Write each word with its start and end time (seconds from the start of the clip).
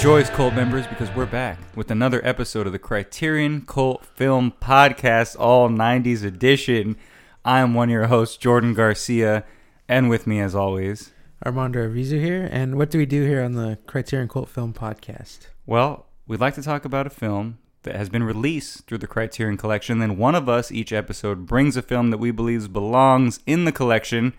Rejoice, 0.00 0.30
Cult 0.30 0.54
members, 0.54 0.86
because 0.86 1.14
we're 1.14 1.26
back 1.26 1.58
with 1.76 1.90
another 1.90 2.26
episode 2.26 2.66
of 2.66 2.72
the 2.72 2.78
Criterion 2.78 3.66
Cult 3.66 4.06
Film 4.06 4.54
Podcast, 4.58 5.36
all 5.38 5.68
90s 5.68 6.24
edition. 6.24 6.96
I 7.44 7.60
am 7.60 7.74
one 7.74 7.90
of 7.90 7.92
your 7.92 8.06
hosts, 8.06 8.38
Jordan 8.38 8.72
Garcia, 8.72 9.44
and 9.90 10.08
with 10.08 10.26
me, 10.26 10.40
as 10.40 10.54
always, 10.54 11.12
Armando 11.44 11.86
Arvizu 11.86 12.18
here, 12.18 12.48
and 12.50 12.78
what 12.78 12.90
do 12.90 12.96
we 12.96 13.04
do 13.04 13.26
here 13.26 13.42
on 13.42 13.52
the 13.52 13.76
Criterion 13.86 14.26
Cult 14.26 14.48
Film 14.48 14.72
Podcast? 14.72 15.48
well, 15.66 16.06
we'd 16.26 16.40
like 16.40 16.54
to 16.54 16.62
talk 16.62 16.86
about 16.86 17.06
a 17.06 17.10
film 17.10 17.58
that 17.82 17.94
has 17.94 18.08
been 18.08 18.22
released 18.22 18.86
through 18.86 18.98
the 18.98 19.06
Criterion 19.06 19.58
Collection. 19.58 19.98
Then 19.98 20.16
one 20.16 20.34
of 20.34 20.48
us 20.48 20.72
each 20.72 20.94
episode 20.94 21.44
brings 21.44 21.76
a 21.76 21.82
film 21.82 22.08
that 22.08 22.16
we 22.16 22.30
believe 22.30 22.72
belongs 22.72 23.40
in 23.46 23.66
the 23.66 23.72
collection, 23.72 24.32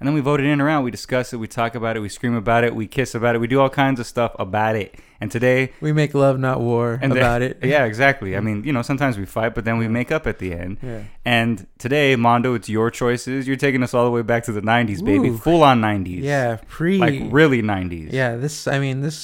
and 0.00 0.06
then 0.06 0.14
we 0.14 0.20
vote 0.20 0.40
it 0.40 0.46
in 0.46 0.60
or 0.60 0.68
out. 0.68 0.82
We 0.84 0.90
discuss 0.90 1.32
it, 1.32 1.36
we 1.38 1.46
talk 1.48 1.74
about 1.74 1.96
it, 1.96 2.00
we 2.00 2.08
scream 2.08 2.34
about 2.34 2.64
it, 2.64 2.74
we 2.74 2.86
kiss 2.86 3.14
about 3.14 3.34
it, 3.34 3.38
we 3.38 3.46
do 3.46 3.60
all 3.60 3.70
kinds 3.70 4.00
of 4.00 4.06
stuff 4.06 4.34
about 4.38 4.76
it. 4.76 4.94
And 5.20 5.30
today, 5.30 5.72
We 5.80 5.92
make 5.92 6.14
love, 6.14 6.38
not 6.38 6.60
war, 6.60 6.98
and 7.00 7.12
about 7.12 7.38
the- 7.38 7.50
it. 7.50 7.58
Yeah, 7.62 7.84
exactly. 7.84 8.36
I 8.36 8.40
mean, 8.46 8.64
you 8.64 8.72
know, 8.72 8.82
sometimes 8.82 9.16
we 9.16 9.24
fight, 9.24 9.54
but 9.54 9.64
then 9.64 9.78
we 9.78 9.88
make 9.88 10.10
up 10.12 10.26
at 10.26 10.38
the 10.38 10.52
end. 10.52 10.78
Yeah. 10.82 11.04
And 11.24 11.66
today, 11.78 12.14
Mondo, 12.16 12.54
it's 12.54 12.68
your 12.68 12.90
choices. 12.90 13.46
You're 13.46 13.56
taking 13.56 13.82
us 13.82 13.94
all 13.94 14.04
the 14.04 14.10
way 14.10 14.22
back 14.22 14.44
to 14.44 14.52
the 14.52 14.60
90s, 14.60 15.02
baby. 15.04 15.28
Ooh. 15.28 15.38
Full 15.38 15.62
on 15.62 15.80
90s. 15.80 16.22
Yeah, 16.22 16.58
pre. 16.68 16.98
Like 16.98 17.20
really 17.32 17.62
90s. 17.62 18.12
Yeah, 18.12 18.36
this. 18.36 18.66
I 18.66 18.78
mean, 18.78 19.00
this 19.00 19.16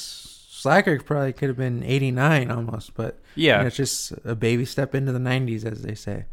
Slacker 0.49 0.99
probably 0.99 1.33
could 1.33 1.49
have 1.49 1.57
been 1.57 1.83
'89 1.83 2.51
almost, 2.51 2.93
but 2.93 3.17
Yeah. 3.33 3.57
you 3.57 3.61
know, 3.61 3.67
it's 3.67 3.75
just 3.75 4.13
a 4.23 4.35
baby 4.35 4.63
step 4.65 4.93
into 4.93 5.11
the 5.11 5.17
'90s, 5.19 5.65
as 5.65 5.81
they 5.81 5.95
say. 5.95 6.25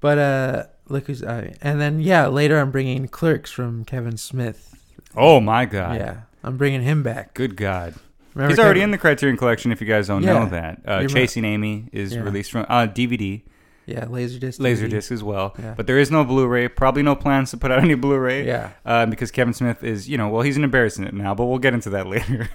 But 0.00 0.18
uh, 0.18 0.64
look 0.88 1.06
who's. 1.06 1.22
Uh, 1.22 1.52
and 1.62 1.80
then 1.80 2.00
yeah, 2.00 2.26
later 2.26 2.58
I'm 2.58 2.70
bringing 2.70 3.08
Clerks 3.08 3.50
from 3.50 3.84
Kevin 3.84 4.16
Smith. 4.16 4.74
Oh 5.16 5.40
my 5.40 5.64
God. 5.64 5.96
Yeah, 5.96 6.20
I'm 6.44 6.56
bringing 6.56 6.82
him 6.82 7.02
back. 7.02 7.34
Good 7.34 7.56
God. 7.56 7.94
Remember 8.34 8.52
He's 8.52 8.58
already 8.60 8.82
in 8.82 8.90
the 8.92 8.98
Criterion 8.98 9.36
Collection. 9.36 9.72
If 9.72 9.80
you 9.80 9.86
guys 9.86 10.06
don't 10.06 10.22
Yeah. 10.22 10.32
know 10.34 10.46
that, 10.50 10.80
uh, 10.86 11.06
Chasing 11.08 11.44
Amy 11.44 11.88
is 11.92 12.14
Yeah. 12.14 12.20
released 12.20 12.52
from 12.52 12.66
uh, 12.68 12.86
DVD, 12.86 13.42
Yeah, 13.86 14.04
Laserdisc. 14.04 14.60
Laserdisc 14.60 15.10
as 15.10 15.24
well. 15.24 15.54
Yeah. 15.58 15.72
But 15.76 15.86
there 15.86 15.98
is 15.98 16.10
no 16.10 16.22
Blu-ray. 16.24 16.68
Probably 16.68 17.02
no 17.02 17.16
plans 17.16 17.50
to 17.52 17.56
put 17.56 17.70
out 17.72 17.78
any 17.82 17.94
Blu-ray. 17.94 18.46
Yeah. 18.46 18.70
Uh, 18.84 19.06
because 19.06 19.30
Kevin 19.30 19.54
Smith 19.54 19.82
is, 19.82 20.08
you 20.08 20.18
know, 20.18 20.28
well, 20.28 20.42
he's 20.42 20.56
embarrassing 20.58 21.04
it 21.06 21.14
now, 21.14 21.34
but 21.34 21.46
we'll 21.46 21.58
get 21.58 21.72
into 21.74 21.88
that 21.90 22.06
later. 22.14 22.48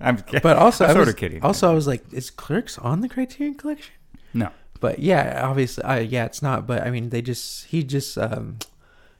I'm, 0.00 0.16
But 0.42 0.56
also, 0.56 0.84
I'm 0.86 0.90
I 0.90 0.94
sort 0.94 1.08
of 1.08 1.16
kidding. 1.16 1.42
Also, 1.42 1.70
I 1.70 1.74
was 1.74 1.86
like, 1.86 2.02
is 2.12 2.30
Clerks 2.30 2.78
on 2.78 3.00
the 3.02 3.08
Criterion 3.08 3.54
Collection? 3.54 3.92
no. 4.34 4.48
But 4.82 4.98
yeah, 4.98 5.40
obviously, 5.44 5.84
uh, 5.84 6.00
yeah, 6.00 6.24
it's 6.24 6.42
not. 6.42 6.66
But 6.66 6.82
I 6.82 6.90
mean, 6.90 7.10
they 7.10 7.22
just 7.22 7.66
he 7.66 7.84
just 7.84 8.18
um, 8.18 8.58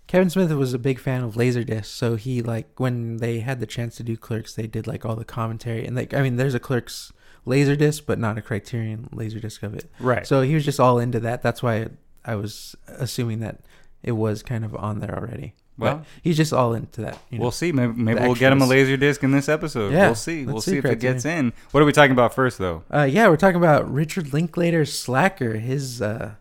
Kevin 0.09 0.29
Smith 0.29 0.51
was 0.51 0.75
a 0.75 0.79
big 0.79 0.99
fan 0.99 1.23
of 1.23 1.37
Laserdisc, 1.37 1.85
so 1.85 2.17
he 2.17 2.43
like 2.43 2.81
when 2.81 3.19
they 3.19 3.39
had 3.39 3.61
the 3.61 3.67
chance 3.67 3.95
to 3.97 4.03
do 4.03 4.17
Clerks, 4.17 4.55
they 4.55 4.67
did 4.67 4.89
like 4.89 5.05
all 5.07 5.15
the 5.15 5.25
commentary 5.25 5.87
and 5.87 5.95
like 5.95 6.13
I 6.15 6.21
mean, 6.21 6.35
there's 6.35 6.57
a 6.57 6.59
Clerks 6.59 7.13
Laserdisc, 7.47 8.07
but 8.07 8.19
not 8.19 8.37
a 8.37 8.43
Criterion 8.43 9.09
Laserdisc 9.15 9.63
of 9.63 9.75
it. 9.75 9.89
Right. 10.01 10.27
So 10.27 10.43
he 10.43 10.53
was 10.53 10.65
just 10.65 10.81
all 10.81 10.99
into 10.99 11.21
that. 11.21 11.43
That's 11.43 11.63
why 11.63 11.91
I 12.25 12.35
was 12.35 12.75
assuming 12.89 13.39
that 13.41 13.61
it 14.03 14.13
was 14.13 14.43
kind 14.43 14.65
of 14.65 14.75
on 14.75 14.99
there 14.99 15.17
already. 15.17 15.55
Well- 15.79 15.99
But 15.99 16.07
he's 16.23 16.37
just 16.37 16.53
all 16.53 16.75
into 16.75 17.01
that. 17.01 17.19
You 17.31 17.39
know? 17.39 17.43
We'll 17.43 17.51
see. 17.51 17.73
Maybe, 17.73 17.93
maybe 17.95 18.21
we'll 18.21 18.35
get 18.35 18.53
him 18.53 18.61
a 18.63 18.67
laser 18.67 18.97
disc 18.97 19.23
in 19.23 19.33
this 19.33 19.49
episode. 19.49 19.93
Yeah, 19.93 20.07
we'll 20.07 20.15
see. 20.15 20.45
We'll 20.45 20.61
see, 20.61 20.77
if 20.79 20.85
it 20.85 21.01
gets 21.01 21.25
in. 21.25 21.53
What 21.71 21.83
are 21.83 21.87
we 21.87 21.93
talking 21.93 22.13
about 22.13 22.35
first, 22.35 22.59
though? 22.59 22.85
Uh, 22.93 23.03
yeah, 23.11 23.29
we're 23.29 23.37
talking 23.37 23.57
about 23.57 23.91
Richard 23.93 24.33
Linklater's 24.33 24.97
Slacker, 24.97 25.55
his 25.55 26.03
uh, 26.03 26.35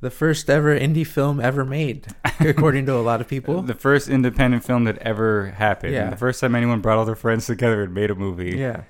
the 0.00 0.10
first 0.10 0.48
ever 0.50 0.78
indie 0.78 1.06
film 1.06 1.40
ever 1.40 1.64
made, 1.64 2.06
according 2.40 2.86
to 2.86 2.94
a 2.94 3.00
lot 3.02 3.20
of 3.20 3.28
people. 3.28 3.62
The 3.62 3.74
first 3.74 4.08
independent 4.08 4.64
film 4.64 4.84
that 4.84 4.98
ever 4.98 5.48
happened. 5.52 5.92
Yeah. 5.94 6.10
The 6.10 6.16
first 6.16 6.40
time 6.40 6.54
anyone 6.54 6.80
brought 6.80 6.98
all 6.98 7.04
their 7.04 7.14
friends 7.14 7.46
together 7.46 7.82
and 7.82 7.94
made 7.94 8.10
a 8.10 8.14
movie. 8.14 8.56
yeah, 8.56 8.82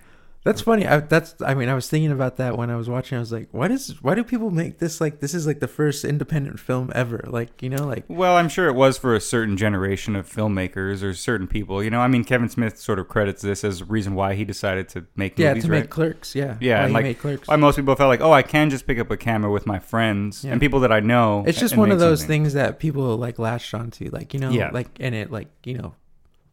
that's 0.47 0.63
funny. 0.63 0.87
I, 0.87 1.01
that's 1.01 1.35
I 1.45 1.53
mean, 1.55 1.69
I 1.69 1.75
was 1.75 1.91
thinking 1.91 2.11
about 2.13 2.37
that 2.39 2.57
when 2.57 2.71
I 2.71 2.77
was 2.77 2.89
watching. 2.89 3.17
I 3.17 3.21
was 3.21 3.33
like, 3.33 3.49
why 3.53 3.69
does 3.69 4.01
why 4.03 4.15
do 4.15 4.25
people 4.25 4.51
make 4.51 4.79
this 4.79 5.01
like 5.01 5.21
this 5.21 5.35
is 5.35 5.47
like 5.47 5.61
the 5.61 5.69
first 5.69 6.05
independent 6.05 6.59
film 6.59 6.91
ever? 6.95 7.23
Like 7.27 7.61
you 7.63 7.69
know, 7.69 7.85
like 7.87 8.05
Well, 8.09 8.37
I'm 8.37 8.49
sure 8.49 8.69
it 8.69 8.75
was 8.75 8.97
for 8.97 9.15
a 9.15 9.21
certain 9.21 9.57
generation 9.59 10.17
of 10.17 10.27
filmmakers 10.27 11.03
or 11.03 11.13
certain 11.13 11.47
people. 11.47 11.83
You 11.85 11.91
know, 11.91 12.01
I 12.01 12.09
mean, 12.09 12.25
Kevin 12.25 12.49
Smith 12.49 12.79
sort 12.79 12.99
of 12.99 13.09
credits 13.09 13.43
this 13.43 13.63
as 13.65 13.81
the 13.81 13.85
reason 13.85 14.15
why 14.15 14.35
he 14.35 14.45
decided 14.45 14.89
to 14.91 15.05
make 15.17 15.39
yeah, 15.39 15.49
movies, 15.49 15.65
to 15.65 15.71
right? 15.73 15.81
make 15.81 15.91
Clerks. 15.91 16.35
Yeah, 16.35 16.57
Yeah, 16.61 16.79
why 16.79 16.85
and 16.85 16.93
like 16.95 17.19
Clerks. 17.19 17.49
why 17.49 17.57
most 17.57 17.77
people 17.77 17.95
felt 17.97 18.09
like, 18.09 18.21
oh, 18.23 18.33
I 18.33 18.43
can 18.43 18.71
just 18.71 18.87
pick 18.87 18.99
up 18.99 19.11
a 19.11 19.17
camera 19.17 19.51
with 19.51 19.67
my 19.67 19.79
friends 19.79 20.45
Yeah. 20.45 20.53
and 20.53 20.61
people 20.61 20.81
that 20.81 20.93
I 20.93 21.01
know. 21.01 21.45
It's 21.47 21.59
just 21.61 21.77
one 21.77 21.91
of 21.91 21.99
those 21.99 22.21
something. 22.21 22.45
things 22.45 22.55
that 22.55 22.79
people 22.79 23.17
like 23.17 23.39
latched 23.39 23.75
onto, 23.75 24.09
like 24.11 24.33
you 24.33 24.41
know, 24.41 24.51
Yeah. 24.51 24.71
like 24.73 24.89
and 25.01 25.15
it 25.15 25.31
like 25.33 25.49
you 25.65 25.75
know, 25.79 25.95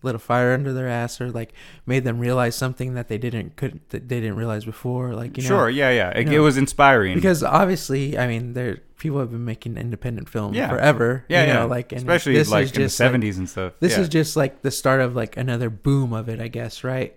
lit 0.03 0.16
a 0.16 0.19
fire 0.19 0.53
under 0.53 0.74
their 0.74 0.88
ass 0.88 1.19
or 1.22 1.31
like 1.31 1.53
made 1.86 2.03
them 2.03 2.19
realize 2.19 2.56
something 2.56 2.94
that 2.94 3.08
they 3.08 3.18
didn't 3.18 3.56
could 3.56 3.80
that 3.90 4.09
they 4.09 4.19
didn't 4.19 4.36
realize 4.36 4.66
before, 4.66 5.14
like 5.14 5.38
you 5.38 5.44
know, 5.44 5.50
Sure, 5.50 5.69
yeah, 5.69 5.90
yeah. 5.90 6.09
It, 6.09 6.28
you 6.28 6.40
it 6.40 6.44
was 6.44 6.58
inspiring. 6.58 7.16
because 7.16 7.44
obviously, 7.44 8.18
I 8.18 8.28
mean, 8.28 8.53
there 8.53 8.80
people 8.97 9.19
have 9.19 9.31
been 9.31 9.44
making 9.46 9.78
independent 9.78 10.30
film 10.30 10.53
Yeah. 10.53 10.69
forever, 10.69 11.25
yeah, 11.28 11.42
you 11.42 11.47
yeah. 11.47 11.53
know, 11.53 11.68
like 11.68 11.92
and 11.92 12.00
especially 12.00 12.34
this 12.34 12.50
like 12.50 12.66
is 12.66 12.72
in 12.72 12.75
the 12.75 12.88
just 12.88 13.00
like- 13.00 13.12
70s 13.12 13.38
and 13.38 13.50
stuff. 13.50 13.74
this 13.80 13.94
yeah. 13.94 14.00
is 14.02 14.09
just 14.09 14.36
like 14.36 14.62
the 14.62 14.72
start 14.72 15.02
of 15.02 15.16
like 15.16 15.36
another 15.38 15.69
boom 15.69 16.13
of 16.13 16.30
it, 16.30 16.40
I 16.40 16.47
guess, 16.47 16.84
right? 16.84 17.16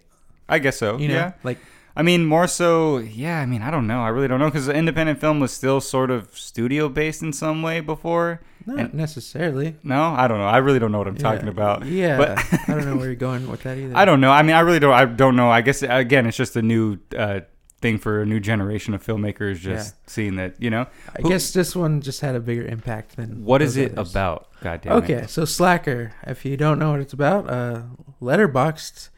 I 0.48 0.58
guess 0.58 0.76
so. 0.76 0.96
You 0.98 1.08
know, 1.08 1.14
yeah. 1.14 1.32
like 1.42 1.58
I 1.96 2.02
mean, 2.02 2.26
more 2.26 2.46
so, 2.46 2.98
yeah. 2.98 3.40
I 3.40 3.46
mean, 3.46 3.62
I 3.62 3.70
don't 3.70 3.86
know. 3.86 4.02
I 4.02 4.08
really 4.08 4.28
don't 4.28 4.38
know 4.38 4.46
because 4.50 4.66
the 4.66 4.74
independent 4.74 5.18
film 5.18 5.40
was 5.40 5.50
still 5.50 5.80
sort 5.80 6.10
of 6.10 6.36
studio 6.36 6.90
based 6.90 7.22
in 7.22 7.32
some 7.32 7.62
way 7.62 7.80
before. 7.80 8.42
Not 8.66 8.78
And- 8.78 8.94
necessarily. 8.94 9.76
No, 9.84 10.02
I 10.16 10.26
don't 10.28 10.38
know. 10.38 10.44
I 10.46 10.58
really 10.58 10.78
don't 10.78 10.92
know 10.92 10.98
what 10.98 11.08
I'm 11.08 11.16
Yeah. 11.16 11.22
talking 11.22 11.48
about. 11.48 11.86
Yeah, 11.86 12.16
but 12.18 12.38
I 12.68 12.74
don't 12.74 12.84
know 12.84 12.96
where 12.96 13.06
you're 13.06 13.14
going 13.14 13.48
with 13.48 13.62
that 13.62 13.78
either. 13.78 13.96
I 13.96 14.04
don't 14.04 14.20
know. 14.20 14.30
I 14.32 14.42
mean, 14.42 14.56
I 14.56 14.60
really 14.60 14.80
don't. 14.80 14.92
I 14.92 15.04
don't 15.04 15.36
know. 15.36 15.48
I 15.50 15.60
guess 15.62 15.82
again, 15.82 16.26
it's 16.26 16.36
just 16.36 16.56
a 16.56 16.62
new 16.62 16.98
uh, 17.16 17.40
thing 17.80 17.98
for 17.98 18.22
a 18.22 18.26
new 18.26 18.40
generation 18.40 18.94
of 18.94 19.04
filmmakers. 19.06 19.56
Just 19.58 19.94
seeing 20.08 20.36
that, 20.36 20.54
you 20.60 20.70
know, 20.70 20.86
I 21.16 21.22
Who- 21.22 21.28
guess 21.28 21.52
this 21.52 21.76
one 21.76 22.00
just 22.00 22.20
had 22.22 22.34
a 22.34 22.40
bigger 22.40 22.64
impact 22.66 23.16
than 23.16 23.44
what 23.44 23.62
is 23.62 23.76
it 23.76 23.92
others. 23.98 24.10
about? 24.10 24.48
God 24.62 24.80
damn 24.80 24.92
it. 24.92 24.96
Okay, 25.04 25.26
so 25.28 25.44
Slacker. 25.44 26.12
If 26.26 26.44
you 26.44 26.56
don't 26.56 26.78
know 26.78 26.90
what 26.92 27.00
it's 27.00 27.12
about, 27.12 27.48
uh, 27.50 27.82
Letterboxd 28.20 29.08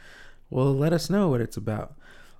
will 0.50 0.74
let 0.74 0.92
us 0.92 1.08
know 1.10 1.28
what 1.28 1.40
it's 1.40 1.56
about. 1.56 1.94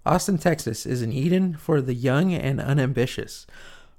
Austin, 0.07 0.39
Texas 0.39 0.87
is 0.87 1.03
an 1.03 1.13
Eden 1.13 1.55
for 1.57 1.81
the 1.81 1.95
young 1.95 2.33
and 2.33 2.61
unambitious. 2.61 3.47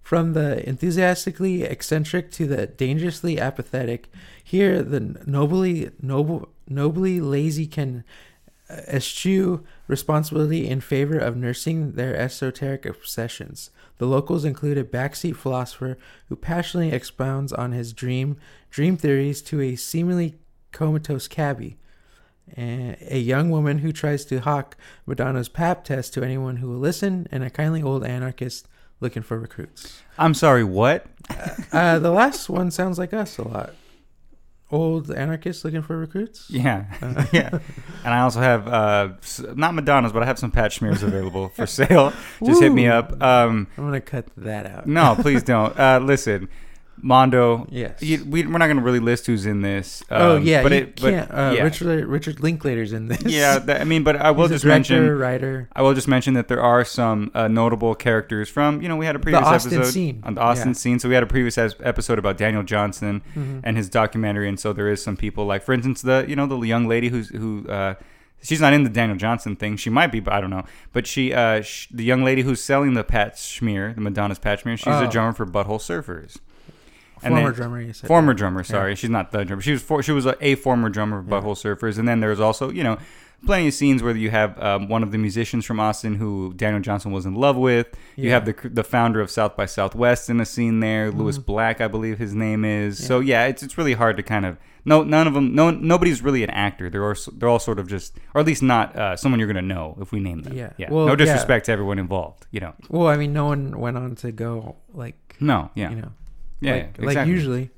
From 0.02 0.34
the 0.34 0.68
enthusiastically 0.68 1.64
eccentric 1.64 2.32
to 2.32 2.48
the 2.48 2.66
dangerously 2.66 3.40
apathetic, 3.40 4.10
here 4.44 4.82
the 4.82 5.00
nobly 5.28 5.92
noble, 6.02 6.50
nobly 6.68 7.22
lazy 7.22 7.68
can 7.68 8.04
uh, 8.70 8.82
eschew 8.88 9.64
responsibility 9.88 10.68
in 10.68 10.82
favor 10.82 11.18
of 11.18 11.36
nursing 11.36 11.92
their 11.94 12.16
esoteric 12.16 12.86
obsessions. 12.86 13.70
The 14.00 14.08
locals 14.08 14.46
include 14.46 14.78
a 14.78 14.84
backseat 14.84 15.36
philosopher 15.36 15.98
who 16.28 16.36
passionately 16.36 16.92
expounds 16.96 17.52
on 17.52 17.74
his 17.74 17.94
dream 17.94 18.38
dream 18.72 18.96
theories 18.96 19.42
to 19.44 19.60
a 19.62 19.76
seemingly 19.76 20.40
comatose 20.72 21.28
cabbie, 21.28 21.78
a 22.58 23.20
young 23.20 23.50
woman 23.50 23.80
who 23.80 23.92
tries 23.92 24.26
to 24.26 24.40
hawk 24.40 24.78
Madonna's 25.06 25.50
pap 25.50 25.84
test 25.84 26.14
to 26.14 26.24
anyone 26.24 26.58
who 26.58 26.70
will 26.70 26.80
listen, 26.80 27.28
and 27.32 27.44
a 27.44 27.50
kindly 27.50 27.84
old 27.84 28.04
anarchist 28.06 28.68
looking 29.00 29.22
for 29.24 29.40
recruits. 29.40 30.02
I'm 30.18 30.34
sorry. 30.34 30.64
What? 30.64 31.06
Uh, 31.72 32.00
the 32.00 32.12
last 32.12 32.50
one 32.50 32.72
sounds 32.72 32.98
like 32.98 33.14
us 33.14 33.38
a 33.38 33.48
lot. 33.48 33.74
Old 34.72 35.10
anarchists 35.10 35.66
looking 35.66 35.82
for 35.82 35.98
recruits. 35.98 36.48
Yeah, 36.50 36.86
Uh, 37.02 37.26
yeah. 37.32 37.50
And 38.04 38.14
I 38.14 38.20
also 38.22 38.40
have 38.40 38.68
uh, 38.68 39.10
not 39.56 39.74
Madonna's, 39.74 40.12
but 40.12 40.22
I 40.22 40.28
have 40.28 40.38
some 40.38 40.52
patch 40.52 40.78
smears 40.78 41.02
available 41.02 41.50
for 41.50 41.66
sale. 41.66 42.14
Just 42.46 42.62
hit 42.62 42.72
me 42.72 42.88
up. 42.88 43.12
Um, 43.22 43.66
I'm 43.78 43.86
gonna 43.86 44.00
cut 44.02 44.28
that 44.38 44.68
out. 44.68 44.86
no, 44.86 45.16
please 45.20 45.42
don't. 45.42 45.78
Uh, 45.80 46.00
listen, 46.04 46.50
Mondo. 47.02 47.68
Yes. 47.70 48.02
You, 48.02 48.26
we, 48.26 48.44
we're 48.46 48.58
not 48.58 48.68
going 48.68 48.78
to 48.78 48.84
really 48.84 49.00
list 49.00 49.26
who's 49.26 49.46
in 49.46 49.62
this. 49.62 50.04
oh 50.12 50.38
um, 50.38 50.44
yeah, 50.44 50.64
but 50.64 50.72
it, 50.72 51.00
but 51.02 51.14
uh, 51.14 51.54
yeah, 51.56 51.64
Richard 51.64 52.06
Richard 52.08 52.40
Linklater's 52.42 52.94
in 52.94 53.08
this. 53.08 53.22
yeah. 53.26 53.60
That, 53.60 53.82
I 53.82 53.84
mean, 53.84 54.04
but 54.04 54.16
I 54.18 54.32
will 54.32 54.44
He's 54.44 54.52
a 54.52 54.54
just 54.56 54.64
director, 54.66 54.94
mention. 55.02 55.18
writer. 55.18 55.70
I 55.76 55.82
will 55.82 55.94
just 55.94 56.08
mention 56.08 56.34
that 56.36 56.48
there 56.48 56.62
are 56.62 56.84
some 56.86 57.32
uh, 57.34 57.48
notable 57.48 57.96
characters 57.96 58.50
from 58.50 58.82
you 58.82 58.88
know 58.90 58.98
we 58.98 59.06
had 59.06 59.16
a 59.16 59.20
previous 59.20 59.44
Austin 59.44 59.74
episode 59.76 59.92
scene. 59.92 60.22
on 60.26 60.36
the 60.36 60.42
Austin 60.42 60.70
Yeah. 60.70 60.74
scene, 60.74 61.00
so 61.00 61.08
we 61.10 61.16
had 61.16 61.24
a 61.24 61.28
previous 61.28 61.58
episode 61.58 62.20
about 62.20 62.38
Daniel 62.38 62.64
Johnston 62.64 63.22
Mhm. 63.36 63.62
and 63.64 63.78
his 63.78 63.90
documentary, 63.90 64.48
and 64.50 64.60
so 64.60 64.74
there 64.74 64.90
is 64.90 65.02
some 65.04 65.18
people 65.18 65.46
like, 65.46 65.64
for 65.64 65.74
instance, 65.74 66.02
the 66.02 66.26
you 66.28 66.36
know 66.36 66.46
the 66.48 66.58
young 66.60 66.88
lady 66.88 67.10
who's 67.10 67.30
who. 67.30 67.68
Uh, 67.68 67.96
She's 68.42 68.62
not 68.62 68.72
in 68.72 68.84
the 68.86 68.90
Daniel 68.90 69.18
Johnston 69.18 69.58
thing. 69.58 69.76
She 69.76 69.90
might 69.90 70.14
be, 70.14 70.22
but 70.22 70.32
I 70.34 70.40
don't 70.40 70.50
know. 70.50 70.64
But 70.94 71.06
she, 71.08 71.34
uh, 71.34 71.62
sh- 71.62 71.90
the 71.92 72.06
young 72.06 72.24
lady 72.24 72.42
who's 72.42 72.62
selling 72.64 72.94
the 72.94 73.04
Pat 73.04 73.36
Schmear, 73.36 73.94
the 73.94 74.00
Madonna's 74.00 74.40
Pat 74.40 74.64
Schmear, 74.64 74.78
she's 74.78 74.88
a 74.88 75.08
Oh. 75.08 75.12
drummer 75.12 75.34
for 75.34 75.46
Butthole 75.46 75.82
Surfers. 75.82 76.38
And 77.24 77.34
Former 77.34 77.50
then- 77.52 77.54
drummer, 77.56 77.82
you 77.82 77.94
said. 77.94 78.08
former 78.08 78.34
that. 78.34 78.38
drummer. 78.38 78.60
Yeah. 78.62 78.64
Sorry, 78.68 78.96
she's 78.96 79.10
not 79.10 79.32
the 79.32 79.44
drummer. 79.46 79.62
She 79.62 79.72
was 79.74 79.82
for, 79.82 80.02
she 80.04 80.12
was 80.12 80.26
a, 80.26 80.36
a 80.42 80.56
former 80.56 80.90
drummer 80.90 81.20
of 81.20 81.28
Yeah. 81.28 81.32
Butthole 81.42 81.56
Surfers, 81.56 81.98
and 81.98 82.08
then 82.08 82.20
there's 82.20 82.40
also 82.40 82.70
you 82.72 82.84
know 82.84 82.98
plenty 83.46 83.70
of 83.70 83.74
scenes 83.74 84.04
where 84.04 84.14
you 84.18 84.30
have 84.30 84.62
um, 84.62 84.90
one 84.90 85.02
of 85.02 85.12
the 85.14 85.18
musicians 85.18 85.66
from 85.66 85.80
Austin 85.80 86.16
who 86.16 86.54
Daniel 86.56 86.82
Johnston 86.82 87.12
was 87.14 87.26
in 87.26 87.36
love 87.36 87.56
with. 87.56 87.88
You 88.18 88.32
have 88.32 88.46
the 88.46 88.56
the 88.70 88.84
founder 88.84 89.22
of 89.22 89.30
South 89.32 89.56
by 89.56 89.66
Southwest 89.66 90.30
in 90.30 90.40
a 90.40 90.46
scene 90.46 90.80
there, 90.82 91.12
Louis 91.12 91.38
Mhm. 91.38 91.46
Black, 91.46 91.82
I 91.82 91.88
believe 91.88 92.18
his 92.18 92.34
name 92.36 92.66
is. 92.66 93.04
So 93.06 93.20
yeah, 93.22 93.46
it's 93.46 93.64
it's 93.64 93.78
really 93.78 93.94
hard 93.94 94.18
to 94.18 94.24
kind 94.24 94.46
of 94.46 94.58
no 94.86 95.04
none 95.04 95.28
of 95.28 95.34
them 95.34 95.54
no 95.56 95.72
nobody's 95.72 96.22
really 96.22 96.44
an 96.44 96.50
actor. 96.50 96.90
They're 96.90 97.06
all 97.06 97.16
they're 97.34 97.50
all 97.50 97.60
sort 97.60 97.80
of 97.80 97.88
just 97.88 98.18
or 98.34 98.42
at 98.42 98.48
least 98.48 98.62
not 98.64 98.96
uh, 98.96 99.16
someone 99.16 99.40
you're 99.40 99.48
gonna 99.48 99.62
know 99.62 99.98
if 100.02 100.12
we 100.12 100.20
name 100.20 100.42
them. 100.42 100.54
Yeah. 100.54 100.72
yeah. 100.78 100.90
Well, 100.92 101.06
no 101.06 101.12
yeah. 101.12 101.16
disrespect 101.18 101.66
to 101.68 101.72
everyone 101.72 101.98
involved. 102.00 102.46
You 102.52 102.60
know. 102.62 102.74
Well, 102.90 103.08
I 103.08 103.16
mean, 103.16 103.32
no 103.34 103.46
one 103.46 103.78
went 103.80 103.98
on 103.98 104.16
to 104.18 104.32
go 104.34 104.76
like 104.94 105.36
No. 105.40 105.70
Yeah. 105.76 105.90
you 105.92 105.96
know 105.98 106.12
yeah. 106.62 106.74
like, 106.74 106.98
yeah, 107.00 107.06
like 107.22 107.28
usually. 107.28 107.70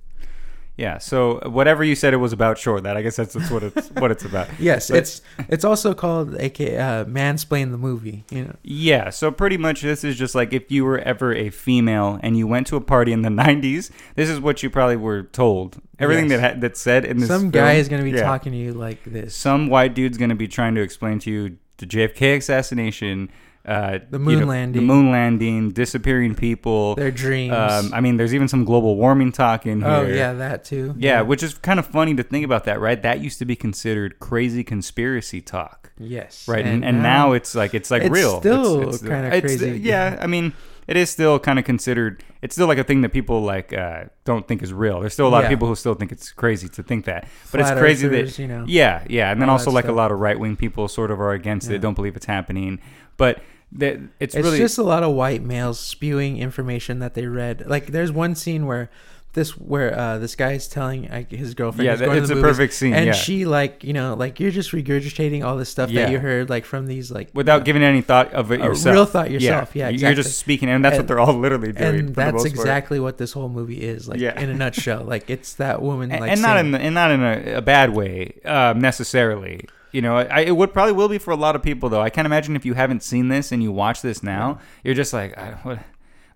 Yeah. 0.77 0.97
So 0.97 1.39
whatever 1.47 1.83
you 1.83 1.93
said 1.95 2.13
it 2.13 2.17
was 2.17 2.33
about, 2.33 2.57
sure. 2.57 2.81
That 2.81 2.97
I 2.97 3.03
guess 3.03 3.15
that's, 3.17 3.33
that's 3.33 3.51
what 3.51 3.61
it's 3.61 3.89
what 3.91 4.09
it's 4.09 4.25
about. 4.25 4.47
Yes, 4.59 4.89
But- 4.89 4.97
it's 4.99 5.21
it's 5.49 5.63
also 5.63 5.93
called 5.93 6.35
aka 6.39 6.77
uh, 6.77 7.05
mansplain 7.05 7.69
the 7.71 7.77
movie. 7.77 8.23
You 8.31 8.45
know. 8.45 8.55
Yeah, 8.63 9.09
so 9.11 9.29
pretty 9.31 9.57
much 9.57 9.81
this 9.81 10.03
is 10.03 10.15
just 10.17 10.33
like 10.33 10.53
if 10.53 10.71
you 10.71 10.83
were 10.85 10.97
ever 10.99 11.35
a 11.35 11.49
female 11.51 12.19
and 12.23 12.35
you 12.37 12.47
went 12.47 12.65
to 12.67 12.77
a 12.77 12.81
party 12.81 13.11
in 13.11 13.21
the 13.21 13.29
90s, 13.43 13.91
this 14.15 14.27
is 14.29 14.39
what 14.39 14.63
you 14.63 14.69
probably 14.71 14.95
were 14.95 15.23
told. 15.23 15.79
Everything 15.99 16.31
Yes. 16.31 16.41
that 16.41 16.53
ha- 16.55 16.59
that's 16.59 16.79
said 16.79 17.05
in 17.05 17.17
this 17.19 17.27
Some 17.27 17.41
film- 17.41 17.51
guy 17.51 17.73
is 17.73 17.87
gonna 17.87 18.03
be 18.03 18.11
yeah. 18.11 18.23
talking 18.23 18.51
to 18.53 18.57
you 18.57 18.73
like 18.73 19.03
this. 19.03 19.35
Some 19.35 19.67
white 19.67 19.93
dude's 19.93 20.17
going 20.17 20.29
to 20.29 20.35
be 20.35 20.47
trying 20.47 20.73
to 20.75 20.81
explain 20.81 21.19
to 21.19 21.29
you 21.31 21.57
the 21.77 21.85
JFK 21.85 22.37
assassination, 22.37 23.29
uh, 23.65 23.99
The 24.09 24.17
you 24.17 24.23
moon 24.25 24.39
know, 24.39 24.45
landing. 24.47 24.81
the 24.81 24.85
moon 24.93 25.11
landing, 25.11 25.71
disappearing 25.71 26.35
people. 26.35 26.95
Their 26.95 27.11
dreams. 27.11 27.53
Um, 27.53 27.93
I 27.93 28.01
mean, 28.01 28.17
there's 28.17 28.33
even 28.33 28.47
some 28.47 28.65
global 28.65 28.95
warming 28.95 29.31
talk 29.31 29.65
in 29.65 29.81
here. 29.81 29.89
oh 29.89 30.07
yeah, 30.07 30.33
that 30.33 30.63
too. 30.65 30.95
Yeah, 30.97 31.21
which 31.21 31.43
is 31.43 31.53
kind 31.55 31.79
of 31.79 31.85
funny 31.85 32.15
to 32.15 32.23
think 32.23 32.43
about 32.45 32.63
that, 32.65 32.79
right? 32.79 33.01
That 33.01 33.19
used 33.21 33.39
to 33.39 33.45
be 33.45 33.55
considered 33.55 34.19
crazy 34.19 34.63
conspiracy 34.63 35.41
talk. 35.41 35.91
Yes. 35.99 36.47
right 36.47 36.65
and, 36.65 36.83
and 36.83 37.03
now, 37.03 37.33
it's 37.33 37.53
like 37.53 37.75
it's 37.75 37.91
like 37.91 38.01
It's 38.01 38.11
real 38.11 38.39
still 38.39 38.81
it's- 38.93 39.01
crazy. 39.03 39.77
yeah 39.79 40.17
i 40.19 40.25
mean 40.25 40.51
it 40.91 40.97
is 40.97 41.09
still 41.09 41.39
kind 41.39 41.57
of 41.57 41.65
considered 41.65 42.23
it's 42.41 42.53
still 42.55 42.67
like 42.67 42.77
a 42.77 42.83
thing 42.83 42.99
that 43.01 43.13
people 43.13 43.41
like 43.41 43.71
uh, 43.71 44.03
don't 44.25 44.45
think 44.47 44.61
is 44.61 44.73
real 44.73 44.99
there's 44.99 45.13
still 45.13 45.27
a 45.27 45.33
lot 45.35 45.43
of 45.43 45.49
people 45.49 45.67
who 45.67 45.75
still 45.75 45.93
think 45.95 46.11
it's 46.11 46.31
crazy 46.31 46.67
to 46.67 46.83
think 46.83 47.05
that 47.05 47.21
but 47.51 47.59
Flat 47.61 47.71
it's 47.71 47.79
crazy 47.79 48.07
that 48.09 48.37
you 48.37 48.47
know. 48.47 48.65
yeah 48.67 49.03
yeah 49.07 49.31
and 49.31 49.41
then 49.41 49.49
also 49.49 49.71
like 49.71 49.85
a 49.85 49.91
lot 49.91 50.11
of 50.11 50.19
right-wing 50.19 50.55
people 50.57 50.87
sort 50.87 51.09
of 51.11 51.19
are 51.21 51.31
against 51.31 51.69
Yeah. 51.69 51.75
it 51.77 51.81
don't 51.81 51.93
believe 51.95 52.15
it's 52.15 52.25
happening 52.25 52.79
but 53.15 53.41
that 53.73 53.99
it's, 54.19 54.35
it's 54.35 54.43
really 54.43 54.57
just 54.57 54.77
a 54.77 54.83
lot 54.83 55.01
of 55.03 55.13
white 55.13 55.41
males 55.41 55.79
spewing 55.79 56.37
information 56.37 56.99
that 56.99 57.13
they 57.13 57.25
read. 57.25 57.63
Like 57.67 57.87
there's 57.87 58.11
one 58.11 58.35
scene 58.35 58.65
where 58.65 58.89
this 59.33 59.51
where 59.57 59.97
uh, 59.97 60.17
this 60.17 60.35
guy 60.35 60.51
is 60.53 60.67
telling 60.67 61.07
like, 61.09 61.31
his 61.31 61.53
girlfriend. 61.53 61.85
yeah 61.85 61.91
he's 61.91 61.99
that, 61.99 62.05
going 62.05 62.17
to 62.17 62.21
it's 62.23 62.27
the 62.29 62.33
a 62.33 62.41
movies, 62.41 62.51
perfect 62.57 62.73
scene 62.73 62.93
And 62.93 63.05
yeah 63.07 63.11
she 63.13 63.45
like 63.45 63.83
you 63.83 63.93
know 63.93 64.13
like 64.13 64.39
you're 64.39 64.51
just 64.51 64.71
regurgitating 64.71 65.43
all 65.45 65.55
this 65.57 65.69
stuff 65.69 65.89
Yeah. 65.89 66.05
that 66.05 66.11
you 66.11 66.19
heard 66.19 66.49
like 66.49 66.65
from 66.65 66.85
these 66.87 67.11
like 67.11 67.29
without 67.33 67.61
uh, 67.61 67.63
giving 67.63 67.81
any 67.83 68.01
thought 68.01 68.33
of 68.33 68.51
it 68.51 68.59
yourself 68.59 68.93
real 68.93 69.05
thought 69.05 69.31
yourself. 69.31 69.75
Yeah, 69.75 69.89
you're 69.89 70.13
just 70.13 70.37
speaking 70.37 70.69
and 70.69 70.83
that's 70.83 70.97
what 70.97 71.07
they're 71.07 71.19
all 71.19 71.33
literally 71.33 71.71
doing 71.71 71.99
and 71.99 72.09
the 72.09 72.13
that's 72.13 72.33
most 72.33 72.43
part. 72.43 72.51
exactly 72.51 72.99
what 72.99 73.17
this 73.17 73.31
whole 73.31 73.49
movie 73.49 73.81
is 73.81 74.07
like 74.07 74.19
Yeah. 74.19 74.39
in 74.39 74.49
a 74.49 74.53
nutshell. 74.53 75.03
like 75.03 75.29
it's 75.29 75.53
that 75.55 75.81
woman 75.81 76.11
and, 76.11 76.21
like 76.21 76.31
and 76.31 76.41
not 76.41 76.57
in 76.57 76.71
the, 76.71 76.79
and 76.79 76.93
not 76.95 77.11
in 77.11 77.21
a, 77.23 77.53
a 77.57 77.61
bad 77.61 77.91
way 77.93 78.33
um, 78.45 78.79
necessarily. 78.79 79.65
You 79.93 80.01
know, 80.01 80.15
I, 80.17 80.41
it 80.41 80.55
would 80.55 80.71
probably 80.71 80.93
will 80.93 81.09
be 81.09 81.17
for 81.17 81.31
a 81.31 81.35
lot 81.35 81.55
of 81.57 81.61
people 81.61 81.89
though. 81.89 81.99
I 82.01 82.09
can't 82.09 82.25
imagine 82.25 82.55
if 82.55 82.65
you 82.65 82.75
haven't 82.75 83.03
seen 83.03 83.27
this 83.27 83.51
and 83.51 83.61
you 83.61 83.73
watch 83.73 84.01
this 84.01 84.23
now, 84.23 84.59
you're 84.85 84.93
just 84.93 85.11
like, 85.11 85.37
I, 85.37 85.51
what, 85.63 85.79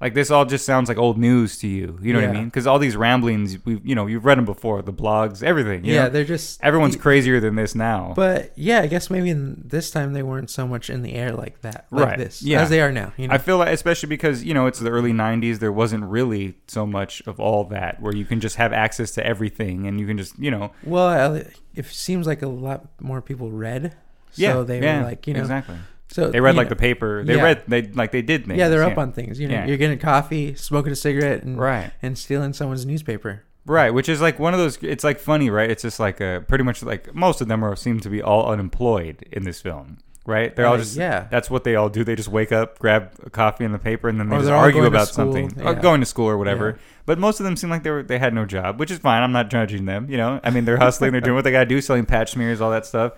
like 0.02 0.14
this 0.14 0.30
all 0.32 0.46
just 0.46 0.66
sounds 0.66 0.90
like 0.90 0.98
old 0.98 1.18
news 1.18 1.58
to 1.60 1.68
you. 1.68 1.98
You 2.02 2.14
know 2.14 2.20
what 2.22 2.30
I 2.30 2.34
mean? 2.34 2.46
Because 2.46 2.68
all 2.68 2.80
these 2.80 2.96
ramblings, 2.98 3.58
we, 3.66 3.80
you 3.84 3.96
know, 3.96 4.08
you've 4.08 4.26
read 4.26 4.38
them 4.38 4.46
before, 4.46 4.82
the 4.82 4.92
blogs, 4.94 5.42
everything. 5.42 5.86
you 5.86 5.94
yeah, 5.94 6.04
know? 6.04 6.10
they're 6.10 6.24
just 6.26 6.62
everyone's 6.64 6.96
crazier 6.96 7.40
than 7.40 7.56
this 7.56 7.76
now. 7.76 8.14
But 8.16 8.52
yeah, 8.56 8.82
I 8.82 8.88
guess 8.88 9.10
maybe 9.10 9.30
in 9.30 9.62
this 9.66 9.92
time 9.92 10.14
they 10.14 10.24
weren't 10.24 10.50
so 10.50 10.68
much 10.68 10.90
in 10.90 11.02
the 11.02 11.14
air 11.14 11.32
like 11.32 11.62
that, 11.62 11.86
like 11.92 12.06
Right. 12.06 12.18
this, 12.18 12.44
Yeah. 12.44 12.62
as 12.62 12.70
they 12.70 12.82
are 12.82 12.92
now. 12.92 13.14
You 13.18 13.28
know, 13.30 13.34
I 13.34 13.38
feel 13.38 13.58
like, 13.58 13.70
especially 13.74 14.10
because 14.10 14.44
you 14.44 14.54
know 14.54 14.68
it's 14.68 14.80
the 14.80 14.90
early 14.90 15.14
'90s, 15.14 15.60
there 15.60 15.72
wasn't 15.72 16.04
really 16.06 16.56
so 16.68 16.86
much 16.86 17.22
of 17.26 17.40
all 17.40 17.64
that 17.66 18.02
where 18.02 18.14
you 18.16 18.26
can 18.26 18.40
just 18.40 18.58
have 18.58 18.74
access 18.74 19.12
to 19.12 19.26
everything 19.26 19.88
and 19.88 20.00
you 20.00 20.06
can 20.08 20.18
just, 20.18 20.38
you 20.38 20.52
know, 20.52 20.72
well, 20.84 21.36
it 21.74 21.86
seems 21.86 22.28
like 22.28 22.42
a 22.42 22.48
lot 22.48 22.88
more 23.02 23.22
people 23.22 23.52
read, 23.52 23.94
so 24.32 24.42
yeah, 24.42 24.62
they 24.62 24.82
yeah, 24.82 25.00
were 25.00 25.06
like, 25.06 25.26
you 25.28 25.34
know, 25.34 25.40
exactly. 25.42 25.76
So 26.16 26.30
They 26.32 26.40
read 26.40 26.56
like 26.56 26.68
know, 26.68 26.70
the 26.70 26.76
paper. 26.78 27.24
They 27.26 27.36
Yeah. 27.36 27.44
read 27.44 27.64
they 27.68 27.82
like 27.84 28.12
they 28.12 28.22
did 28.22 28.46
things. 28.48 28.58
yeah, 28.58 28.70
they're 28.70 28.84
up 28.84 28.98
on 28.98 29.12
things. 29.12 29.38
You 29.38 29.50
know, 29.50 29.56
Yeah. 29.56 29.66
you're 29.66 29.76
getting 29.78 30.00
coffee, 30.00 30.56
smoking 30.56 30.94
a 30.94 30.96
cigarette, 30.96 31.44
and 31.44 31.60
right, 31.60 31.92
and 32.02 32.18
stealing 32.18 32.54
someone's 32.54 32.86
newspaper. 32.86 33.44
right. 33.66 33.90
Which 33.94 34.08
is 34.08 34.22
like 34.22 34.40
one 34.40 34.54
of 34.54 34.60
those. 34.60 34.78
It's 34.82 35.04
like 35.04 35.20
funny, 35.20 35.50
right? 35.50 35.70
It's 35.70 35.82
just 35.82 36.00
like 36.00 36.22
a 36.22 36.44
pretty 36.48 36.64
much 36.64 36.82
like 36.84 37.14
most 37.14 37.42
of 37.42 37.48
them 37.50 37.64
are 37.66 37.76
seem 37.76 38.00
to 38.00 38.10
be 38.10 38.22
all 38.22 38.50
unemployed 38.50 39.26
in 39.32 39.44
this 39.44 39.60
film, 39.60 39.98
right? 40.26 40.56
They're 40.56 40.68
all 40.68 40.78
just 40.78 40.96
yeah. 40.96 41.26
That's 41.30 41.50
what 41.50 41.64
they 41.66 41.76
all 41.76 41.90
do. 41.90 42.04
They 42.06 42.16
just 42.16 42.30
wake 42.30 42.52
up, 42.54 42.80
grab 42.80 43.12
a 43.26 43.30
coffee 43.30 43.66
and 43.66 43.74
the 43.74 43.80
paper, 43.80 44.08
and 44.08 44.18
then 44.20 44.30
they 44.30 44.36
Or 44.38 44.40
just 44.40 44.52
argue 44.52 44.86
about 44.86 45.10
something, 45.10 45.52
or 45.66 45.74
going 45.76 46.00
to 46.00 46.06
school 46.06 46.28
or 46.30 46.38
whatever. 46.38 46.68
Yeah. 46.78 46.82
But 47.08 47.20
most 47.20 47.40
of 47.40 47.44
them 47.44 47.56
seem 47.58 47.70
like 47.70 47.84
they 47.84 47.92
were 47.92 48.04
they 48.04 48.20
had 48.20 48.34
no 48.34 48.46
job, 48.46 48.80
which 48.80 48.90
is 48.92 49.00
fine. 49.00 49.22
I'm 49.22 49.32
not 49.34 49.50
judging 49.50 49.86
them. 49.86 50.08
You 50.10 50.18
know, 50.18 50.40
I 50.44 50.50
mean, 50.52 50.64
they're 50.66 50.78
hustling, 50.78 51.12
they're 51.12 51.22
doing 51.22 51.36
what 51.36 51.44
they 51.44 51.52
got 51.52 51.60
to 51.60 51.66
do, 51.66 51.82
selling 51.82 52.06
patch 52.06 52.32
smears, 52.32 52.62
all 52.62 52.72
that 52.72 52.86
stuff. 52.86 53.14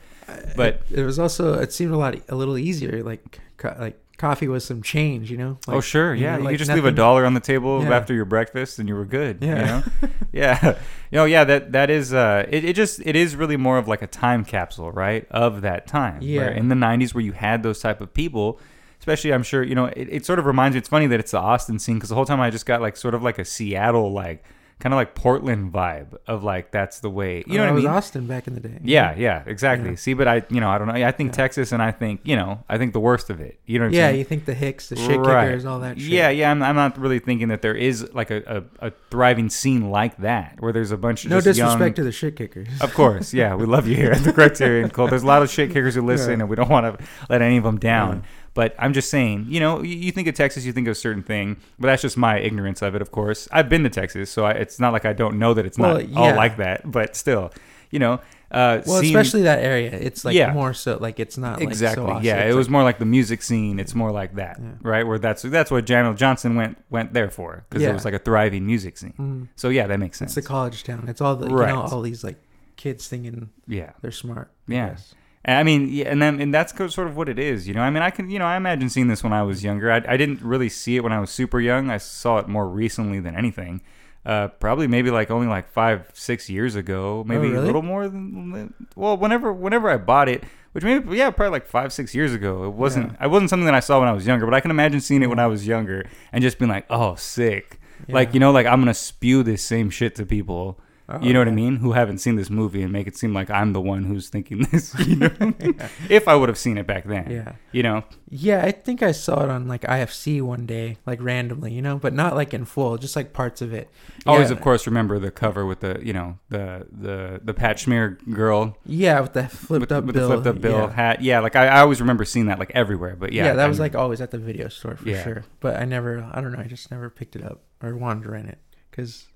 But 0.56 0.82
it, 0.92 1.00
it 1.00 1.04
was 1.06 1.20
also 1.20 1.54
it 1.60 1.72
seemed 1.74 1.94
a 1.94 1.98
lot 1.98 2.16
a 2.30 2.36
little 2.36 2.58
easier. 2.58 3.04
Like 3.04 3.40
co- 3.58 3.76
like 3.80 4.00
coffee 4.18 4.48
was 4.48 4.66
some 4.66 4.82
change. 4.82 5.32
You 5.32 5.38
know. 5.38 5.58
Like, 5.68 5.78
oh 5.78 5.82
sure, 5.82 6.14
you 6.14 6.24
yeah, 6.24 6.34
know, 6.34 6.38
you 6.40 6.44
like 6.46 6.54
could 6.54 6.60
just 6.60 6.72
leave 6.72 6.86
a 6.86 6.92
dollar 6.92 7.26
on 7.26 7.34
the 7.34 7.40
table 7.40 7.84
Yeah. 7.84 7.96
after 7.96 8.14
your 8.14 8.26
breakfast, 8.26 8.80
and 8.80 8.90
you 8.90 8.96
were 8.96 9.06
good. 9.06 9.38
Yeah. 9.42 9.60
you 9.60 9.66
know? 9.66 10.10
yeah, 10.34 10.66
you 11.12 11.16
know, 11.18 11.26
yeah. 11.26 11.44
That 11.44 11.72
that 11.72 11.90
is 11.90 12.14
uh, 12.14 12.46
it, 12.50 12.66
it 12.66 12.76
just 12.76 13.00
it 13.06 13.16
is 13.16 13.36
really 13.36 13.58
more 13.58 13.78
of 13.78 13.88
like 13.88 14.02
a 14.02 14.08
time 14.08 14.44
capsule, 14.44 14.92
right, 14.92 15.26
of 15.32 15.62
that 15.62 15.88
time. 15.88 16.20
Yeah. 16.22 16.42
where 16.42 16.52
in 16.52 16.68
the 16.70 16.76
'90s, 16.76 17.14
where 17.14 17.24
you 17.24 17.32
had 17.34 17.64
those 17.64 17.80
type 17.80 18.02
of 18.02 18.14
people. 18.14 18.60
Especially, 19.00 19.32
I'm 19.32 19.44
sure 19.44 19.64
you 19.64 19.76
know. 19.76 19.86
It, 19.86 20.10
it 20.12 20.26
sort 20.26 20.40
of 20.40 20.46
reminds 20.46 20.74
me. 20.76 20.80
It's 20.80 20.90
funny 20.90 21.08
that 21.08 21.20
it's 21.20 21.32
the 21.32 21.40
Austin 21.40 21.80
scene 21.80 21.96
because 21.96 22.10
the 22.10 22.16
whole 22.16 22.26
time 22.26 22.42
I 22.42 22.50
just 22.50 22.66
got 22.66 22.82
like 22.82 22.98
sort 22.98 23.14
of 23.14 23.24
like 23.24 23.38
a 23.40 23.46
Seattle, 23.46 24.12
like 24.12 24.44
kind 24.80 24.94
of 24.94 24.98
like 24.98 25.16
Portland 25.16 25.74
vibe 25.74 26.16
of 26.28 26.44
like 26.44 26.70
that's 26.72 27.00
the 27.00 27.10
way. 27.10 27.44
You 27.48 27.58
know 27.58 27.64
Oh, 27.64 27.66
what 27.66 27.66
I 27.66 27.68
oh, 27.68 27.72
it 27.72 27.74
was 27.76 27.84
mean? 27.86 27.94
Austin 27.94 28.28
back 28.28 28.48
in 28.48 28.54
the 28.54 28.60
day. 28.60 28.80
Yeah, 28.84 29.16
yeah, 29.18 29.44
exactly. 29.48 29.90
Yeah. 29.92 29.96
See, 29.96 30.14
but 30.14 30.28
I, 30.28 30.44
you 30.50 30.60
know, 30.60 30.70
I 30.70 30.78
don't 30.78 30.88
know. 30.88 30.94
I 30.94 31.12
think 31.12 31.34
Texas, 31.34 31.72
and 31.72 31.82
I 31.82 31.92
think, 31.92 32.22
you 32.24 32.36
know, 32.36 32.64
I 32.70 32.78
think 32.78 32.94
the 32.94 33.00
worst 33.00 33.32
of 33.32 33.42
it. 33.42 33.60
You 33.66 33.80
know 33.80 33.86
what 33.86 33.90
I'm 33.90 33.94
Yeah, 33.96 34.10
you 34.12 34.24
think 34.24 34.46
the 34.46 34.54
Hicks, 34.54 34.90
the 34.90 34.96
shit 34.96 35.20
Right. 35.20 35.48
kickers, 35.48 35.66
all 35.66 35.80
that 35.80 36.00
shit. 36.00 36.10
Yeah, 36.10 36.30
yeah. 36.30 36.52
I'm, 36.52 36.62
I'm 36.62 36.76
not 36.76 36.98
really 37.00 37.18
thinking 37.20 37.48
that 37.48 37.64
there 37.64 37.74
is 37.76 38.14
like 38.14 38.30
a, 38.30 38.64
a, 38.80 38.88
a 38.90 38.92
thriving 39.10 39.50
scene 39.50 39.90
like 39.90 40.16
that 40.18 40.58
where 40.60 40.72
there's 40.72 40.92
a 40.92 40.98
bunch 40.98 41.26
of 41.26 41.32
No 41.32 41.42
disrespect 41.42 41.80
young, 41.80 41.94
to 41.96 42.04
the 42.04 42.12
shit 42.12 42.36
kickers. 42.36 42.68
Of 42.80 42.94
course, 42.94 43.34
yeah, 43.34 43.56
we 43.56 43.66
love 43.66 43.88
you 43.88 43.96
here 43.96 44.12
at 44.12 44.24
the 44.24 44.32
Criterion 44.40 44.92
Cult. 44.92 45.10
There's 45.10 45.24
a 45.24 45.28
lot 45.28 45.42
of 45.42 45.50
shit 45.50 45.70
kickers 45.72 45.96
who 45.96 46.04
listen, 46.04 46.34
Yeah. 46.34 46.42
and 46.42 46.50
we 46.50 46.56
don't 46.56 46.70
want 46.70 47.00
to 47.00 47.04
let 47.30 47.42
any 47.42 47.58
of 47.58 47.64
them 47.64 47.80
down. 47.80 48.24
Yeah. 48.58 48.64
But 48.70 48.76
I'm 48.80 48.94
just 48.94 49.10
saying, 49.10 49.46
you 49.50 49.60
know, 49.60 49.82
you, 49.82 49.96
you 49.96 50.12
think 50.12 50.28
of 50.28 50.36
Texas, 50.36 50.66
you 50.66 50.74
think 50.74 50.88
of 50.88 50.92
a 50.94 50.96
certain 50.96 51.24
thing, 51.24 51.58
but 51.80 51.88
that's 51.88 52.02
just 52.02 52.18
my 52.18 52.40
ignorance 52.40 52.82
of 52.82 52.96
it. 52.96 53.02
Of 53.02 53.12
course, 53.12 53.48
I've 53.52 53.70
been 53.70 53.84
to 53.84 53.90
Texas, 53.90 54.30
so 54.32 54.46
I, 54.46 54.52
it's 54.52 54.80
not 54.80 54.94
like 54.94 55.06
I 55.06 55.14
don't 55.14 55.38
know 55.40 55.54
that 55.54 55.66
it's 55.66 55.78
Well, 55.78 56.00
not 56.02 56.18
all 56.18 56.36
like 56.36 56.58
that. 56.58 56.90
But 56.92 57.16
still, 57.16 57.52
you 57.92 58.00
know, 58.00 58.14
uh, 58.52 58.82
Well, 58.86 59.00
especially 59.02 59.42
that 59.44 59.60
area. 59.60 59.92
It's 59.92 60.24
like 60.26 60.34
Yeah. 60.36 60.54
more 60.54 60.74
so 60.74 60.98
like 61.00 61.20
it's 61.20 61.38
not 61.38 61.60
like, 61.60 61.68
exactly. 61.68 62.04
so 62.06 62.10
Austin. 62.12 62.26
yeah, 62.26 62.44
It's 62.44 62.54
it 62.54 62.58
was 62.58 62.68
like- 62.68 62.72
more 62.72 62.84
like 62.84 62.98
the 63.00 63.06
music 63.06 63.42
scene. 63.44 63.80
It's 63.80 63.94
more 63.94 64.12
like 64.12 64.36
that, 64.36 64.58
Yeah. 64.62 64.70
right? 64.82 65.06
Where 65.06 65.20
that's 65.20 65.42
that's 65.44 65.70
what 65.70 65.86
Daniel 65.86 66.14
Johnston 66.14 66.56
went 66.56 66.78
went 66.90 67.14
there 67.14 67.30
for 67.30 67.66
because 67.70 67.84
it 67.84 67.94
was 67.94 68.06
like 68.06 68.14
a 68.14 68.20
thriving 68.20 68.66
music 68.66 68.98
scene. 68.98 69.14
Mm. 69.20 69.48
So 69.56 69.70
yeah, 69.70 69.86
that 69.88 70.00
makes 70.00 70.18
sense. 70.18 70.36
It's 70.38 70.46
a 70.46 70.48
college 70.48 70.84
town. 70.84 71.06
It's 71.10 71.22
all 71.22 71.36
the 71.36 71.48
you 71.50 71.56
Right. 71.56 71.70
know 71.74 71.82
all 71.82 72.02
these 72.02 72.24
like 72.24 72.38
kids 72.78 73.04
singing. 73.06 73.50
yeah. 73.68 73.92
they're 74.02 74.12
smart. 74.12 74.50
Yeah. 74.68 74.90
guess. 74.90 75.14
And 75.48 75.58
I 75.58 75.64
mean, 75.64 75.88
yeah, 75.90 76.06
and 76.10 76.22
then 76.22 76.42
and 76.42 76.54
that's 76.54 76.76
sort 76.76 77.08
of 77.08 77.16
what 77.16 77.30
it 77.30 77.40
is, 77.40 77.68
you 77.68 77.74
know. 77.74 77.82
I 77.82 77.90
mean, 77.90 78.04
I 78.04 78.10
can, 78.10 78.30
you 78.30 78.38
know, 78.38 78.46
I 78.46 78.58
imagine 78.58 78.90
seeing 78.90 79.08
this 79.08 79.24
when 79.24 79.32
I 79.34 79.44
was 79.44 79.64
younger. 79.64 79.90
I, 79.92 80.04
I 80.08 80.18
didn't 80.18 80.42
really 80.42 80.68
see 80.68 80.98
it 80.98 81.04
when 81.04 81.14
I 81.14 81.20
was 81.22 81.32
super 81.32 81.60
young. 81.62 81.90
I 81.90 81.98
saw 81.98 82.38
it 82.40 82.50
more 82.50 82.68
recently 82.68 83.20
than 83.22 83.34
anything. 83.34 83.82
Uh, 84.26 84.50
probably 84.50 84.88
maybe 84.88 85.10
like 85.10 85.32
only 85.32 85.48
like 85.48 85.70
five, 85.70 86.12
six 86.14 86.50
years 86.50 86.76
ago, 86.76 87.24
maybe 87.26 87.48
a 87.48 87.50
Oh, 87.50 87.54
really? 87.54 87.66
little 87.66 87.82
more 87.82 88.10
than. 88.10 88.74
Well, 88.98 89.16
whenever 89.16 89.54
whenever 89.54 89.90
I 89.90 89.96
bought 89.96 90.28
it, 90.28 90.44
which 90.74 90.84
maybe 90.84 91.16
yeah, 91.16 91.30
probably 91.30 91.52
like 91.52 91.66
five, 91.66 91.94
six 91.94 92.14
years 92.14 92.34
ago. 92.34 92.66
It 92.66 92.74
wasn't. 92.74 93.14
Yeah. 93.14 93.26
It 93.28 93.30
wasn't 93.30 93.50
something 93.50 93.66
that 93.68 93.74
I 93.74 93.80
saw 93.80 94.00
when 94.00 94.10
I 94.10 94.12
was 94.12 94.28
younger, 94.28 94.46
but 94.46 94.54
I 94.54 94.60
can 94.60 94.70
imagine 94.70 95.00
seeing 95.00 95.24
it 95.24 95.28
when 95.28 95.40
I 95.40 95.48
was 95.48 95.66
younger 95.66 96.06
and 96.34 96.42
just 96.42 96.60
being 96.60 96.70
like, 96.70 96.86
oh, 96.90 97.16
sick. 97.16 97.80
Like 98.10 98.34
you 98.34 98.42
know, 98.42 98.52
like 98.52 98.66
I'm 98.66 98.82
gonna 98.82 98.94
spew 98.94 99.44
this 99.44 99.64
same 99.64 99.90
shit 99.90 100.14
to 100.16 100.26
people. 100.26 100.78
Oh, 101.10 101.22
you 101.22 101.32
know 101.32 101.40
what 101.40 101.48
I 101.48 101.52
mean? 101.52 101.78
Who 101.78 101.94
haven't 101.94 102.18
seen 102.18 102.36
this 102.36 102.50
movie 102.50 102.82
and 102.82 102.92
make 102.92 103.08
it 103.08 103.16
seem 103.16 103.34
like 103.34 103.50
I'm 103.50 103.72
the 103.72 103.80
one 103.80 104.04
who's 104.04 104.28
thinking 104.28 104.64
this. 104.72 104.94
You 105.08 105.16
know, 105.16 105.30
if 106.10 106.28
I 106.28 106.36
would 106.36 106.50
have 106.50 106.58
seen 106.58 106.78
it 106.78 106.86
back 106.86 107.06
then. 107.06 107.32
Yeah. 107.32 107.54
You 107.72 107.84
know, 107.84 108.04
Yeah, 108.30 108.66
I 108.66 108.72
think 108.72 109.02
I 109.02 109.14
saw 109.14 109.42
it 109.44 109.50
on 109.50 109.70
like 109.70 109.84
IFC 109.84 110.42
one 110.42 110.66
day, 110.66 110.98
like 111.06 111.22
randomly, 111.22 111.72
you 111.74 111.82
know, 111.82 111.98
but 111.98 112.14
not 112.14 112.36
like 112.36 112.54
in 112.54 112.66
full, 112.66 112.98
just 112.98 113.16
like 113.16 113.32
parts 113.32 113.62
of 113.62 113.74
it. 113.74 113.90
always 114.26 114.50
yeah. 114.50 114.56
of 114.58 114.62
course 114.62 114.86
remember 114.86 115.18
the 115.18 115.32
cover 115.32 115.66
with 115.66 115.80
the 115.80 115.98
you 116.04 116.12
know 116.12 116.40
the 116.50 116.86
the 116.92 117.40
the 117.42 117.54
Pat 117.54 117.78
Schmear 117.78 118.18
girl 118.34 118.78
Yeah, 118.86 119.22
with 119.22 119.32
the 119.32 119.48
flipped 119.48 119.80
with, 119.82 119.92
up 119.94 120.04
with 120.04 120.16
bill. 120.16 120.28
the 120.28 120.36
flipped 120.42 120.58
up 120.58 120.62
bill 120.62 120.78
yeah. 120.80 120.92
hat. 120.94 121.22
Yeah, 121.22 121.40
like 121.40 121.56
I, 121.56 121.68
I 121.68 121.80
always 121.80 122.02
remember 122.02 122.26
seeing 122.26 122.48
that 122.48 122.60
like 122.60 122.72
everywhere. 122.76 123.16
But 123.16 123.32
yeah, 123.32 123.46
Yeah, 123.46 123.54
that 123.54 123.66
I 123.66 123.70
was 123.70 123.80
like 123.80 123.96
always 123.96 124.20
at 124.20 124.32
the 124.32 124.40
video 124.40 124.68
store 124.68 124.98
for 124.98 125.08
Yeah. 125.08 125.24
sure. 125.24 125.46
But 125.62 125.78
I 125.80 125.86
never, 125.86 126.30
I 126.34 126.42
don't 126.42 126.52
know, 126.52 126.60
I 126.60 126.68
just 126.68 126.92
never 126.92 127.10
picked 127.10 127.38
it 127.38 127.46
up 127.46 127.62
or 127.82 127.96
wanted 127.96 128.24
to 128.24 128.32
rent 128.32 128.50
it 128.50 128.58
because 128.92 129.28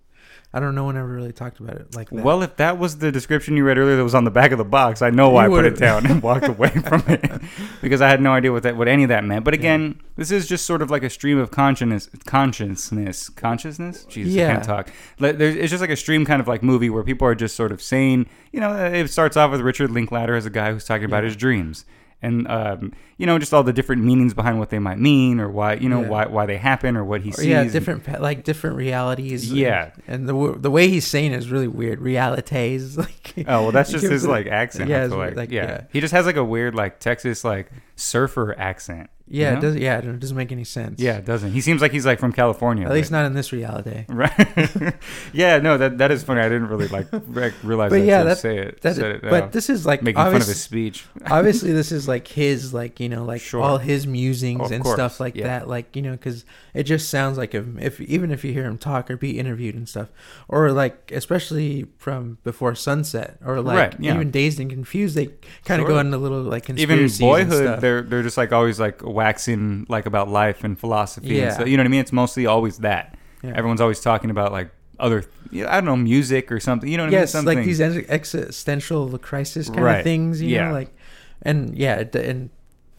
I 0.53 0.59
don't 0.59 0.75
know. 0.75 0.81
No 0.81 0.85
one 0.85 0.97
ever 0.97 1.07
really 1.07 1.31
talked 1.31 1.59
about 1.61 1.75
it 1.77 1.95
like 1.95 2.09
that. 2.09 2.23
Well, 2.25 2.41
if 2.43 2.57
that 2.57 2.77
was 2.77 2.97
the 2.97 3.09
description 3.11 3.55
you 3.55 3.63
read 3.63 3.77
earlier 3.77 3.95
that 3.95 4.03
was 4.03 4.15
on 4.15 4.25
the 4.25 4.31
back 4.31 4.51
of 4.51 4.57
the 4.57 4.65
box, 4.65 5.01
I 5.01 5.09
know 5.09 5.29
why 5.29 5.45
I 5.45 5.47
put 5.47 5.63
it 5.63 5.77
down 5.77 6.05
and 6.05 6.21
walked 6.21 6.47
away 6.47 6.67
from 6.87 7.03
it 7.07 7.41
because 7.81 8.01
I 8.01 8.09
had 8.09 8.19
no 8.21 8.31
idea 8.33 8.51
what 8.51 8.63
that 8.63 8.75
what 8.75 8.87
any 8.89 9.03
of 9.03 9.09
that 9.09 9.23
meant. 9.23 9.45
But 9.45 9.53
again, 9.53 10.01
this 10.17 10.29
is 10.31 10.47
just 10.47 10.65
sort 10.65 10.81
of 10.81 10.89
like 10.91 11.03
a 11.03 11.09
stream 11.09 11.37
of 11.37 11.51
consciousness, 11.51 12.09
consciousness, 12.25 13.29
consciousness. 13.29 14.03
Jesus, 14.05 14.33
I 14.35 14.37
can't 14.53 14.63
talk. 14.63 14.91
There's- 15.19 15.55
It's 15.55 15.69
just 15.69 15.81
like 15.81 15.89
a 15.89 15.95
stream 15.95 16.25
kind 16.25 16.41
of 16.41 16.47
like 16.47 16.63
movie 16.63 16.89
where 16.89 17.03
people 17.03 17.27
are 17.27 17.35
just 17.35 17.55
sort 17.55 17.71
of 17.71 17.81
saying, 17.81 18.25
you 18.51 18.59
know, 18.59 18.73
it 18.75 19.07
starts 19.09 19.37
off 19.37 19.51
with 19.51 19.61
Richard 19.61 19.91
Linklater 19.91 20.35
as 20.35 20.45
a 20.45 20.49
guy 20.49 20.73
who's 20.73 20.83
talking 20.85 21.05
about 21.05 21.23
Yeah. 21.23 21.27
his 21.29 21.35
dreams. 21.37 21.85
And 22.23 22.47
um, 22.47 22.93
you 23.17 23.25
know, 23.25 23.39
just 23.39 23.51
all 23.51 23.63
the 23.63 23.73
different 23.73 24.03
meanings 24.03 24.33
behind 24.35 24.59
what 24.59 24.69
they 24.69 24.77
might 24.77 24.99
mean, 24.99 25.39
or 25.39 25.49
why 25.49 25.73
you 25.73 25.89
know 25.89 26.01
Yeah. 26.01 26.07
why 26.09 26.25
why 26.27 26.45
they 26.45 26.57
happen, 26.57 26.95
or 26.95 27.03
what 27.03 27.21
he 27.21 27.29
Or, 27.31 27.33
sees. 27.33 27.47
yeah, 27.47 27.63
different 27.63 28.03
pa- 28.03 28.17
like 28.19 28.43
different 28.43 28.75
realities. 28.75 29.51
Yeah. 29.51 29.91
and, 30.07 30.29
the 30.29 30.55
the 30.57 30.69
way 30.69 30.87
he's 30.87 31.07
saying 31.07 31.31
it 31.33 31.37
is 31.37 31.49
really 31.49 31.67
weird. 31.67 31.99
Realities, 31.99 32.95
like 33.05 33.33
Oh 33.47 33.63
well, 33.63 33.71
that's 33.71 33.89
just 33.97 34.05
his 34.05 34.25
like 34.27 34.45
accent. 34.47 34.89
yeah, 34.89 35.05
like. 35.05 35.35
like- 35.35 35.51
yeah. 35.51 35.63
yeah. 35.65 35.81
he 35.91 35.99
just 35.99 36.13
has 36.13 36.25
like 36.27 36.35
a 36.35 36.43
weird 36.43 36.75
like 36.75 36.99
Texas 36.99 37.43
like 37.43 37.71
surfer 38.01 38.55
accent. 38.57 39.09
you 39.27 39.41
yeah, 39.41 39.51
know? 39.51 39.57
it 39.57 39.61
doesn't. 39.61 39.81
yeah, 39.81 39.97
it 39.99 40.19
doesn't 40.19 40.35
make 40.35 40.51
any 40.51 40.63
sense. 40.65 40.99
yeah, 40.99 41.17
it 41.17 41.25
doesn't. 41.25 41.51
He 41.53 41.61
seems 41.61 41.81
like 41.81 41.91
he's 41.93 42.05
like 42.05 42.19
from 42.19 42.33
California. 42.33 42.85
at 42.85 42.91
least 42.91 43.11
not 43.11 43.25
in 43.25 43.33
this 43.33 43.53
reality. 43.53 44.03
right. 44.09 44.93
yeah, 45.33 45.57
no, 45.59 45.77
that 45.77 45.97
that 45.99 46.11
is 46.11 46.23
funny. 46.23 46.41
I 46.41 46.49
didn't 46.49 46.67
really 46.67 46.87
like 46.89 47.07
rec- 47.11 47.53
realize 47.63 47.91
But 47.91 47.99
that. 47.99 48.05
yeah, 48.05 48.23
that- 48.23 48.37
say 48.39 48.57
it. 48.57 48.81
That, 48.81 48.97
it 48.97 49.21
but 49.21 49.39
now. 49.45 49.47
this 49.47 49.69
is 49.69 49.85
like 49.85 50.01
making 50.03 50.17
fun 50.21 50.35
of 50.35 50.47
his 50.47 50.61
speech. 50.61 51.05
obviously 51.29 51.71
this 51.71 51.91
is 51.93 52.07
like 52.07 52.27
his 52.27 52.73
like 52.73 52.99
you 52.99 53.07
know 53.09 53.23
like 53.23 53.41
Sure. 53.41 53.61
all 53.61 53.77
his 53.77 54.05
musings 54.05 54.61
Of 54.65 54.71
and 54.71 54.83
course, 54.83 54.95
stuff 54.95 55.19
like 55.19 55.35
yeah. 55.35 55.47
that 55.47 55.67
like 55.69 55.95
you 55.95 56.01
know 56.01 56.11
because 56.11 56.43
it 56.73 56.83
just 56.83 57.09
sounds 57.09 57.37
like 57.37 57.53
him 57.53 57.77
if 57.81 58.01
even 58.01 58.31
if 58.31 58.43
you 58.43 58.51
hear 58.53 58.65
him 58.65 58.77
talk 58.77 59.09
or 59.09 59.15
be 59.17 59.39
interviewed 59.39 59.75
and 59.75 59.87
stuff 59.87 60.09
or 60.49 60.71
like 60.71 61.11
especially 61.13 61.87
from 61.97 62.37
before 62.43 62.75
sunset 62.75 63.37
or 63.45 63.61
like 63.61 63.77
Right, 63.77 63.95
yeah. 63.99 64.15
even 64.15 64.31
dazed 64.31 64.59
and 64.59 64.69
confused 64.69 65.15
they 65.15 65.27
kind 65.65 65.81
of 65.81 65.87
Sure. 65.87 65.95
go 65.95 65.99
into 65.99 66.17
little 66.17 66.41
like 66.41 66.69
Even 66.69 66.75
conspiracies 66.99 67.19
and 67.21 67.27
boyhood, 67.29 67.63
stuff. 67.67 67.81
They're 67.91 68.01
they're 68.03 68.23
just 68.23 68.37
like 68.37 68.51
always 68.51 68.79
like 68.79 69.01
waxing 69.03 69.85
like 69.89 70.05
about 70.05 70.29
life 70.29 70.63
and 70.63 70.79
philosophy. 70.79 71.35
Yeah. 71.35 71.43
And 71.47 71.53
so, 71.55 71.65
you 71.65 71.77
know 71.77 71.81
what 71.83 71.87
I 71.87 71.89
mean? 71.89 72.01
It's 72.01 72.11
mostly 72.13 72.45
always 72.45 72.77
that. 72.79 73.17
Yeah. 73.43 73.51
Everyone's 73.55 73.81
always 73.81 73.99
talking 73.99 74.29
about 74.29 74.51
like 74.51 74.71
other, 74.99 75.23
yeah, 75.51 75.67
I 75.69 75.75
don't 75.75 75.85
know, 75.85 75.95
music 75.97 76.51
or 76.51 76.59
something. 76.59 76.87
You 76.89 76.97
know 76.97 77.03
what 77.05 77.11
yes 77.11 77.33
I 77.35 77.39
mean? 77.39 77.45
Something. 77.45 77.57
like 77.57 77.65
these 77.65 77.81
existential 77.81 79.17
crisis 79.17 79.67
kind 79.69 79.83
Right, 79.83 79.97
of 79.97 80.03
things 80.03 80.41
you 80.41 80.49
yeah. 80.49 80.67
know 80.67 80.73
like 80.73 80.95
and 81.41 81.75
yeah 81.75 82.03
and 82.13 82.49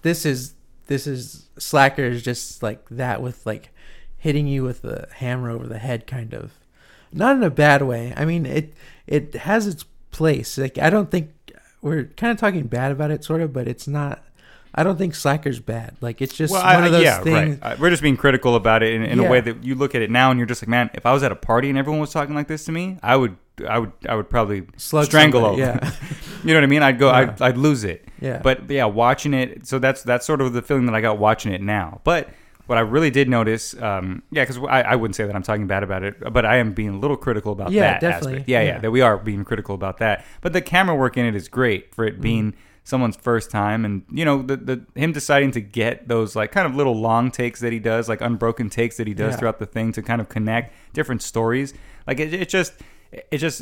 this 0.02 0.26
is 0.26 0.54
this 0.88 1.06
is 1.06 1.48
slacker 1.58 2.02
is 2.04 2.22
just 2.22 2.62
like 2.62 2.88
that 2.90 3.22
with 3.22 3.46
like 3.46 3.70
hitting 4.18 4.46
you 4.48 4.62
with 4.64 4.84
a 4.84 5.08
hammer 5.16 5.48
over 5.50 5.66
the 5.66 5.78
head 5.78 6.06
kind 6.06 6.34
of 6.34 6.52
not 7.12 7.36
in 7.36 7.42
a 7.42 7.50
bad 7.50 7.82
way 7.82 8.12
i 8.16 8.24
mean 8.24 8.44
it 8.46 8.72
it 9.06 9.34
has 9.34 9.66
its 9.68 9.84
place 10.10 10.58
like 10.58 10.76
i 10.78 10.90
don't 10.90 11.10
think 11.10 11.30
we're 11.82 12.04
kind 12.16 12.30
of 12.32 12.36
talking 12.38 12.66
bad 12.66 12.90
about 12.90 13.10
it 13.12 13.22
sort 13.24 13.40
of 13.40 13.52
but 13.52 13.68
it's 13.68 13.86
not 13.86 14.24
i 14.74 14.82
don't 14.82 14.96
think 14.96 15.14
slacker's 15.14 15.60
bad 15.60 15.96
like 16.00 16.20
it's 16.22 16.34
just 16.34 16.52
well, 16.52 16.62
one 16.62 16.82
I, 16.82 16.86
of 16.86 16.92
those 16.92 17.04
yeah, 17.04 17.20
things 17.22 17.60
right. 17.62 17.78
We're 17.78 17.90
just 17.90 18.02
being 18.02 18.16
critical 18.16 18.54
about 18.56 18.82
it 18.82 18.92
in, 18.94 19.02
in 19.02 19.20
a 19.20 19.28
way 19.28 19.40
that 19.40 19.62
you 19.64 19.74
look 19.74 19.94
at 19.94 20.02
it 20.02 20.10
now 20.10 20.30
and 20.30 20.38
you're 20.38 20.46
just 20.46 20.62
like, 20.62 20.68
man, 20.68 20.90
if 20.94 21.04
I 21.06 21.12
was 21.12 21.22
at 21.22 21.30
a 21.32 21.36
party 21.36 21.68
and 21.68 21.78
everyone 21.78 22.00
was 22.00 22.10
talking 22.12 22.34
like 22.34 22.48
this 22.48 22.64
to 22.66 22.72
me, 22.72 22.98
I 23.02 23.16
would, 23.16 23.36
I 23.68 23.78
would, 23.78 23.92
I 24.08 24.14
would 24.14 24.28
probably 24.30 24.64
Slug 24.76 25.06
strangle 25.06 25.42
somebody, 25.42 25.62
over. 25.62 25.80
yeah. 25.84 25.92
you 26.44 26.48
know 26.48 26.54
what 26.54 26.64
I 26.64 26.66
mean? 26.66 26.82
I'd 26.82 26.98
go, 26.98 27.08
Yeah. 27.08 27.16
I'd, 27.18 27.42
I'd 27.42 27.56
lose 27.56 27.84
it. 27.84 28.06
yeah 28.20 28.40
But 28.42 28.68
yeah, 28.70 28.84
watching 28.86 29.34
it, 29.34 29.66
so 29.66 29.78
that's 29.78 30.02
that's 30.02 30.24
sort 30.26 30.40
of 30.40 30.52
the 30.52 30.62
feeling 30.62 30.86
that 30.86 30.94
I 30.94 31.00
got 31.00 31.18
watching 31.18 31.52
it 31.52 31.60
now. 31.60 32.00
But 32.04 32.30
what 32.66 32.78
I 32.78 32.82
really 32.82 33.10
did 33.10 33.28
notice, 33.28 33.74
um, 33.82 34.22
yeah, 34.30 34.44
because 34.44 34.58
I, 34.58 34.82
I 34.82 34.96
wouldn't 34.96 35.16
say 35.16 35.26
that 35.26 35.34
I'm 35.36 35.42
talking 35.42 35.66
bad 35.66 35.82
about 35.82 36.02
it, 36.02 36.14
but 36.32 36.44
I 36.46 36.56
am 36.56 36.72
being 36.72 36.90
a 36.90 36.98
little 36.98 37.16
critical 37.16 37.52
about 37.52 37.70
Yeah, 37.72 37.92
that 37.92 38.00
definitely. 38.00 38.32
aspect. 38.34 38.48
Yeah, 38.48 38.60
yeah, 38.60 38.66
Yeah. 38.66 38.78
that 38.80 38.90
we 38.90 39.00
are 39.00 39.18
being 39.18 39.44
critical 39.44 39.74
about 39.74 39.98
that. 39.98 40.24
But 40.40 40.52
the 40.52 40.62
camera 40.62 40.94
work 40.96 41.16
in 41.16 41.26
it 41.26 41.34
is 41.34 41.48
great 41.48 41.94
for 41.94 42.04
it 42.04 42.14
Mm-hmm. 42.14 42.22
being 42.22 42.54
someone's 42.84 43.16
first 43.16 43.50
time, 43.50 43.84
and 43.84 44.02
you 44.10 44.24
know, 44.24 44.42
the 44.42 44.56
the 44.56 44.86
him 44.94 45.12
deciding 45.12 45.50
to 45.52 45.60
get 45.60 46.08
those 46.08 46.34
like 46.34 46.50
kind 46.52 46.66
of 46.66 46.74
little 46.74 46.94
long 46.98 47.30
takes 47.30 47.60
that 47.60 47.72
he 47.72 47.78
does, 47.78 48.08
like 48.08 48.20
unbroken 48.20 48.68
takes 48.70 48.96
that 48.96 49.06
he 49.06 49.14
does 49.14 49.34
Yeah. 49.34 49.38
throughout 49.38 49.58
the 49.58 49.66
thing 49.66 49.92
to 49.92 50.02
kind 50.02 50.20
of 50.20 50.28
connect 50.28 50.74
different 50.92 51.22
stories. 51.22 51.74
Like 52.06 52.18
it, 52.20 52.34
it 52.34 52.48
just, 52.48 52.72
it 53.30 53.38
just 53.38 53.60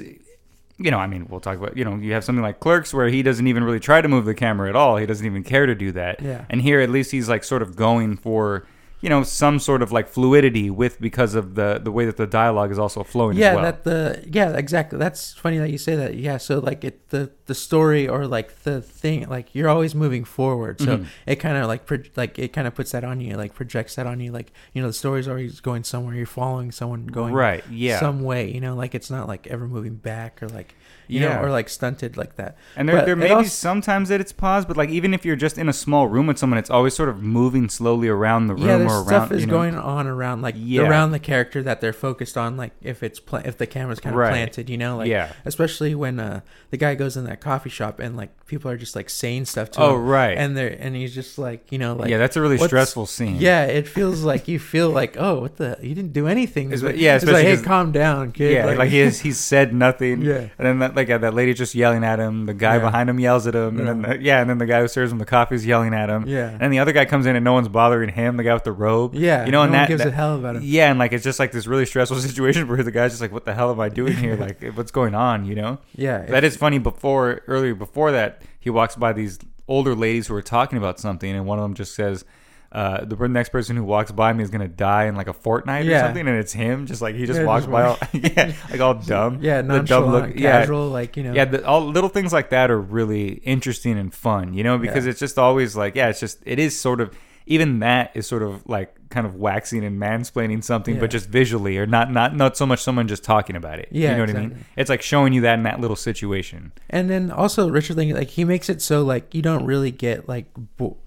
you 0.78 0.90
know, 0.90 0.98
I 0.98 1.06
mean, 1.06 1.26
we'll 1.28 1.40
talk 1.40 1.58
about, 1.58 1.76
you 1.76 1.84
know, 1.84 1.96
you 1.96 2.14
have 2.14 2.24
something 2.24 2.42
like 2.42 2.58
Clerks 2.58 2.94
where 2.94 3.08
he 3.08 3.22
doesn't 3.22 3.46
even 3.46 3.62
really 3.64 3.80
try 3.80 4.00
to 4.00 4.08
move 4.08 4.24
the 4.24 4.34
camera 4.34 4.66
at 4.70 4.74
all. 4.76 4.96
He 4.96 5.04
doesn't 5.04 5.26
even 5.26 5.42
care 5.44 5.66
to 5.66 5.74
do 5.74 5.92
that. 5.92 6.22
Yeah. 6.22 6.46
And 6.48 6.62
here, 6.62 6.80
at 6.80 6.88
least 6.88 7.10
he's 7.10 7.28
like 7.28 7.44
sort 7.44 7.60
of 7.60 7.76
going 7.76 8.16
for, 8.16 8.66
you 9.02 9.09
know, 9.09 9.23
some 9.23 9.59
sort 9.59 9.80
of 9.83 9.90
like 9.92 10.09
fluidity 10.09 10.69
with 10.71 11.00
because 11.00 11.35
of 11.35 11.54
the 11.54 11.80
the 11.83 11.90
way 11.90 12.04
that 12.07 12.16
the 12.19 12.26
dialogue 12.26 12.71
is 12.71 12.78
also 12.78 13.02
flowing 13.02 13.37
yeah 13.37 13.50
as 13.50 13.54
well. 13.57 13.64
that 13.64 13.85
the 13.85 14.25
yeah 14.30 14.50
exactly 14.57 14.99
that's 14.99 15.33
funny 15.33 15.59
that 15.59 15.71
you 15.71 15.78
say 15.78 15.97
that 15.97 16.14
yeah 16.16 16.37
so 16.37 16.59
like 16.59 16.85
it 16.85 17.09
the 17.09 17.30
the 17.47 17.54
story 17.54 18.07
or 18.07 18.26
like 18.26 18.62
the 18.62 18.83
thing 18.83 19.26
like 19.28 19.54
you're 19.54 19.69
always 19.69 19.95
moving 19.95 20.25
forward 20.25 20.80
so 20.80 20.99
Mhm. 20.99 21.07
it 21.26 21.37
kind 21.37 21.57
of 21.57 21.66
like 21.66 21.87
pro- 21.87 22.02
like 22.16 22.38
it 22.38 22.52
kind 22.52 22.66
of 22.69 22.75
puts 22.75 22.92
that 22.92 23.02
on 23.02 23.21
you 23.21 23.37
like 23.37 23.54
projects 23.54 23.95
that 23.97 24.07
on 24.07 24.21
you 24.21 24.30
like 24.33 24.52
you 24.75 24.83
know 24.83 24.88
the 24.88 24.92
story's 24.95 25.26
always 25.28 25.61
going 25.61 25.83
somewhere 25.83 26.14
you're 26.14 26.26
following 26.26 26.71
someone 26.71 27.07
going 27.07 27.33
right. 27.33 27.64
Yeah. 27.71 27.99
some 28.00 28.23
way 28.23 28.52
you 28.52 28.61
know 28.61 28.75
like 28.75 28.95
it's 28.95 29.11
not 29.11 29.26
like 29.28 29.47
ever 29.47 29.66
moving 29.66 29.97
back 29.97 30.42
or 30.42 30.49
like 30.49 30.75
you 31.11 31.21
Yeah. 31.21 31.35
know 31.37 31.43
or 31.43 31.50
like 31.50 31.69
stunted 31.69 32.17
like 32.17 32.37
that 32.37 32.57
and 32.76 32.88
there, 32.88 32.97
but 32.97 33.07
there 33.07 33.17
may 33.17 33.35
be 33.35 33.45
sometimes 33.45 34.09
that 34.09 34.21
it's 34.21 34.33
paused, 34.33 34.69
but 34.69 34.76
like 34.76 34.90
even 34.90 35.12
if 35.14 35.25
you're 35.25 35.37
just 35.37 35.59
in 35.59 35.69
a 35.69 35.73
small 35.73 36.07
room 36.09 36.26
with 36.26 36.38
someone, 36.38 36.59
it's 36.59 36.71
always 36.71 36.95
sort 36.95 37.09
of 37.09 37.23
moving 37.23 37.69
slowly 37.69 38.09
around 38.09 38.47
the 38.47 38.55
room 38.55 38.67
yeah 38.67 38.76
or 38.76 38.87
around. 38.87 39.07
stuff 39.07 39.33
is 39.33 39.40
you 39.43 39.47
know, 39.47 39.52
going 39.52 39.75
on 39.75 40.07
around 40.07 40.43
like 40.43 40.55
Yeah. 40.57 40.83
around 40.88 41.12
the 41.12 41.19
character 41.19 41.62
that 41.62 41.81
they're 41.81 41.93
focused 41.93 42.37
on 42.37 42.57
like 42.57 42.73
if 42.83 43.02
it's 43.02 43.21
pla- 43.21 43.43
if 43.45 43.59
the 43.59 43.67
camera's 43.67 44.00
kind 44.00 44.14
of 44.14 44.19
Right. 44.21 44.31
planted 44.31 44.71
you 44.71 44.79
know 44.79 44.97
like 44.99 45.09
yeah. 45.09 45.33
especially 45.45 45.95
when 45.95 46.19
uh 46.21 46.40
the 46.71 46.76
guy 46.76 46.95
goes 46.95 47.17
in 47.17 47.25
that 47.25 47.40
coffee 47.40 47.71
shop 47.71 47.99
and 48.00 48.17
like 48.17 48.31
people 48.47 48.71
are 48.71 48.76
just 48.76 48.95
like 48.97 49.11
saying 49.11 49.45
stuff 49.47 49.71
to 49.73 49.81
Oh 49.81 49.97
him 49.97 50.07
right. 50.07 50.37
and 50.38 50.57
they're 50.57 50.76
and 50.79 50.95
he's 50.97 51.14
just 51.14 51.38
like 51.38 51.71
you 51.73 51.79
know 51.79 51.95
like 51.95 52.09
yeah, 52.11 52.19
that's 52.19 52.37
a 52.37 52.40
really 52.40 52.59
stressful 52.59 53.07
scene. 53.07 53.37
yeah 53.37 53.64
it 53.64 53.87
feels 53.88 54.23
like 54.23 54.49
you 54.49 54.59
feel 54.59 54.90
like 54.90 55.17
oh 55.19 55.40
what 55.40 55.57
the 55.57 55.76
you 55.83 55.95
didn't 55.95 56.12
do 56.12 56.26
anything 56.26 56.73
It's- 56.73 56.97
yeah, 56.97 57.17
it's 57.17 57.25
like 57.25 57.45
hey 57.45 57.57
calm 57.62 57.93
down 57.93 58.33
kid 58.33 58.52
Yeah, 58.52 58.67
like, 58.67 58.90
he 58.90 58.99
has, 59.00 59.21
he's 59.21 59.38
said 59.38 59.75
nothing. 59.75 60.23
Yeah. 60.31 60.49
And 60.59 60.67
then 60.67 60.79
that, 60.81 60.95
like 61.00 61.09
yeah, 61.09 61.19
that 61.19 61.35
lady 61.35 61.52
just 61.54 61.75
yelling 61.75 62.04
at 62.04 62.19
him. 62.19 62.47
The 62.47 62.54
guy 62.54 62.76
Yeah. 62.76 62.83
behind 62.83 63.11
him 63.11 63.19
yells 63.21 63.47
at 63.47 63.54
him, 63.54 63.78
and 63.78 63.88
then 63.88 64.02
the, 64.02 64.23
yeah, 64.23 64.40
and 64.40 64.49
then 64.49 64.59
the 64.59 64.66
guy 64.66 64.80
who 64.80 64.88
serves 64.88 65.11
him 65.12 65.19
the 65.19 65.25
coffee 65.26 65.54
is 65.57 65.66
yelling 65.66 65.92
at 65.95 66.09
him. 66.09 66.25
yeah 66.26 66.57
And 66.61 66.73
the 66.73 66.78
other 66.78 66.92
guy 66.92 67.04
comes 67.04 67.26
in 67.26 67.37
and 67.37 67.45
no 67.45 67.52
one's 67.52 67.69
bothering 67.69 68.11
him. 68.11 68.37
The 68.37 68.45
guy 68.45 68.54
with 68.54 68.64
the 68.64 68.73
robe. 68.73 69.14
yeah 69.14 69.45
you 69.45 69.52
know, 69.52 69.61
no 69.61 69.64
and 69.64 69.75
that- 69.75 69.88
gives 69.88 70.02
that- 70.02 70.09
a 70.09 70.16
hell 70.16 70.37
about 70.37 70.57
him 70.57 70.62
Yeah, 70.64 70.90
and 70.90 70.99
like 70.99 71.12
it's 71.12 71.25
just 71.25 71.38
like 71.38 71.52
this 71.52 71.66
really 71.66 71.87
stressful 71.87 72.19
situation 72.28 72.69
where 72.69 72.83
the 72.83 72.90
guy's 72.90 73.11
just 73.12 73.21
like, 73.23 73.33
"What 73.33 73.45
the 73.45 73.54
hell 73.54 73.71
am 73.71 73.80
I 73.80 73.88
doing 73.88 74.16
here? 74.16 74.37
Like, 74.47 74.62
what's 74.75 74.90
going 74.92 75.14
on?" 75.14 75.45
You 75.45 75.54
know. 75.57 75.78
yeah 75.95 76.25
That 76.26 76.45
is 76.45 76.57
funny. 76.57 76.78
Before 76.78 77.40
earlier, 77.47 77.75
before 77.75 78.12
that, 78.12 78.42
he 78.59 78.71
walks 78.71 78.97
by 78.97 79.12
these 79.12 79.38
older 79.69 79.95
ladies 79.95 80.26
who 80.26 80.35
are 80.35 80.42
talking 80.42 80.78
about 80.78 80.99
something, 81.00 81.30
and 81.35 81.47
one 81.47 81.59
of 81.59 81.62
them 81.62 81.75
just 81.75 81.95
says. 81.95 82.25
Uh, 82.72 83.04
the 83.04 83.16
next 83.28 83.48
person 83.48 83.74
who 83.76 83.82
walks 83.82 84.12
by 84.12 84.32
me 84.32 84.44
is 84.44 84.50
gonna 84.50 84.68
die 84.68 85.06
in 85.06 85.16
like 85.16 85.26
a 85.26 85.32
fortnight 85.32 85.86
or 85.88 85.98
something, 85.98 86.28
and 86.28 86.36
it's 86.38 86.52
him. 86.52 86.86
Just 86.86 87.02
like 87.02 87.16
he 87.16 87.26
just 87.26 87.40
Yeah, 87.40 87.46
walks 87.46 87.64
just 87.66 87.72
by, 87.72 87.82
all, 87.84 87.98
yeah, 88.12 88.52
like 88.70 88.80
all 88.80 88.94
dumb. 88.94 89.38
yeah 89.42 89.60
the 89.62 89.80
dumb 89.80 90.10
look- 90.12 90.36
yeah. 90.36 90.60
casual 90.60 90.88
like 90.88 91.16
you 91.16 91.24
know 91.24 91.32
Yeah, 91.32 91.46
the, 91.46 91.66
all 91.66 91.84
little 91.84 92.08
things 92.08 92.32
like 92.32 92.50
that 92.50 92.70
are 92.70 92.80
really 92.80 93.32
interesting 93.44 93.98
and 93.98 94.14
fun, 94.14 94.54
you 94.54 94.62
know, 94.62 94.78
because 94.78 95.04
Yeah. 95.04 95.10
it's 95.10 95.18
just 95.20 95.36
always 95.36 95.74
like, 95.76 95.96
yeah, 95.96 96.10
it's 96.10 96.20
just 96.20 96.38
it 96.46 96.60
is 96.60 96.78
sort 96.78 97.00
of 97.00 97.12
even 97.46 97.80
that 97.80 98.12
is 98.14 98.28
sort 98.28 98.44
of 98.44 98.64
like 98.68 98.94
kind 99.08 99.26
of 99.26 99.34
waxing 99.34 99.84
and 99.84 100.00
mansplaining 100.00 100.62
something, 100.62 100.94
Yeah. 100.94 101.00
but 101.00 101.10
just 101.10 101.28
visually 101.28 101.76
or 101.76 101.86
not 101.86 102.12
not 102.12 102.36
not 102.36 102.56
so 102.56 102.66
much 102.66 102.80
someone 102.80 103.08
just 103.08 103.24
talking 103.24 103.56
about 103.56 103.80
it. 103.80 103.88
Yeah, 103.90 104.10
you 104.12 104.16
know 104.18 104.22
what 104.32 104.36
I 104.36 104.40
mean? 104.46 104.64
It's 104.76 104.88
like 104.90 105.02
showing 105.02 105.32
you 105.32 105.40
that 105.40 105.54
in 105.54 105.64
that 105.64 105.80
little 105.80 105.96
situation. 105.96 106.70
And 106.88 107.10
then 107.10 107.32
also 107.32 107.68
Richard 107.68 107.96
Lincoln, 107.96 108.16
like 108.16 108.28
he 108.28 108.44
makes 108.44 108.68
it 108.68 108.80
so 108.80 109.02
like 109.02 109.34
you 109.34 109.42
don't 109.42 109.64
really 109.64 109.90
get 109.90 110.28
like 110.28 110.46
bo- 110.76 110.98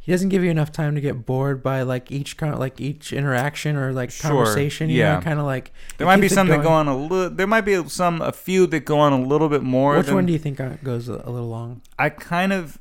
he 0.00 0.10
doesn't 0.12 0.30
give 0.30 0.42
you 0.42 0.50
enough 0.50 0.72
time 0.72 0.94
to 0.94 1.00
get 1.00 1.26
bored 1.26 1.62
by 1.62 1.82
like 1.82 2.10
each 2.10 2.36
con- 2.36 2.58
like 2.58 2.80
each 2.80 3.12
interaction 3.12 3.76
or 3.76 3.92
like 3.92 4.10
Sure, 4.10 4.30
conversation. 4.30 4.88
You 4.90 4.98
yeah. 4.98 5.16
know, 5.16 5.20
kind 5.20 5.38
of 5.38 5.44
like 5.46 5.72
There 5.98 6.06
might 6.06 6.16
be 6.16 6.22
keeps 6.22 6.32
it 6.32 6.34
some 6.36 6.48
that 6.48 6.62
going. 6.62 6.66
go 6.66 6.72
on 6.72 6.88
a 6.88 6.96
little. 6.96 7.30
There 7.30 7.46
might 7.46 7.60
be 7.62 7.86
some 7.88 8.20
a 8.22 8.32
few 8.32 8.66
that 8.68 8.80
go 8.86 8.98
on 8.98 9.12
a 9.12 9.20
little 9.20 9.48
bit 9.48 9.62
more. 9.62 9.96
Which 9.98 10.06
than, 10.06 10.14
one 10.14 10.26
do 10.26 10.32
you 10.32 10.38
think 10.38 10.58
uh, 10.58 10.70
goes 10.82 11.08
a, 11.08 11.22
a 11.24 11.30
little 11.30 11.48
long? 11.48 11.82
I 11.98 12.08
kind 12.08 12.52
of 12.52 12.78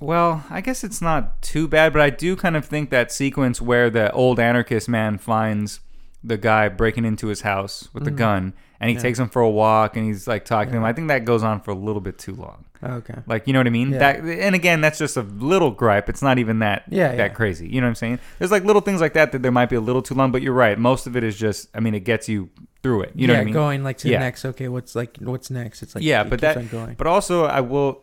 well, 0.00 0.44
I 0.50 0.60
guess 0.60 0.84
it's 0.84 1.00
not 1.00 1.40
too 1.40 1.66
bad, 1.66 1.92
but 1.92 2.02
I 2.02 2.10
do 2.10 2.36
kind 2.36 2.54
of 2.56 2.64
think 2.66 2.90
that 2.90 3.10
sequence 3.10 3.62
where 3.62 3.88
the 3.88 4.12
old 4.12 4.38
anarchist 4.38 4.88
man 4.88 5.16
finds 5.18 5.80
the 6.22 6.36
guy 6.36 6.68
breaking 6.68 7.04
into 7.04 7.28
his 7.28 7.42
house 7.42 7.88
with 7.94 8.04
the 8.04 8.10
Mhm. 8.10 8.16
gun 8.16 8.54
and 8.80 8.88
he 8.90 8.96
Yeah. 8.96 9.02
takes 9.02 9.18
him 9.18 9.28
for 9.28 9.42
a 9.42 9.50
walk 9.50 9.96
and 9.96 10.06
he's 10.06 10.26
like 10.28 10.44
talking 10.44 10.72
to 10.72 10.78
him. 10.78 10.84
I 10.84 10.92
think 10.92 11.08
that 11.08 11.24
goes 11.24 11.42
on 11.42 11.60
for 11.60 11.70
a 11.70 11.74
little 11.74 12.00
bit 12.00 12.18
too 12.18 12.34
long. 12.34 12.64
Oh, 12.82 12.94
okay. 12.96 13.14
Like, 13.26 13.46
you 13.46 13.52
know 13.54 13.58
what 13.60 13.66
I 13.66 13.70
mean? 13.70 13.92
Yeah. 13.92 13.98
That 13.98 14.16
and 14.20 14.54
again, 14.54 14.80
that's 14.82 14.98
just 14.98 15.16
a 15.16 15.22
little 15.22 15.70
gripe. 15.70 16.08
It's 16.10 16.20
not 16.22 16.38
even 16.38 16.58
that 16.58 16.84
Yeah, 16.88 17.08
that 17.08 17.16
yeah. 17.16 17.28
crazy. 17.28 17.66
You 17.68 17.80
know 17.80 17.86
what 17.86 17.90
I'm 17.90 17.94
saying? 17.96 18.18
There's 18.38 18.50
like 18.50 18.64
little 18.64 18.82
things 18.82 19.00
like 19.00 19.14
that 19.14 19.32
that 19.32 19.42
there 19.42 19.50
might 19.52 19.70
be 19.70 19.76
a 19.76 19.80
little 19.80 20.02
too 20.02 20.14
long, 20.14 20.30
but 20.30 20.42
you're 20.42 20.52
right. 20.52 20.78
Most 20.78 21.06
of 21.06 21.16
it 21.16 21.24
is 21.24 21.38
just 21.38 21.68
I 21.74 21.80
mean, 21.80 21.94
it 21.94 22.00
gets 22.00 22.28
you 22.28 22.50
through 22.82 23.02
it. 23.02 23.12
You 23.14 23.26
know 23.26 23.32
yeah, 23.32 23.38
what 23.38 23.42
I 23.42 23.44
mean? 23.46 23.54
going 23.54 23.84
like 23.84 23.96
to 23.98 24.08
Yeah. 24.08 24.18
the 24.18 24.24
next. 24.26 24.44
Okay, 24.44 24.68
what's 24.68 24.94
like 24.94 25.16
what's 25.20 25.50
next? 25.50 25.82
It's 25.82 25.94
like 25.94 26.04
Yeah, 26.04 26.22
it 26.22 26.30
but 26.30 26.40
that- 26.42 26.70
going. 26.70 26.94
But 26.98 27.06
also, 27.06 27.44
I 27.46 27.60
will. 27.62 28.02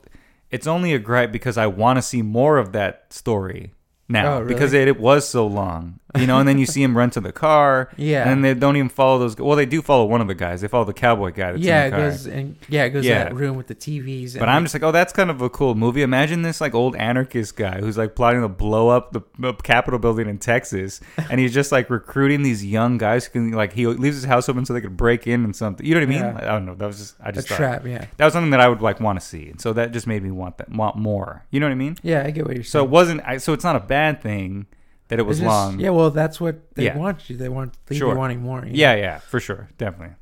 It's 0.50 0.68
only 0.68 0.94
a 0.94 1.00
gripe 1.00 1.32
because 1.32 1.58
I 1.58 1.66
want 1.68 1.98
to 1.98 2.02
see 2.02 2.22
more 2.22 2.58
of 2.58 2.74
that 2.74 3.06
story 3.12 3.74
now 4.14 4.36
Oh, 4.36 4.40
really? 4.42 4.54
because 4.54 4.72
it, 4.74 4.88
it 4.88 5.00
was 5.00 5.28
so 5.28 5.46
long. 5.46 6.00
You 6.16 6.28
know, 6.28 6.38
and 6.38 6.48
then 6.48 6.60
you 6.60 6.68
see 6.68 6.84
him 6.84 6.96
run 7.02 7.10
to 7.10 7.20
the 7.20 7.32
car. 7.32 7.90
Yeah. 7.98 8.30
And 8.32 8.46
they 8.46 8.54
don't 8.54 8.78
even 8.78 8.88
follow 8.90 9.18
those. 9.18 9.36
Well, 9.36 9.56
they 9.58 9.66
do 9.66 9.82
follow 9.82 10.06
one 10.06 10.22
of 10.22 10.28
the 10.28 10.36
guys. 10.36 10.62
They 10.62 10.68
follow 10.68 10.86
the 10.86 10.94
cowboy 10.94 11.32
guy. 11.32 11.54
That's 11.54 11.64
yeah, 11.64 11.86
it 11.86 11.90
the 11.90 11.96
car. 11.98 12.10
goes 12.12 12.28
and 12.28 12.56
yeah, 12.70 12.84
it 12.84 12.92
goes 12.92 13.04
Yeah. 13.04 13.24
to 13.24 13.30
that 13.32 13.36
room 13.36 13.58
with 13.58 13.66
the 13.66 13.74
TVs. 13.74 14.38
But 14.38 14.48
I'm 14.48 14.64
just 14.64 14.76
like, 14.76 14.84
oh, 14.84 14.92
that's 14.92 15.12
kind 15.12 15.32
of 15.32 15.42
a 15.42 15.50
cool 15.50 15.74
movie. 15.74 16.04
Imagine 16.04 16.44
this 16.44 16.62
like 16.62 16.76
old 16.76 16.96
anarchist 16.98 17.56
guy 17.56 17.80
who's 17.80 17.98
like 17.98 18.14
plotting 18.16 18.42
to 18.42 18.48
blow 18.48 18.90
up 18.90 19.12
the 19.12 19.22
uh, 19.44 19.54
Capitol 19.64 19.98
building 19.98 20.30
in 20.30 20.38
Texas, 20.38 21.02
and 21.32 21.40
he's 21.40 21.52
just 21.52 21.72
like 21.72 21.90
recruiting 21.90 22.44
these 22.44 22.64
young 22.64 23.00
guys 23.00 23.26
who 23.26 23.32
can 23.32 23.52
like 23.52 23.74
he 23.74 23.88
leaves 23.88 24.18
his 24.18 24.26
house 24.26 24.48
open 24.48 24.68
so 24.68 24.74
they 24.76 24.82
could 24.82 24.96
break 24.96 25.26
in 25.26 25.44
and 25.44 25.56
something. 25.56 25.84
You 25.84 25.96
know 25.96 26.02
what 26.02 26.04
I 26.06 26.10
mean? 26.10 26.20
Yeah. 26.20 26.38
I 26.44 26.54
don't 26.54 26.68
know. 26.68 26.76
That 26.76 26.86
was 26.86 27.00
just 27.00 27.16
I 27.24 27.32
just 27.32 27.48
thought 27.48 27.56
trap. 27.58 27.88
Yeah, 27.88 28.06
that 28.18 28.26
was 28.26 28.34
something 28.34 28.52
that 28.52 28.60
I 28.60 28.70
would 28.70 28.84
like 28.84 29.00
want 29.00 29.20
to 29.20 29.26
see, 29.26 29.50
and 29.50 29.60
so 29.60 29.74
that 29.74 29.92
just 29.92 30.06
made 30.06 30.22
me 30.22 30.30
want 30.30 30.60
that 30.60 30.70
want 30.70 30.96
more. 30.96 31.44
You 31.50 31.60
know 31.60 31.66
what 31.66 31.72
I 31.72 31.76
mean? 31.76 31.98
yeah, 32.04 32.22
I 32.24 32.30
get 32.30 32.46
what 32.46 32.54
you're 32.54 32.64
saying. 32.64 32.70
So 32.70 32.84
it 32.84 32.92
wasn't. 32.92 33.22
I, 33.26 33.38
so 33.38 33.54
it's 33.54 33.64
not 33.64 33.76
a 33.76 33.80
bad 33.80 34.03
thing 34.12 34.66
that 35.08 35.20
it 35.20 35.24
was 35.24 35.38
just- 35.40 35.48
long. 35.48 35.80
Yeah, 35.80 35.90
well, 35.92 36.10
that's 36.12 36.40
what 36.42 36.76
they 36.76 36.86
Yeah. 36.86 36.98
want 36.98 37.30
you. 37.30 37.38
They 37.38 37.50
want 37.50 37.76
leave 37.90 38.00
Sure. 38.00 38.12
you 38.14 38.18
wanting 38.18 38.42
more. 38.42 38.60
you 38.66 38.72
know? 38.72 38.78
Yeah, 38.78 38.96
yeah, 38.96 39.18
for 39.20 39.40
sure, 39.40 39.70
definitely. 39.78 40.16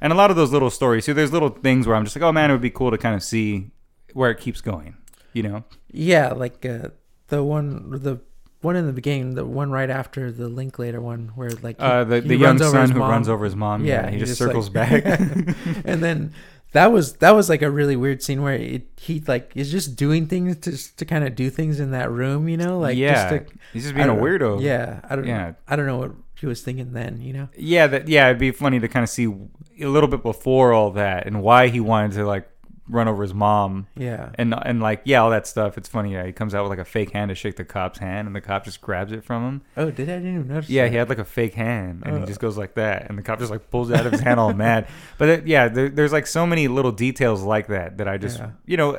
And 0.00 0.12
a 0.12 0.16
lot 0.16 0.30
of 0.30 0.36
those 0.36 0.52
little 0.52 0.70
stories. 0.70 1.04
See, 1.06 1.12
there's 1.12 1.32
little 1.32 1.48
things 1.48 1.86
where 1.86 1.96
I'm 1.96 2.04
just 2.04 2.14
like, 2.16 2.22
oh 2.22 2.32
man, 2.32 2.50
it 2.50 2.54
would 2.54 2.60
be 2.60 2.70
cool 2.70 2.90
to 2.90 2.98
kind 2.98 3.14
of 3.14 3.22
see 3.22 3.70
where 4.12 4.30
it 4.30 4.38
keeps 4.38 4.60
going. 4.60 4.94
You 5.32 5.42
know? 5.44 5.64
Yeah, 5.90 6.28
like 6.32 6.64
uh, 6.66 6.88
the 7.28 7.42
one, 7.42 7.90
the 7.90 8.20
one 8.60 8.76
in 8.76 8.86
the 8.86 8.92
beginning, 8.92 9.34
the 9.34 9.44
one 9.44 9.70
right 9.70 9.90
after 9.90 10.30
the 10.30 10.48
Linklater 10.48 11.00
one, 11.00 11.32
where 11.34 11.50
like 11.62 11.78
he- 11.78 11.84
Uh, 11.86 12.04
the 12.04 12.20
he 12.20 12.28
the 12.28 12.36
young 12.36 12.58
son 12.58 12.82
his 12.82 12.90
who 12.90 12.98
mom. 12.98 13.10
runs 13.10 13.28
over 13.28 13.44
his 13.44 13.56
mom. 13.56 13.84
Yeah, 13.84 14.02
Yeah, 14.04 14.06
he 14.10 14.12
he 14.14 14.18
just, 14.20 14.30
just, 14.30 14.38
circles 14.38 14.70
like- 14.74 15.04
back. 15.04 15.20
and 15.84 16.02
then 16.02 16.32
that 16.74 16.90
was 16.90 17.14
that 17.14 17.30
was 17.30 17.48
like 17.48 17.62
a 17.62 17.70
really 17.70 17.94
weird 17.94 18.20
scene 18.20 18.42
where 18.42 18.54
it, 18.54 18.82
he 18.96 19.22
like 19.28 19.52
is 19.54 19.70
just 19.70 19.94
doing 19.94 20.26
things 20.26 20.56
to 20.56 20.96
to 20.96 21.04
kind 21.04 21.24
of 21.24 21.36
do 21.36 21.48
things 21.48 21.78
in 21.78 21.92
that 21.92 22.10
room, 22.10 22.48
you 22.48 22.56
know, 22.56 22.80
like 22.80 22.96
yeah, 22.96 23.30
just 23.30 23.46
to, 23.46 23.56
he's 23.72 23.82
just 23.84 23.94
being 23.94 24.08
a 24.08 24.14
know. 24.14 24.20
weirdo. 24.20 24.60
Yeah, 24.60 25.00
I 25.08 25.14
don't. 25.14 25.24
Yeah. 25.24 25.52
I 25.68 25.76
don't 25.76 25.86
know 25.86 25.98
what 25.98 26.12
he 26.38 26.46
was 26.46 26.62
thinking 26.62 26.92
then, 26.92 27.20
you 27.22 27.32
know. 27.32 27.48
yeah, 27.56 27.86
that 27.86 28.08
yeah. 28.08 28.26
It'd 28.26 28.38
be 28.38 28.50
funny 28.50 28.80
to 28.80 28.88
kind 28.88 29.04
of 29.04 29.08
see 29.08 29.26
a 29.80 29.86
little 29.86 30.08
bit 30.08 30.24
before 30.24 30.72
all 30.72 30.90
that 30.90 31.26
and 31.28 31.42
why 31.42 31.68
he 31.68 31.78
wanted 31.78 32.12
to 32.12 32.26
like 32.26 32.48
run 32.86 33.08
over 33.08 33.22
his 33.22 33.32
mom 33.32 33.86
Yeah, 33.96 34.30
and 34.34 34.54
and 34.54 34.80
like 34.82 35.00
yeah, 35.04 35.20
all 35.22 35.30
that 35.30 35.46
stuff. 35.46 35.78
It's 35.78 35.88
funny. 35.88 36.12
Yeah, 36.12 36.26
he 36.26 36.32
comes 36.32 36.54
out 36.54 36.62
with 36.64 36.70
like 36.70 36.78
a 36.78 36.84
fake 36.84 37.10
hand 37.12 37.30
to 37.30 37.34
shake 37.34 37.56
the 37.56 37.64
cop's 37.64 37.98
hand, 37.98 38.26
and 38.26 38.36
the 38.36 38.40
cop 38.42 38.64
just 38.64 38.80
grabs 38.80 39.10
it 39.12 39.24
from 39.24 39.42
him. 39.42 39.62
Oh, 39.76 39.90
did 39.90 40.08
I? 40.10 40.14
Didn't 40.16 40.34
even 40.34 40.48
notice. 40.48 40.68
Yeah, 40.68 40.82
that. 40.84 40.90
he 40.90 40.96
had 40.96 41.08
like 41.08 41.18
a 41.18 41.24
fake 41.24 41.54
hand, 41.54 42.02
and 42.04 42.16
he 42.18 42.22
Oh. 42.22 42.26
just 42.26 42.40
goes 42.40 42.58
like 42.58 42.74
that, 42.74 43.06
and 43.08 43.16
the 43.16 43.22
cop 43.22 43.38
just 43.38 43.50
like 43.50 43.70
pulls 43.70 43.90
it 43.90 43.96
out 43.98 44.04
of 44.06 44.12
his 44.12 44.20
hand 44.20 44.38
all 44.38 44.52
mad. 44.52 44.86
But 45.18 45.28
it, 45.28 45.46
yeah, 45.46 45.68
there, 45.68 45.88
there's 45.88 46.12
like 46.12 46.26
so 46.26 46.46
many 46.46 46.68
little 46.68 46.92
details 46.92 47.42
like 47.42 47.68
that 47.68 47.96
that 47.98 48.08
I 48.08 48.18
just, 48.18 48.38
Yeah. 48.38 48.50
you 48.66 48.76
know, 48.76 48.98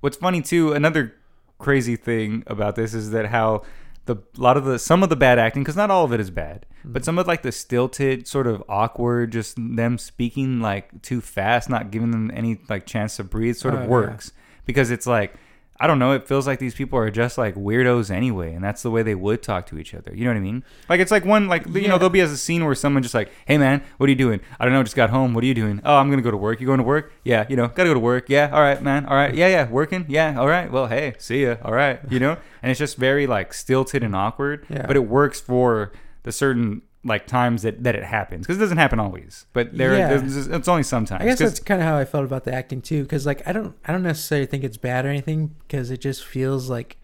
what's 0.00 0.16
funny 0.18 0.42
too. 0.42 0.72
Another 0.72 1.14
crazy 1.58 1.96
thing 1.96 2.42
about 2.46 2.76
this 2.76 2.92
is 2.92 3.10
that 3.12 3.26
how 3.26 3.62
the 4.06 4.16
a 4.16 4.40
lot 4.40 4.56
of 4.56 4.64
the 4.64 4.78
some 4.78 5.02
of 5.02 5.08
the 5.08 5.16
bad 5.16 5.38
acting, 5.38 5.62
because 5.62 5.76
not 5.76 5.90
all 5.90 6.04
of 6.04 6.12
it 6.12 6.20
is 6.20 6.30
bad, 6.30 6.66
Mm-hmm. 6.80 6.92
but 6.92 7.04
some 7.04 7.18
of 7.18 7.26
like 7.26 7.42
the 7.42 7.52
stilted, 7.52 8.26
sort 8.28 8.46
of 8.46 8.62
awkward, 8.68 9.32
just 9.32 9.56
them 9.56 9.96
speaking 9.96 10.60
like 10.60 11.00
too 11.02 11.20
fast, 11.22 11.70
not 11.70 11.90
giving 11.90 12.10
them 12.10 12.30
any 12.34 12.60
like 12.68 12.84
chance 12.86 13.16
to 13.16 13.24
breathe, 13.24 13.56
sort 13.56 13.72
Oh, 13.74 13.78
of 13.78 13.82
yeah. 13.84 13.88
works 13.90 14.32
because 14.66 14.90
it's 14.90 15.06
like. 15.06 15.34
I 15.80 15.88
don't 15.88 15.98
know. 15.98 16.12
It 16.12 16.28
feels 16.28 16.46
like 16.46 16.60
these 16.60 16.74
people 16.74 16.98
are 16.98 17.10
just 17.10 17.36
like 17.36 17.56
weirdos 17.56 18.10
anyway, 18.10 18.54
and 18.54 18.62
that's 18.62 18.82
the 18.82 18.90
way 18.90 19.02
they 19.02 19.14
would 19.14 19.42
talk 19.42 19.66
to 19.66 19.78
each 19.78 19.92
other. 19.92 20.14
You 20.14 20.24
know 20.24 20.30
what 20.30 20.36
I 20.36 20.40
mean? 20.40 20.64
Like 20.88 21.00
it's 21.00 21.10
like 21.10 21.24
one 21.24 21.48
like 21.48 21.66
you 21.66 21.88
know 21.88 21.98
there'll 21.98 22.10
be 22.10 22.20
as 22.20 22.30
a 22.30 22.36
scene 22.36 22.64
where 22.64 22.74
someone 22.74 23.02
just 23.02 23.14
like, 23.14 23.30
hey 23.46 23.58
man, 23.58 23.82
what 23.96 24.06
are 24.06 24.10
you 24.10 24.16
doing? 24.16 24.40
I 24.60 24.64
don't 24.64 24.72
know, 24.72 24.82
just 24.84 24.94
got 24.94 25.10
home. 25.10 25.34
What 25.34 25.42
are 25.42 25.46
you 25.46 25.54
doing? 25.54 25.80
Oh, 25.84 25.96
I'm 25.96 26.10
gonna 26.10 26.22
go 26.22 26.30
to 26.30 26.36
work. 26.36 26.60
You 26.60 26.66
going 26.66 26.78
to 26.78 26.84
work? 26.84 27.12
Yeah, 27.24 27.46
you 27.48 27.56
know, 27.56 27.68
gotta 27.68 27.90
go 27.90 27.94
to 27.94 28.00
work. 28.00 28.28
Yeah, 28.28 28.50
all 28.52 28.60
right, 28.60 28.80
man. 28.82 29.06
All 29.06 29.16
right, 29.16 29.34
yeah, 29.34 29.48
yeah, 29.48 29.68
working. 29.68 30.06
Yeah, 30.08 30.38
all 30.38 30.46
right. 30.46 30.70
Well, 30.70 30.86
hey, 30.86 31.14
see 31.18 31.42
ya. 31.42 31.56
All 31.64 31.72
right, 31.72 32.00
you 32.08 32.20
know, 32.20 32.36
and 32.62 32.70
it's 32.70 32.78
just 32.78 32.96
very 32.96 33.26
like 33.26 33.52
stilted 33.52 34.04
and 34.04 34.14
awkward. 34.14 34.66
Yeah. 34.68 34.86
But 34.86 34.96
it 34.96 35.08
works 35.08 35.40
for 35.40 35.92
the 36.22 36.30
certain 36.32 36.82
like 37.04 37.26
times 37.26 37.62
that 37.62 37.84
that 37.84 37.94
it 37.94 38.04
happens 38.04 38.46
because 38.46 38.56
it 38.56 38.60
doesn't 38.60 38.78
happen 38.78 38.98
always. 38.98 39.46
But 39.52 39.76
there, 39.76 39.94
Yeah. 39.96 40.08
there's- 40.16 40.46
it's 40.46 40.68
only 40.68 40.82
sometimes. 40.82 41.20
I 41.22 41.26
guess 41.26 41.38
that's 41.38 41.60
kind 41.60 41.80
of 41.80 41.86
how 41.86 41.96
I 41.98 42.04
felt 42.04 42.24
about 42.24 42.44
the 42.44 42.52
acting 42.54 42.80
too, 42.80 43.02
because 43.02 43.26
like 43.26 43.46
I 43.46 43.52
don't, 43.52 43.74
I 43.84 43.92
don't 43.92 44.02
necessarily 44.02 44.46
think 44.46 44.64
it's 44.64 44.76
bad 44.78 45.04
or 45.04 45.08
anything, 45.10 45.54
because 45.66 45.90
it 45.90 46.00
just 46.00 46.24
feels 46.24 46.70
like 46.70 46.96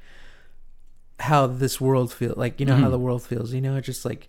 how 1.21 1.47
this 1.47 1.81
world 1.81 2.13
feels, 2.13 2.37
like 2.37 2.59
you 2.61 2.67
know 2.67 2.77
how 2.77 2.89
Mhm. 2.89 2.93
the 2.93 2.99
world 2.99 3.23
feels. 3.23 3.53
You 3.53 3.61
know, 3.61 3.77
it's 3.77 3.87
just 3.87 4.05
like 4.05 4.29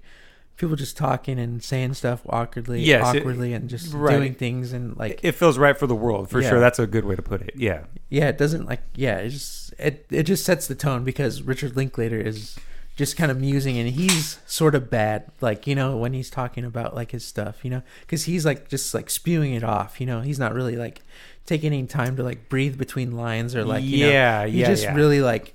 people 0.57 0.75
just 0.75 0.97
talking 0.97 1.39
and 1.39 1.63
saying 1.63 1.93
stuff 1.93 2.21
awkwardly, 2.27 2.81
Yes, 2.81 3.15
it- 3.15 3.19
awkwardly, 3.19 3.53
and 3.53 3.69
just 3.69 3.93
right. 3.93 4.15
doing 4.17 4.34
things 4.36 4.73
and 4.73 4.95
like 4.97 5.19
it 5.23 5.31
feels 5.34 5.57
right 5.57 5.77
for 5.77 5.88
the 5.88 5.95
world 5.95 6.29
for 6.29 6.41
Yeah. 6.41 6.49
sure. 6.49 6.60
That's 6.60 6.79
a 6.79 6.86
good 6.86 7.05
way 7.05 7.15
to 7.15 7.21
put 7.21 7.41
it. 7.41 7.53
Yeah. 7.55 7.84
yeah, 8.10 8.27
it 8.27 8.38
doesn't 8.38 8.65
like 8.65 8.81
yeah, 8.95 9.17
it 9.19 9.29
just 9.29 9.73
it 9.79 10.05
it 10.12 10.23
just 10.23 10.43
sets 10.43 10.67
the 10.67 10.75
tone 10.75 11.03
because 11.05 11.41
Richard 11.41 11.77
Linklater 11.77 12.19
is 12.19 12.57
just 12.95 13.17
kind 13.17 13.32
of 13.32 13.39
musing 13.39 13.77
and 13.77 13.89
he's 13.89 14.38
sort 14.45 14.75
of 14.75 14.89
bad 14.89 15.32
like 15.39 15.65
you 15.65 15.73
know 15.73 15.97
when 15.97 16.13
he's 16.13 16.30
talking 16.30 16.63
about 16.65 16.93
like 16.95 17.12
his 17.12 17.25
stuff 17.25 17.63
you 17.63 17.71
know? 17.71 17.82
Because 18.01 18.25
he's 18.25 18.45
like 18.45 18.67
just 18.69 18.93
like 18.93 19.10
spewing 19.10 19.54
it 19.54 19.63
off 19.63 19.99
you 19.99 20.06
know? 20.06 20.21
He's 20.21 20.39
not 20.39 20.54
really 20.54 20.75
like 20.75 21.01
taking 21.45 21.73
any 21.73 21.88
time 21.88 22.15
to 22.17 22.23
like 22.23 22.49
breathe 22.49 22.77
between 22.77 23.12
lines 23.17 23.56
or 23.56 23.63
like 23.65 23.84
you 23.84 24.06
know, 24.06 24.12
Yeah, 24.12 24.45
he's 24.45 24.56
yeah, 24.56 24.67
just 24.67 24.84
yeah. 24.84 24.95
really 24.95 25.21
like 25.21 25.54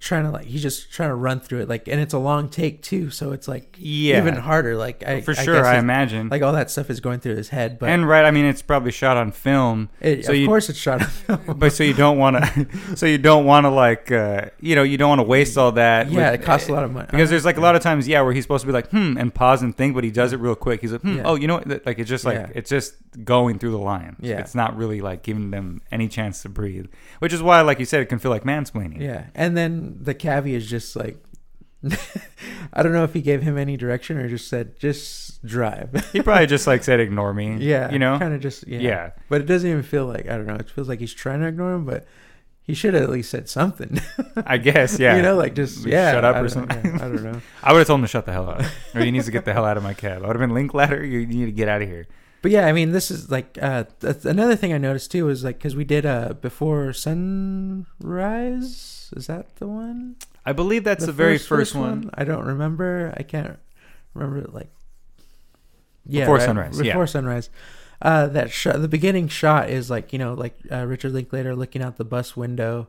trying 0.00 0.24
to 0.24 0.30
like 0.30 0.46
he's 0.46 0.62
just 0.62 0.90
trying 0.90 1.10
to 1.10 1.14
run 1.14 1.38
through 1.40 1.60
it 1.60 1.68
like 1.68 1.86
and 1.86 2.00
it's 2.00 2.14
a 2.14 2.18
long 2.18 2.48
take 2.48 2.80
too 2.82 3.10
so 3.10 3.32
it's 3.32 3.46
like 3.46 3.76
Yeah. 3.78 4.16
even 4.18 4.34
harder 4.34 4.74
like 4.74 5.06
I, 5.06 5.20
for 5.20 5.32
I 5.32 5.44
sure, 5.44 5.56
guess 5.56 5.66
I 5.66 5.76
imagine. 5.78 6.30
like 6.30 6.40
all 6.40 6.54
that 6.54 6.70
stuff 6.70 6.88
is 6.88 7.00
going 7.00 7.20
through 7.20 7.36
his 7.36 7.50
head 7.50 7.78
but 7.78 7.90
and 7.90 8.08
right, 8.08 8.24
I 8.24 8.30
mean, 8.30 8.46
it's 8.46 8.62
probably 8.62 8.92
shot 8.92 9.18
on 9.18 9.30
film. 9.30 9.90
it, 10.00 10.24
so 10.24 10.32
of 10.32 10.38
you- 10.38 10.46
course 10.46 10.70
it's 10.70 10.78
shot 10.78 11.02
on 11.02 11.08
film 11.08 11.40
but 11.58 11.72
so 11.74 11.84
you 11.84 11.92
don't 11.92 12.16
want 12.16 12.42
to 12.42 12.66
so 12.96 13.04
you 13.04 13.18
don't 13.18 13.44
want 13.44 13.64
to 13.66 13.70
like 13.70 14.10
uh, 14.10 14.46
you 14.60 14.74
know 14.74 14.82
you 14.82 14.96
don't 14.96 15.10
want 15.10 15.18
to 15.20 15.24
waste 15.26 15.58
all 15.58 15.72
that 15.72 16.10
yeah 16.10 16.30
with- 16.30 16.40
it 16.40 16.44
costs 16.44 16.68
a 16.70 16.72
lot 16.72 16.82
of 16.82 16.90
money 16.92 17.06
because 17.10 17.28
there's 17.28 17.44
like 17.44 17.58
a 17.58 17.60
lot 17.60 17.76
of 17.76 17.82
times 17.82 18.08
yeah 18.08 18.22
where 18.22 18.32
he's 18.32 18.44
supposed 18.44 18.62
to 18.62 18.66
be 18.66 18.72
like 18.72 18.88
hmm 18.90 19.18
and 19.18 19.34
pause 19.34 19.60
and 19.60 19.76
think 19.76 19.94
but 19.94 20.02
he 20.02 20.10
does 20.10 20.32
it 20.32 20.38
real 20.40 20.54
quick 20.54 20.80
he's 20.80 20.92
like 20.92 21.02
hmm 21.02 21.16
Yeah. 21.16 21.22
oh 21.26 21.34
you 21.34 21.46
know 21.46 21.56
what 21.56 21.84
like 21.86 21.98
it's 21.98 22.08
just 22.08 22.24
like 22.24 22.36
Yeah. 22.38 22.48
it's 22.54 22.70
just 22.70 22.94
going 23.24 23.58
through 23.58 23.72
the 23.72 23.78
line 23.78 24.16
Yeah. 24.20 24.38
it's 24.38 24.54
not 24.54 24.76
really 24.78 25.02
like 25.02 25.22
giving 25.22 25.50
them 25.50 25.82
any 25.92 26.08
chance 26.08 26.40
to 26.42 26.48
breathe 26.48 26.86
which 27.18 27.34
is 27.34 27.42
why 27.42 27.60
like 27.60 27.78
you 27.78 27.84
said 27.84 28.00
it 28.00 28.06
can 28.06 28.18
feel 28.18 28.30
like 28.30 28.44
mansplaining 28.44 29.00
Yeah, 29.00 29.24
and 29.34 29.56
then 29.56 29.89
the 30.00 30.14
cabbie 30.14 30.54
is 30.54 30.68
just 30.68 30.96
like, 30.96 31.16
I 32.72 32.82
don't 32.82 32.92
know 32.92 33.04
if 33.04 33.14
he 33.14 33.22
gave 33.22 33.42
him 33.42 33.56
any 33.56 33.76
direction 33.76 34.18
or 34.18 34.28
just 34.28 34.48
said 34.48 34.78
just 34.78 35.44
drive. 35.46 36.10
he 36.12 36.20
probably 36.20 36.46
just 36.46 36.66
like 36.66 36.84
said 36.84 37.00
ignore 37.00 37.32
me 37.32 37.56
yeah, 37.58 37.90
you 37.90 37.98
know 37.98 38.18
kind 38.18 38.34
of 38.34 38.40
just 38.40 38.66
yeah. 38.68 38.80
yeah 38.80 39.10
But 39.30 39.40
it 39.40 39.46
doesn't 39.46 39.68
even 39.68 39.82
feel 39.82 40.04
like 40.06 40.28
I 40.28 40.36
don't 40.36 40.46
know. 40.46 40.56
It 40.56 40.68
feels 40.68 40.88
like 40.88 41.00
he's 41.00 41.14
trying 41.14 41.40
to 41.40 41.46
ignore 41.46 41.72
him, 41.74 41.86
but 41.86 42.06
he 42.62 42.74
should 42.74 42.92
have 42.94 43.02
at 43.04 43.10
least 43.10 43.30
said 43.30 43.48
something. 43.48 43.98
I 44.46 44.58
guess 44.58 44.98
yeah 45.00 45.16
you 45.16 45.22
know, 45.22 45.36
like 45.36 45.54
just 45.54 45.86
yeah, 45.86 46.12
shut 46.12 46.24
up 46.24 46.36
I 46.36 46.40
or 46.40 46.48
something. 46.48 46.84
yeah, 46.84 46.96
I 46.96 47.08
don't 47.08 47.22
know. 47.22 47.40
I 47.62 47.72
would 47.72 47.78
have 47.78 47.86
told 47.86 48.00
him 48.00 48.04
to 48.04 48.08
shut 48.08 48.26
the 48.26 48.32
hell 48.32 48.50
up 48.50 48.62
or 48.94 49.00
he 49.00 49.10
needs 49.10 49.24
to 49.24 49.32
get 49.32 49.46
the 49.46 49.54
hell 49.54 49.64
out 49.64 49.78
of 49.78 49.82
my 49.82 49.94
cab 49.94 50.22
I 50.22 50.26
would 50.26 50.36
have 50.36 50.40
been 50.40 50.54
link 50.54 50.74
ladder 50.74 51.02
you 51.04 51.26
need 51.26 51.46
to 51.46 51.52
get 51.52 51.68
out 51.68 51.80
of 51.80 51.88
here 51.88 52.06
But 52.42 52.50
yeah, 52.52 52.66
I 52.66 52.72
mean, 52.72 52.92
this 52.92 53.10
is 53.10 53.30
like 53.30 53.58
uh, 53.60 53.84
another 54.24 54.56
thing 54.56 54.72
I 54.72 54.78
noticed 54.78 55.10
too 55.10 55.28
is 55.30 55.42
like 55.44 55.56
because 55.58 55.74
we 55.74 55.84
did 55.84 56.04
uh 56.04 56.34
before 56.34 56.92
sunrise. 56.92 58.98
Is 59.12 59.26
that 59.26 59.56
the 59.56 59.66
one? 59.66 60.16
I 60.44 60.52
believe 60.52 60.84
that's 60.84 61.06
the, 61.06 61.12
very 61.12 61.38
first, 61.38 61.74
one. 61.74 62.10
I 62.14 62.24
don't 62.24 62.44
remember. 62.44 63.14
I 63.16 63.22
can't 63.22 63.58
remember 64.14 64.48
like 64.50 64.70
yeah, 66.06 66.24
Before 66.24 66.36
right, 66.36 66.44
sunrise, 66.44 66.80
yeah. 66.80 66.92
Before 66.92 67.06
sunrise. 67.06 67.50
Uh, 68.02 68.26
that 68.28 68.50
shot, 68.50 68.80
the 68.80 68.88
beginning 68.88 69.28
shot 69.28 69.68
is 69.68 69.90
like 69.90 70.12
you 70.12 70.18
know, 70.18 70.34
like 70.34 70.56
uh, 70.72 70.84
Richard 70.86 71.12
Linklater 71.12 71.54
looking 71.54 71.82
out 71.82 71.96
the 71.96 72.04
bus 72.04 72.36
window. 72.36 72.88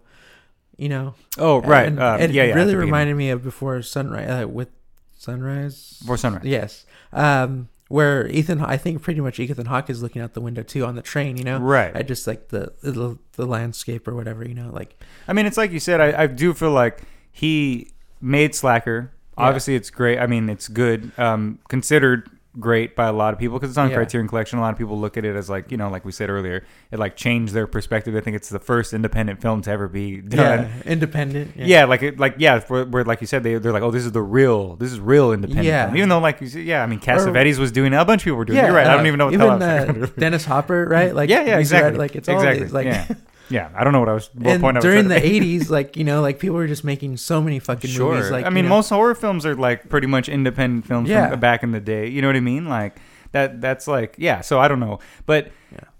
You 0.77 0.89
know, 0.89 1.15
Oh 1.37 1.61
right, 1.61 1.87
And 1.87 1.99
um, 1.99 2.19
it 2.19 2.31
yeah, 2.31 2.43
yeah. 2.43 2.53
really 2.53 2.67
the 2.67 2.71
beginning. 2.71 2.87
reminded 2.87 3.15
me 3.15 3.29
of 3.29 3.43
before 3.43 3.81
sunrise 3.81 4.43
uh, 4.43 4.47
with 4.47 4.69
sunrise. 5.17 5.97
Before 6.01 6.17
sunrise. 6.17 6.45
Yes. 6.45 6.85
Um, 7.13 7.69
where 7.91 8.27
Ethan, 8.27 8.61
I 8.61 8.77
think 8.77 9.01
pretty 9.01 9.19
much 9.21 9.39
Ethan 9.39 9.65
Hawke 9.65 9.89
is 9.89 10.01
looking 10.01 10.21
out 10.21 10.33
the 10.33 10.41
window 10.41 10.63
too 10.63 10.85
on 10.85 10.95
the 10.95 11.01
train. 11.01 11.37
You 11.37 11.43
know, 11.43 11.59
Right. 11.59 11.95
I 11.95 12.01
just 12.03 12.25
like 12.25 12.47
the 12.47 12.73
the, 12.81 13.17
the 13.33 13.45
landscape 13.45 14.07
or 14.07 14.15
whatever. 14.15 14.47
You 14.47 14.55
know, 14.55 14.71
like 14.71 14.97
I 15.27 15.33
mean, 15.33 15.45
it's 15.45 15.57
like 15.57 15.71
you 15.71 15.79
said. 15.79 15.99
I, 16.01 16.23
I 16.23 16.27
do 16.27 16.53
feel 16.53 16.71
like 16.71 17.01
he 17.31 17.91
made 18.21 18.55
Slacker. 18.55 19.11
Yeah. 19.37 19.45
Obviously, 19.45 19.75
it's 19.75 19.89
great. 19.89 20.19
I 20.19 20.27
mean, 20.27 20.49
it's 20.49 20.67
good. 20.67 21.11
Um, 21.17 21.59
considered 21.67 22.29
great 22.59 22.97
by 22.97 23.07
a 23.07 23.13
lot 23.13 23.33
of 23.33 23.39
people 23.39 23.57
because 23.57 23.69
it's 23.71 23.77
on 23.77 23.89
Yeah. 23.89 23.95
Criterion 23.95 24.27
Collection. 24.27 24.59
A 24.59 24.61
lot 24.61 24.71
of 24.73 24.77
people 24.77 24.99
look 24.99 25.15
at 25.15 25.23
it 25.23 25.35
as 25.35 25.49
like 25.49 25.71
you 25.71 25.77
know, 25.77 25.89
like 25.89 26.03
we 26.03 26.11
said 26.11 26.29
earlier, 26.29 26.65
it 26.91 26.99
like 26.99 27.15
changed 27.15 27.53
their 27.53 27.65
perspective. 27.65 28.15
I 28.15 28.19
think 28.19 28.35
it's 28.35 28.49
the 28.49 28.59
first 28.59 28.93
independent 28.93 29.41
film 29.41 29.61
to 29.61 29.71
ever 29.71 29.87
be 29.87 30.17
done. 30.21 30.63
yeah, 30.63 30.81
independent. 30.85 31.55
Yeah, 31.55 31.85
like 31.85 32.03
it, 32.03 32.19
like 32.19 32.35
yeah, 32.37 32.59
where, 32.67 32.85
where 32.85 33.03
like 33.05 33.21
you 33.21 33.27
said, 33.27 33.43
they 33.43 33.55
they're 33.57 33.71
like, 33.71 33.83
oh, 33.83 33.91
this 33.91 34.05
is 34.05 34.11
the 34.11 34.21
real, 34.21 34.75
this 34.75 34.91
is 34.91 34.99
real 34.99 35.31
independent. 35.31 35.65
Yeah. 35.65 35.85
film. 35.85 35.97
even 35.97 36.09
though 36.09 36.19
like 36.19 36.41
you 36.41 36.47
said, 36.47 36.65
yeah, 36.65 36.83
I 36.83 36.87
mean, 36.87 36.99
Cassavetes 36.99 37.57
was 37.57 37.71
doing 37.71 37.93
it, 37.93 37.95
a 37.95 38.03
bunch 38.03 38.21
of 38.21 38.25
people 38.25 38.37
were 38.37 38.45
doing. 38.45 38.57
it. 38.57 38.61
Yeah, 38.61 38.67
You're 38.67 38.75
right. 38.75 38.87
I 38.87 38.93
uh, 38.93 38.97
don't 38.97 39.07
even 39.07 39.17
know 39.17 39.25
what 39.25 39.33
even 39.33 39.59
the 39.59 39.67
hell. 39.67 39.95
I 39.97 40.03
uh, 40.03 40.07
Dennis 40.17 40.43
Hopper, 40.45 40.85
right? 40.89 41.15
Like 41.15 41.29
yeah, 41.29 41.43
yeah, 41.45 41.57
exactly. 41.57 41.91
right, 41.91 41.99
Like 41.99 42.15
it's 42.15 42.27
all 42.27 42.35
exactly. 42.35 42.67
like 42.67 42.85
yeah, 42.85 43.07
yeah. 43.51 43.69
I 43.75 43.83
don't 43.83 43.93
know 43.93 43.99
what 43.99 44.09
I 44.09 44.13
was. 44.13 44.29
What 44.33 44.47
and 44.47 44.61
point 44.61 44.77
I 44.77 44.79
was 44.79 44.83
during 44.83 45.07
the 45.07 45.15
'80s, 45.15 45.69
like 45.69 45.97
you 45.97 46.03
know, 46.03 46.21
like 46.21 46.39
people 46.39 46.55
were 46.55 46.67
just 46.67 46.83
making 46.83 47.17
so 47.17 47.41
many 47.41 47.59
fucking 47.59 47.89
Sure. 47.89 48.15
movies. 48.15 48.31
Like 48.31 48.45
I 48.45 48.49
you 48.49 48.55
mean, 48.55 48.65
know, 48.65 48.69
most 48.69 48.89
horror 48.89 49.13
films 49.15 49.45
are 49.45 49.55
like 49.55 49.89
pretty 49.89 50.07
much 50.07 50.29
independent 50.29 50.85
films 50.87 51.09
Yeah. 51.09 51.29
from 51.29 51.39
back 51.39 51.61
in 51.63 51.71
the 51.71 51.79
day. 51.81 52.07
You 52.07 52.21
know 52.21 52.27
what 52.29 52.35
I 52.35 52.41
mean? 52.41 52.67
Like 52.67 52.97
that. 53.33 53.61
That's 53.61 53.87
like 53.87 54.15
yeah. 54.17 54.41
So 54.41 54.59
I 54.59 54.67
don't 54.67 54.79
know, 54.79 54.99
but 55.25 55.51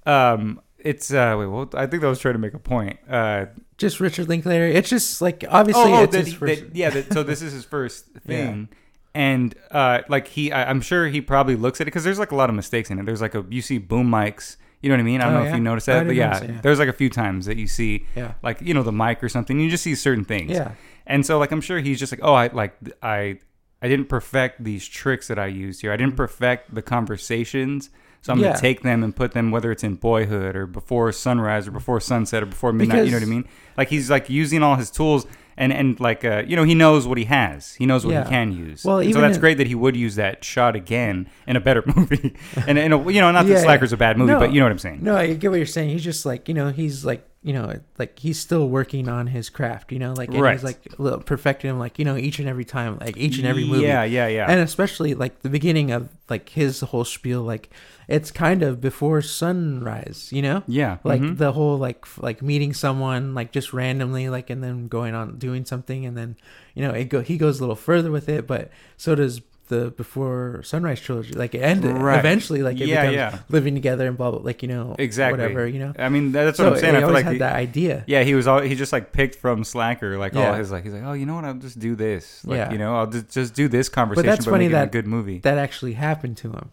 um, 0.06 0.62
it's 0.80 1.14
uh 1.14 1.36
wait, 1.38 1.46
well, 1.48 1.70
I 1.76 1.86
think 1.88 2.04
I 2.04 2.08
was 2.08 2.20
trying 2.20 2.34
to 2.36 2.40
make 2.40 2.54
a 2.54 2.60
point. 2.60 2.98
Uh, 3.10 3.46
Just 3.78 4.00
Richard 4.00 4.28
Linklater. 4.30 4.66
It's 4.66 4.90
just 4.90 5.22
like 5.22 5.44
obviously 5.50 5.84
oh, 5.92 5.96
oh, 5.98 6.04
it's 6.04 6.12
that 6.14 6.20
his 6.20 6.28
he- 6.30 6.36
first. 6.36 6.62
that- 6.62 6.76
yeah. 6.76 6.90
That, 6.90 7.14
so 7.14 7.24
this 7.24 7.42
is 7.42 7.54
his 7.54 7.66
first 7.66 8.06
thing, 8.26 8.70
and 9.14 9.54
uh, 9.72 10.02
like 10.10 10.28
he, 10.28 10.52
I, 10.52 10.70
I'm 10.70 10.82
sure 10.82 11.08
he 11.08 11.22
probably 11.22 11.56
looks 11.56 11.80
at 11.82 11.84
it 11.84 11.86
because 11.92 12.04
there's 12.04 12.20
like 12.20 12.32
a 12.32 12.36
lot 12.36 12.50
of 12.50 12.56
mistakes 12.56 12.90
in 12.90 12.98
it. 13.00 13.06
There's 13.06 13.22
like 13.22 13.36
a 13.36 13.46
you 13.50 13.62
see 13.62 13.78
boom 13.78 14.10
mics. 14.10 14.58
You 14.82 14.90
know 14.90 14.96
what 14.96 15.02
I 15.02 15.04
mean? 15.04 15.22
I 15.22 15.26
don't 15.26 15.34
Oh, 15.36 15.44
know 15.44 15.50
if 15.50 15.54
you 15.56 15.62
noticed 15.62 15.86
that, 15.88 16.08
but 16.08 16.16
yeah, 16.16 16.44
yeah. 16.44 16.60
there's 16.62 16.80
like 16.80 16.90
a 16.90 16.94
few 16.94 17.10
times 17.10 17.46
that 17.46 17.58
you 17.58 17.68
see 17.68 18.06
yeah. 18.16 18.34
like 18.42 18.62
you 18.62 18.74
know 18.74 18.84
the 18.84 18.92
mic 18.92 19.24
or 19.24 19.30
something. 19.30 19.60
You 19.60 19.70
just 19.70 19.84
see 19.84 19.94
certain 19.96 20.26
things. 20.26 20.52
Yeah. 20.52 20.72
And 21.06 21.26
so 21.26 21.38
like 21.40 21.52
I'm 21.52 21.62
sure 21.62 21.80
he's 21.80 22.00
just 22.00 22.12
like, 22.12 22.22
oh, 22.24 22.34
I 22.34 22.48
like 22.48 22.76
I 23.04 23.40
I 23.82 23.88
didn't 23.88 24.06
perfect 24.10 24.64
these 24.64 24.88
tricks 24.88 25.28
that 25.28 25.38
I 25.40 25.48
used 25.48 25.82
here. 25.82 25.92
I 25.92 25.98
didn't 25.98 26.16
perfect 26.16 26.74
the 26.74 26.82
conversations. 26.82 27.90
So 28.24 28.34
I'm. 28.34 28.40
Yeah. 28.40 28.50
gonna 28.50 28.60
take 28.60 28.82
them 28.82 29.04
and 29.04 29.16
put 29.16 29.32
them 29.34 29.50
whether 29.52 29.72
it's 29.72 29.84
in 29.84 29.96
Boyhood 29.96 30.56
or 30.56 30.68
before 30.68 31.12
sunrise 31.12 31.68
or 31.68 31.72
before 31.72 32.00
sunset 32.00 32.44
or 32.44 32.46
before 32.48 32.72
midnight. 32.74 33.06
you 33.06 33.12
know 33.12 33.18
what 33.18 33.24
I 33.24 33.28
mean? 33.28 33.48
Like 33.78 33.90
he's 33.90 34.10
like 34.12 34.30
using 34.30 34.62
all 34.64 34.76
his 34.76 34.92
tools 34.92 35.26
and 35.58 35.72
and 35.74 36.00
like 36.00 36.24
uh, 36.26 36.44
you 36.48 36.56
know 36.56 36.64
he 36.64 36.76
knows 36.76 37.08
what 37.08 37.18
he 37.18 37.26
has. 37.26 37.74
He 37.76 37.86
knows 37.86 38.06
what 38.06 38.14
Yeah. 38.14 38.24
he 38.24 38.30
can 38.30 38.52
use. 38.52 38.84
Well, 38.86 39.04
so 39.12 39.22
that's 39.22 39.36
in- 39.36 39.42
great 39.42 39.58
that 39.58 39.68
he 39.68 39.76
would 39.76 39.96
use 39.96 40.16
that 40.16 40.44
shot 40.44 40.76
again 40.76 41.30
in 41.48 41.56
a 41.56 41.62
better 41.62 41.84
movie. 41.96 42.36
and 42.68 42.78
in 42.78 42.94
a, 42.94 43.12
you 43.12 43.22
know 43.22 43.32
not 43.32 43.44
that 43.46 43.50
Yeah, 43.52 43.56
yeah. 43.58 43.64
Slacker's 43.64 43.94
a 43.94 43.98
bad 43.98 44.18
movie, 44.18 44.34
No. 44.34 44.40
but 44.40 44.54
you 44.54 44.60
know 44.60 44.66
what 44.66 44.72
I'm 44.72 44.80
saying. 44.80 45.00
No, 45.04 45.16
I 45.16 45.34
get 45.34 45.50
what 45.52 45.58
you're 45.58 45.66
saying. 45.66 45.90
He's 45.90 46.04
just 46.04 46.26
like 46.26 46.48
you 46.48 46.54
know, 46.54 46.70
he's 46.70 47.04
like 47.06 47.28
you 47.44 47.54
know, 47.54 47.74
like 47.98 48.20
he's 48.20 48.38
still 48.40 48.70
working 48.70 49.10
on 49.10 49.26
his 49.26 49.50
craft. 49.50 49.92
You 49.92 49.98
know, 49.98 50.14
like 50.14 50.30
and 50.30 50.40
Right. 50.42 50.54
he's 50.54 50.64
like 50.64 51.26
perfecting 51.26 51.72
him, 51.72 51.80
like 51.80 51.98
you 51.98 52.06
know, 52.06 52.16
each 52.16 52.38
and 52.40 52.48
every 52.48 52.66
time, 52.66 53.00
like 53.00 53.18
each 53.18 53.38
and 53.40 53.48
every 53.48 53.66
movie. 53.68 53.82
Yeah, 53.84 54.04
yeah, 54.04 54.28
yeah. 54.28 54.46
and 54.50 54.60
especially 54.60 55.16
like 55.16 55.42
the 55.42 55.50
beginning 55.50 55.90
of 55.92 56.10
like 56.30 56.50
his 56.50 56.82
whole 56.82 57.04
spiel 57.04 57.42
like 57.42 57.72
it's 58.12 58.30
kind 58.32 58.62
of 58.64 58.80
before 58.82 59.22
sunrise 59.22 60.30
you 60.32 60.42
know 60.42 60.64
yeah. 60.68 60.98
like 61.04 61.22
mhm. 61.22 61.38
the 61.38 61.52
whole 61.54 61.78
like 61.78 62.00
f- 62.04 62.20
like 62.22 62.42
meeting 62.42 62.74
someone 62.74 63.34
like 63.34 63.52
just 63.52 63.74
randomly 63.74 64.30
like 64.30 64.50
and 64.50 64.64
then 64.64 64.88
going 64.88 65.14
on 65.16 65.38
doing 65.38 65.66
something 65.66 66.06
and 66.06 66.18
then 66.18 66.36
you 66.76 66.84
know 66.84 66.92
it 66.92 67.06
go 67.06 67.22
he 67.22 67.38
goes 67.38 67.60
a 67.60 67.64
little 67.64 67.76
further 67.76 68.12
with 68.12 68.28
it 68.30 68.46
but 68.48 68.70
so 68.98 69.16
does 69.16 69.42
the 69.70 69.90
before 69.92 70.62
sunrise 70.64 71.00
trilogy 71.00 71.32
like 71.34 71.56
it 71.56 71.60
ended 71.62 71.96
Right. 71.96 72.20
eventually 72.20 72.62
like 72.62 72.82
it 72.82 72.88
Yeah, 72.88 73.02
becomes 73.10 73.16
yeah. 73.16 73.40
living 73.48 73.74
together 73.74 74.06
and 74.06 74.18
blah 74.18 74.30
blah 74.32 74.42
like 74.42 74.62
you 74.62 74.68
know 74.68 74.98
Exactly. 75.00 75.40
whatever 75.40 75.66
you 75.66 75.80
know 75.80 75.94
I 75.98 76.10
mean 76.10 76.34
that's 76.34 76.58
so 76.58 76.66
what 76.66 76.74
I'm 76.74 76.80
saying. 76.80 76.96
I 76.98 77.00
feel 77.00 77.08
always 77.08 77.20
like 77.20 77.24
had 77.26 77.34
he- 77.34 77.40
that 77.40 77.56
idea 77.56 78.04
Yeah, 78.06 78.24
he 78.24 78.36
was 78.36 78.48
all 78.48 78.60
he 78.60 78.76
just 78.76 78.92
like 78.92 79.14
picked 79.14 79.36
from 79.36 79.64
Slacker, 79.64 80.18
like 80.18 80.36
all 80.36 80.54
his 80.56 80.72
like 80.74 80.84
he's 80.84 80.92
like, 80.94 81.04
oh, 81.06 81.14
you 81.14 81.26
know 81.26 81.36
what? 81.36 81.46
I'll 81.46 81.54
just 81.54 81.80
do 81.80 81.96
this. 81.96 82.44
Like, 82.44 82.58
Yeah. 82.58 82.72
you 82.74 82.80
know, 82.80 82.98
I'll 82.98 83.08
just 83.08 83.30
just 83.30 83.54
do 83.54 83.70
this 83.70 83.88
conversation, 83.88 84.26
but 84.28 84.30
that's 84.30 84.44
but 84.46 84.52
funny 84.52 84.66
make 84.66 84.74
it 84.74 84.76
a 84.76 84.80
that- 84.80 84.92
good 84.92 85.08
movie. 85.08 85.40
that 85.40 85.58
actually 85.58 85.94
happened 85.94 86.36
to 86.44 86.52
him 86.52 86.70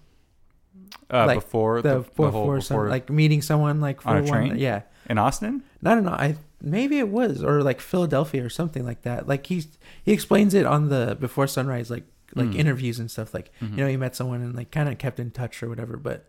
uh, 1.10 1.26
like, 1.26 1.36
before 1.38 1.82
the, 1.82 1.88
the, 1.88 1.98
before, 2.00 2.30
whole 2.30 2.60
some, 2.60 2.76
before 2.76 2.88
like 2.88 3.08
meeting 3.10 3.42
someone 3.42 3.80
like 3.80 4.00
for 4.02 4.10
On 4.10 4.16
a 4.18 4.20
one 4.22 4.28
train? 4.48 4.58
yeah 4.58 4.82
in 5.08 5.16
Austin. 5.18 5.62
No, 5.80 5.94
no, 5.94 6.00
no. 6.00 6.10
I 6.10 6.36
maybe 6.60 6.98
it 6.98 7.08
was 7.08 7.42
or 7.42 7.62
like 7.62 7.80
Philadelphia 7.80 8.44
or 8.44 8.50
something 8.50 8.84
like 8.84 9.02
that. 9.02 9.26
Like 9.26 9.46
he's 9.46 9.68
he 10.04 10.12
explains 10.12 10.52
it 10.54 10.66
on 10.66 10.88
the 10.88 11.16
Before 11.18 11.46
Sunrise 11.46 11.90
like 11.90 12.04
like 12.34 12.48
Mm. 12.48 12.56
interviews 12.56 12.98
and 12.98 13.10
stuff. 13.10 13.32
Like 13.32 13.50
Mhm. 13.62 13.70
you 13.70 13.76
know 13.78 13.86
he 13.88 13.96
met 13.96 14.14
someone 14.14 14.42
and 14.42 14.54
like 14.54 14.70
kind 14.70 14.88
of 14.88 14.98
kept 14.98 15.18
in 15.18 15.30
touch 15.30 15.62
or 15.62 15.68
whatever. 15.70 15.96
But 15.96 16.28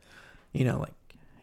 you 0.53 0.63
know 0.65 0.79
like 0.79 0.93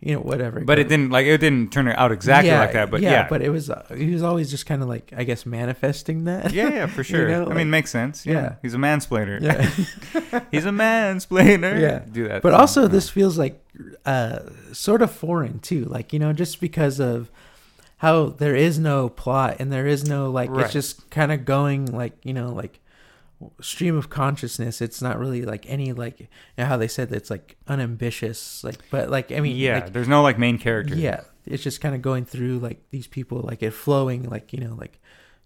you 0.00 0.14
know 0.14 0.20
whatever. 0.20 0.60
But 0.60 0.78
it 0.78 0.88
didn't 0.88 1.10
like 1.10 1.26
it 1.26 1.38
didn't 1.38 1.72
turn 1.72 1.88
out 1.88 2.12
exactly 2.12 2.50
Yeah, 2.50 2.60
like 2.60 2.72
that. 2.72 2.90
But 2.90 3.00
yeah, 3.00 3.26
but 3.28 3.42
it 3.42 3.50
was 3.50 3.70
uh, 3.70 3.84
he 3.96 4.10
was 4.12 4.22
always 4.22 4.50
just 4.50 4.66
kind 4.66 4.82
of 4.82 4.88
like 4.88 5.12
I 5.16 5.24
guess 5.24 5.46
manifesting 5.46 6.24
that. 6.24 6.52
yeah, 6.52 6.68
yeah, 6.70 6.86
for 6.86 7.02
sure. 7.10 7.28
know, 7.28 7.42
I 7.42 7.44
like- 7.46 7.56
mean, 7.56 7.70
makes 7.70 7.90
sense. 7.90 8.24
Yeah, 8.26 8.32
Yeah. 8.34 8.54
he's 8.62 8.74
a 8.74 8.78
mansplainer. 8.78 9.40
yeah. 9.40 10.40
he's 10.50 10.66
a 10.66 10.70
mansplainer. 10.70 11.80
Yeah. 11.80 12.00
do 12.10 12.28
that. 12.28 12.42
but 12.42 12.52
song. 12.52 12.60
also 12.60 12.88
this 12.88 13.08
feels 13.08 13.38
like 13.38 13.62
uh 14.06 14.40
sort 14.72 15.02
of 15.02 15.10
foreign 15.10 15.58
too 15.58 15.84
like 15.84 16.12
you 16.14 16.18
know 16.18 16.32
just 16.32 16.60
because 16.60 16.98
of 16.98 17.30
how 17.98 18.26
there 18.26 18.56
is 18.56 18.78
no 18.78 19.08
plot 19.10 19.56
and 19.58 19.70
there 19.72 19.86
is 19.86 20.08
no 20.08 20.30
like 20.30 20.50
Right. 20.50 20.64
it's 20.64 20.72
just 20.72 21.08
kind 21.10 21.30
of 21.30 21.44
going 21.44 21.86
like 21.86 22.14
you 22.24 22.32
know 22.32 22.50
like 22.52 22.80
stream 23.60 23.96
of 23.96 24.08
consciousness 24.08 24.80
it's 24.80 25.02
not 25.02 25.18
really 25.18 25.42
like 25.42 25.64
any 25.68 25.92
like 25.92 26.20
you 26.20 26.26
know 26.56 26.64
how 26.64 26.76
they 26.76 26.88
said 26.88 27.10
that 27.10 27.16
it's 27.16 27.30
like 27.30 27.56
unambitious 27.68 28.64
like 28.64 28.76
but 28.90 29.10
like 29.10 29.30
i 29.30 29.40
mean 29.40 29.56
yeah, 29.56 29.74
like, 29.80 29.92
there's 29.92 30.08
no 30.08 30.22
like 30.22 30.38
main 30.38 30.56
character. 30.58 30.94
yeah 30.94 31.20
it's 31.44 31.62
just 31.62 31.80
kind 31.80 31.94
of 31.94 32.00
going 32.02 32.24
through 32.24 32.58
like 32.58 32.82
these 32.90 33.06
people 33.06 33.40
like 33.42 33.62
it 33.62 33.72
flowing 33.72 34.22
like 34.28 34.52
you 34.52 34.58
know 34.60 34.74
like 34.74 34.98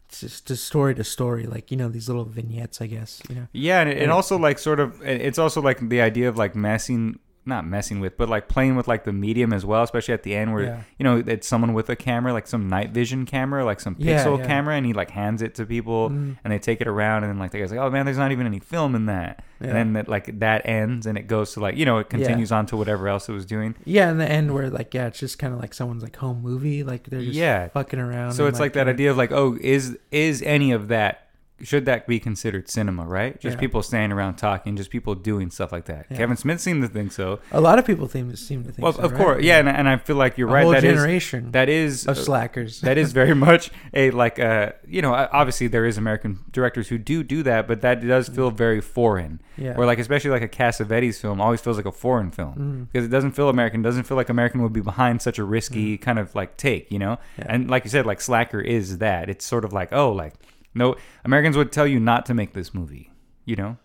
it's 0.08 0.20
just, 0.20 0.46
just 0.46 0.64
story 0.64 0.94
to 0.94 1.02
story 1.04 1.46
like 1.46 1.70
you 1.70 1.76
know 1.76 1.88
these 1.88 2.08
little 2.08 2.24
vignettes 2.24 2.80
i 2.80 2.86
guess 2.86 3.20
you 3.28 3.34
know 3.34 3.46
Yeah, 3.52 3.80
and, 3.80 3.88
it, 3.90 3.92
and 3.94 4.02
And- 4.02 4.12
also 4.12 4.38
like 4.38 4.58
sort 4.58 4.80
of, 4.80 5.00
it's 5.02 5.38
also 5.38 5.60
like 5.60 5.88
the 5.88 6.00
idea 6.00 6.28
of 6.28 6.36
like 6.36 6.54
messing, 6.54 7.18
not 7.46 7.66
messing 7.66 8.00
with, 8.00 8.16
but 8.16 8.28
like 8.28 8.48
playing 8.48 8.76
with 8.76 8.86
like 8.86 9.04
the 9.04 9.12
medium 9.12 9.52
as 9.52 9.64
well, 9.64 9.82
especially 9.82 10.14
at 10.14 10.22
the 10.22 10.34
end 10.34 10.52
where 10.52 10.64
Yeah. 10.64 10.80
you 10.98 11.04
know 11.04 11.22
it's 11.26 11.46
someone 11.48 11.72
with 11.72 11.88
a 11.88 11.96
camera, 11.96 12.32
like 12.32 12.46
some 12.46 12.68
night 12.68 12.90
vision 12.90 13.24
camera, 13.26 13.64
like 13.64 13.80
some 13.80 13.94
pixel 13.94 14.38
yeah. 14.38 14.46
camera, 14.46 14.74
and 14.76 14.84
he 14.86 14.92
like 14.92 15.10
hands 15.10 15.40
it 15.42 15.54
to 15.56 15.66
people, 15.66 16.10
Mm. 16.10 16.36
and 16.44 16.52
they 16.52 16.58
take 16.58 16.80
it 16.80 16.86
around, 16.86 17.24
and 17.24 17.32
then 17.32 17.38
like 17.38 17.50
the 17.50 17.58
guy's 17.58 17.70
like, 17.70 17.80
oh 17.80 17.90
man, 17.90 18.04
there's 18.04 18.18
not 18.18 18.30
even 18.32 18.46
any 18.46 18.58
film 18.60 18.94
in 18.94 19.06
that, 19.06 19.42
Yeah. 19.60 19.68
and 19.68 19.76
then 19.76 19.92
that 19.94 20.08
like 20.08 20.38
that 20.40 20.66
ends, 20.66 21.06
and 21.06 21.16
it 21.16 21.26
goes 21.26 21.54
to 21.54 21.60
like 21.60 21.76
you 21.76 21.84
know 21.84 21.98
it 21.98 22.10
continues 22.10 22.52
on 22.52 22.66
to 22.66 22.76
whatever 22.76 23.08
else 23.08 23.28
it 23.28 23.32
was 23.32 23.46
doing. 23.46 23.74
Yeah, 23.84 24.10
in 24.10 24.18
the 24.18 24.30
end 24.30 24.52
where 24.54 24.68
like 24.70 24.92
yeah, 24.94 25.06
it's 25.06 25.18
just 25.18 25.38
kind 25.38 25.54
of 25.54 25.60
like 25.60 25.72
someone's 25.74 26.02
like 26.02 26.16
home 26.16 26.42
movie, 26.42 26.82
like 26.84 27.04
they're 27.04 27.20
just 27.22 27.34
Yeah. 27.34 27.68
fucking 27.68 27.98
around. 27.98 28.32
So 28.32 28.46
it's 28.46 28.60
like 28.60 28.74
that 28.74 28.86
idea 28.88 29.10
of 29.10 29.16
like, 29.16 29.32
oh, 29.32 29.56
is 29.60 29.96
is 30.10 30.42
any 30.42 30.72
of 30.72 30.88
that? 30.88 31.26
Should 31.62 31.84
that 31.86 32.06
be 32.06 32.18
considered 32.20 32.68
cinema, 32.68 33.04
right? 33.04 33.38
Just 33.40 33.56
Yeah. 33.56 33.60
people 33.60 33.82
standing 33.82 34.16
around 34.16 34.36
talking, 34.36 34.76
just 34.76 34.90
people 34.90 35.14
doing 35.14 35.50
stuff 35.50 35.72
like 35.72 35.84
that. 35.86 36.06
Yeah. 36.10 36.16
Kevin 36.16 36.36
Smith 36.36 36.60
seemed 36.60 36.82
to 36.82 36.88
think 36.88 37.12
so. 37.12 37.40
A 37.52 37.60
lot 37.60 37.78
of 37.78 37.84
people 37.86 38.08
seem 38.08 38.34
seem 38.36 38.64
to 38.64 38.72
think. 38.72 38.76
So. 38.78 38.82
Well, 38.82 38.92
so, 38.92 39.02
of 39.02 39.12
right? 39.12 39.18
course, 39.20 39.44
yeah, 39.44 39.58
and, 39.58 39.68
and 39.68 39.88
I 39.88 39.96
feel 39.96 40.16
like 40.16 40.38
you're 40.38 40.48
a 40.48 40.52
right. 40.52 40.62
whole 40.62 40.72
That 40.72 40.84
is 40.84 40.94
generation 40.94 41.50
that 41.52 41.68
is 41.68 42.06
of 42.06 42.16
slackers. 42.18 42.80
that 42.82 42.96
is 42.98 43.12
very 43.12 43.34
much 43.48 43.70
a 43.94 44.10
like 44.10 44.38
uh 44.38 44.72
you 44.86 45.02
know 45.02 45.12
obviously 45.14 45.66
there 45.66 45.84
is 45.86 45.98
American 45.98 46.38
directors 46.52 46.88
who 46.88 46.98
do 46.98 47.22
do 47.22 47.42
that, 47.42 47.68
but 47.68 47.80
that 47.82 48.00
does 48.06 48.28
feel 48.28 48.50
very 48.50 48.80
foreign. 48.80 49.40
yeah. 49.56 49.74
Or 49.76 49.84
like 49.86 49.98
especially 49.98 50.30
like 50.30 50.42
a 50.42 50.48
Cassavetes 50.48 51.20
film 51.20 51.40
always 51.40 51.60
feels 51.60 51.76
like 51.76 51.86
a 51.86 51.92
foreign 51.92 52.30
film 52.30 52.54
Mm. 52.60 52.92
because 52.92 53.06
it 53.06 53.10
doesn't 53.10 53.32
feel 53.32 53.48
American. 53.48 53.82
Doesn't 53.82 54.04
feel 54.04 54.16
like 54.16 54.28
American 54.28 54.62
would 54.62 54.72
be 54.72 54.80
behind 54.80 55.20
such 55.22 55.38
a 55.38 55.44
risky 55.44 55.98
kind 55.98 56.18
of 56.18 56.34
like 56.34 56.56
take, 56.56 56.90
you 56.90 56.98
know. 56.98 57.18
Yeah. 57.38 57.44
And 57.48 57.70
like 57.70 57.84
you 57.84 57.90
said, 57.90 58.06
like 58.06 58.20
Slacker 58.20 58.60
is 58.60 58.98
that. 58.98 59.28
It's 59.28 59.44
sort 59.44 59.64
of 59.64 59.72
like 59.72 59.92
oh 59.92 60.10
like 60.12 60.34
no 60.74 60.96
Americans 61.24 61.56
would 61.56 61.72
tell 61.72 61.86
you 61.86 61.98
not 62.00 62.26
to 62.26 62.34
make 62.34 62.52
this 62.54 62.72
movie, 62.74 63.10
you 63.44 63.56
know. 63.56 63.76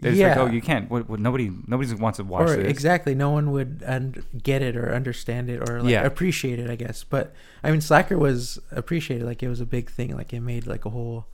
They're 0.00 0.10
just 0.12 0.22
like, 0.22 0.36
oh, 0.36 0.46
you 0.46 0.60
can't. 0.60 0.90
What, 0.90 1.08
what, 1.08 1.20
nobody, 1.20 1.52
nobody 1.68 1.94
wants 1.94 2.16
to 2.16 2.24
watch 2.24 2.50
or 2.50 2.56
this. 2.56 2.66
exactly, 2.68 3.14
no 3.14 3.30
one 3.30 3.52
would 3.52 3.84
un- 3.86 4.24
get 4.42 4.60
it 4.60 4.76
or 4.76 4.92
understand 4.92 5.48
it 5.48 5.68
or 5.70 5.82
like 5.82 5.92
Yeah. 5.92 6.02
appreciate 6.02 6.58
it, 6.58 6.68
I 6.68 6.74
guess. 6.74 7.04
But 7.04 7.32
I 7.62 7.70
mean, 7.70 7.80
Slacker 7.80 8.18
was 8.18 8.58
appreciated. 8.72 9.24
Like 9.24 9.42
it 9.44 9.48
was 9.48 9.60
a 9.60 9.66
big 9.66 9.88
thing. 9.88 10.16
Like 10.16 10.32
it 10.32 10.40
made 10.40 10.66
like 10.66 10.84
a 10.84 10.90
whole, 10.90 11.26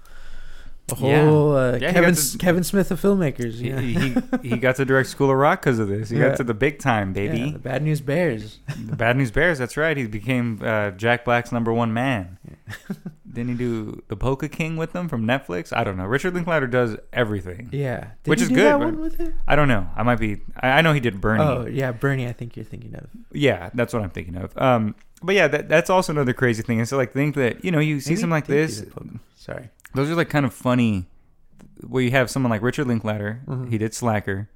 a 0.92 0.96
Yeah. 1.00 1.24
whole 1.24 1.56
uh, 1.56 1.78
Yeah, 1.78 1.88
he 1.88 1.94
Kevin 1.94 2.14
to- 2.14 2.38
Kevin 2.38 2.62
Smith 2.62 2.90
of 2.90 3.00
filmmakers. 3.00 3.54
he, 3.54 3.70
he 4.42 4.50
he 4.50 4.56
got 4.58 4.76
to 4.76 4.84
direct 4.84 5.08
School 5.08 5.30
of 5.30 5.38
Rock 5.38 5.62
because 5.62 5.78
of 5.78 5.88
this. 5.88 6.10
He 6.10 6.18
Yeah. 6.18 6.28
got 6.28 6.36
to 6.36 6.44
the 6.44 6.52
big 6.54 6.78
time, 6.80 7.14
baby. 7.14 7.38
Yeah, 7.38 7.52
the 7.52 7.58
Bad 7.60 7.82
News 7.82 8.02
Bears. 8.02 8.58
The 8.78 8.94
Bad 8.94 9.16
News 9.16 9.30
Bears. 9.30 9.58
That's 9.58 9.78
right. 9.78 9.96
He 9.96 10.06
became 10.06 10.60
uh, 10.62 10.90
Jack 10.90 11.24
Black's 11.24 11.50
number 11.50 11.72
one 11.72 11.94
man. 11.94 12.36
Didn't 13.32 13.50
he 13.50 13.54
do 13.56 14.02
the 14.08 14.16
Polka 14.16 14.48
King 14.48 14.76
with 14.76 14.92
them 14.92 15.08
from 15.08 15.24
Netflix? 15.24 15.74
I 15.76 15.84
don't 15.84 15.96
know. 15.96 16.04
Richard 16.04 16.34
Linklater 16.34 16.66
does 16.66 16.96
everything. 17.12 17.68
Yeah, 17.72 18.08
Did 18.24 18.30
Which 18.30 18.40
is 18.42 18.48
do 18.48 18.56
good, 18.56 18.64
That 18.66 18.78
one 18.80 18.98
with 19.00 19.16
him? 19.18 19.34
I 19.46 19.54
don't 19.56 19.68
know. 19.68 19.86
I 19.94 20.02
might 20.02 20.18
be. 20.18 20.38
I, 20.56 20.70
I 20.70 20.80
know 20.80 20.92
he 20.92 21.00
did 21.00 21.20
Bernie. 21.20 21.42
Oh 21.42 21.66
yeah, 21.66 21.92
Bernie. 21.92 22.26
I 22.26 22.32
think 22.32 22.56
you're 22.56 22.64
thinking 22.64 22.94
of. 22.96 23.06
Yeah, 23.32 23.70
that's 23.74 23.92
what 23.94 24.02
I'm 24.02 24.10
thinking 24.10 24.36
of. 24.36 24.56
Um, 24.58 24.94
but 25.22 25.34
yeah, 25.34 25.46
that, 25.48 25.68
that's 25.68 25.90
also 25.90 26.12
another 26.12 26.32
crazy 26.32 26.62
thing. 26.62 26.80
Is 26.80 26.88
to 26.88 26.96
like 26.96 27.12
think 27.12 27.34
that 27.36 27.64
you 27.64 27.70
know 27.70 27.78
you 27.78 28.00
see 28.00 28.10
Maybe 28.10 28.20
something 28.22 28.30
like 28.32 28.46
this. 28.46 28.78
do 28.80 28.86
the 28.86 28.90
Pokemon. 28.90 29.20
Sorry. 29.36 29.68
Those 29.94 30.10
are 30.10 30.14
like 30.14 30.28
kind 30.30 30.44
of 30.46 30.52
funny. 30.54 31.06
Where 31.86 32.02
you 32.02 32.10
have 32.10 32.30
someone 32.30 32.50
like 32.50 32.62
Richard 32.62 32.86
Linklater. 32.88 33.40
Mhm. 33.46 33.70
He 33.70 33.78
did 33.78 33.94
Slacker, 33.94 34.48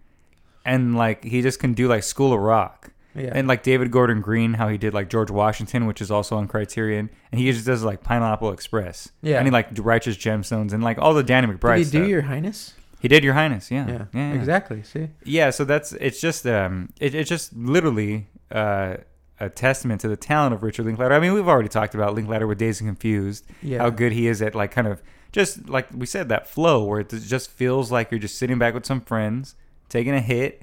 and 0.65 0.95
like 0.97 1.25
he 1.25 1.43
just 1.43 1.59
can 1.61 1.75
do 1.75 1.89
like 1.89 2.03
School 2.03 2.33
of 2.33 2.41
Rock. 2.41 2.91
Yeah. 3.15 3.31
And 3.35 3.47
like 3.47 3.63
David 3.63 3.91
Gordon 3.91 4.21
Green, 4.21 4.55
how 4.55 4.69
he 4.69 4.77
did 4.79 4.93
like 4.95 5.09
George 5.09 5.31
Washington, 5.31 5.87
which 5.87 6.01
is 6.03 6.11
also 6.11 6.37
on 6.37 6.49
Criterion, 6.49 7.11
and 7.31 7.41
he 7.41 7.51
just 7.53 7.65
does 7.67 7.83
like 7.85 8.03
Pineapple 8.03 8.51
Express. 8.53 9.11
Yeah. 9.23 9.39
And 9.39 9.47
he 9.47 9.51
like 9.51 9.69
Righteous 9.79 10.17
Gemstones 10.17 10.73
and 10.73 10.83
like 10.83 10.99
all 10.99 11.15
the 11.15 11.23
Danny 11.23 11.47
McBride 11.47 11.77
Did 11.77 11.79
he 11.79 11.85
stuff. 11.85 12.03
do 12.03 12.09
Your 12.09 12.23
Highness? 12.23 12.75
he 13.01 13.09
did 13.09 13.23
Your 13.23 13.35
Highness, 13.35 13.71
yeah. 13.71 13.87
Yeah. 13.87 14.05
yeah. 14.15 14.33
Exactly. 14.33 14.83
See. 14.83 15.09
Yeah, 15.25 15.51
so 15.51 15.65
that's 15.65 15.93
it's 15.93 16.21
just 16.21 16.47
um 16.47 16.91
it, 17.01 17.15
it's 17.15 17.29
just 17.29 17.55
literally 17.55 18.27
uh 18.51 18.97
a 19.41 19.51
testament 19.51 20.01
to 20.01 20.09
the 20.09 20.17
talent 20.17 20.55
of 20.55 20.63
Richard 20.63 20.87
Linklater. 20.87 21.13
I 21.15 21.19
mean, 21.21 21.35
we've 21.35 21.49
already 21.49 21.69
talked 21.69 21.95
about 21.95 22.15
Linklater 22.15 22.47
with 22.47 22.57
Dazed 22.59 22.81
and 22.81 22.89
Confused, 22.89 23.45
Yeah. 23.63 23.79
how 23.79 23.91
good 23.91 24.13
he 24.13 24.27
is 24.29 24.41
at 24.41 24.55
like 24.55 24.71
kind 24.71 24.87
of 24.87 25.03
just 25.33 25.69
like 25.69 25.89
we 25.93 26.07
said 26.07 26.29
that 26.29 26.49
flow 26.49 26.85
where 26.85 27.01
it 27.01 27.09
just 27.11 27.51
feels 27.51 27.91
like 27.93 28.11
you're 28.13 28.21
just 28.21 28.39
sitting 28.39 28.59
back 28.59 28.75
with 28.75 28.87
some 28.87 29.01
friends, 29.01 29.55
taking 29.89 30.15
a 30.15 30.21
hit 30.21 30.63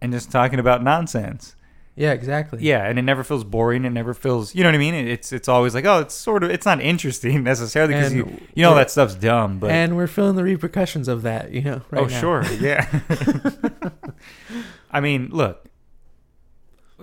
and 0.00 0.12
just 0.12 0.30
talking 0.30 0.58
about 0.60 0.82
nonsense. 0.82 1.56
Yeah. 1.94 2.12
Exactly. 2.12 2.62
Yeah, 2.62 2.86
and 2.86 2.98
it 2.98 3.02
never 3.02 3.22
feels 3.22 3.44
boring. 3.44 3.84
It 3.84 3.90
never 3.90 4.14
feels, 4.14 4.54
you 4.54 4.62
know 4.62 4.68
what 4.68 4.76
I 4.76 4.78
mean? 4.78 4.94
It's 4.94 5.32
it's 5.32 5.48
always 5.48 5.74
like, 5.74 5.84
oh, 5.84 6.00
it's 6.00 6.14
sort 6.14 6.42
of, 6.42 6.50
it's 6.50 6.66
not 6.66 6.80
interesting 6.80 7.42
necessarily 7.44 7.94
because 7.94 8.14
you 8.14 8.40
you 8.54 8.62
know 8.62 8.74
that 8.74 8.90
stuff's 8.90 9.14
dumb, 9.14 9.58
but 9.58 9.70
and 9.70 9.96
we're 9.96 10.06
feeling 10.06 10.36
the 10.36 10.44
repercussions 10.44 11.08
of 11.08 11.22
that. 11.22 11.52
You 11.52 11.62
know. 11.62 11.82
Right 11.90 12.02
oh 12.02 12.06
now. 12.06 12.20
sure, 12.20 12.44
yeah. 12.60 13.00
I 14.90 15.00
mean, 15.00 15.30
look, 15.32 15.64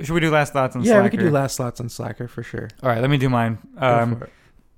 should 0.01 0.13
we 0.13 0.19
do 0.19 0.31
last 0.31 0.53
thoughts 0.53 0.75
on 0.75 0.83
yeah, 0.83 0.93
Slacker? 0.93 1.03
we 1.03 1.09
could 1.09 1.19
do 1.19 1.29
last 1.29 1.55
slots 1.55 1.79
on 1.79 1.89
Slacker 1.89 2.27
for 2.27 2.43
sure. 2.43 2.69
All 2.81 2.89
right, 2.89 3.01
let 3.01 3.09
me 3.09 3.17
do 3.17 3.29
mine. 3.29 3.59
Um. 3.77 4.23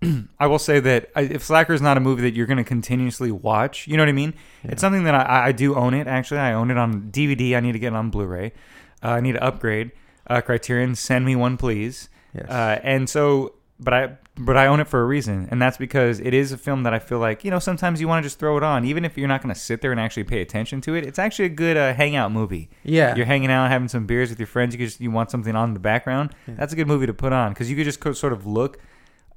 I 0.39 0.47
will 0.47 0.57
say 0.57 0.79
that 0.79 1.11
if 1.15 1.43
Slacker 1.43 1.73
is 1.73 1.81
not 1.81 1.95
a 1.95 1.99
movie 1.99 2.23
that 2.23 2.33
you're 2.33 2.47
going 2.47 2.57
to 2.57 2.63
continuously 2.63 3.31
watch, 3.31 3.87
you 3.87 3.97
know 3.97 4.01
what 4.01 4.09
I 4.09 4.13
mean? 4.13 4.33
Yeah. 4.63 4.71
It's 4.71 4.81
something 4.81 5.03
that 5.03 5.13
I, 5.13 5.49
I 5.49 5.51
do 5.51 5.75
own 5.75 5.93
it. 5.93 6.07
Actually, 6.07 6.39
I 6.39 6.53
own 6.53 6.71
it 6.71 6.77
on 6.77 7.11
DVD. 7.11 7.55
I 7.55 7.59
need 7.59 7.73
to 7.73 7.79
get 7.79 7.93
it 7.93 7.95
on 7.95 8.09
Blu-ray. 8.09 8.51
Uh, 9.03 9.07
I 9.09 9.19
need 9.21 9.33
to 9.33 9.43
upgrade. 9.43 9.91
Uh, 10.31 10.41
Criterion, 10.41 10.95
send 10.95 11.25
me 11.25 11.35
one, 11.35 11.57
please. 11.57 12.09
Yes. 12.35 12.49
Uh, 12.49 12.79
and 12.83 13.09
so, 13.09 13.55
but 13.79 13.93
I 13.93 14.17
but 14.37 14.55
I 14.55 14.67
own 14.67 14.79
it 14.79 14.87
for 14.87 15.01
a 15.01 15.05
reason, 15.05 15.47
and 15.51 15.61
that's 15.61 15.75
because 15.77 16.19
it 16.21 16.33
is 16.33 16.51
a 16.53 16.57
film 16.57 16.83
that 16.83 16.93
I 16.93 16.99
feel 16.99 17.19
like 17.19 17.43
you 17.43 17.51
know 17.51 17.59
sometimes 17.59 17.99
you 17.99 18.07
want 18.07 18.23
to 18.23 18.25
just 18.25 18.39
throw 18.39 18.55
it 18.57 18.63
on, 18.63 18.85
even 18.85 19.03
if 19.03 19.17
you're 19.17 19.27
not 19.27 19.41
going 19.43 19.53
to 19.53 19.59
sit 19.59 19.81
there 19.81 19.91
and 19.91 19.99
actually 19.99 20.23
pay 20.23 20.41
attention 20.41 20.79
to 20.81 20.95
it. 20.95 21.05
It's 21.05 21.19
actually 21.19 21.45
a 21.45 21.49
good 21.49 21.75
uh, 21.77 21.93
hangout 21.93 22.31
movie. 22.31 22.69
yeah. 22.83 23.13
You're 23.15 23.25
hanging 23.25 23.51
out, 23.51 23.69
having 23.69 23.89
some 23.89 24.05
beers 24.05 24.29
with 24.29 24.39
your 24.39 24.47
friends. 24.47 24.73
You 24.73 24.77
could 24.79 24.87
just, 24.87 25.01
you 25.01 25.11
want 25.11 25.29
something 25.31 25.55
on 25.55 25.69
in 25.69 25.73
the 25.73 25.79
background. 25.81 26.33
Yeah. 26.47 26.53
That's 26.57 26.71
a 26.71 26.75
good 26.77 26.87
movie 26.87 27.07
to 27.07 27.13
put 27.13 27.33
on 27.33 27.51
because 27.51 27.69
you 27.69 27.75
could 27.75 27.83
just 27.85 27.99
co- 27.99 28.13
sort 28.13 28.31
of 28.31 28.45
look, 28.45 28.77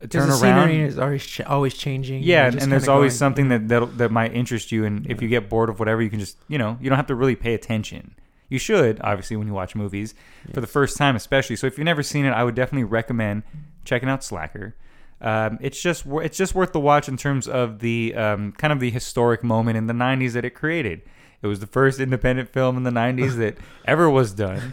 turn 0.09 0.29
the 0.29 0.35
around. 0.35 0.39
scenery 0.69 0.83
is 0.83 0.99
always 0.99 1.27
ch- 1.27 1.41
always 1.41 1.75
changing. 1.75 2.23
Yeah, 2.23 2.47
and, 2.47 2.63
and 2.63 2.71
there's 2.71 2.87
always 2.87 3.13
going- 3.15 3.19
something 3.19 3.49
that 3.49 3.69
that 3.69 3.99
that 3.99 4.11
might 4.13 4.33
interest 4.33 4.71
you, 4.71 4.85
and 4.85 5.05
if 5.11 5.21
you 5.21 5.29
get 5.29 5.49
bored 5.49 5.69
of 5.71 5.81
whatever, 5.81 6.01
you 6.03 6.11
can 6.11 6.21
just 6.21 6.37
you 6.49 6.59
know 6.59 6.79
you 6.81 6.89
don't 6.89 6.97
have 6.99 7.09
to 7.09 7.17
really 7.17 7.35
pay 7.37 7.55
attention. 7.55 8.15
You 8.49 8.59
should 8.59 9.01
obviously 9.03 9.37
when 9.37 9.47
you 9.47 9.55
watch 9.55 9.75
movies 9.75 10.15
for 10.53 10.61
the 10.61 10.67
first 10.67 10.97
time, 10.97 11.17
especially. 11.17 11.57
So 11.57 11.67
if 11.67 11.79
you've 11.79 11.85
never 11.85 12.03
seen 12.03 12.25
it, 12.25 12.31
I 12.31 12.45
would 12.45 12.55
definitely 12.55 12.85
recommend 12.85 13.43
checking 13.85 14.09
out 14.09 14.23
Slacker. 14.23 14.75
Um, 15.21 15.59
it's 15.63 15.81
just 15.81 16.05
it's 16.07 16.37
just 16.37 16.55
worth 16.55 16.73
the 16.73 16.81
watch 16.81 17.09
in 17.09 17.17
terms 17.17 17.49
of 17.49 17.79
the 17.79 18.15
um, 18.15 18.53
kind 18.53 18.73
of 18.73 18.81
the 18.81 18.91
historic 18.91 19.43
moment 19.43 19.77
in 19.79 19.87
the 19.87 19.95
'90s 19.95 20.33
that 20.33 20.45
it 20.45 20.51
created. 20.51 21.03
It 21.41 21.47
was 21.47 21.61
the 21.61 21.67
first 21.67 22.01
independent 22.01 22.49
film 22.51 22.77
in 22.77 22.83
the 22.85 22.91
'90s 22.91 23.37
that 23.39 23.57
ever 23.87 24.09
was 24.11 24.33
done, 24.33 24.73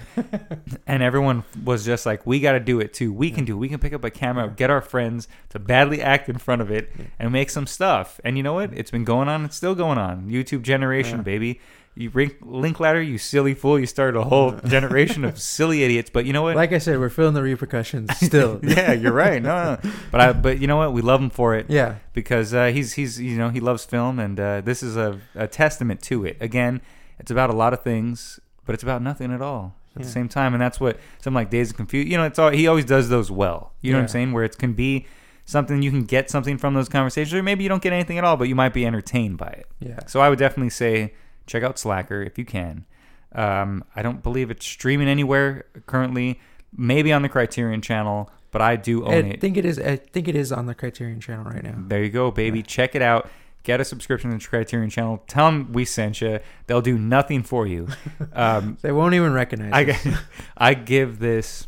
and 0.87 1.03
everyone 1.03 1.43
was 1.63 1.85
just 1.85 2.05
like, 2.05 2.25
"We 2.25 2.39
got 2.39 2.53
to 2.53 2.59
do 2.59 2.79
it 2.79 2.93
too. 2.93 3.13
We 3.13 3.31
can 3.31 3.45
do. 3.45 3.53
it. 3.55 3.59
We 3.59 3.69
can 3.69 3.79
pick 3.79 3.93
up 3.93 4.03
a 4.03 4.09
camera, 4.09 4.49
get 4.49 4.69
our 4.69 4.81
friends 4.81 5.27
to 5.49 5.59
badly 5.59 6.01
act 6.01 6.27
in 6.29 6.37
front 6.37 6.61
of 6.61 6.71
it, 6.71 6.91
and 7.19 7.31
make 7.31 7.49
some 7.49 7.67
stuff." 7.67 8.19
And 8.23 8.35
you 8.37 8.43
know 8.43 8.53
what? 8.53 8.71
It's 8.73 8.91
been 8.91 9.03
going 9.05 9.27
on. 9.29 9.45
It's 9.45 9.55
still 9.55 9.75
going 9.75 9.97
on. 9.97 10.29
YouTube 10.29 10.61
generation, 10.63 11.17
Yeah. 11.19 11.23
baby. 11.23 11.59
You 11.93 12.09
link, 12.13 12.37
link 12.41 12.79
ladder, 12.79 13.01
you 13.01 13.17
silly 13.17 13.53
fool. 13.53 13.77
You 13.77 13.85
started 13.85 14.17
a 14.17 14.23
whole 14.23 14.51
generation 14.65 15.25
of 15.25 15.39
silly 15.39 15.83
idiots. 15.83 16.09
But 16.09 16.25
you 16.25 16.31
know 16.31 16.41
what? 16.41 16.55
Like 16.55 16.71
I 16.71 16.77
said, 16.77 16.97
we're 16.99 17.09
feeling 17.09 17.33
the 17.33 17.43
repercussions 17.43 18.15
still. 18.17 18.59
yeah, 18.63 18.93
you're 18.93 19.11
right. 19.11 19.41
No, 19.41 19.77
no. 19.83 19.91
But 20.11 20.21
I, 20.21 20.33
but 20.33 20.59
you 20.59 20.67
know 20.67 20.77
what? 20.77 20.93
We 20.93 21.01
love 21.01 21.21
him 21.21 21.29
for 21.29 21.53
it 21.55 21.65
yeah. 21.69 21.95
because 22.13 22.53
uh, 22.53 22.67
he's 22.67 22.93
he's 22.93 23.19
you 23.19 23.37
know 23.37 23.49
he 23.49 23.59
loves 23.59 23.83
film, 23.83 24.19
and 24.19 24.39
uh, 24.39 24.61
this 24.61 24.81
is 24.81 24.95
a, 24.95 25.19
a 25.35 25.47
testament 25.47 26.01
to 26.03 26.23
it. 26.25 26.37
Again, 26.39 26.81
it's 27.19 27.29
about 27.31 27.49
a 27.49 27.53
lot 27.53 27.73
of 27.73 27.83
things, 27.83 28.39
but 28.65 28.73
it's 28.73 28.83
about 28.83 29.01
nothing 29.01 29.33
at 29.33 29.41
all 29.41 29.75
at 29.95 29.99
Yeah. 30.01 30.05
the 30.05 30.11
same 30.11 30.29
time, 30.29 30.53
and 30.53 30.61
that's 30.61 30.79
what 30.79 30.97
something 31.19 31.35
like 31.35 31.49
Days 31.49 31.71
of 31.71 31.75
Confusion. 31.75 32.09
You 32.09 32.17
know, 32.17 32.23
it's 32.23 32.39
all 32.39 32.51
he 32.51 32.67
always 32.67 32.85
does 32.85 33.09
those 33.09 33.29
well. 33.29 33.73
You 33.81 33.91
know 33.91 33.97
what 33.97 34.03
I'm 34.03 34.07
saying? 34.07 34.31
Where 34.31 34.45
it 34.45 34.57
can 34.57 34.71
be 34.73 35.07
something 35.43 35.81
you 35.81 35.91
can 35.91 36.05
get 36.05 36.29
something 36.29 36.57
from 36.57 36.73
those 36.73 36.87
conversations, 36.87 37.33
or 37.33 37.43
maybe 37.43 37.63
you 37.63 37.69
don't 37.69 37.81
get 37.83 37.91
anything 37.91 38.17
at 38.17 38.23
all, 38.23 38.37
but 38.37 38.47
you 38.47 38.55
might 38.55 38.73
be 38.73 38.85
entertained 38.85 39.37
by 39.37 39.47
it. 39.49 39.65
Yeah. 39.81 39.99
So 40.07 40.21
I 40.21 40.29
would 40.29 40.39
definitely 40.39 40.69
say 40.69 41.13
check 41.47 41.63
out 41.63 41.77
Slacker 41.79 42.21
if 42.21 42.37
you 42.37 42.45
can. 42.45 42.85
Um, 43.33 43.83
I 43.95 44.01
don't 44.01 44.21
believe 44.21 44.51
it's 44.51 44.65
streaming 44.65 45.07
anywhere 45.07 45.65
currently. 45.85 46.39
Maybe 46.75 47.11
on 47.11 47.21
the 47.21 47.29
Criterion 47.29 47.81
Channel, 47.81 48.29
but 48.51 48.61
I 48.61 48.75
do 48.77 49.03
own 49.05 49.13
I 49.13 49.17
it. 49.29 49.41
think 49.41 49.57
it 49.57 49.65
is. 49.65 49.77
I 49.79 49.97
think 49.97 50.27
it 50.27 50.35
is 50.35 50.51
on 50.51 50.65
the 50.65 50.75
Criterion 50.75 51.19
Channel 51.19 51.45
right 51.45 51.63
now. 51.63 51.75
There 51.77 52.03
you 52.03 52.09
go, 52.09 52.31
baby. 52.31 52.59
Yeah. 52.59 52.65
Check 52.65 52.95
it 52.95 53.01
out. 53.01 53.29
Get 53.63 53.79
a 53.79 53.85
subscription 53.85 54.31
to 54.31 54.37
the 54.37 54.49
Criterion 54.49 54.89
Channel. 54.89 55.23
Tell 55.27 55.45
them 55.45 55.71
we 55.73 55.85
sent 55.85 56.19
you. 56.21 56.39
They'll 56.67 56.81
do 56.81 56.97
nothing 56.97 57.43
for 57.43 57.67
you. 57.67 57.87
Um, 58.33 58.77
They 58.81 58.91
won't 58.91 59.13
even 59.13 59.33
recognize. 59.33 59.71
I, 59.73 60.17
I 60.57 60.73
give 60.73 61.19
this. 61.19 61.67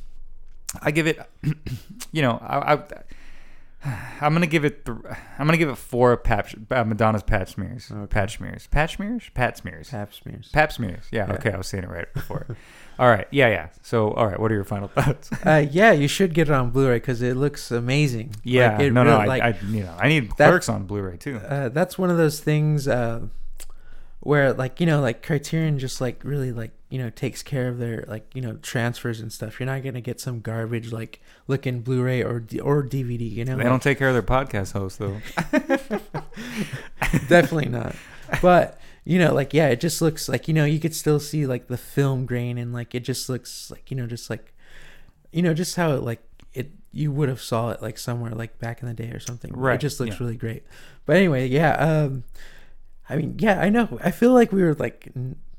I 0.82 0.92
give 0.92 1.08
it. 1.08 1.20
You 2.12 2.22
know, 2.22 2.38
I, 2.42 2.74
I 2.76 2.84
I'm 3.86 4.34
gonna 4.34 4.48
give 4.48 4.64
it. 4.64 4.86
Th- 4.86 4.98
I'm 5.38 5.46
gonna 5.46 5.58
give 5.58 5.70
it 5.70 5.76
four 5.78 6.16
patch, 6.18 6.56
uh, 6.72 6.84
Madonna's 6.86 7.24
patch 7.24 7.54
smears. 7.56 7.92
Okay. 7.92 8.08
Patch 8.08 8.38
smears. 8.38 8.68
Patch 8.68 8.96
smears. 8.96 9.30
Pat 9.34 9.58
smears. 9.58 9.90
Pap 9.90 10.14
smears. 10.14 10.50
Pap 10.54 10.72
smears. 10.72 11.06
Yeah, 11.12 11.28
Yeah. 11.28 11.34
Okay. 11.34 11.52
I 11.52 11.58
was 11.58 11.68
saying 11.68 11.84
it 11.84 11.90
right 11.90 12.12
before. 12.14 12.46
all 13.00 13.10
right. 13.10 13.28
Yeah. 13.32 13.50
Yeah. 13.50 13.70
So, 13.82 14.12
all 14.12 14.26
right. 14.28 14.40
What 14.40 14.52
are 14.52 14.56
your 14.56 14.64
final 14.64 14.88
thoughts? 14.88 15.30
Uh, 15.46 15.66
yeah, 15.70 15.92
you 15.92 16.08
should 16.08 16.34
get 16.34 16.48
it 16.48 16.54
on 16.54 16.70
Blu-ray 16.72 16.96
because 16.98 17.22
it 17.22 17.36
looks 17.36 17.72
amazing. 17.72 18.36
yeah. 18.44 18.72
Like, 18.78 18.82
it 18.82 18.94
no. 18.94 19.04
No. 19.04 19.12
really- 19.20 19.24
I, 19.24 19.26
like, 19.26 19.44
I. 19.44 19.60
You 19.68 19.84
know. 19.84 19.96
I 20.00 20.08
need 20.08 20.30
that- 20.38 20.48
Clerks 20.50 20.70
on 20.70 20.86
Blu-ray 20.86 21.18
too. 21.18 21.38
uh, 21.38 21.68
that's 21.70 21.98
one 21.98 22.10
of 22.10 22.16
those 22.18 22.40
things 22.40 22.88
uh, 22.88 23.22
where 24.22 24.54
like 24.54 24.80
you 24.80 24.86
know 24.86 25.02
like 25.02 25.22
criterion 25.22 25.78
just 25.80 26.00
like 26.00 26.24
really 26.24 26.54
like 26.54 26.72
you 26.94 27.00
know 27.00 27.10
takes 27.10 27.42
care 27.42 27.70
of 27.70 27.80
their 27.80 28.06
like 28.08 28.24
you 28.36 28.42
know 28.42 28.54
transfers 28.62 29.20
and 29.20 29.34
stuff. 29.34 29.60
You're 29.60 29.66
not 29.66 29.82
gonna 29.82 30.00
get 30.00 30.22
some 30.22 30.42
garbage 30.42 30.92
like 30.92 31.22
looking 31.48 31.80
blu-ray 31.80 32.22
or 32.22 32.46
or 32.62 32.84
dvd 32.84 33.32
you 33.32 33.44
know? 33.44 33.58
They 33.58 33.64
don't 33.64 33.82
take 33.82 33.98
care 33.98 34.10
of 34.10 34.14
their 34.14 34.22
podcast 34.22 34.74
hosts 34.74 35.00
though. 35.00 35.20
definitely 37.28 37.70
not. 37.70 37.96
But 38.44 38.80
you 39.06 39.18
know 39.18 39.34
like 39.34 39.56
yeah 39.56 39.70
it 39.70 39.82
just 39.82 40.04
looks 40.04 40.30
like 40.30 40.48
you 40.48 40.54
know 40.54 40.66
you 40.66 40.80
could 40.80 40.94
still 40.94 41.20
see 41.20 41.48
like 41.48 41.66
the 41.66 41.78
film 41.78 42.28
grain 42.28 42.60
and 42.60 42.74
like 42.74 42.94
it 42.94 43.00
just 43.00 43.28
looks 43.28 43.72
like 43.72 43.90
you 43.90 43.98
know 43.98 44.06
just 44.06 44.30
like 44.30 44.54
you 45.32 45.42
know 45.42 45.56
just 45.56 45.76
how 45.76 45.94
it 45.94 46.04
like 46.04 46.22
it 46.54 46.74
you 46.92 47.12
would 47.12 47.28
have 47.28 47.42
saw 47.42 47.72
it 47.72 47.82
like 47.82 47.98
somewhere 47.98 48.34
like 48.34 48.60
back 48.60 48.84
in 48.84 48.88
the 48.88 48.94
day 48.94 49.10
or 49.10 49.20
something. 49.20 49.52
Right, 49.52 49.74
it 49.74 49.82
just 49.82 50.00
looks 50.00 50.12
yeah. 50.12 50.18
really 50.20 50.38
great. 50.38 50.62
But 51.08 51.16
anyway 51.16 51.48
yeah 51.48 51.74
um 51.74 52.24
i 53.10 53.16
mean 53.16 53.34
yeah 53.40 53.60
i 53.60 53.70
know. 53.70 53.98
I 54.04 54.12
feel 54.12 54.32
like 54.32 54.52
we 54.52 54.62
were 54.62 54.76
like 54.76 55.12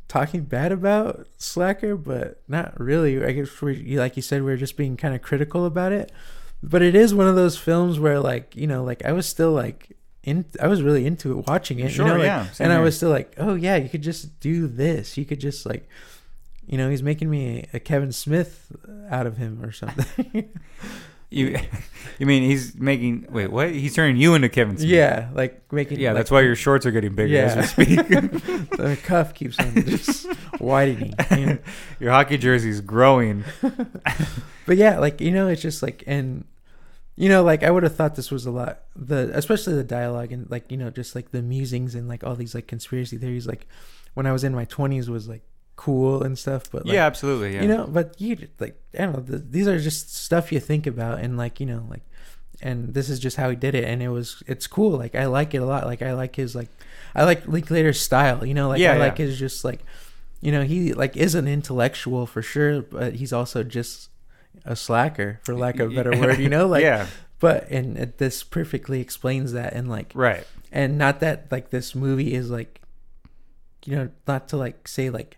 talking 0.08 0.42
bad 0.42 0.70
about 0.72 1.26
slacker 1.38 1.96
but 1.96 2.42
not 2.48 2.78
really. 2.78 3.24
I 3.24 3.32
guess 3.32 3.60
we 3.60 3.98
like 3.98 4.16
you 4.16 4.22
said 4.22 4.42
we 4.42 4.52
are 4.52 4.56
just 4.56 4.76
being 4.76 4.96
kind 4.96 5.14
of 5.14 5.22
critical 5.22 5.64
about 5.66 5.92
it. 5.92 6.12
But 6.62 6.82
it 6.82 6.94
is 6.94 7.14
one 7.14 7.26
of 7.26 7.36
those 7.36 7.58
films 7.58 8.00
where 8.00 8.18
like 8.20 8.56
you 8.56 8.66
know 8.66 8.82
like 8.84 9.04
i 9.04 9.12
was 9.12 9.26
still 9.26 9.52
like 9.52 9.96
in 10.22 10.46
i 10.62 10.66
was 10.66 10.80
really 10.82 11.04
into 11.06 11.38
it 11.38 11.46
watching 11.46 11.78
it 11.80 11.90
Sure, 11.90 12.06
you 12.06 12.12
know 12.12 12.18
like, 12.18 12.26
yeah, 12.26 12.46
and 12.58 12.72
i 12.72 12.80
was 12.80 12.96
still 12.96 13.10
like 13.10 13.34
oh 13.36 13.54
yeah 13.54 13.76
you 13.76 13.88
could 13.90 14.02
just 14.02 14.40
do 14.40 14.66
this. 14.66 15.18
You 15.18 15.26
could 15.26 15.40
just 15.40 15.66
like 15.66 15.86
you 16.66 16.78
know 16.78 16.88
he's 16.88 17.02
making 17.02 17.28
me 17.28 17.66
a 17.74 17.80
kevin 17.80 18.12
smith 18.12 18.72
out 19.10 19.26
of 19.26 19.36
him 19.36 19.62
or 19.62 19.72
something 19.72 20.48
You, 21.34 21.58
you 22.18 22.26
mean 22.26 22.42
he's 22.44 22.74
making? 22.76 23.26
Wait, 23.30 23.50
what? 23.50 23.70
He's 23.72 23.94
turning 23.94 24.16
you 24.16 24.34
into 24.34 24.48
Kevin 24.48 24.76
Smith. 24.76 24.88
yeah 24.90 25.28
like 25.34 25.72
making 25.72 25.98
yeah. 26.00 26.10
like, 26.10 26.18
that's 26.20 26.30
why 26.30 26.40
your 26.42 26.54
shorts 26.56 26.86
are 26.86 26.90
getting 26.90 27.14
bigger 27.14 27.34
Yeah. 27.34 27.54
as 27.56 27.76
we 27.76 27.84
speak. 27.84 28.08
the 28.08 28.98
cuff 29.04 29.34
keeps 29.34 29.58
on 29.58 29.74
just 29.84 30.26
widening 30.60 31.14
you 31.36 31.46
know? 31.46 31.58
your 32.00 32.10
hockey 32.12 32.38
jersey's 32.38 32.80
growing. 32.80 33.44
but 34.66 34.76
yeah 34.76 34.98
like 34.98 35.20
you 35.20 35.30
know 35.30 35.48
it's 35.48 35.62
just 35.62 35.82
like 35.82 36.04
and 36.06 36.44
you 37.16 37.28
know 37.28 37.42
like 37.42 37.62
i 37.62 37.70
would 37.70 37.82
have 37.82 37.94
thought 37.94 38.14
this 38.14 38.30
was 38.30 38.46
a 38.46 38.50
lot 38.50 38.80
the 38.96 39.30
especially 39.34 39.74
the 39.74 39.84
dialogue 39.84 40.32
and 40.32 40.50
like 40.50 40.70
you 40.70 40.76
know 40.76 40.90
just 40.90 41.14
like 41.14 41.30
the 41.30 41.42
musings 41.42 41.94
and 41.94 42.08
like 42.08 42.24
all 42.24 42.34
these 42.34 42.54
like 42.54 42.66
conspiracy 42.66 43.16
theories 43.18 43.46
like 43.46 43.66
when 44.14 44.26
i 44.26 44.32
was 44.32 44.42
in 44.44 44.54
my 44.54 44.64
20s 44.66 45.08
was 45.08 45.28
like 45.28 45.42
cool 45.76 46.22
and 46.22 46.38
stuff 46.38 46.70
but 46.70 46.86
like, 46.86 46.94
yeah, 46.94 47.04
absolutely. 47.06 47.54
Yeah. 47.54 47.62
you 47.62 47.68
know 47.68 47.86
but 47.86 48.20
you 48.20 48.48
like 48.60 48.80
i 48.98 48.98
don't 49.04 49.12
know 49.16 49.22
th- 49.22 49.50
these 49.50 49.66
are 49.66 49.78
just 49.78 50.14
stuff 50.14 50.52
you 50.52 50.60
think 50.60 50.86
about 50.86 51.18
and 51.20 51.36
like 51.36 51.58
you 51.60 51.66
know 51.66 51.84
like 51.90 52.02
and 52.62 52.94
this 52.94 53.10
is 53.10 53.18
just 53.18 53.36
how 53.36 53.50
he 53.50 53.56
did 53.56 53.74
it 53.74 53.84
and 53.84 54.00
it 54.02 54.08
was 54.08 54.42
it's 54.46 54.66
cool 54.68 54.90
like 54.92 55.14
i 55.16 55.26
like 55.26 55.52
it 55.52 55.58
a 55.58 55.64
lot 55.64 55.84
like 55.86 56.00
i 56.00 56.12
like 56.14 56.36
his 56.36 56.54
like 56.54 56.68
i 57.14 57.24
like 57.24 57.46
linklater's 57.48 58.00
style 58.00 58.46
you 58.46 58.54
know 58.54 58.68
like 58.68 58.78
Yeah, 58.80 58.92
i 58.94 58.98
like 58.98 59.18
yeah. 59.18 59.26
his 59.26 59.38
just 59.38 59.64
like 59.64 59.80
you 60.40 60.52
know 60.52 60.62
he 60.62 60.92
like 60.94 61.16
is 61.16 61.34
an 61.34 61.48
intellectual 61.48 62.24
for 62.26 62.40
sure 62.40 62.82
but 62.82 63.14
he's 63.14 63.32
also 63.32 63.64
just 63.64 64.10
a 64.64 64.76
slacker 64.76 65.40
for 65.42 65.54
lack 65.56 65.80
of 65.80 65.90
a 65.90 65.94
better 65.94 66.16
word 66.18 66.38
you 66.38 66.48
know 66.48 66.68
like 66.68 66.82
yeah. 66.82 67.08
but 67.40 67.68
and 67.68 67.98
it, 67.98 68.18
this 68.18 68.44
perfectly 68.44 69.00
explains 69.00 69.52
that 69.52 69.72
and 69.72 69.88
like 69.90 70.12
Right. 70.14 70.46
and 70.70 70.96
not 70.96 71.18
that 71.20 71.50
like 71.50 71.70
this 71.70 71.94
movie 71.96 72.32
is 72.32 72.48
like 72.50 72.80
you 73.84 73.96
know 73.96 74.08
not 74.28 74.48
to 74.48 74.56
like 74.56 74.86
say 74.86 75.10
like 75.10 75.36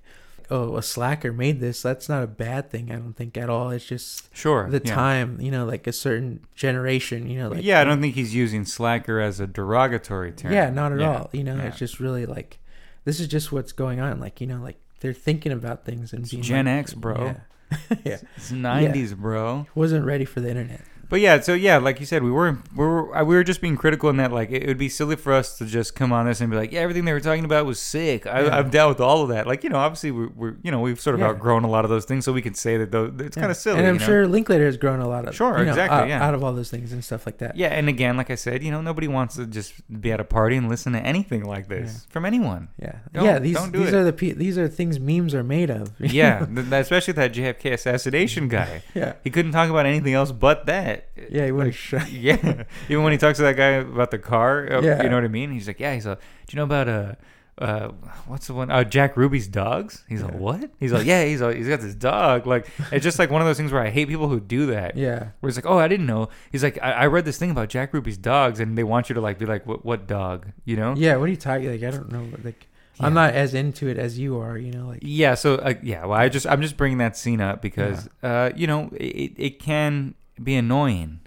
oh 0.50 0.76
a 0.76 0.82
slacker 0.82 1.32
made 1.32 1.60
this 1.60 1.82
that's 1.82 2.08
not 2.08 2.22
a 2.22 2.26
bad 2.26 2.70
thing 2.70 2.90
i 2.90 2.94
don't 2.96 3.14
think 3.14 3.36
at 3.36 3.50
all 3.50 3.70
it's 3.70 3.84
just 3.86 4.34
Sure. 4.34 4.68
the 4.70 4.80
yeah. 4.84 4.94
time 4.94 5.40
you 5.40 5.50
know 5.50 5.64
like 5.64 5.86
a 5.86 5.92
certain 5.92 6.40
generation 6.54 7.28
you 7.28 7.38
know 7.38 7.48
like 7.48 7.64
yeah, 7.64 7.80
I 7.80 7.84
don't 7.84 8.00
think 8.00 8.14
he's 8.14 8.34
using 8.34 8.64
slacker 8.64 9.18
as 9.20 9.40
a 9.40 9.46
derogatory 9.46 10.32
term. 10.32 10.52
yeah 10.52 10.70
not 10.70 10.92
at 10.92 11.00
Yeah, 11.00 11.18
all 11.18 11.30
you 11.32 11.42
know 11.44 11.56
yeah. 11.56 11.64
it's 11.68 11.78
just 11.78 11.98
really 12.00 12.26
like 12.26 12.58
this 13.04 13.18
is 13.20 13.28
just 13.28 13.50
what's 13.52 13.72
going 13.72 14.00
on 14.00 14.20
like 14.20 14.40
you 14.40 14.46
know 14.46 14.60
like 14.62 14.76
they're 15.00 15.12
thinking 15.12 15.52
about 15.52 15.84
things 15.84 16.12
and 16.12 16.22
It's 16.22 16.30
being 16.30 16.42
Gen 16.42 16.66
like- 16.66 16.74
X, 16.78 16.94
bro. 16.94 17.34
yeah, 17.70 17.76
yeah. 18.04 18.18
It's 18.36 18.50
90s, 18.52 19.16
bro. 19.16 19.66
wasn't 19.74 20.04
ready 20.06 20.24
for 20.24 20.40
the 20.40 20.48
internet 20.50 20.80
But 21.08 21.20
yeah, 21.20 21.40
so 21.40 21.54
yeah, 21.54 21.78
like 21.78 22.00
you 22.00 22.06
said, 22.06 22.22
we 22.22 22.30
were 22.30 22.58
we 22.74 22.84
were 22.84 23.16
uh, 23.16 23.24
we 23.24 23.36
were 23.36 23.44
just 23.44 23.60
being 23.60 23.76
critical 23.76 24.10
in 24.10 24.16
that 24.16 24.32
like 24.32 24.50
it 24.50 24.66
would 24.66 24.78
be 24.78 24.88
silly 24.88 25.14
for 25.16 25.32
us 25.32 25.56
to 25.58 25.64
just 25.66 25.94
come 25.94 26.12
on 26.12 26.26
this 26.26 26.40
and 26.40 26.50
be 26.50 26.56
like, 26.56 26.72
yeah, 26.72 26.80
everything 26.80 27.04
they 27.04 27.12
were 27.12 27.20
talking 27.20 27.44
about 27.44 27.64
was 27.66 27.78
sick. 27.80 28.26
I, 28.26 28.42
Yeah. 28.46 28.56
I've 28.58 28.70
dealt 28.70 28.88
with 28.90 29.00
all 29.00 29.22
of 29.22 29.28
that. 29.28 29.46
Like 29.46 29.62
you 29.62 29.70
know, 29.70 29.76
obviously 29.78 30.10
we're, 30.10 30.28
we're 30.34 30.56
you 30.62 30.70
know 30.72 30.80
we've 30.80 31.00
sort 31.00 31.14
of 31.14 31.20
Yeah. 31.20 31.28
outgrown 31.28 31.62
a 31.64 31.68
lot 31.70 31.84
of 31.84 31.90
those 31.90 32.04
things, 32.06 32.24
so 32.24 32.32
we 32.32 32.42
can 32.42 32.54
say 32.54 32.76
that 32.78 32.90
those 32.90 33.12
it's 33.20 33.36
kind 33.36 33.50
of 33.50 33.56
silly. 33.56 33.78
And 33.78 33.86
I'm 33.86 33.94
you 33.94 34.00
know? 34.00 34.06
sure 34.06 34.26
Linklater 34.26 34.64
has 34.66 34.76
grown 34.76 35.00
a 35.00 35.08
lot 35.08 35.28
of 35.28 35.34
Sure, 35.36 35.58
you 35.58 35.64
know, 35.64 35.70
exactly, 35.70 35.98
out, 35.98 36.08
yeah. 36.08 36.26
out 36.26 36.34
of 36.34 36.42
all 36.42 36.52
those 36.52 36.70
things 36.70 36.92
and 36.92 37.04
stuff 37.04 37.24
like 37.24 37.38
that. 37.38 37.56
Yeah, 37.56 37.68
and 37.68 37.88
again, 37.88 38.16
like 38.16 38.30
I 38.30 38.34
said, 38.34 38.64
you 38.64 38.70
know, 38.72 38.80
nobody 38.80 39.06
wants 39.06 39.36
to 39.36 39.46
just 39.46 39.74
be 40.00 40.10
at 40.10 40.18
a 40.18 40.24
party 40.24 40.56
and 40.56 40.68
listen 40.68 40.92
to 40.94 41.00
anything 41.00 41.44
like 41.44 41.68
this 41.68 42.06
from 42.10 42.24
anyone. 42.24 42.68
Yeah, 42.82 42.96
Don't- 43.12 43.24
yeah. 43.24 43.38
These 43.38 43.60
do 43.70 43.78
these 43.78 43.88
it. 43.88 43.94
are 43.94 44.04
the 44.04 44.12
pe- 44.12 44.32
these 44.32 44.58
are 44.58 44.66
things 44.66 44.98
memes 44.98 45.34
are 45.34 45.44
made 45.44 45.70
of. 45.70 45.92
Yeah, 46.00 46.44
th- 46.54 46.66
especially 46.72 47.12
that 47.14 47.32
JFK 47.32 47.72
assassination 47.74 48.48
guy. 48.48 48.82
yeah, 48.94 49.12
He 49.22 49.30
couldn't 49.30 49.52
talk 49.52 49.70
about 49.70 49.86
anything 49.86 50.12
else 50.14 50.32
but 50.32 50.66
that. 50.66 50.95
Yeah. 51.30 51.44
He 51.46 51.52
wouldn't 51.52 51.74
shut. 51.74 52.10
yeah. 52.12 52.64
Even 52.88 53.02
when 53.04 53.12
he 53.12 53.18
talks 53.18 53.38
to 53.38 53.42
that 53.44 53.56
guy 53.56 53.70
about 53.82 54.10
the 54.10 54.18
car, 54.18 54.72
uh, 54.72 54.80
Yeah. 54.82 55.02
you 55.02 55.08
know 55.08 55.16
what 55.16 55.24
I 55.24 55.28
mean? 55.28 55.50
He's 55.52 55.66
like, 55.66 55.80
yeah, 55.80 55.94
he's 55.94 56.06
like, 56.06 56.18
do 56.18 56.54
you 56.54 56.56
know 56.58 56.64
about, 56.64 56.88
uh, 56.88 57.14
uh, 57.58 57.88
what's 58.26 58.46
the 58.48 58.52
one? 58.54 58.70
Uh, 58.70 58.84
Jack 58.84 59.16
Ruby's 59.16 59.48
dogs. 59.48 60.04
He's 60.10 60.22
like, 60.22 60.34
what? 60.34 60.70
He's 60.78 60.92
like, 60.92 61.06
yeah, 61.06 61.24
he's 61.24 61.40
like, 61.40 61.56
he's 61.56 61.68
got 61.68 61.80
this 61.80 61.94
dog. 61.94 62.46
Like, 62.46 62.68
it's 62.92 63.02
just 63.02 63.18
like 63.18 63.30
one 63.30 63.40
of 63.40 63.46
those 63.46 63.56
things 63.56 63.72
where 63.72 63.80
I 63.82 63.88
hate 63.88 64.08
people 64.08 64.28
who 64.28 64.40
do 64.40 64.66
that. 64.66 64.96
Yeah, 64.96 65.28
Where 65.40 65.48
it's 65.48 65.56
like, 65.56 65.64
oh, 65.64 65.78
I 65.78 65.88
didn't 65.88 66.04
know. 66.06 66.28
He's 66.52 66.62
like, 66.62 66.78
I, 66.82 66.92
I 66.92 67.06
read 67.06 67.24
this 67.24 67.38
thing 67.38 67.50
about 67.50 67.70
Jack 67.70 67.94
Ruby's 67.94 68.18
dogs, 68.18 68.60
and 68.60 68.76
they 68.76 68.84
want 68.84 69.08
you 69.08 69.14
to 69.14 69.22
like 69.22 69.38
be 69.38 69.46
like, 69.46 69.66
what, 69.66 69.86
what 69.86 70.06
dog? 70.06 70.48
You 70.66 70.76
know? 70.76 70.94
yeah. 70.98 71.16
What 71.16 71.24
are 71.24 71.28
you 71.28 71.36
talking? 71.36 71.70
Like 71.70 71.82
I 71.82 71.96
don't 71.96 72.12
know. 72.12 72.28
Like 72.44 72.68
I'm 73.00 73.14
not 73.14 73.32
as 73.34 73.54
into 73.54 73.88
it 73.88 73.96
as 73.98 74.18
you 74.18 74.38
are. 74.38 74.58
You 74.58 74.72
know, 74.72 74.88
like 74.88 74.98
Yeah. 75.02 75.34
So 75.34 75.54
uh, 75.56 75.74
yeah, 75.82 76.04
well, 76.04 76.18
I 76.18 76.28
just 76.28 76.46
I'm 76.46 76.60
just 76.60 76.76
bringing 76.76 76.98
that 76.98 77.16
scene 77.16 77.40
up 77.40 77.62
because 77.62 78.06
uh, 78.22 78.50
you 78.54 78.66
know 78.66 78.90
it, 78.94 79.32
it 79.38 79.58
can 79.60 80.14
be 80.42 80.54
annoying 80.54 81.20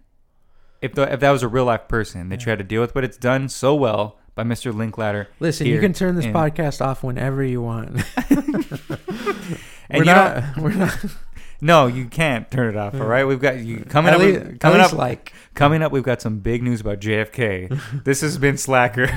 if 0.82 0.94
the, 0.94 1.12
if 1.12 1.20
that 1.20 1.32
was 1.32 1.44
a 1.44 1.48
real 1.48 1.66
life 1.66 1.88
person 1.88 2.30
that 2.30 2.46
you 2.46 2.50
had 2.50 2.60
to 2.60 2.64
deal 2.66 2.82
with, 2.82 2.94
but 2.94 3.04
it's 3.04 3.18
done 3.18 3.50
so 3.50 3.76
well 3.76 4.18
by 4.36 4.44
Mr. 4.44 4.74
Linklater. 4.74 5.28
listen. 5.40 5.68
you 5.68 5.80
can 5.82 5.92
turn 5.94 6.16
this 6.16 6.26
in- 6.26 6.34
podcast 6.34 6.80
off 6.86 7.04
whenever 7.04 7.44
you 7.44 7.62
want. 7.62 8.02
And 9.92 10.06
we're 10.06 10.06
not. 10.06 10.58
We're 10.58 10.74
not. 10.74 10.98
No, 11.62 11.88
you 11.88 12.06
can't 12.06 12.50
turn 12.50 12.74
it 12.74 12.78
off. 12.78 12.94
All 12.94 13.02
right, 13.06 13.26
we've 13.26 13.42
got 13.42 13.58
you 13.60 13.80
coming 13.84 14.14
at 14.14 14.22
up. 14.22 14.22
at 14.54 14.60
coming 14.62 14.80
least 14.80 14.94
up. 14.94 14.98
like 14.98 15.34
coming 15.56 15.82
up. 15.82 15.92
We've 15.92 16.04
got 16.04 16.22
some 16.22 16.40
big 16.40 16.64
news 16.64 16.80
about 16.80 17.02
JFK. 17.02 18.04
this 18.06 18.22
has 18.22 18.38
been 18.38 18.56
Slacker. 18.56 19.08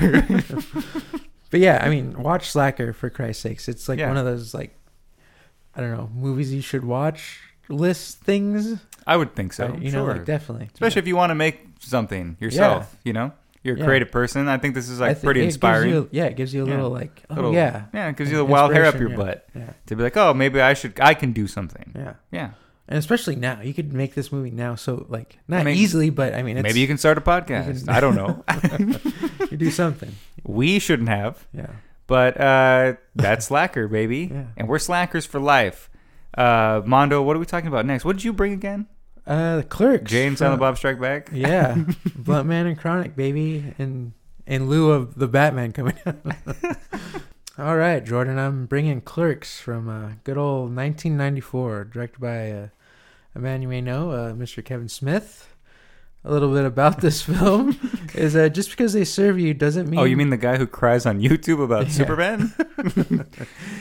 But 1.51 1.61
yeah, 1.61 1.79
I 1.81 1.87
mean, 1.89 2.21
watch 2.21 2.49
Slacker 2.49 2.91
for 2.91 3.09
Christ's 3.09 3.43
sakes. 3.43 3.69
It's 3.69 3.87
like 3.87 3.99
Yeah. 3.99 4.09
one 4.09 4.17
of 4.17 4.25
those 4.25 4.53
like 4.53 4.75
I 5.73 5.79
don't 5.79 5.91
know 5.91 6.09
movies 6.13 6.53
you 6.53 6.59
should 6.61 6.83
watch 6.83 7.39
list 7.69 8.19
things. 8.19 8.77
I 9.05 9.17
would 9.17 9.35
think 9.35 9.53
so. 9.53 9.67
Uh, 9.67 9.77
you 9.77 9.91
sure. 9.91 10.05
know, 10.07 10.13
like 10.13 10.25
definitely. 10.25 10.69
Especially 10.73 10.99
if 11.01 11.07
you 11.07 11.15
want 11.15 11.31
to 11.31 11.35
make 11.35 11.59
something 11.79 12.37
yourself. 12.39 12.95
You 13.03 13.13
know, 13.13 13.31
you're 13.63 13.75
a 13.75 13.79
Yeah. 13.79 13.85
creative 13.85 14.11
person. 14.11 14.47
I 14.47 14.57
think 14.57 14.75
this 14.75 14.89
is 14.89 14.99
like 14.99 15.21
pretty 15.21 15.43
inspiring. 15.43 15.89
you- 15.89 16.09
yeah, 16.11 16.25
it 16.25 16.35
gives 16.35 16.53
you 16.53 16.63
a 16.63 16.67
Yeah. 16.67 16.75
little 16.75 16.89
like, 16.89 17.23
oh 17.29 17.35
Little- 17.35 17.53
yeah, 17.53 17.85
Yeah, 17.93 18.09
it 18.09 18.17
gives 18.17 18.31
you 18.31 18.37
the 18.37 18.45
wild 18.45 18.73
hair 18.73 18.85
up 18.85 18.99
your 18.99 19.09
butt 19.09 19.45
yeah, 19.55 19.71
to 19.87 19.95
be 19.95 20.03
like, 20.03 20.15
oh, 20.17 20.33
maybe 20.33 20.61
I 20.61 20.73
should, 20.73 20.99
I 20.99 21.13
can 21.13 21.31
do 21.33 21.47
something. 21.47 21.91
yeah. 21.95 22.13
Yeah. 22.31 22.49
And 22.87 22.99
especially 22.99 23.37
now, 23.37 23.61
you 23.61 23.73
could 23.73 23.93
make 23.93 24.13
this 24.13 24.29
movie 24.31 24.51
now. 24.51 24.75
So 24.75 25.05
like, 25.09 25.37
not 25.47 25.61
I 25.61 25.63
mean, 25.63 25.77
easily, 25.77 26.09
but 26.09 26.33
I 26.35 26.43
mean, 26.43 26.57
it's, 26.57 26.63
Maybe 26.63 26.79
you 26.81 26.87
can 26.87 26.97
start 26.97 27.17
a 27.17 27.21
podcast. 27.21 27.85
can- 27.85 27.89
I 27.89 27.99
don't 28.01 28.15
know. 28.15 28.43
you 29.51 29.57
do 29.57 29.71
something. 29.71 30.11
we 30.43 30.79
shouldn't 30.79 31.07
have, 31.09 31.45
Yeah, 31.53 31.67
but 32.07 32.39
uh, 32.39 32.93
that's 33.15 33.45
Slacker, 33.47 33.87
baby. 33.87 34.29
Yeah. 34.33 34.43
And 34.57 34.67
we're 34.67 34.79
Slackers 34.79 35.25
for 35.25 35.39
life. 35.39 35.89
Uh, 36.37 36.81
Mondo, 36.85 37.21
what 37.21 37.35
are 37.35 37.39
we 37.39 37.45
talking 37.45 37.67
about 37.67 37.85
next? 37.85 38.03
What 38.03 38.17
did 38.17 38.25
you 38.25 38.33
bring 38.33 38.51
again? 38.53 38.87
Uh, 39.27 39.57
the 39.57 39.63
clerks. 39.63 40.09
Jane 40.09 40.31
from- 40.31 40.37
Silent 40.37 40.59
Bob 40.59 40.77
Strike 40.77 40.99
Back? 40.99 41.29
Yeah, 41.33 41.77
Blunt 42.15 42.47
Man 42.47 42.67
and 42.67 42.77
Chronic, 42.77 43.15
baby, 43.15 43.73
in 43.77 44.13
in 44.45 44.67
lieu 44.69 44.91
of 44.91 45.15
the 45.15 45.27
Batman 45.27 45.71
coming 45.71 45.95
out. 46.05 46.15
All 47.57 47.77
right, 47.77 48.03
Jordan, 48.03 48.39
I'm 48.39 48.65
bringing 48.65 48.99
Clerks 49.01 49.59
from 49.59 49.87
uh, 49.87 50.13
good 50.23 50.37
old 50.37 50.75
1994, 50.75 51.83
directed 51.85 52.19
by 52.19 52.51
uh, 52.51 52.67
a 53.35 53.39
man 53.39 53.61
you 53.61 53.67
may 53.67 53.79
know, 53.79 54.09
uh, 54.11 54.33
Mr. 54.33 54.65
Kevin 54.65 54.89
Smith. 54.89 55.49
A 56.25 56.31
little 56.31 56.53
bit 56.53 56.63
about 56.65 57.01
this 57.01 57.21
film 57.21 57.77
is 58.15 58.33
uh, 58.35 58.47
just 58.49 58.69
because 58.71 58.93
they 58.93 59.03
serve 59.03 59.37
you 59.37 59.53
doesn't 59.53 59.89
mean. 59.89 59.99
Oh, 59.99 60.05
you 60.05 60.15
mean 60.17 60.29
the 60.29 60.37
guy 60.37 60.57
who 60.57 60.65
cries 60.65 61.05
on 61.05 61.19
YouTube 61.19 61.61
about 61.61 61.87
Yeah. 61.87 61.91
Superman? 61.91 62.53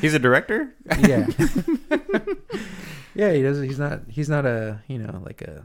He's 0.01 0.13
a 0.13 0.19
director? 0.19 0.75
yeah, 0.99 1.29
yeah. 3.15 3.33
He 3.33 3.43
doesn't. 3.43 3.65
He's 3.65 3.79
not. 3.79 4.01
He's 4.09 4.29
not 4.29 4.47
a 4.47 4.83
you 4.89 4.99
know 4.99 5.23
like 5.25 5.43
a 5.43 5.65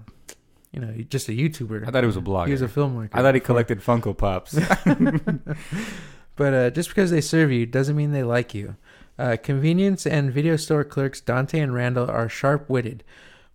you 0.71 0.79
know 0.79 0.93
just 1.09 1.29
a 1.29 1.31
YouTuber. 1.31 1.87
I 1.87 1.91
thought 1.91 2.03
he 2.03 2.07
was 2.07 2.17
a 2.17 2.21
blogger. 2.21 2.47
He 2.47 2.51
was 2.53 2.61
a 2.61 2.67
filmmaker. 2.67 3.09
I 3.13 3.21
thought 3.21 3.35
he 3.35 3.41
collected 3.41 3.81
Funko 3.81 4.17
Pops. 4.17 4.57
But 6.37 6.53
uh, 6.53 6.69
just 6.69 6.89
because 6.89 7.11
they 7.11 7.19
serve 7.19 7.51
you 7.51 7.65
doesn't 7.65 7.97
mean 7.97 8.11
they 8.13 8.23
like 8.23 8.53
you. 8.53 8.77
Uh, 9.19 9.35
convenience 9.41 10.05
and 10.05 10.31
video 10.31 10.55
store 10.55 10.83
clerks 10.85 11.19
Dante 11.19 11.59
and 11.59 11.73
Randall 11.73 12.09
are 12.09 12.29
sharp 12.29 12.69
witted, 12.69 13.03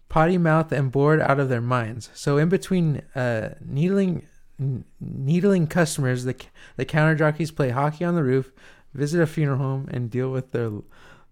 potty 0.09 0.37
mouthed, 0.37 0.73
and 0.73 0.91
bored 0.91 1.21
out 1.21 1.39
of 1.39 1.49
their 1.49 1.61
minds. 1.61 2.11
So, 2.13 2.37
in 2.37 2.49
between 2.49 3.03
uh, 3.15 3.55
needling, 3.65 4.27
n- 4.61 4.85
needling 5.01 5.69
customers, 5.69 6.25
the, 6.25 6.35
the 6.77 6.85
counter 6.85 7.15
jockeys 7.15 7.53
play 7.53 7.71
hockey 7.71 8.05
on 8.05 8.17
the 8.17 8.25
roof, 8.25 8.51
visit 8.93 9.23
a 9.23 9.27
funeral 9.27 9.59
home, 9.59 9.89
and 9.93 10.11
deal 10.11 10.31
with 10.31 10.51
their 10.51 10.73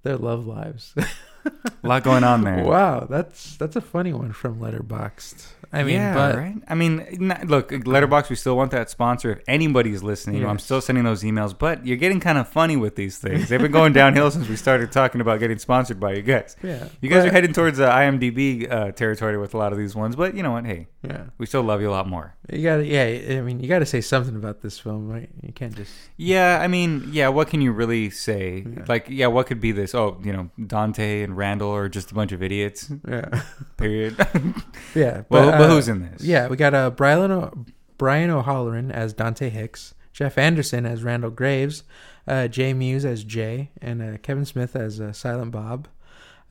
their 0.02 0.16
love 0.16 0.46
lives. 0.46 0.94
a 1.44 1.52
lot 1.86 2.02
going 2.02 2.24
on 2.24 2.42
there. 2.42 2.64
wow, 2.64 3.06
that's 3.08 3.56
that's 3.56 3.76
a 3.76 3.80
funny 3.80 4.12
one 4.12 4.32
from 4.32 4.60
Letterboxd. 4.60 5.46
I 5.72 5.84
mean, 5.84 5.96
yeah, 5.96 6.14
but 6.14 6.36
right. 6.36 6.56
I 6.66 6.74
mean, 6.74 7.00
n- 7.00 7.46
look, 7.46 7.70
Letterbox. 7.86 8.28
We 8.28 8.34
still 8.36 8.56
want 8.56 8.72
that 8.72 8.90
sponsor. 8.90 9.30
If 9.32 9.42
anybody's 9.46 10.02
listening, 10.02 10.44
I'm 10.44 10.58
still 10.58 10.80
sending 10.80 11.04
those 11.04 11.22
emails. 11.22 11.56
But 11.56 11.86
you're 11.86 11.96
getting 11.96 12.18
kind 12.18 12.38
of 12.38 12.48
funny 12.48 12.76
with 12.76 12.96
these 12.96 13.18
things. 13.18 13.48
They've 13.48 13.60
been 13.60 13.70
going 13.70 13.92
downhill 13.92 14.30
since 14.32 14.48
we 14.48 14.56
started 14.56 14.90
talking 14.90 15.20
about 15.20 15.38
getting 15.38 15.58
sponsored 15.58 16.00
by 16.00 16.14
you 16.14 16.22
guys. 16.22 16.56
yeah, 16.62 16.88
You 17.00 17.08
guys 17.08 17.22
but- 17.22 17.28
are 17.28 17.32
heading 17.32 17.52
towards 17.52 17.78
uh, 17.78 17.88
IMDb 17.90 18.70
uh, 18.70 18.90
territory 18.92 19.38
with 19.38 19.54
a 19.54 19.58
lot 19.58 19.72
of 19.72 19.78
these 19.78 19.94
ones. 19.94 20.16
But 20.16 20.34
you 20.34 20.42
know 20.42 20.50
what? 20.52 20.66
Hey, 20.66 20.88
Yeah, 21.04 21.24
we 21.38 21.46
still 21.46 21.62
love 21.62 21.80
you 21.80 21.88
a 21.88 21.92
lot 21.92 22.08
more. 22.08 22.34
you 22.52 22.64
gotta. 22.64 22.84
Yeah, 22.84 23.38
I 23.38 23.40
mean, 23.42 23.60
you 23.60 23.68
gotta 23.68 23.86
say 23.86 24.00
something 24.00 24.34
about 24.34 24.62
this 24.62 24.78
film, 24.78 25.08
right? 25.08 25.28
You 25.40 25.52
can't 25.52 25.76
just. 25.76 25.92
Yeah, 26.16 26.58
I 26.60 26.66
mean, 26.66 27.10
yeah. 27.12 27.28
What 27.28 27.46
can 27.48 27.60
you 27.60 27.70
really 27.70 28.10
say? 28.10 28.64
Yeah. 28.66 28.84
Like, 28.88 29.06
yeah, 29.08 29.28
what 29.28 29.46
could 29.46 29.60
be 29.60 29.70
this? 29.70 29.94
Oh, 29.94 30.18
you 30.24 30.32
know, 30.32 30.50
Dante 30.66 31.22
and 31.22 31.36
Randall 31.36 31.70
are 31.72 31.88
just 31.88 32.10
a 32.10 32.14
bunch 32.14 32.32
of 32.32 32.42
idiots. 32.42 32.90
Yeah. 33.08 33.42
Period. 33.76 34.16
Yeah, 34.94 35.22
well, 35.28 35.50
but 35.60 35.70
who's 35.70 35.88
in 35.88 36.02
this? 36.02 36.22
Yeah, 36.22 36.48
we 36.48 36.56
got 36.56 36.74
uh, 36.74 36.90
Brian, 36.90 37.30
o- 37.30 37.64
Brian 37.98 38.30
O'Halloran 38.30 38.90
as 38.90 39.12
Dante 39.12 39.48
Hicks, 39.48 39.94
Jeff 40.12 40.38
Anderson 40.38 40.86
as 40.86 41.02
Randall 41.02 41.30
Graves, 41.30 41.84
uh, 42.26 42.48
Jay 42.48 42.72
Mewes 42.72 43.04
as 43.04 43.24
Jay, 43.24 43.70
and 43.80 44.02
uh, 44.02 44.18
Kevin 44.18 44.44
Smith 44.44 44.76
as 44.76 45.00
uh, 45.00 45.12
Silent 45.12 45.52
Bob, 45.52 45.88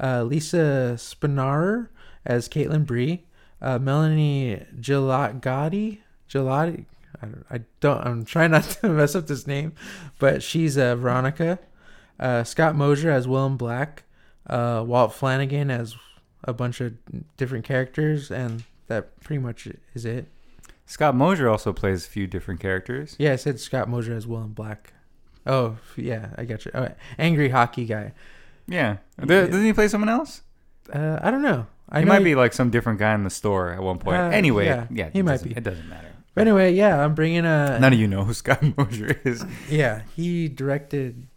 uh, 0.01 0.23
Lisa 0.23 0.93
Spoonauer 0.95 1.89
as 2.25 2.49
Caitlin 2.49 2.85
Bree, 2.85 3.25
uh, 3.61 3.79
Melanie 3.79 4.65
Gelati, 4.79 5.99
Gelati. 6.29 6.85
I 7.21 7.25
don't, 7.25 7.45
I 7.49 7.59
don't. 7.79 8.05
I'm 8.05 8.25
trying 8.25 8.51
not 8.51 8.63
to 8.81 8.89
mess 8.89 9.15
up 9.15 9.27
this 9.27 9.47
name, 9.47 9.73
but 10.19 10.41
she's 10.43 10.77
uh, 10.77 10.95
Veronica. 10.95 11.59
Uh, 12.19 12.43
Scott 12.43 12.75
Mosier 12.75 13.11
as 13.11 13.27
Willam 13.27 13.57
Black, 13.57 14.03
uh, 14.47 14.83
Walt 14.85 15.13
Flanagan 15.13 15.71
as 15.71 15.95
a 16.43 16.53
bunch 16.53 16.81
of 16.81 16.93
different 17.37 17.65
characters, 17.65 18.29
and 18.31 18.63
that 18.89 19.19
pretty 19.21 19.41
much 19.41 19.67
is 19.93 20.05
it. 20.05 20.27
Scott 20.85 21.15
Mosier 21.15 21.47
also 21.47 21.71
plays 21.71 22.05
a 22.05 22.09
few 22.09 22.27
different 22.27 22.59
characters. 22.59 23.15
Yeah, 23.19 23.33
I 23.33 23.35
said 23.37 23.59
Scott 23.59 23.87
Mosier 23.87 24.15
as 24.15 24.27
Will 24.27 24.41
in 24.41 24.53
Black. 24.53 24.93
Oh, 25.45 25.77
yeah, 25.95 26.29
I 26.37 26.45
got 26.45 26.65
you. 26.65 26.71
Oh, 26.73 26.89
angry 27.17 27.49
hockey 27.49 27.85
guy. 27.85 28.13
Yeah. 28.67 28.97
Yeah. 29.19 29.25
Doesn't 29.25 29.63
he 29.63 29.73
play 29.73 29.87
someone 29.87 30.09
else? 30.09 30.41
Uh, 30.91 31.19
I 31.21 31.31
don't 31.31 31.41
know. 31.41 31.67
I 31.89 31.99
he 31.99 32.05
know 32.05 32.13
might 32.13 32.23
be 32.23 32.35
like 32.35 32.53
some 32.53 32.69
different 32.69 32.99
guy 32.99 33.13
in 33.15 33.23
the 33.23 33.29
store 33.29 33.69
at 33.71 33.81
one 33.81 33.97
point. 33.99 34.17
Uh, 34.17 34.29
anyway, 34.29 34.65
yeah, 34.65 34.87
yeah, 34.91 35.09
he 35.11 35.21
might 35.21 35.41
be. 35.43 35.51
It 35.51 35.63
doesn't 35.63 35.89
matter. 35.89 36.07
But 36.35 36.41
anyway, 36.41 36.73
yeah, 36.73 37.03
I'm 37.03 37.15
bringing 37.15 37.45
a. 37.45 37.79
None 37.79 37.93
of 37.93 37.99
you 37.99 38.07
know 38.07 38.23
who 38.23 38.33
Scott 38.33 38.61
Mosier 38.77 39.19
is. 39.23 39.43
Yeah, 39.69 40.03
he 40.15 40.47
directed 40.47 41.27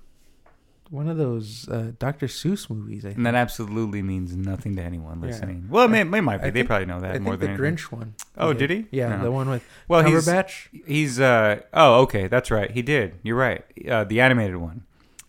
one 0.92 1.08
of 1.08 1.16
those 1.16 1.68
uh, 1.68 1.92
Dr. 1.98 2.26
Seuss 2.26 2.68
movies. 2.70 3.04
I 3.04 3.08
think. 3.08 3.16
And 3.16 3.26
that 3.26 3.34
absolutely 3.34 4.02
means 4.02 4.36
nothing 4.36 4.76
to 4.76 4.82
anyone 4.82 5.20
Yeah. 5.20 5.26
listening. 5.28 5.66
Well, 5.68 5.84
it 5.86 5.88
may, 5.88 6.02
it 6.02 6.04
might 6.22 6.38
be. 6.38 6.44
I 6.44 6.50
they 6.50 6.60
think- 6.60 6.68
probably 6.68 6.86
know 6.86 7.00
that 7.00 7.14
I 7.16 7.18
more 7.18 7.32
think 7.36 7.40
the 7.40 7.46
than 7.46 7.64
anything. 7.64 7.76
Grinch 7.76 7.92
one. 7.92 8.14
Oh, 8.36 8.52
did 8.52 8.70
he? 8.70 8.86
Yeah, 8.90 9.16
No. 9.16 9.22
the 9.24 9.30
one 9.32 9.48
with 9.48 9.64
Well, 9.88 10.04
he's 10.04 10.26
Cumberbatch. 10.28 10.68
he's 10.86 11.18
uh 11.18 11.60
oh 11.74 12.02
okay 12.02 12.28
that's 12.28 12.50
right 12.50 12.70
he 12.70 12.82
did 12.82 13.14
you're 13.22 13.36
right 13.36 13.64
uh, 13.90 14.04
the 14.04 14.20
animated 14.20 14.56
one. 14.56 14.82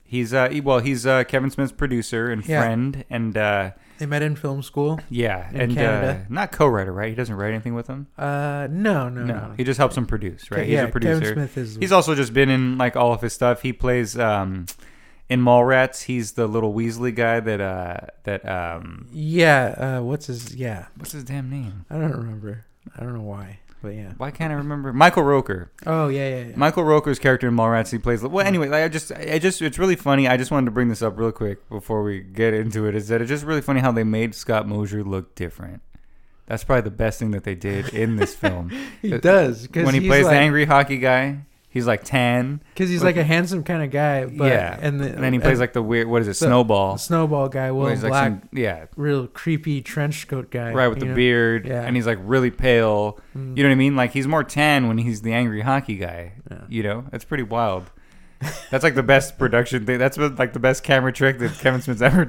He's 0.05 0.33
uh 0.33 0.49
he, 0.49 0.61
well 0.61 0.79
he's 0.79 1.07
uh 1.07 1.23
Kevin 1.23 1.49
Smith's 1.49 1.71
producer 1.71 2.29
and 2.31 2.45
Yeah. 2.47 2.59
friend 2.61 3.03
and 3.09 3.35
uh 3.37 3.71
They 3.97 4.05
met 4.05 4.21
in 4.21 4.35
film 4.35 4.61
school. 4.63 4.99
yeah 5.09 5.49
and 5.53 5.77
uh, 5.77 6.17
not 6.29 6.51
co-writer 6.51 6.91
right 6.93 7.09
he 7.09 7.15
doesn't 7.15 7.35
write 7.35 7.49
anything 7.51 7.73
with 7.73 7.87
him 7.87 8.07
Uh, 8.17 8.67
no, 8.69 9.09
no, 9.09 9.23
no. 9.23 9.53
he 9.57 9.63
just 9.63 9.77
helps 9.79 9.97
him 9.97 10.05
produce 10.05 10.51
right 10.51 10.65
he's 10.65 10.73
yeah, 10.73 10.83
a 10.83 10.87
producer 10.91 11.19
Kevin 11.21 11.33
Smith 11.35 11.57
is. 11.57 11.75
He's 11.77 11.91
also 11.91 12.13
just 12.15 12.33
been 12.33 12.49
in 12.49 12.77
like 12.77 12.95
all 12.95 13.11
of 13.13 13.21
his 13.21 13.33
stuff. 13.33 13.61
He 13.63 13.73
plays 13.73 14.17
um 14.19 14.65
in 15.33 15.41
Mallrats. 15.41 16.03
He's 16.03 16.33
the 16.33 16.45
little 16.45 16.73
Weasley 16.73 17.13
guy 17.13 17.39
that 17.39 17.59
uh 17.59 17.97
that 18.23 18.47
um 18.47 19.07
yeah. 19.11 19.97
Uh, 19.97 20.03
what's 20.03 20.27
his? 20.27 20.55
Yeah, 20.55 20.87
what's 20.95 21.11
his 21.11 21.23
damn 21.23 21.49
name? 21.49 21.85
I 21.89 21.97
don't 21.97 22.11
remember. 22.11 22.65
I 22.95 23.01
don't 23.01 23.15
know 23.15 23.21
why, 23.21 23.59
but 23.81 23.89
yeah. 23.89 24.13
Why 24.17 24.29
can't 24.29 24.53
I 24.53 24.55
remember? 24.55 24.93
Michael 24.93 25.23
Rooker. 25.23 25.69
Oh 25.87 26.07
yeah, 26.07 26.29
yeah, 26.29 26.43
yeah. 26.49 26.55
Michael 26.55 26.83
Rooker's 26.83 27.17
character 27.17 27.47
in 27.47 27.55
Mallrats, 27.55 27.91
he 27.91 27.97
plays. 27.97 28.21
Well, 28.21 28.45
anyway, 28.45 28.69
like, 28.69 28.83
I 28.83 28.87
just, 28.89 29.11
I 29.11 29.39
just, 29.39 29.61
it's 29.61 29.79
really 29.79 29.95
funny. 29.95 30.27
I 30.27 30.37
just 30.37 30.51
wanted 30.51 30.65
to 30.65 30.71
bring 30.71 30.89
this 30.89 31.01
up 31.01 31.17
real 31.17 31.31
quick 31.31 31.67
before 31.69 32.03
we 32.03 32.19
get 32.21 32.53
into 32.53 32.85
it. 32.85 32.95
Is 32.95 33.07
that 33.07 33.21
it's 33.21 33.29
just 33.29 33.43
really 33.43 33.61
funny 33.61 33.79
how 33.79 33.91
they 33.91 34.03
made 34.03 34.35
Scott 34.35 34.67
Mosier 34.67 35.03
look 35.03 35.33
different. 35.33 35.81
That's 36.45 36.63
probably 36.63 36.81
the 36.81 36.91
best 36.91 37.19
thing 37.19 37.31
that 37.31 37.45
they 37.45 37.55
did 37.55 37.89
in 37.93 38.17
this 38.17 38.35
film. 38.35 38.69
he 39.01 39.17
does 39.17 39.67
when 39.71 39.93
he 39.93 40.05
plays 40.05 40.25
like, 40.25 40.33
the 40.33 40.39
angry 40.39 40.65
hockey 40.65 40.97
guy, 40.97 41.45
he's 41.73 41.87
like 41.87 42.03
tan. 42.03 42.61
because 42.73 42.89
he's 42.89 43.03
like 43.03 43.17
a 43.17 43.23
handsome 43.23 43.63
kind 43.63 43.83
of 43.83 43.89
guy. 43.91 44.25
But, 44.25 44.45
yeah, 44.45 44.77
and, 44.79 45.01
the, 45.01 45.07
and 45.13 45.23
then 45.23 45.33
he 45.33 45.39
plays 45.39 45.59
like 45.59 45.73
the 45.73 45.81
weird. 45.81 46.07
What 46.07 46.21
is 46.21 46.27
it? 46.27 46.31
the 46.31 46.45
Snowball. 46.45 46.97
snowball 46.99 47.49
guy, 47.49 47.71
Will 47.71 47.87
he's 47.87 48.03
like 48.03 48.11
Black, 48.11 48.25
some- 48.31 48.49
yeah, 48.53 48.85
real 48.95 49.27
creepy 49.27 49.81
trench 49.81 50.27
coat 50.27 50.51
guy, 50.51 50.71
right 50.71 50.87
with 50.87 50.99
the 50.99 51.07
know? 51.07 51.15
beard, 51.15 51.65
Yeah. 51.67 51.81
and 51.81 51.95
he's 51.95 52.05
like 52.07 52.19
really 52.21 52.51
pale. 52.51 53.19
Mm. 53.35 53.57
You 53.57 53.63
know 53.63 53.69
what 53.69 53.73
I 53.73 53.77
mean? 53.77 53.95
Like 53.95 54.11
he's 54.13 54.27
more 54.27 54.43
tan 54.43 54.87
when 54.87 54.99
he's 54.99 55.21
the 55.23 55.33
angry 55.33 55.61
hockey 55.61 55.95
guy. 55.97 56.33
Yeah. 56.49 56.57
You 56.69 56.83
know, 56.83 57.05
that's 57.11 57.25
pretty 57.25 57.43
wild. 57.43 57.89
That's 58.71 58.83
like 58.83 58.95
the 58.95 59.03
best 59.03 59.37
production 59.37 59.85
thing. 59.85 59.97
That's 59.99 60.17
like 60.17 60.53
the 60.53 60.59
best 60.59 60.83
camera 60.83 61.13
trick 61.13 61.39
that 61.39 61.53
Kevin 61.59 61.81
Smith's 61.81 62.01
ever 62.03 62.27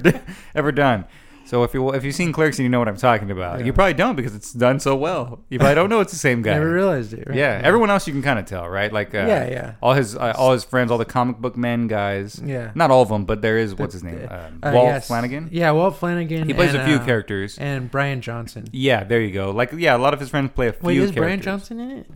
ever 0.55 0.71
done. 0.71 1.05
So 1.45 1.63
if 1.63 1.73
you 1.75 1.93
if 1.93 2.03
you've 2.03 2.15
seen 2.15 2.31
Clerks 2.33 2.57
and 2.57 2.63
you 2.63 2.69
know 2.69 2.79
what 2.79 2.87
I'm 2.87 2.97
talking 2.97 3.29
about, 3.29 3.59
Yeah. 3.59 3.65
you 3.65 3.73
probably 3.73 3.93
don't 3.93 4.15
because 4.15 4.33
it's 4.33 4.51
done 4.51 4.79
so 4.79 4.95
well. 4.95 5.43
You 5.49 5.59
probably 5.59 5.75
don't 5.75 5.89
know 5.89 5.99
it's 5.99 6.11
the 6.11 6.17
same 6.17 6.41
guy. 6.41 6.53
Never 6.55 6.71
realized 6.73 7.13
it. 7.13 7.27
Right? 7.27 7.37
Yeah, 7.37 7.61
everyone 7.63 7.91
else 7.91 8.07
you 8.07 8.13
can 8.13 8.23
kind 8.23 8.39
of 8.39 8.45
tell, 8.45 8.67
right? 8.67 8.91
Like 8.91 9.13
uh, 9.13 9.19
Yeah, 9.27 9.47
yeah. 9.49 9.73
all 9.81 9.93
his 9.93 10.15
uh, 10.15 10.33
all 10.35 10.53
his 10.53 10.63
friends, 10.63 10.89
all 10.89 10.97
the 10.97 11.05
comic 11.05 11.37
book 11.37 11.55
men 11.55 11.87
guys. 11.87 12.41
Yeah. 12.43 12.71
Not 12.73 12.89
all 12.89 13.03
of 13.03 13.09
them, 13.09 13.25
but 13.25 13.41
there 13.43 13.57
is 13.59 13.75
what's 13.75 13.93
his 13.93 14.03
name, 14.03 14.27
Uh, 14.29 14.33
um, 14.33 14.59
uh, 14.63 14.71
Walt 14.73 14.87
yes. 14.87 15.07
Flanagan. 15.07 15.49
Yeah, 15.51 15.69
Walt 15.71 15.97
Flanagan. 15.97 16.47
He 16.47 16.53
plays 16.53 16.73
and, 16.73 16.81
a 16.81 16.85
few 16.85 16.95
uh, 16.95 17.05
characters. 17.05 17.57
And 17.59 17.91
Bryan 17.91 18.21
Johnson. 18.21 18.67
Yeah, 18.71 19.03
there 19.03 19.21
you 19.21 19.31
go. 19.31 19.51
Like 19.51 19.71
yeah, 19.73 19.95
a 19.95 19.99
lot 19.99 20.13
of 20.15 20.19
his 20.19 20.29
friends 20.29 20.49
play 20.55 20.67
a 20.69 20.73
few. 20.73 20.87
Wait, 20.87 20.97
is 20.97 21.11
characters. 21.11 21.21
Bryan 21.21 21.41
Johnson 21.41 21.79
in 21.79 21.91
it? 21.91 22.09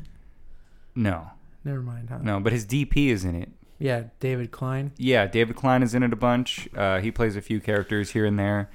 No, 0.95 1.27
Never 1.63 1.81
mind. 1.81 2.09
Huh? 2.09 2.17
no, 2.23 2.39
but 2.39 2.51
his 2.51 2.65
DP 2.65 3.09
is 3.09 3.23
in 3.23 3.35
it. 3.35 3.49
Yeah, 3.77 4.03
David 4.19 4.51
Klein. 4.51 4.91
Yeah, 4.97 5.25
David 5.27 5.55
Klein 5.55 5.83
is 5.83 5.93
in 5.95 6.03
it 6.03 6.11
a 6.11 6.15
bunch. 6.17 6.67
Uh, 6.75 6.99
he 6.99 7.11
plays 7.11 7.35
a 7.37 7.41
few 7.41 7.59
characters 7.61 8.09
here 8.09 8.25
and 8.25 8.37
there. 8.37 8.69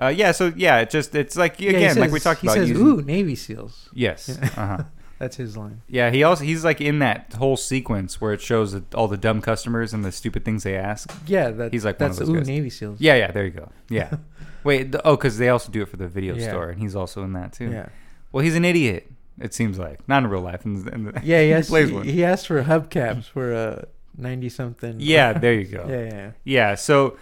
Uh, 0.00 0.08
yeah, 0.08 0.32
so 0.32 0.52
yeah, 0.56 0.78
it 0.80 0.90
just 0.90 1.14
it's 1.14 1.36
like 1.36 1.58
Yeah, 1.60 1.70
he 1.70 1.76
again, 1.76 1.98
like 1.98 2.10
we 2.10 2.20
talked 2.20 2.40
he 2.42 2.46
about. 2.48 2.56
says, 2.56 2.68
using- 2.68 2.86
"Ooh, 2.86 3.02
Navy 3.02 3.34
SEALs." 3.34 3.88
Yes. 3.94 4.38
Uh-huh. 4.38 4.84
That's 5.18 5.36
his 5.36 5.56
line. 5.56 5.80
Yeah, 5.88 6.10
he 6.10 6.22
also 6.22 6.44
he's 6.44 6.62
like 6.62 6.82
in 6.82 6.98
that 6.98 7.32
whole 7.38 7.56
sequence 7.56 8.20
where 8.20 8.34
it 8.34 8.42
shows 8.42 8.78
all 8.94 9.08
the 9.08 9.16
dumb 9.16 9.40
customers 9.40 9.94
and 9.94 10.04
the 10.04 10.12
stupid 10.12 10.44
things 10.44 10.64
they 10.64 10.76
ask. 10.76 11.10
Yeah, 11.26 11.50
that, 11.52 11.72
He's 11.72 11.86
like 11.86 11.98
one 11.98 12.10
of 12.10 12.16
that's 12.16 12.28
those 12.28 12.34
ooh 12.36 12.38
guys. 12.40 12.46
Navy 12.48 12.68
SEALs. 12.68 13.00
Yeah, 13.00 13.14
yeah, 13.14 13.30
there 13.30 13.44
you 13.46 13.52
go. 13.52 13.70
Yeah. 13.88 14.10
Wait, 14.64 14.92
the, 14.92 15.00
oh, 15.06 15.16
because 15.16 15.38
they 15.38 15.48
also 15.48 15.72
do 15.72 15.80
it 15.80 15.88
for 15.88 15.96
the 15.96 16.08
video 16.08 16.34
Yeah. 16.34 16.48
store, 16.50 16.68
and 16.68 16.78
he's 16.80 16.94
also 16.94 17.22
in 17.22 17.32
that 17.32 17.54
too. 17.54 17.70
yeah, 17.70 17.88
Well, 18.32 18.44
he's 18.44 18.56
an 18.56 18.64
idiot. 18.66 19.10
It 19.40 19.54
seems 19.54 19.78
like 19.78 20.06
not 20.06 20.24
in 20.24 20.28
real 20.28 20.42
life. 20.42 20.66
In, 20.66 20.84
the- 20.84 20.92
in 20.92 21.04
the, 21.04 21.20
yeah. 21.24 21.40
He, 21.40 21.52
asked, 21.54 21.68
plays 21.70 21.88
he, 21.88 21.94
one. 21.94 22.04
he 22.04 22.22
asked 22.24 22.46
for 22.48 22.62
hubcaps 22.62 23.24
for 23.24 23.52
a 23.54 23.86
ninety 24.18 24.50
something. 24.50 24.96
Yeah, 24.98 25.32
there 25.32 25.54
you 25.54 25.64
go. 25.64 25.86
yeah, 25.88 26.02
yeah. 26.04 26.30
Yeah, 26.44 26.74
so 26.74 27.16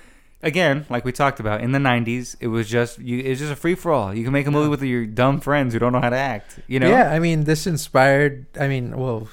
again, 0.45 0.87
like 0.89 1.05
we 1.05 1.11
talked 1.11 1.41
about 1.41 1.61
in 1.61 1.73
the 1.73 1.79
'90s, 1.81 2.37
it 2.39 2.47
was 2.49 2.69
just 2.69 2.99
you. 3.01 3.19
It's 3.19 3.41
just 3.41 3.53
a 3.53 3.57
free 3.57 3.75
for 3.75 3.91
all. 3.93 4.15
You 4.15 4.23
can 4.23 4.33
make 4.33 4.47
a 4.47 4.51
movie 4.53 4.69
with 4.69 4.83
your 4.83 5.07
dumb 5.07 5.41
friends 5.41 5.73
who 5.75 5.81
don't 5.81 5.93
know 5.93 6.01
how 6.01 6.11
to 6.11 6.17
act. 6.17 6.61
You 6.69 6.79
know? 6.79 6.89
Yeah, 6.89 7.11
I 7.11 7.19
mean, 7.19 7.45
this 7.45 7.67
inspired. 7.67 8.47
I 8.61 8.69
mean, 8.69 8.97
well, 8.97 9.29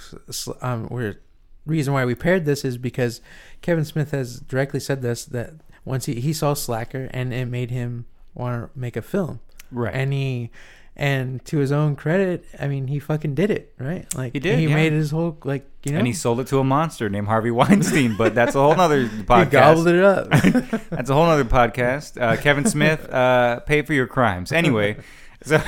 um, 0.62 0.88
we're 0.90 1.20
reason 1.66 1.94
why 1.94 2.06
we 2.06 2.16
paired 2.16 2.46
this 2.46 2.66
is 2.66 2.78
because 2.78 3.22
Kevin 3.62 3.86
Smith 3.86 4.12
has 4.12 4.40
directly 4.40 4.80
said 4.80 5.04
this 5.04 5.26
that 5.26 5.54
once 5.86 6.06
he 6.06 6.16
he 6.20 6.34
saw 6.34 6.54
Slacker 6.56 7.10
and 7.14 7.34
it 7.34 7.46
made 7.46 7.70
him 7.70 8.06
want 8.34 8.74
to 8.74 8.80
make 8.80 8.96
a 8.96 9.02
film, 9.04 9.40
Right. 9.72 9.94
and 9.94 10.12
he. 10.14 10.50
And 10.96 11.44
to 11.46 11.58
his 11.58 11.72
own 11.72 11.96
credit, 11.96 12.44
I 12.60 12.68
mean, 12.68 12.88
he 12.88 13.00
fucking 13.00 13.34
did 13.34 13.50
it, 13.50 13.74
right? 13.80 14.06
Like 14.14 14.34
He 14.34 14.40
did, 14.40 14.60
He 14.60 14.68
yeah. 14.68 14.76
made 14.76 14.92
his 14.92 15.10
whole 15.10 15.38
like 15.46 15.66
you 15.84 15.94
know. 15.94 16.00
and 16.00 16.06
he 16.06 16.14
sold 16.14 16.40
it 16.42 16.48
to 16.48 16.60
a 16.60 16.64
monster 16.64 17.10
named 17.10 17.28
Harvey 17.28 17.50
Weinstein, 17.50 18.16
but 18.18 18.36
that's 18.36 18.56
a 18.56 18.60
whole 18.60 18.76
nother 18.76 19.06
podcast. 19.08 19.46
He 19.46 19.50
gobbled 19.52 19.88
it 19.88 20.04
up. 20.04 20.30
That's 20.92 21.10
a 21.10 21.14
whole 21.14 21.24
other 21.24 21.46
podcast. 21.46 22.22
Uh, 22.22 22.36
Kevin 22.40 22.66
Smith, 22.66 23.10
uh, 23.10 23.62
pay 23.62 23.82
for 23.82 23.94
your 23.94 24.06
crimes. 24.06 24.52
Anyway, 24.52 24.98
so 25.44 25.60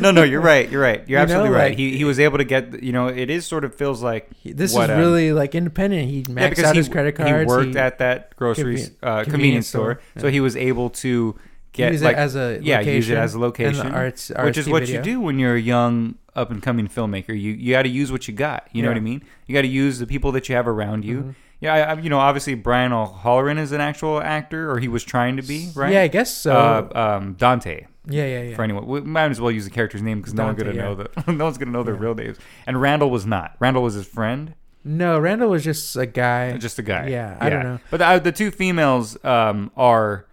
no, 0.00 0.10
no, 0.10 0.22
you're 0.24 0.40
right. 0.40 0.68
You're 0.68 0.82
right. 0.82 1.06
You're 1.06 1.20
You 1.20 1.26
know, 1.26 1.34
absolutely 1.34 1.50
right. 1.50 1.68
like- 1.70 1.78
he 1.78 1.96
he 1.96 2.04
was 2.04 2.18
able 2.18 2.38
to 2.38 2.44
get. 2.44 2.82
You 2.82 2.92
know, 2.92 3.06
it 3.08 3.28
is 3.30 3.46
sort 3.46 3.64
of 3.64 3.74
feels 3.74 4.02
like 4.02 4.30
He- 4.34 4.52
this 4.52 4.74
what, 4.74 4.84
is 4.84 4.94
um, 4.94 4.98
really 4.98 5.32
like 5.32 5.54
independent. 5.54 6.08
He 6.08 6.22
maxed 6.24 6.48
because 6.50 6.64
out 6.64 6.74
he, 6.74 6.78
his 6.80 6.88
credit 6.88 7.12
cards. 7.12 7.30
he 7.42 7.46
worked 7.46 7.74
he- 7.74 7.78
at 7.78 7.98
that 7.98 8.34
grocery 8.36 8.82
uh, 9.02 9.22
convenience, 9.22 9.28
convenience 9.30 9.66
store, 9.68 10.00
store, 10.14 10.20
so 10.22 10.28
he 10.30 10.40
was 10.40 10.56
able 10.56 10.90
to 10.90 11.36
get 11.72 11.92
use 11.92 12.02
like 12.02 12.16
it 12.16 12.20
as 12.20 12.36
a 12.36 12.58
yeah, 12.62 12.80
use 12.80 13.08
it 13.10 13.16
as 13.18 13.34
a 13.34 13.38
location, 13.38 13.92
arts, 13.92 14.30
which 14.42 14.58
is 14.58 14.68
what 14.68 14.80
video. 14.82 14.98
you 14.98 15.02
do 15.02 15.20
when 15.20 15.38
you're 15.38 15.56
a 15.56 15.60
young 15.60 16.16
up 16.34 16.50
and 16.50 16.62
coming 16.62 16.88
filmmaker. 16.88 17.28
You 17.28 17.52
you 17.52 17.72
got 17.72 17.82
to 17.82 17.88
use 17.88 18.10
what 18.12 18.26
you 18.28 18.34
got. 18.34 18.68
You 18.72 18.82
know 18.82 18.88
Yeah. 18.88 18.94
what 18.94 18.98
I 18.98 19.00
mean? 19.00 19.22
You 19.46 19.54
got 19.54 19.62
to 19.62 19.68
use 19.68 19.98
the 19.98 20.06
people 20.06 20.32
that 20.32 20.48
you 20.48 20.54
have 20.54 20.66
around 20.68 21.04
you. 21.04 21.18
Mhm. 21.22 21.34
Yeah, 21.60 21.74
I, 21.92 22.00
you 22.00 22.10
know, 22.10 22.18
obviously 22.18 22.54
Brian 22.56 22.92
O'Halloran 22.92 23.56
is 23.56 23.70
an 23.70 23.80
actual 23.80 24.20
actor, 24.20 24.68
or 24.68 24.80
he 24.80 24.88
was 24.88 25.04
trying 25.04 25.36
to 25.36 25.42
be, 25.42 25.70
right? 25.76 25.92
Yeah, 25.92 26.02
I 26.02 26.08
guess 26.08 26.36
so. 26.36 26.52
uh, 26.56 26.98
um, 27.20 27.34
Dante. 27.34 27.86
yeah, 28.08 28.24
yeah, 28.26 28.42
yeah. 28.42 28.56
For 28.56 28.64
anyone, 28.64 28.84
we 28.86 29.00
might 29.02 29.30
as 29.30 29.40
well 29.40 29.52
use 29.52 29.64
the 29.64 29.70
character's 29.70 30.02
name 30.02 30.18
because 30.20 30.34
no 30.40 30.46
one's 30.46 30.58
gonna 30.60 30.72
know 30.74 30.96
yeah. 30.98 31.22
the 31.24 31.32
no 31.32 31.44
one's 31.44 31.58
gonna 31.58 31.70
know 31.70 31.84
their 31.84 31.94
Yeah. 31.94 32.00
real 32.00 32.14
names. 32.16 32.38
And 32.66 32.80
Randall 32.80 33.10
was 33.10 33.24
not. 33.26 33.54
Randall 33.60 33.84
was 33.84 33.94
his 33.94 34.06
friend, 34.08 34.54
No, 34.84 35.20
Randall 35.20 35.50
was 35.50 35.62
just 35.62 35.94
a 35.94 36.04
guy. 36.06 36.56
just 36.56 36.80
a 36.80 36.82
guy. 36.82 37.06
Yeah, 37.06 37.36
I 37.38 37.48
don't 37.48 37.62
know. 37.62 37.78
But 37.92 37.98
the, 37.98 38.06
uh, 38.06 38.18
the 38.18 38.32
two 38.32 38.50
females 38.50 39.16
um, 39.24 39.70
are 39.76 40.26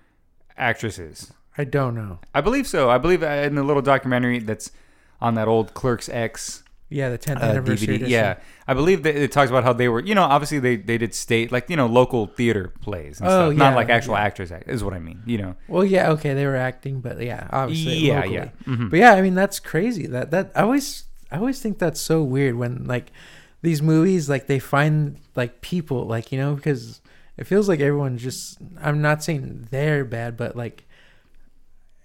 actresses. 0.59 1.31
I 1.57 1.63
don't 1.63 1.95
know. 1.95 2.19
I 2.33 2.41
believe 2.41 2.67
so. 2.67 2.89
I 2.89 2.97
believe 2.97 3.23
uh, 3.23 3.27
in 3.27 3.55
the 3.55 3.63
little 3.63 3.81
documentary 3.81 4.39
that's 4.39 4.71
on 5.21 5.35
that 5.35 5.47
old 5.47 5.73
Clerks 5.73 6.07
X 6.07 6.63
Yeah, 6.89 7.09
the 7.09 7.17
10th 7.17 7.41
uh, 7.41 7.45
anniversary. 7.45 7.87
DVD. 7.87 7.95
edition. 7.95 8.09
Yeah, 8.11 8.35
I 8.67 8.73
believe 8.73 9.03
that 9.03 9.15
it 9.15 9.31
talks 9.31 9.49
about 9.49 9.63
how 9.63 9.73
they 9.73 9.89
were. 9.89 9.99
You 10.01 10.15
know, 10.15 10.23
obviously 10.23 10.59
they 10.59 10.75
they 10.77 10.97
did 10.97 11.13
state 11.13 11.51
like 11.51 11.69
you 11.69 11.75
know 11.75 11.85
local 11.87 12.27
theater 12.27 12.71
plays 12.81 13.19
and 13.19 13.27
Oh, 13.29 13.49
stuff, 13.49 13.57
not 13.57 13.75
like 13.75 13.89
actual 13.89 14.13
yeah. 14.15 14.21
actors. 14.23 14.51
Act, 14.51 14.69
is 14.69 14.83
what 14.83 14.93
I 14.93 14.99
mean. 14.99 15.21
You 15.25 15.37
know. 15.39 15.55
Well, 15.67 15.83
yeah, 15.83 16.11
okay, 16.11 16.33
they 16.33 16.45
were 16.45 16.55
acting, 16.55 17.01
but 17.01 17.19
yeah, 17.21 17.47
obviously, 17.51 17.97
yeah, 18.07 18.15
locally. 18.21 18.33
yeah. 18.35 18.49
Mhm. 18.65 18.89
But 18.89 18.99
yeah, 18.99 19.13
I 19.13 19.21
mean, 19.21 19.35
that's 19.35 19.59
crazy. 19.59 20.07
That 20.07 20.31
that 20.31 20.51
I 20.55 20.61
always 20.61 21.03
I 21.31 21.37
always 21.37 21.59
think 21.61 21.77
that's 21.79 21.99
so 21.99 22.23
weird 22.23 22.55
when 22.55 22.85
like 22.85 23.11
these 23.61 23.81
movies 23.81 24.29
like 24.29 24.47
they 24.47 24.59
find 24.59 25.17
like 25.35 25.59
people 25.61 26.05
like 26.05 26.31
you 26.31 26.39
know 26.39 26.55
because 26.55 27.01
it 27.39 27.47
feels 27.47 27.67
like 27.67 27.79
everyone 27.79 28.17
just 28.19 28.57
I'm 28.81 29.01
not 29.01 29.23
saying 29.23 29.69
they're 29.71 30.05
bad, 30.05 30.37
but 30.37 30.55
like 30.55 30.85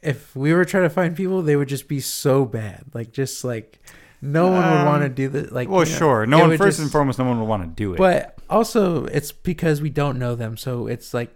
if 0.03 0.35
we 0.37 0.53
were 0.53 0.65
trying 0.65 0.83
to 0.85 0.91
find 0.91 1.17
people, 1.17 1.43
they 1.43 1.57
would 1.57 1.69
just 1.69 1.89
be 1.89 2.01
so 2.01 2.45
bad. 2.45 2.85
Like 2.95 3.13
just 3.13 3.45
like 3.45 3.81
no 4.23 4.45
one 4.51 4.63
would 4.71 4.79
Um, 4.81 4.87
want 4.87 5.03
to 5.03 5.09
do 5.11 5.29
the 5.29 5.53
like. 5.55 5.69
well, 5.69 5.85
you 5.85 5.91
know, 5.93 5.99
sure. 5.99 6.27
No 6.27 6.39
one 6.39 6.51
first 6.57 6.79
just- 6.79 6.81
and 6.81 6.91
foremost, 6.91 7.19
no 7.19 7.25
one 7.27 7.39
would 7.41 7.47
want 7.49 7.63
to 7.65 7.69
do 7.69 7.93
it. 7.95 7.99
But 7.99 8.39
also, 8.49 9.05
it's 9.07 9.33
because 9.33 9.83
we 9.83 9.91
don't 9.91 10.19
know 10.19 10.35
them, 10.35 10.57
so 10.57 10.87
it's 10.87 11.13
like 11.13 11.35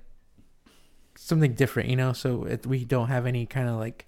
something 1.17 1.55
different, 1.55 1.89
you 1.89 1.97
know. 1.97 2.13
So 2.13 2.45
it, 2.45 2.67
we 2.67 2.85
don't 2.85 3.09
have 3.09 3.27
any 3.27 3.47
kind 3.47 3.69
of 3.69 3.77
like 3.79 4.07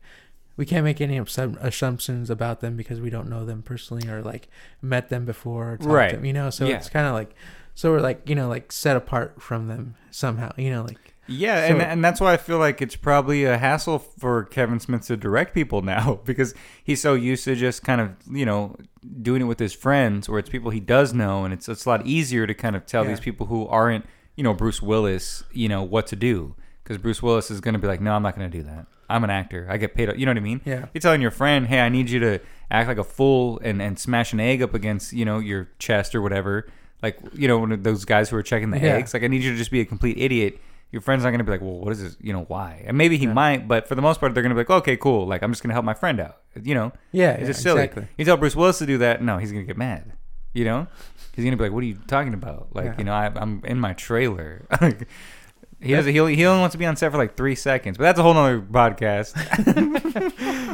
we 0.57 0.67
can't 0.67 0.85
make 0.85 1.01
any 1.01 1.17
assumptions 1.19 2.29
about 2.31 2.61
them 2.61 2.77
because 2.77 3.01
we 3.01 3.09
don't 3.11 3.29
know 3.31 3.45
them 3.47 3.63
personally 3.63 4.09
or 4.09 4.21
like 4.23 4.49
met 4.83 5.09
them 5.09 5.25
before, 5.25 5.73
or 5.73 5.77
talked 5.79 5.89
Right. 5.91 6.11
To 6.11 6.17
them, 6.17 6.25
you 6.27 6.33
know. 6.35 6.51
So 6.51 6.67
Yeah. 6.67 6.77
it's 6.77 6.89
kind 6.91 7.07
of 7.07 7.15
like 7.15 7.35
so 7.81 7.91
we're 7.93 8.01
like 8.01 8.29
you 8.29 8.35
know 8.35 8.49
like 8.49 8.71
set 8.73 8.95
apart 8.97 9.41
from 9.41 9.69
them 9.69 9.95
somehow, 10.11 10.53
you 10.59 10.71
know, 10.71 10.83
like 10.83 11.15
Yeah, 11.27 11.65
and 11.67 11.81
and 11.81 12.05
that's 12.05 12.21
why 12.21 12.33
I 12.35 12.37
feel 12.37 12.59
like 12.59 12.83
it's 12.83 12.97
probably 12.97 13.45
a 13.45 13.57
hassle 13.57 13.99
for 13.99 14.45
Kevin 14.45 14.81
Smith 14.81 15.07
to 15.07 15.17
direct 15.17 15.55
people 15.55 15.81
now 15.97 16.21
because 16.25 16.53
he's 16.85 17.01
so 17.01 17.15
used 17.15 17.45
to 17.45 17.55
just 17.55 17.83
kind 17.83 18.01
of 18.01 18.11
you 18.31 18.45
know 18.45 18.77
doing 19.23 19.41
it 19.41 19.47
with 19.47 19.59
his 19.59 19.73
friends, 19.73 20.29
or 20.29 20.39
it's 20.39 20.51
people 20.51 20.71
he 20.71 20.81
does 20.81 21.15
know, 21.15 21.45
and 21.45 21.55
it's 21.55 21.69
it's 21.69 21.87
a 21.87 21.89
lot 21.89 22.07
easier 22.07 22.47
to 22.47 22.55
kind 22.55 22.77
of 22.77 22.85
tell 22.85 23.03
Yeah. 23.05 23.11
these 23.11 23.21
people 23.21 23.47
who 23.47 23.67
aren't 23.69 24.05
you 24.37 24.45
know 24.45 24.53
Bruce 24.55 24.83
Willis, 24.83 25.43
you 25.53 25.69
know 25.69 25.83
what 25.83 26.07
to 26.09 26.17
do 26.17 26.55
because 26.85 26.99
Bruce 26.99 27.23
Willis 27.23 27.51
is 27.51 27.61
going 27.61 27.75
to 27.75 27.79
be 27.81 27.87
like, 27.87 28.01
no, 28.01 28.13
I'm 28.13 28.23
not 28.23 28.37
going 28.37 28.51
to 28.51 28.57
do 28.59 28.65
that. 28.65 28.87
I'm 29.09 29.23
an 29.25 29.31
actor. 29.31 29.67
I 29.71 29.77
get 29.77 29.95
paid. 29.95 30.09
You 30.19 30.27
know 30.27 30.31
what 30.31 30.37
I 30.39 30.41
mean? 30.41 30.61
Yeah. 30.65 30.87
You're 30.93 31.01
telling 31.01 31.21
your 31.23 31.31
friend, 31.33 31.67
hey, 31.67 31.81
I 31.81 31.89
need 31.89 32.11
you 32.11 32.21
to 32.21 32.41
act 32.71 32.87
like 32.89 32.99
a 32.99 33.05
fool 33.05 33.61
and 33.65 33.81
and 33.81 33.99
smash 33.99 34.33
an 34.33 34.41
egg 34.41 34.61
up 34.63 34.75
against 34.75 35.13
you 35.13 35.25
know 35.25 35.39
your 35.39 35.71
chest 35.79 36.15
or 36.15 36.21
whatever. 36.23 36.67
Like 37.03 37.19
you 37.35 37.49
know 37.49 37.59
one 37.59 37.73
of 37.73 37.83
those 37.83 38.05
guys 38.05 38.29
who 38.31 38.37
are 38.37 38.43
checking 38.43 38.71
the 38.71 38.79
Yeah. 38.79 38.95
eggs. 38.97 39.15
Like 39.15 39.23
I 39.23 39.27
need 39.29 39.43
you 39.43 39.53
to 39.53 39.57
just 39.57 39.71
be 39.71 39.81
a 39.81 39.85
complete 39.85 40.19
idiot 40.19 40.61
your 40.93 41.01
friend's 41.01 41.23
not 41.23 41.31
going 41.31 41.39
to 41.39 41.45
be 41.45 41.53
like, 41.53 41.61
well, 41.61 41.79
what 41.79 41.93
is 41.93 42.03
this? 42.03 42.17
You 42.21 42.33
know, 42.33 42.43
why? 42.49 42.83
And 42.85 42.99
maybe 42.99 43.17
he 43.17 43.27
Yeah. 43.27 43.33
might, 43.33 43.69
but 43.69 43.87
for 43.87 43.95
the 43.95 44.03
most 44.03 44.19
part, 44.19 44.35
they're 44.35 44.43
going 44.43 44.51
to 44.51 44.57
be 44.57 44.63
like, 44.69 44.71
okay, 44.83 44.97
cool. 44.97 45.25
Like, 45.25 45.41
I'm 45.41 45.53
just 45.53 45.63
going 45.63 45.69
to 45.69 45.73
help 45.75 45.85
my 45.85 45.95
friend 45.95 46.19
out. 46.19 46.39
You 46.61 46.75
know, 46.75 46.91
yeah, 47.13 47.31
it's 47.35 47.47
just 47.47 47.63
silly. 47.63 47.83
exactly. 47.85 48.09
You 48.19 48.25
tell 48.25 48.37
Bruce 48.37 48.57
Willis 48.57 48.79
to 48.79 48.87
do 48.87 48.99
that, 48.99 49.23
no, 49.23 49.39
he's 49.39 49.53
going 49.53 49.63
to 49.63 49.67
get 49.69 49.77
mad. 49.79 50.15
You 50.53 50.65
know, 50.65 50.89
he's 51.37 51.45
going 51.45 51.53
to 51.53 51.57
be 51.57 51.63
like, 51.63 51.73
what 51.73 51.85
are 51.85 51.87
you 51.87 51.95
talking 52.09 52.35
about? 52.35 52.71
Like, 52.75 52.99
you 52.99 53.05
know, 53.05 53.13
I, 53.13 53.31
I'm 53.37 53.63
in 53.67 53.79
my 53.79 53.93
trailer. 53.93 54.67
he 55.81 55.93
doesn't. 55.93 56.13
He 56.13 56.19
only, 56.19 56.35
he 56.35 56.45
only 56.45 56.59
wants 56.59 56.73
to 56.73 56.79
be 56.79 56.87
on 56.87 56.97
set 56.97 57.13
for 57.13 57.19
like 57.19 57.37
three 57.37 57.55
seconds, 57.55 57.97
but 57.97 58.03
that's 58.03 58.19
a 58.19 58.25
whole 58.25 58.35
nother 58.35 58.61
podcast. 58.61 59.37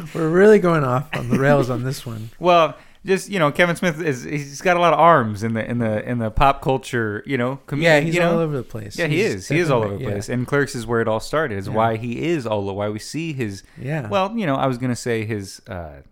We're 0.15 0.31
really 0.31 0.61
going 0.61 0.83
off 0.83 1.15
on 1.15 1.29
the 1.29 1.39
rails 1.39 1.69
on 1.69 1.85
this 1.85 2.07
one. 2.07 2.31
well. 2.39 2.75
Just 3.07 3.29
you 3.31 3.39
know, 3.39 3.53
Kevin 3.53 3.77
Smith 3.77 4.01
is 4.03 4.25
he's 4.25 4.61
got 4.61 4.77
a 4.77 4.81
lot 4.81 4.93
of 4.93 4.99
arms 4.99 5.43
in 5.43 5.55
the 5.55 5.65
in 5.65 5.79
the 5.79 6.07
in 6.09 6.19
the 6.19 6.31
pop 6.31 6.61
culture. 6.61 7.23
You 7.25 7.39
know, 7.39 7.61
com- 7.67 7.81
Yeah, 7.81 8.01
he's 8.01 8.15
you 8.15 8.21
know? 8.21 8.33
all 8.33 8.39
over 8.41 8.57
the 8.57 8.63
place. 8.65 8.99
Yeah, 8.99 9.07
he 9.07 9.17
He's 9.23 9.35
is. 9.35 9.49
He 9.49 9.59
is 9.59 9.71
all 9.71 9.83
over 9.85 9.97
the 9.97 10.05
place. 10.05 10.29
And 10.29 10.47
Clerks 10.47 10.75
is 10.75 10.87
where 10.87 11.01
it 11.01 11.09
all 11.09 11.21
started. 11.21 11.57
Is 11.57 11.69
Yeah. 11.69 11.75
why 11.75 11.97
he 11.97 12.27
is 12.27 12.47
all 12.47 12.67
the 12.67 12.73
why 12.75 12.89
we 12.89 12.99
see 12.99 13.33
his 13.33 13.63
Yeah, 13.81 14.03
yeah. 14.03 14.09
well, 14.09 14.37
you 14.37 14.45
know, 14.47 14.57
I 14.57 14.67
was 14.67 14.77
gonna 14.79 14.97
say 14.97 15.25
his 15.25 15.61
uh 15.69 16.03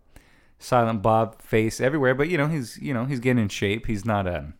Silent 0.58 1.02
Bob 1.02 1.42
face 1.42 1.80
everywhere, 1.80 2.14
but 2.14 2.28
you 2.28 2.38
know 2.38 2.46
he's 2.46 2.78
you 2.80 2.94
know 2.94 3.04
he's 3.04 3.20
getting 3.20 3.42
in 3.42 3.48
shape. 3.48 3.86
He's 3.86 4.04
not 4.04 4.26
a, 4.26 4.52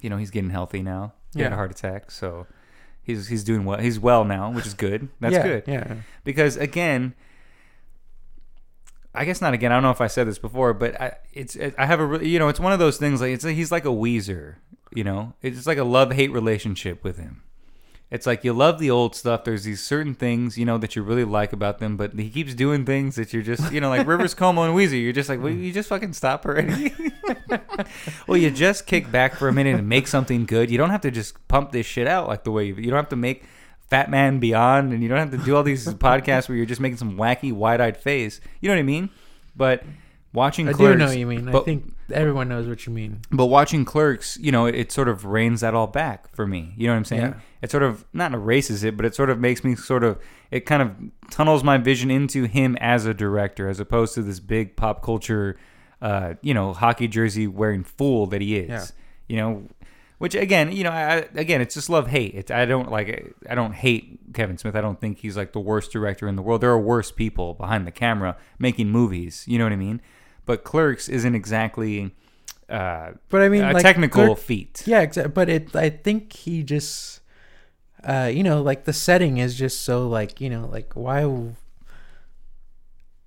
you 0.00 0.10
know 0.10 0.16
he's 0.18 0.30
getting 0.30 0.50
healthy 0.50 0.82
now. 0.82 1.14
He 1.34 1.40
had 1.40 1.48
a 1.48 1.50
Yeah. 1.52 1.56
heart 1.56 1.70
attack, 1.70 2.10
so 2.10 2.46
he's 3.02 3.28
he's 3.28 3.44
doing 3.44 3.64
well. 3.64 3.78
He's 3.78 3.98
well 3.98 4.24
now, 4.24 4.50
which 4.50 4.66
is 4.66 4.74
good. 4.74 5.08
That's 5.20 5.32
yeah, 5.34 5.42
good 5.42 5.64
Yeah. 5.66 5.94
because 6.24 6.56
again 6.56 7.14
i 9.14 9.24
guess 9.24 9.40
not 9.40 9.54
again 9.54 9.72
i 9.72 9.76
don't 9.76 9.82
know 9.82 9.90
if 9.90 10.00
i 10.00 10.06
said 10.06 10.26
this 10.26 10.38
before 10.38 10.72
but 10.74 11.00
I, 11.00 11.16
it's 11.32 11.56
it, 11.56 11.74
i 11.78 11.86
have 11.86 12.00
a 12.00 12.26
you 12.26 12.38
know 12.38 12.48
it's 12.48 12.60
one 12.60 12.72
of 12.72 12.78
those 12.78 12.96
things 12.96 13.20
like 13.20 13.30
it's 13.30 13.44
he's 13.44 13.72
like 13.72 13.84
a 13.84 13.88
weezer 13.88 14.56
you 14.94 15.04
know? 15.04 15.34
It's 15.42 15.66
like 15.66 15.78
a 15.78 15.84
love-hate 15.84 16.32
relationship 16.32 17.02
with 17.04 17.16
him. 17.16 17.42
It's 18.10 18.26
like 18.26 18.44
you 18.44 18.52
love 18.52 18.78
the 18.78 18.90
old 18.90 19.16
stuff 19.16 19.44
there's 19.44 19.64
these 19.64 19.82
certain 19.82 20.14
things 20.14 20.58
you 20.58 20.66
know 20.66 20.76
that 20.76 20.94
you 20.94 21.02
really 21.02 21.24
like 21.24 21.54
about 21.54 21.78
them 21.78 21.96
but 21.96 22.12
he 22.12 22.28
keeps 22.28 22.54
doing 22.54 22.84
things 22.84 23.14
that 23.14 23.32
you're 23.32 23.42
just 23.42 23.72
you 23.72 23.80
know 23.80 23.88
like 23.88 24.06
Rivers 24.06 24.34
Cuomo 24.34 24.66
and 24.66 24.76
weezer 24.76 25.02
you're 25.02 25.14
just 25.14 25.30
like 25.30 25.40
will 25.40 25.48
you 25.48 25.72
just 25.72 25.88
fucking 25.88 26.12
stop 26.12 26.44
already. 26.44 26.92
Well 28.26 28.36
you 28.36 28.50
just 28.50 28.86
kick 28.86 29.10
back 29.10 29.34
for 29.34 29.48
a 29.48 29.52
minute 29.52 29.76
and 29.76 29.88
make 29.88 30.06
something 30.06 30.44
good. 30.44 30.70
You 30.70 30.76
don't 30.76 30.90
have 30.90 31.00
to 31.02 31.10
just 31.10 31.48
pump 31.48 31.72
this 31.72 31.86
shit 31.86 32.06
out 32.06 32.28
like 32.28 32.44
the 32.44 32.50
way 32.50 32.66
you, 32.66 32.74
you 32.74 32.90
don't 32.90 32.98
have 32.98 33.08
to 33.08 33.16
make 33.16 33.44
Fat 33.92 34.10
Man 34.10 34.38
Beyond, 34.38 34.94
and 34.94 35.02
you 35.02 35.08
don't 35.10 35.18
have 35.18 35.32
to 35.32 35.36
do 35.36 35.54
all 35.54 35.62
these 35.62 35.86
podcasts 35.94 36.48
where 36.48 36.56
you're 36.56 36.64
just 36.64 36.80
making 36.80 36.96
some 36.96 37.18
wacky, 37.18 37.52
wide-eyed 37.52 37.98
face. 37.98 38.40
You 38.62 38.70
know 38.70 38.74
what 38.74 38.80
I 38.80 38.84
mean? 38.84 39.10
But 39.54 39.84
watching 40.32 40.66
I 40.66 40.72
Clerks, 40.72 40.94
do 40.94 40.98
know 40.98 41.06
what 41.08 41.18
you 41.18 41.26
mean. 41.26 41.54
I 41.54 41.60
think 41.60 41.92
everyone 42.10 42.48
knows 42.48 42.66
what 42.66 42.86
you 42.86 42.92
mean. 42.94 43.20
but 43.30 43.46
watching 43.46 43.84
Clerks, 43.84 44.38
you 44.38 44.50
know, 44.50 44.64
it, 44.64 44.74
it 44.74 44.92
sort 44.92 45.08
of 45.08 45.26
reins 45.26 45.60
that 45.60 45.74
all 45.74 45.88
back 45.88 46.34
for 46.34 46.46
me. 46.46 46.72
You 46.78 46.86
know 46.86 46.94
what 46.94 47.00
I'm 47.00 47.04
saying? 47.04 47.20
Yeah. 47.20 47.34
It 47.60 47.70
sort 47.70 47.82
of 47.82 48.06
not 48.14 48.32
erases 48.32 48.82
it, 48.82 48.96
but 48.96 49.04
it 49.04 49.14
sort 49.14 49.28
of 49.28 49.38
makes 49.38 49.62
me 49.62 49.76
sort 49.76 50.04
of 50.04 50.18
it 50.50 50.60
kind 50.60 50.80
of 50.80 50.96
tunnels 51.30 51.62
my 51.62 51.76
vision 51.76 52.10
into 52.10 52.44
him 52.44 52.78
as 52.80 53.04
a 53.04 53.12
director, 53.12 53.68
as 53.68 53.78
opposed 53.78 54.14
to 54.14 54.22
this 54.22 54.40
big 54.40 54.74
pop 54.74 55.02
culture, 55.02 55.58
uh, 56.00 56.32
you 56.40 56.54
know, 56.54 56.72
hockey 56.72 57.08
jersey 57.08 57.46
wearing 57.46 57.84
fool 57.84 58.26
that 58.28 58.40
he 58.40 58.56
is. 58.56 58.70
Yeah. 58.70 58.86
You 59.28 59.36
know, 59.36 59.68
which 60.22 60.36
again, 60.36 60.70
you 60.70 60.84
know, 60.84 60.92
I, 60.92 61.26
again, 61.34 61.60
it's 61.60 61.74
just 61.74 61.90
love 61.90 62.06
hate. 62.06 62.34
It's 62.36 62.48
I 62.48 62.64
don't 62.64 62.88
like 62.92 63.34
I 63.50 63.56
don't 63.56 63.72
hate 63.72 64.32
Kevin 64.32 64.56
Smith. 64.56 64.76
I 64.76 64.80
don't 64.80 65.00
think 65.00 65.18
he's 65.18 65.36
like 65.36 65.52
the 65.52 65.58
worst 65.58 65.90
director 65.90 66.28
in 66.28 66.36
the 66.36 66.42
world. 66.42 66.60
There 66.60 66.70
are 66.70 66.78
worse 66.78 67.10
people 67.10 67.54
behind 67.54 67.88
the 67.88 67.90
camera 67.90 68.36
making 68.56 68.88
movies. 68.88 69.44
You 69.48 69.58
know 69.58 69.64
what 69.64 69.72
I 69.72 69.76
mean? 69.88 70.00
But 70.46 70.62
Clerks 70.62 71.08
isn't 71.08 71.34
exactly 71.34 72.14
uh, 72.68 73.14
But 73.30 73.42
I 73.42 73.48
mean, 73.48 73.64
a 73.64 73.72
like, 73.72 73.82
technical 73.82 74.26
Clerk- 74.26 74.38
feat. 74.38 74.84
Yeah, 74.86 75.00
exactly. 75.00 75.32
But 75.32 75.48
it, 75.48 75.74
I 75.74 75.90
think 75.90 76.32
he 76.32 76.62
just, 76.62 77.18
uh, 78.04 78.30
you 78.32 78.44
know, 78.44 78.62
like 78.62 78.84
the 78.84 78.92
setting 78.92 79.38
is 79.38 79.56
just 79.56 79.82
so 79.82 80.06
like, 80.06 80.40
you 80.40 80.50
know, 80.50 80.68
like 80.70 80.92
why? 80.94 81.22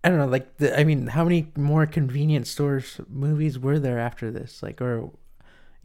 I 0.01 0.07
don't 0.07 0.17
know. 0.17 0.27
Like, 0.27 0.59
the, 0.59 0.79
I 0.79 0.85
mean, 0.85 1.07
how 1.07 1.25
many 1.25 1.51
more 1.57 1.85
convenience 1.85 2.49
stores 2.49 3.01
movies 3.09 3.59
were 3.59 3.79
there 3.79 3.99
after 3.99 4.31
this? 4.31 4.63
Like, 4.63 4.79
or, 4.79 5.11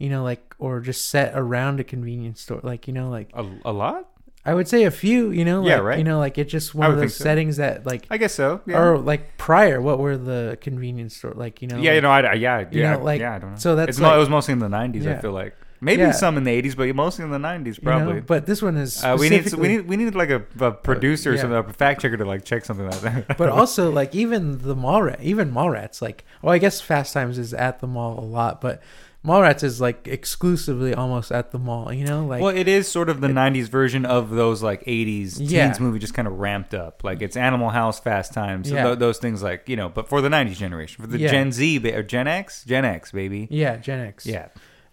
you 0.01 0.09
know, 0.09 0.23
like, 0.23 0.55
or 0.59 0.79
just 0.79 1.09
set 1.09 1.33
around 1.35 1.79
a 1.79 1.83
convenience 1.83 2.41
store? 2.41 2.59
Like, 2.63 2.87
you 2.87 2.93
know, 2.93 3.09
like 3.09 3.29
A, 3.33 3.45
a 3.65 3.71
lot? 3.71 4.07
I 4.43 4.55
would 4.55 4.67
say 4.67 4.85
a 4.85 4.91
few. 4.91 5.29
You 5.29 5.45
know, 5.45 5.61
like, 5.61 5.69
Yeah, 5.69 5.75
right. 5.77 5.97
You 5.99 6.03
know, 6.03 6.17
like 6.17 6.37
it's 6.39 6.51
just 6.51 6.73
one 6.73 6.89
of 6.89 6.97
those 6.97 7.15
so. 7.15 7.23
settings 7.23 7.57
that 7.57 7.85
like. 7.85 8.07
I 8.09 8.17
guess 8.17 8.33
so. 8.33 8.61
Yeah. 8.65 8.79
Or 8.81 8.97
like 8.97 9.37
prior, 9.37 9.79
what 9.79 9.99
were 9.99 10.17
the 10.17 10.57
convenience 10.61 11.15
store 11.15 11.33
like? 11.35 11.61
You 11.61 11.67
know, 11.67 11.77
yeah, 11.77 11.91
like- 11.91 11.95
you 11.95 12.01
know, 12.01 12.09
I, 12.11 12.21
I- 12.21 12.33
yeah, 12.33 12.59
you 12.71 12.81
yeah, 12.81 12.93
know, 12.97 13.03
like, 13.03 13.21
yeah. 13.21 13.35
I 13.35 13.39
don't 13.39 13.51
know. 13.51 13.57
so 13.57 13.75
that's 13.75 13.89
it's 13.89 13.99
mo- 13.99 14.15
it 14.15 14.17
was 14.17 14.29
mostly 14.29 14.53
in 14.53 14.59
the 14.59 14.67
'90s. 14.67 15.05
I 15.05 15.21
feel 15.21 15.31
like 15.31 15.55
maybe 15.79 16.01
Yeah. 16.01 16.11
some 16.11 16.37
in 16.37 16.43
the 16.43 16.51
'80s, 16.59 16.75
but 16.75 16.93
mostly 16.95 17.23
in 17.23 17.29
the 17.29 17.37
'90s, 17.37 17.77
you 17.77 17.83
know, 17.83 17.91
probably. 17.91 18.21
but 18.21 18.47
this 18.47 18.63
one 18.63 18.77
is 18.77 19.03
uh, 19.03 19.15
we 19.19 19.29
need 19.29 19.53
we 19.53 19.67
need 19.67 19.81
we 19.87 19.95
need 19.95 20.15
like 20.15 20.31
a, 20.31 20.41
a 20.59 20.71
producer 20.71 21.29
or 21.31 21.35
yeah. 21.35 21.41
something, 21.41 21.59
a 21.59 21.73
fact 21.73 22.01
checker 22.01 22.17
to 22.17 22.25
like 22.25 22.43
check 22.43 22.65
something 22.65 22.89
like 22.89 23.01
that. 23.01 23.37
but 23.37 23.49
also 23.61 23.91
like 23.91 24.15
even 24.15 24.57
the 24.57 24.75
mall 24.75 25.03
rat, 25.03 25.19
even 25.21 25.51
mall 25.51 25.69
rats, 25.69 26.01
like 26.01 26.25
well, 26.41 26.51
I 26.51 26.57
guess 26.57 26.81
Fast 26.81 27.13
Times 27.13 27.37
is 27.37 27.53
at 27.53 27.79
the 27.79 27.85
mall 27.87 28.17
a 28.19 28.25
lot, 28.25 28.59
but 28.59 28.81
Mallrats 29.23 29.63
is 29.63 29.79
like 29.79 30.07
exclusively 30.07 30.95
almost 30.95 31.31
at 31.31 31.51
the 31.51 31.59
mall. 31.59 31.93
You 31.93 32.05
know, 32.05 32.25
like 32.25 32.41
well, 32.41 32.55
it 32.55 32.67
is 32.67 32.87
sort 32.87 33.07
of 33.07 33.21
the 33.21 33.27
'90s 33.27 33.67
version 33.69 34.03
of 34.05 34.31
those 34.31 34.63
like 34.63 34.83
'80s 34.85 35.37
Yeah. 35.39 35.65
teens 35.67 35.79
movie, 35.79 35.99
just 35.99 36.15
kind 36.15 36.27
of 36.27 36.39
ramped 36.39 36.73
up. 36.73 37.03
Like 37.03 37.21
it's 37.21 37.37
Animal 37.37 37.69
House, 37.69 37.99
Fast 37.99 38.33
Times, 38.33 38.69
so 38.69 38.75
Yeah. 38.75 38.83
tho- 38.83 38.95
those 38.95 39.19
things 39.19 39.43
like 39.43 39.69
you 39.69 39.75
know. 39.75 39.89
But 39.89 40.09
for 40.09 40.21
the 40.21 40.29
'90s 40.29 40.57
generation, 40.57 41.03
for 41.03 41.07
the 41.09 41.19
Yeah. 41.19 41.29
Gen 41.29 41.51
Z 41.51 41.77
ba- 41.77 41.95
or 41.97 42.01
Gen 42.03 42.27
X, 42.27 42.63
Gen 42.65 42.83
X, 42.83 43.11
baby. 43.11 43.47
yeah, 43.51 43.77
Gen 43.77 43.99
X. 43.99 44.25
Yeah, 44.25 44.47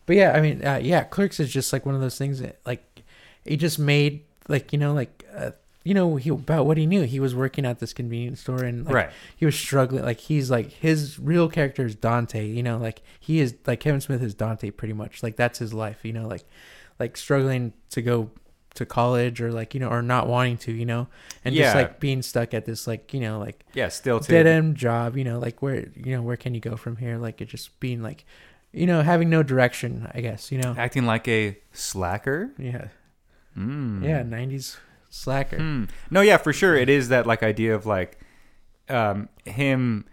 but 0.04 0.16
yeah, 0.16 0.32
I 0.32 0.42
mean, 0.42 0.62
uh, 0.62 0.78
yeah, 0.82 1.04
Clerks 1.04 1.40
is 1.40 1.50
just 1.50 1.72
like 1.72 1.86
one 1.86 1.94
of 1.94 2.02
those 2.02 2.18
things 2.18 2.40
that 2.40 2.58
like 2.66 2.84
it 3.46 3.56
just 3.56 3.78
made 3.78 4.24
like 4.48 4.72
you 4.74 4.78
know 4.78 4.92
like. 4.92 5.24
Uh, 5.34 5.52
you 5.89 5.95
know 5.95 6.16
he 6.16 6.28
about 6.28 6.66
what 6.66 6.76
he 6.76 6.84
knew. 6.84 7.05
He 7.05 7.18
was 7.18 7.34
working 7.34 7.64
at 7.64 7.78
this 7.78 7.95
convenience 7.95 8.41
store, 8.43 8.62
and 8.62 8.84
like, 8.84 8.95
right. 8.95 9.11
he 9.34 9.47
was 9.47 9.55
struggling. 9.55 10.05
Like 10.05 10.20
he's 10.20 10.51
like 10.51 10.70
his 10.70 11.18
real 11.18 11.49
character 11.49 11.86
is 11.86 11.95
Dante. 11.95 12.47
You 12.47 12.62
know, 12.62 12.76
like 12.76 13.01
he 13.18 13.41
is 13.41 13.55
like 13.66 13.80
Kevin 13.80 14.03
Smith 14.03 14.22
is 14.22 14.34
Dante 14.34 14.70
pretty 14.70 14.93
much. 14.93 15.22
Like 15.22 15.36
that's 15.36 15.59
his 15.59 15.72
life. 15.72 16.01
You 16.03 16.12
know, 16.12 16.28
like 16.28 16.45
like 16.99 17.16
struggling 17.16 17.72
to 17.89 18.03
go 18.03 18.30
to 18.74 18.84
college 18.84 19.41
or 19.41 19.51
like 19.51 19.72
you 19.72 19.80
know 19.80 19.89
or 19.89 20.03
not 20.03 20.28
wanting 20.28 20.59
to. 20.59 20.72
You 20.72 20.84
know, 20.84 21.09
and 21.43 21.55
just 21.55 21.74
like 21.74 22.01
being 22.01 22.20
stuck 22.20 22.53
at 22.53 22.66
this 22.66 22.86
like 22.86 23.14
you 23.14 23.20
know 23.20 23.39
like 23.39 23.64
Yeah, 23.72 23.89
still 23.89 24.20
dead 24.20 24.47
end 24.47 24.76
job. 24.76 25.16
You 25.16 25.24
know, 25.24 25.39
like 25.39 25.62
where 25.62 25.89
you 25.97 26.12
know 26.12 26.20
where 26.20 26.36
can 26.36 26.55
you 26.55 26.61
go 26.61 26.76
from 26.76 26.97
here? 26.97 27.16
Like 27.16 27.41
it 27.41 27.49
just 27.49 27.80
being 27.80 28.03
like 28.03 28.26
you 28.72 28.86
know 28.86 29.01
having 29.01 29.30
no 29.30 29.43
direction. 29.43 30.07
I 30.12 30.20
guess 30.20 30.53
you 30.53 30.59
know. 30.59 30.74
acting 30.76 31.07
like 31.07 31.26
a 31.28 31.57
slacker. 31.72 32.51
Yeah, 32.59 32.89
Mm. 33.57 34.05
yeah. 34.05 34.22
Nineties 34.22 34.76
slacker. 35.11 35.56
Hmm. 35.59 35.84
No, 36.11 36.20
yeah, 36.20 36.36
for 36.36 36.52
sure. 36.52 36.76
It 36.76 36.88
is 36.88 37.09
that 37.09 37.26
like 37.26 37.42
idea 37.42 37.74
of 37.74 37.86
like 37.86 38.18
um, 38.88 39.28
him 39.44 40.04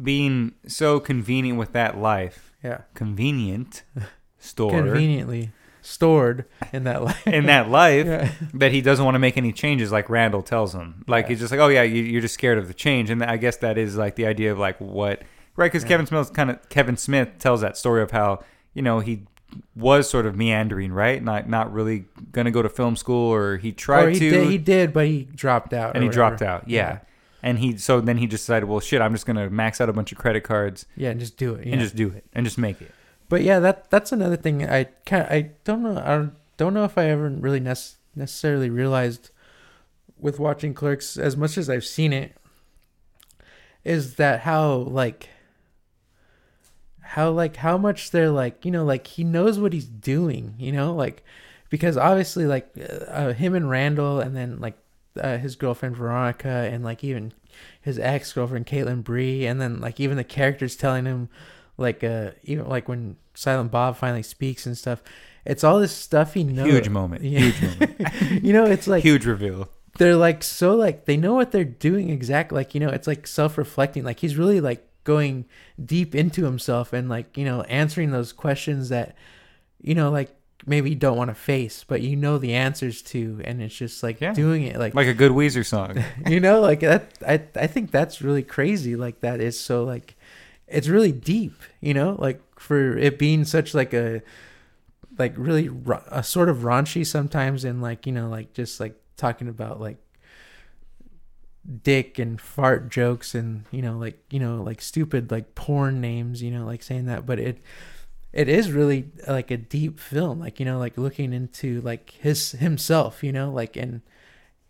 being 0.00 0.52
so 0.66 1.00
convenient 1.00 1.58
with 1.58 1.72
that 1.72 1.98
life, 1.98 2.52
Yeah, 2.62 2.82
convenient 2.94 3.82
store 4.38 4.70
conveniently 4.70 5.50
stored 5.82 6.44
in 6.72 6.84
that 6.84 7.02
life. 7.02 7.26
in 7.26 7.46
that 7.46 7.68
life 7.70 8.06
yeah. 8.06 8.30
that 8.54 8.70
he 8.72 8.80
doesn't 8.82 9.04
want 9.04 9.14
to 9.14 9.18
make 9.18 9.36
any 9.36 9.52
changes. 9.52 9.90
Like 9.90 10.08
Randall 10.10 10.42
tells 10.42 10.74
him, 10.74 11.04
like 11.08 11.24
Yeah. 11.24 11.28
he's 11.30 11.40
just 11.40 11.50
like, 11.50 11.60
oh 11.60 11.68
yeah, 11.68 11.82
you, 11.82 12.02
you're 12.02 12.20
just 12.20 12.34
scared 12.34 12.58
of 12.58 12.68
the 12.68 12.74
change, 12.74 13.10
and 13.10 13.22
I 13.22 13.36
guess 13.36 13.56
that 13.58 13.78
is 13.78 13.96
like 13.96 14.16
the 14.16 14.26
idea 14.26 14.52
of 14.52 14.58
like 14.58 14.78
what 14.80 15.22
right 15.56 15.66
because 15.70 15.82
Yeah. 15.82 15.88
Kevin 15.88 16.06
Smith 16.06 16.32
kind 16.32 16.50
of 16.50 16.68
Kevin 16.68 16.96
Smith 16.96 17.30
tells 17.38 17.60
that 17.62 17.76
story 17.76 18.02
of 18.02 18.10
how 18.10 18.44
you 18.74 18.82
know 18.82 19.00
he 19.00 19.26
was 19.74 20.08
sort 20.08 20.26
of 20.26 20.36
meandering, 20.36 20.92
right? 20.92 21.22
Not 21.22 21.48
not 21.48 21.72
really 21.72 22.04
gonna 22.32 22.50
go 22.50 22.62
to 22.62 22.68
film 22.68 22.96
school, 22.96 23.32
or 23.32 23.56
he 23.56 23.72
tried 23.72 24.04
or 24.04 24.10
he 24.10 24.18
to. 24.18 24.30
Did, 24.30 24.48
he 24.50 24.58
did, 24.58 24.92
but 24.92 25.06
he 25.06 25.24
dropped 25.34 25.72
out. 25.72 25.94
and 25.94 26.04
he 26.04 26.10
dropped 26.10 26.40
whatever. 26.40 26.50
out. 26.52 26.68
Yeah. 26.68 26.98
And 27.42 27.58
he 27.58 27.78
so 27.78 28.00
then 28.02 28.18
he 28.18 28.26
just 28.26 28.44
decided, 28.44 28.68
well, 28.68 28.80
shit, 28.80 29.00
I'm 29.00 29.12
just 29.12 29.24
gonna 29.26 29.48
max 29.50 29.80
out 29.80 29.88
a 29.88 29.92
bunch 29.92 30.12
of 30.12 30.18
credit 30.18 30.42
cards 30.44 30.84
Yeah, 30.96 31.10
and 31.10 31.18
just 31.20 31.36
do 31.36 31.54
it. 31.54 31.66
Yeah. 31.66 31.72
and 31.72 31.80
just 31.80 31.96
do 31.96 32.08
it 32.08 32.24
and 32.34 32.44
just 32.44 32.58
make 32.58 32.80
it. 32.82 32.90
but 33.28 33.42
yeah, 33.42 33.58
that 33.60 33.90
that's 33.90 34.12
another 34.12 34.36
thing. 34.36 34.68
I 34.68 34.84
kind 35.06 35.26
I 35.30 35.50
don't 35.64 35.82
know. 35.82 35.96
I 35.98 36.28
don't 36.58 36.74
know 36.74 36.84
if 36.84 36.98
I 36.98 37.06
ever 37.06 37.28
really 37.30 37.60
nec- 37.60 37.96
necessarily 38.14 38.68
realized 38.68 39.30
with 40.18 40.38
watching 40.38 40.74
Clerks 40.74 41.16
as 41.16 41.34
much 41.36 41.56
as 41.56 41.70
I've 41.70 41.84
seen 41.86 42.12
it 42.12 42.36
is 43.84 44.16
that 44.16 44.40
how 44.40 44.72
like 44.74 45.30
how 47.14 47.28
like 47.30 47.56
how 47.56 47.76
much 47.76 48.12
they're 48.12 48.30
like 48.30 48.64
you 48.64 48.70
know 48.70 48.84
like 48.84 49.04
he 49.06 49.24
knows 49.24 49.58
what 49.58 49.72
he's 49.72 49.86
doing 49.86 50.54
you 50.58 50.70
know 50.70 50.94
like 50.94 51.24
because 51.68 51.96
obviously 51.96 52.46
like 52.46 52.68
uh, 53.08 53.32
him 53.32 53.54
and 53.54 53.68
Randall 53.68 54.20
and 54.20 54.36
then 54.36 54.60
like 54.60 54.78
uh, 55.20 55.36
his 55.38 55.56
girlfriend 55.56 55.96
Veronica 55.96 56.48
and 56.72 56.84
like 56.84 57.02
even 57.02 57.32
his 57.82 57.98
ex 57.98 58.32
girlfriend 58.32 58.66
Caitlin 58.66 59.02
Bree 59.02 59.44
and 59.44 59.60
then 59.60 59.80
like 59.80 59.98
even 59.98 60.16
the 60.16 60.22
characters 60.24 60.76
telling 60.76 61.04
him 61.04 61.28
like 61.76 62.04
uh 62.04 62.30
even 62.44 62.68
like 62.68 62.88
when 62.88 63.16
Silent 63.34 63.72
Bob 63.72 63.96
finally 63.96 64.22
speaks 64.22 64.64
and 64.66 64.78
stuff 64.78 65.02
it's 65.44 65.64
all 65.64 65.80
this 65.80 65.90
stuff 65.96 66.34
he 66.34 66.44
knows 66.44 66.70
Huge 66.70 66.88
moment. 66.90 67.24
Yeah. 67.24 67.40
Huge 67.40 67.62
moment. 67.62 68.00
you 68.44 68.52
know 68.52 68.66
it's 68.66 68.86
like 68.86 69.02
Huge 69.02 69.26
reveal. 69.26 69.68
they're 69.98 70.14
like 70.14 70.44
so 70.44 70.76
like 70.76 71.06
they 71.06 71.16
know 71.16 71.34
what 71.34 71.50
they're 71.50 71.64
doing 71.64 72.10
exactly 72.10 72.54
like 72.56 72.72
you 72.72 72.78
know 72.80 72.90
it's 72.90 73.08
like 73.08 73.26
self-reflecting 73.26 74.04
like 74.04 74.20
he's 74.20 74.36
really 74.36 74.60
like 74.60 74.86
going 75.14 75.44
deep 75.84 76.14
into 76.14 76.44
himself 76.44 76.92
and 76.92 77.08
like 77.08 77.36
you 77.38 77.44
know 77.44 77.62
answering 77.62 78.10
those 78.12 78.32
questions 78.32 78.88
that 78.90 79.08
you 79.82 79.94
know 79.94 80.10
like 80.18 80.30
maybe 80.66 80.90
you 80.90 80.96
don't 81.06 81.16
want 81.16 81.30
to 81.30 81.34
face 81.34 81.84
but 81.90 82.00
you 82.02 82.14
know 82.24 82.36
the 82.38 82.52
answers 82.54 83.00
to 83.02 83.40
and 83.46 83.62
it's 83.62 83.74
just 83.74 84.02
like 84.02 84.20
Yeah. 84.20 84.34
doing 84.34 84.62
it 84.70 84.76
like 84.78 84.94
Like 84.94 85.06
a 85.08 85.14
good 85.22 85.32
Weezer 85.32 85.64
song. 85.64 85.92
you 86.34 86.38
know 86.46 86.60
like 86.60 86.80
that 86.80 87.04
i 87.26 87.36
i 87.64 87.66
think 87.66 87.90
that's 87.90 88.20
really 88.22 88.42
crazy 88.56 88.94
like 88.94 89.20
that 89.20 89.40
is 89.40 89.58
so 89.58 89.84
like 89.84 90.16
it's 90.68 90.86
really 90.88 91.12
deep 91.12 91.54
you 91.80 91.94
know 91.94 92.10
like 92.26 92.40
for 92.66 92.96
it 92.98 93.18
being 93.18 93.44
such 93.44 93.74
like 93.74 93.92
a 93.94 94.20
like 95.18 95.34
really 95.36 95.68
ra- 95.68 96.04
a 96.10 96.22
sort 96.22 96.48
of 96.48 96.58
raunchy 96.58 97.04
sometimes 97.06 97.64
and 97.64 97.80
like 97.82 98.06
you 98.06 98.12
know 98.12 98.28
like 98.28 98.52
just 98.52 98.80
like 98.80 98.94
talking 99.16 99.48
about 99.48 99.80
like 99.80 99.96
dick 101.82 102.18
and 102.18 102.40
fart 102.40 102.90
jokes 102.90 103.34
and 103.34 103.64
you 103.70 103.82
know 103.82 103.98
like 103.98 104.18
you 104.30 104.40
know 104.40 104.62
like 104.62 104.80
stupid 104.80 105.30
like 105.30 105.54
porn 105.54 106.00
names 106.00 106.42
you 106.42 106.50
know 106.50 106.64
like 106.64 106.82
saying 106.82 107.04
that 107.04 107.26
but 107.26 107.38
it 107.38 107.58
it 108.32 108.48
is 108.48 108.72
really 108.72 109.10
like 109.28 109.50
a 109.50 109.56
deep 109.56 109.98
film 109.98 110.40
like 110.40 110.58
you 110.58 110.64
know 110.64 110.78
like 110.78 110.96
looking 110.96 111.32
into 111.32 111.80
like 111.82 112.10
his 112.20 112.52
himself 112.52 113.22
you 113.22 113.30
know 113.30 113.50
like 113.50 113.76
and 113.76 114.00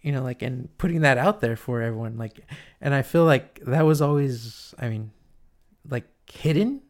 you 0.03 0.11
know 0.11 0.23
like 0.23 0.43
and 0.43 0.69
putting 0.79 1.03
that 1.03 1.17
out 1.17 1.41
there 1.41 1.57
for 1.57 1.81
everyone 1.81 2.19
like 2.19 2.41
and 2.81 2.93
i 2.93 3.03
feel 3.03 3.25
like 3.25 3.61
that 3.67 3.83
was 3.83 4.03
always 4.03 4.75
i 4.79 4.89
mean 4.89 5.11
like 5.89 6.07
hidden 6.31 6.81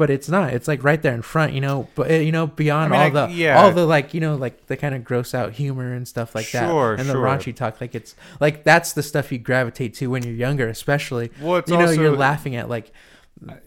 but 0.00 0.08
it's 0.10 0.28
not 0.30 0.52
it's 0.54 0.66
like 0.66 0.82
right 0.82 1.02
there 1.02 1.12
in 1.14 1.20
front 1.20 1.52
you 1.52 1.60
know 1.60 1.86
but 1.94 2.10
uh, 2.10 2.14
you 2.14 2.32
know 2.32 2.46
beyond 2.46 2.92
I 2.94 2.96
mean, 3.08 3.14
all 3.14 3.22
I- 3.22 3.26
the 3.28 3.34
yeah. 3.34 3.62
all 3.62 3.70
the 3.70 3.84
like 3.84 4.14
you 4.14 4.20
know 4.20 4.34
like 4.34 4.66
the 4.66 4.76
kind 4.76 4.94
of 4.94 5.04
gross 5.04 5.34
out 5.34 5.52
humor 5.52 5.92
and 5.92 6.08
stuff 6.08 6.34
like 6.34 6.46
Sure, 6.46 6.96
that 6.96 7.00
and 7.00 7.08
the 7.08 7.12
sure. 7.12 7.22
raunchy 7.22 7.54
talk 7.54 7.80
like 7.80 7.94
it's 7.94 8.14
like 8.40 8.64
that's 8.64 8.94
the 8.94 9.02
stuff 9.02 9.30
you 9.30 9.38
gravitate 9.38 9.92
to 9.94 10.08
when 10.08 10.22
you're 10.22 10.34
younger 10.34 10.66
especially 10.68 11.30
Well, 11.40 11.56
it's 11.56 11.70
you 11.70 11.76
know 11.76 11.86
also- 11.88 12.00
you're 12.00 12.16
laughing 12.16 12.56
at 12.56 12.68
like 12.70 12.90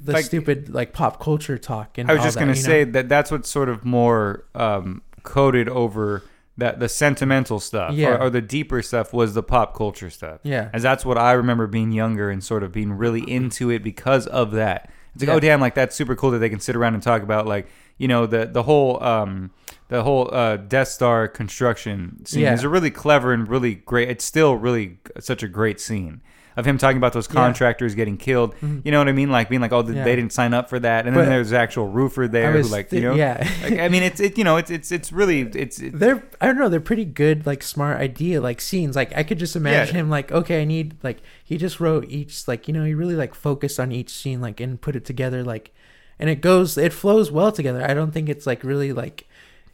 the 0.02 0.14
Like- 0.14 0.26
stupid 0.26 0.74
like 0.74 0.92
pop 0.94 1.20
culture 1.22 1.58
talk 1.60 1.98
and 2.00 2.10
I 2.10 2.14
was 2.16 2.24
just 2.24 2.36
that, 2.36 2.42
gonna 2.42 2.54
you 2.58 2.64
know? 2.64 2.68
say 2.68 2.84
that 2.84 3.08
that's 3.10 3.32
what's 3.32 3.50
sort 3.50 3.70
of 3.70 3.86
more 3.86 4.44
um, 4.56 5.02
coded 5.24 5.70
over 5.70 6.24
that 6.58 6.80
the 6.80 6.88
sentimental 6.90 7.60
stuff 7.60 7.94
Yeah. 7.94 8.10
or, 8.16 8.24
or 8.24 8.30
the 8.30 8.42
deeper 8.42 8.82
stuff 8.84 9.14
was 9.14 9.34
the 9.34 9.42
pop 9.42 9.76
culture 9.76 10.10
stuff. 10.12 10.40
Yeah. 10.44 10.70
as 10.74 10.84
that's 10.84 11.04
what 11.04 11.18
I 11.18 11.32
remember 11.32 11.66
being 11.66 11.92
younger 11.92 12.30
and 12.30 12.44
sort 12.44 12.62
of 12.62 12.72
being 12.72 12.94
really 12.94 13.22
into 13.22 13.70
it 13.72 13.84
because 13.84 14.28
of 14.28 14.52
that. 14.52 14.92
It's 15.14 15.22
like, 15.24 15.28
Yeah. 15.30 15.36
oh 15.36 15.40
damn, 15.40 15.62
like 15.62 15.76
that's 15.76 15.96
super 15.96 16.16
cool 16.16 16.32
that 16.32 16.40
they 16.40 16.50
can 16.50 16.60
sit 16.60 16.76
around 16.76 16.94
and 16.96 17.04
talk 17.04 17.22
about 17.22 17.46
like 17.48 17.68
you 17.98 18.08
know 18.08 18.26
the 18.26 18.46
the 18.46 18.64
whole 18.64 19.02
um, 19.04 19.52
the 19.90 20.04
whole 20.04 20.34
uh, 20.34 20.58
Death 20.58 20.88
Star 20.88 21.28
construction 21.28 22.26
scene 22.26 22.42
Yeah. 22.44 22.54
is 22.54 22.64
a 22.64 22.70
really 22.70 22.92
clever 22.92 23.32
and 23.34 23.48
really 23.48 23.76
great. 23.76 24.10
It's 24.10 24.26
still 24.26 24.56
really 24.56 24.98
such 25.20 25.44
a 25.44 25.48
great 25.48 25.80
scene. 25.80 26.22
Of 26.56 26.66
him 26.66 26.78
talking 26.78 26.98
about 26.98 27.14
those 27.14 27.28
Yeah. 27.28 27.34
contractors 27.34 27.96
getting 27.96 28.16
killed, 28.18 28.54
mm-hmm. 28.56 28.80
you 28.84 28.92
know 28.92 29.00
what 29.00 29.08
I 29.08 29.12
mean? 29.12 29.32
Like 29.32 29.50
being 29.50 29.62
like, 29.62 29.72
oh, 29.72 29.82
th- 29.82 29.96
Yeah. 29.96 30.04
they 30.04 30.16
didn't 30.16 30.34
sign 30.34 30.54
up 30.54 30.70
for 30.70 30.80
that, 30.80 31.08
and 31.08 31.16
then 31.16 31.26
But- 31.26 31.30
there's 31.30 31.50
the 31.50 31.58
actual 31.58 31.88
roofer 31.88 32.28
there 32.28 32.52
who, 32.52 32.62
like, 32.70 32.92
you 32.92 33.02
know, 33.02 33.16
yeah 33.16 33.48
like, 33.64 33.80
I 33.80 33.88
mean, 33.90 34.04
it's 34.04 34.20
it, 34.20 34.38
you 34.38 34.44
know, 34.44 34.58
it's 34.58 34.70
it's 34.70 34.92
it's 34.92 35.12
really 35.12 35.42
it's 35.42 35.80
it, 35.80 35.98
they're 35.98 36.24
I 36.40 36.46
don't 36.48 36.58
know 36.58 36.70
they're 36.70 36.80
pretty 36.80 37.06
good 37.06 37.46
like 37.46 37.64
smart 37.64 38.00
idea 38.00 38.40
like 38.42 38.62
scenes 38.62 38.96
like 38.96 39.16
I 39.18 39.24
could 39.24 39.40
just 39.40 39.56
imagine 39.56 39.96
Yeah. 39.96 40.02
him 40.02 40.10
like 40.10 40.32
okay 40.32 40.62
I 40.62 40.66
need 40.66 40.96
like 41.04 41.20
he 41.44 41.58
just 41.58 41.80
wrote 41.80 42.06
each 42.10 42.48
like 42.48 42.68
you 42.68 42.74
know 42.74 42.84
he 42.84 42.94
really 42.94 43.16
like 43.16 43.34
focused 43.34 43.80
on 43.80 43.92
each 43.92 44.10
scene 44.12 44.40
like 44.42 44.60
and 44.60 44.80
put 44.80 44.96
it 44.96 45.06
together 45.06 45.44
like 45.44 45.72
and 46.20 46.30
it 46.30 46.42
goes 46.42 46.78
it 46.78 46.94
flows 46.94 47.32
well 47.32 47.52
together 47.52 47.84
I 47.90 47.94
don't 47.94 48.12
think 48.12 48.30
it's 48.30 48.46
like 48.46 48.64
really 48.64 48.94
like 48.94 49.28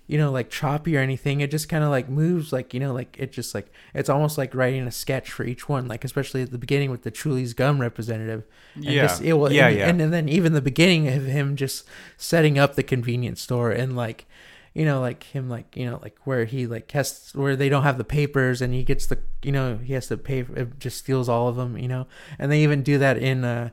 you 0.09 0.17
know 0.17 0.31
like 0.31 0.49
choppy 0.49 0.97
or 0.97 0.99
anything 0.99 1.39
it 1.39 1.51
just 1.51 1.69
kind 1.69 1.83
of 1.83 1.89
like 1.91 2.09
moves 2.09 2.51
like 2.51 2.73
you 2.73 2.79
know 2.79 2.91
like 2.93 3.15
it 3.19 3.31
just 3.31 3.53
like 3.53 3.71
it's 3.93 4.09
almost 4.09 4.37
like 4.37 4.53
writing 4.55 4.85
a 4.87 4.91
sketch 4.91 5.31
for 5.31 5.43
each 5.45 5.69
one 5.69 5.87
like 5.87 6.03
especially 6.03 6.41
at 6.41 6.49
the 6.51 6.57
beginning 6.57 6.89
with 6.89 7.03
the 7.03 7.11
Chewlies 7.11 7.55
gum 7.55 7.79
representative 7.79 8.43
and 8.75 8.83
Yeah. 8.85 9.03
just, 9.07 9.21
it 9.21 9.33
will, 9.33 9.51
Yeah, 9.51 9.67
and, 9.67 9.77
yeah. 9.77 9.87
and 9.89 10.01
and 10.01 10.11
then 10.11 10.27
even 10.27 10.53
the 10.53 10.61
beginning 10.61 11.07
of 11.07 11.25
him 11.25 11.55
just 11.55 11.85
setting 12.17 12.57
up 12.57 12.73
the 12.75 12.83
convenience 12.83 13.39
store 13.41 13.71
and 13.71 13.95
like 13.95 14.25
you 14.73 14.83
know 14.83 14.99
like 14.99 15.23
him 15.25 15.47
like 15.47 15.77
you 15.77 15.85
know 15.85 15.99
like 16.01 16.17
where 16.25 16.45
he 16.45 16.65
like 16.65 16.89
has 16.91 17.29
where 17.35 17.55
they 17.55 17.69
don't 17.69 17.83
have 17.83 17.97
the 17.99 18.03
papers 18.03 18.61
and 18.63 18.73
he 18.73 18.83
gets 18.83 19.05
the 19.05 19.19
you 19.43 19.51
know 19.51 19.77
he 19.77 19.93
has 19.93 20.07
to 20.07 20.17
pay 20.17 20.39
it 20.39 20.79
just 20.79 20.97
steals 20.97 21.29
all 21.29 21.47
of 21.47 21.55
them 21.55 21.77
you 21.77 21.87
know 21.87 22.07
and 22.39 22.51
they 22.51 22.61
even 22.63 22.81
do 22.83 22.97
that 22.97 23.17
in 23.17 23.43
uh 23.45 23.69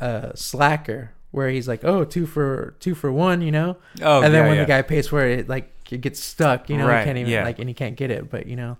uh 0.00 0.32
slacker 0.34 1.12
where 1.32 1.50
he's 1.50 1.66
like 1.66 1.84
oh 1.84 2.04
two 2.04 2.26
for 2.26 2.74
two 2.78 2.94
for 2.94 3.12
one 3.12 3.42
you 3.42 3.50
know 3.50 3.76
oh, 4.00 4.22
and 4.22 4.32
then 4.32 4.44
yeah, 4.44 4.48
when 4.48 4.56
yeah. 4.56 4.62
the 4.62 4.68
guy 4.68 4.82
pays 4.82 5.08
for 5.08 5.26
it, 5.26 5.40
it 5.40 5.48
like 5.48 5.70
it 5.90 6.00
gets 6.00 6.20
stuck 6.20 6.70
you 6.70 6.76
know 6.78 6.86
Right, 6.86 7.00
he 7.00 7.04
can't 7.04 7.18
even 7.18 7.32
yeah. 7.32 7.44
like 7.44 7.58
and 7.58 7.68
he 7.68 7.74
can't 7.74 7.96
get 7.96 8.10
it 8.10 8.30
but 8.30 8.46
you 8.46 8.56
know 8.56 8.78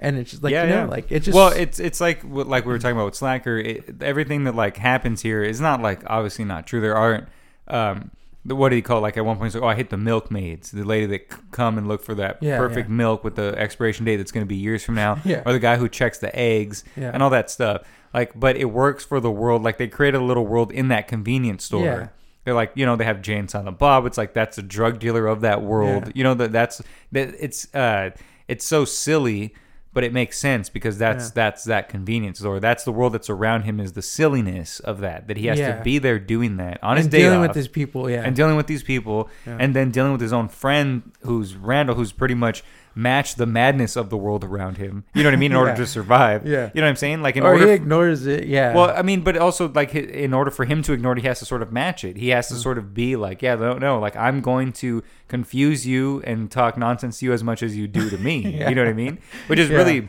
and 0.00 0.16
it's 0.16 0.30
just 0.30 0.42
like 0.42 0.52
Yeah, 0.52 0.64
you 0.64 0.70
know 0.70 0.86
like 0.86 1.10
it 1.10 1.20
just 1.20 1.34
well, 1.34 1.48
it's 1.48 1.80
it's 1.80 2.00
like 2.00 2.22
like 2.24 2.64
we 2.64 2.72
were 2.72 2.78
talking 2.78 2.96
about 2.96 3.06
with 3.06 3.16
Slacker. 3.16 3.58
It, 3.58 4.02
everything 4.02 4.44
that 4.44 4.54
like 4.54 4.76
happens 4.76 5.22
here 5.22 5.42
is 5.42 5.60
not 5.60 5.82
like 5.82 6.02
obviously 6.06 6.44
not 6.44 6.66
true. 6.66 6.80
There 6.80 6.96
aren't. 6.96 7.28
Um, 7.66 8.10
what 8.56 8.68
do 8.70 8.76
you 8.76 8.82
call 8.82 8.98
it? 8.98 9.00
like 9.02 9.16
at 9.16 9.24
one 9.24 9.36
point? 9.36 9.54
Like, 9.54 9.62
oh, 9.62 9.66
I 9.66 9.74
hate 9.74 9.90
the 9.90 9.96
milkmaids, 9.96 10.70
the 10.70 10.84
lady 10.84 11.06
that 11.06 11.32
c- 11.32 11.38
come 11.50 11.78
and 11.78 11.86
look 11.88 12.02
for 12.02 12.14
that 12.16 12.38
Yeah, 12.42 12.56
perfect 12.58 12.88
yeah. 12.88 12.94
milk 12.94 13.24
with 13.24 13.36
the 13.36 13.54
expiration 13.58 14.04
date 14.04 14.16
that's 14.16 14.32
going 14.32 14.44
to 14.44 14.48
be 14.48 14.56
years 14.56 14.84
from 14.84 14.94
now, 14.94 15.18
Yeah. 15.24 15.42
or 15.46 15.52
the 15.52 15.58
guy 15.58 15.76
who 15.76 15.88
checks 15.88 16.18
the 16.18 16.34
eggs 16.36 16.84
and 16.96 17.22
all 17.22 17.30
that 17.30 17.50
stuff. 17.50 17.82
Like, 18.14 18.38
but 18.38 18.56
it 18.56 18.66
works 18.66 19.04
for 19.04 19.20
the 19.20 19.30
world. 19.30 19.62
Like 19.62 19.78
they 19.78 19.88
created 19.88 20.20
a 20.20 20.24
little 20.24 20.46
world 20.46 20.72
in 20.72 20.88
that 20.88 21.08
convenience 21.08 21.64
store. 21.64 22.12
They're 22.44 22.54
like, 22.54 22.72
you 22.74 22.86
know, 22.86 22.96
they 22.96 23.04
have 23.04 23.20
Jay 23.20 23.36
and 23.36 23.50
Silent 23.50 23.78
Bob. 23.78 24.06
It's 24.06 24.16
like 24.16 24.32
that's 24.32 24.56
a 24.56 24.62
drug 24.62 24.98
dealer 24.98 25.26
of 25.26 25.42
that 25.42 25.60
world. 25.62 26.10
You 26.14 26.24
know 26.24 26.32
that 26.34 26.50
that's 26.52 26.80
that 27.12 27.34
it's 27.38 27.72
uh 27.74 28.10
it's 28.46 28.64
so 28.64 28.86
silly, 28.86 29.54
but 29.98 30.04
it 30.04 30.12
makes 30.12 30.38
sense 30.38 30.68
because 30.68 30.96
that's 30.96 31.24
Yeah. 31.26 31.30
that's 31.34 31.64
that 31.64 31.88
convenience 31.88 32.40
or 32.44 32.60
That's 32.60 32.84
the 32.84 32.92
world 32.92 33.14
that's 33.14 33.28
around 33.28 33.62
him 33.62 33.80
is 33.80 33.94
the 33.94 34.02
silliness 34.02 34.78
of 34.78 35.00
that 35.00 35.26
that 35.26 35.36
he 35.36 35.48
has 35.48 35.58
Yeah. 35.58 35.78
to 35.78 35.82
be 35.82 35.98
there 35.98 36.20
doing 36.20 36.56
that 36.58 36.78
on 36.84 36.96
his 36.96 37.08
day 37.08 37.18
dealing 37.22 37.40
off 37.40 37.48
with 37.48 37.56
his 37.56 37.66
people 37.66 38.08
yeah 38.08 38.22
and 38.24 38.36
dealing 38.36 38.54
with 38.54 38.68
these 38.68 38.84
people 38.84 39.28
Yeah. 39.44 39.56
and 39.58 39.74
then 39.74 39.90
dealing 39.90 40.12
with 40.12 40.20
his 40.20 40.32
own 40.32 40.46
friend 40.48 41.02
who's 41.22 41.56
Randall 41.56 41.96
who's 41.96 42.12
pretty 42.12 42.34
much 42.36 42.62
matched 42.94 43.36
the 43.38 43.46
madness 43.46 43.96
of 43.96 44.10
the 44.10 44.16
world 44.16 44.42
around 44.44 44.76
him. 44.78 45.04
You 45.14 45.22
know 45.22 45.28
what 45.28 45.34
I 45.34 45.38
mean? 45.38 45.52
In 45.52 45.56
order 45.62 45.70
Yeah. 45.70 45.76
to 45.76 45.86
survive. 45.86 46.46
Yeah. 46.46 46.70
You 46.74 46.80
know 46.80 46.86
what 46.86 46.90
I'm 46.90 46.96
saying? 46.96 47.22
Like 47.22 47.36
in 47.36 47.42
or 47.44 47.52
order 47.52 47.66
he 47.66 47.72
f- 47.72 47.76
ignores 47.80 48.26
it 48.26 48.46
yeah 48.46 48.74
well, 48.74 48.90
I 48.90 49.02
mean, 49.02 49.20
but 49.22 49.36
also 49.36 49.68
like 49.68 49.94
in 49.94 50.34
order 50.34 50.50
for 50.50 50.64
him 50.64 50.82
to 50.82 50.92
ignore 50.92 51.12
it, 51.12 51.20
he 51.20 51.26
has 51.28 51.38
to 51.40 51.44
sort 51.44 51.62
of 51.62 51.72
match 51.72 52.04
it. 52.04 52.16
He 52.16 52.28
Mm. 52.28 52.34
has 52.34 52.48
to 52.48 52.54
sort 52.56 52.78
of 52.78 52.94
be 52.94 53.16
like, 53.16 53.42
yeah, 53.42 53.54
no, 53.54 53.74
no, 53.78 53.98
like 53.98 54.16
I'm 54.16 54.40
going 54.40 54.72
to 54.74 55.02
confuse 55.28 55.86
you 55.86 56.22
and 56.24 56.50
talk 56.50 56.76
nonsense 56.76 57.18
to 57.20 57.24
you 57.26 57.32
as 57.32 57.44
much 57.44 57.62
as 57.62 57.76
you 57.76 57.86
do 57.86 58.10
to 58.10 58.18
me. 58.18 58.38
Yeah. 58.58 58.68
You 58.68 58.74
know 58.74 58.82
what 58.82 58.90
I 58.90 58.94
mean? 58.94 59.18
Which 59.46 59.58
is 59.58 59.68
Yeah. 59.70 59.76
really, 59.76 60.08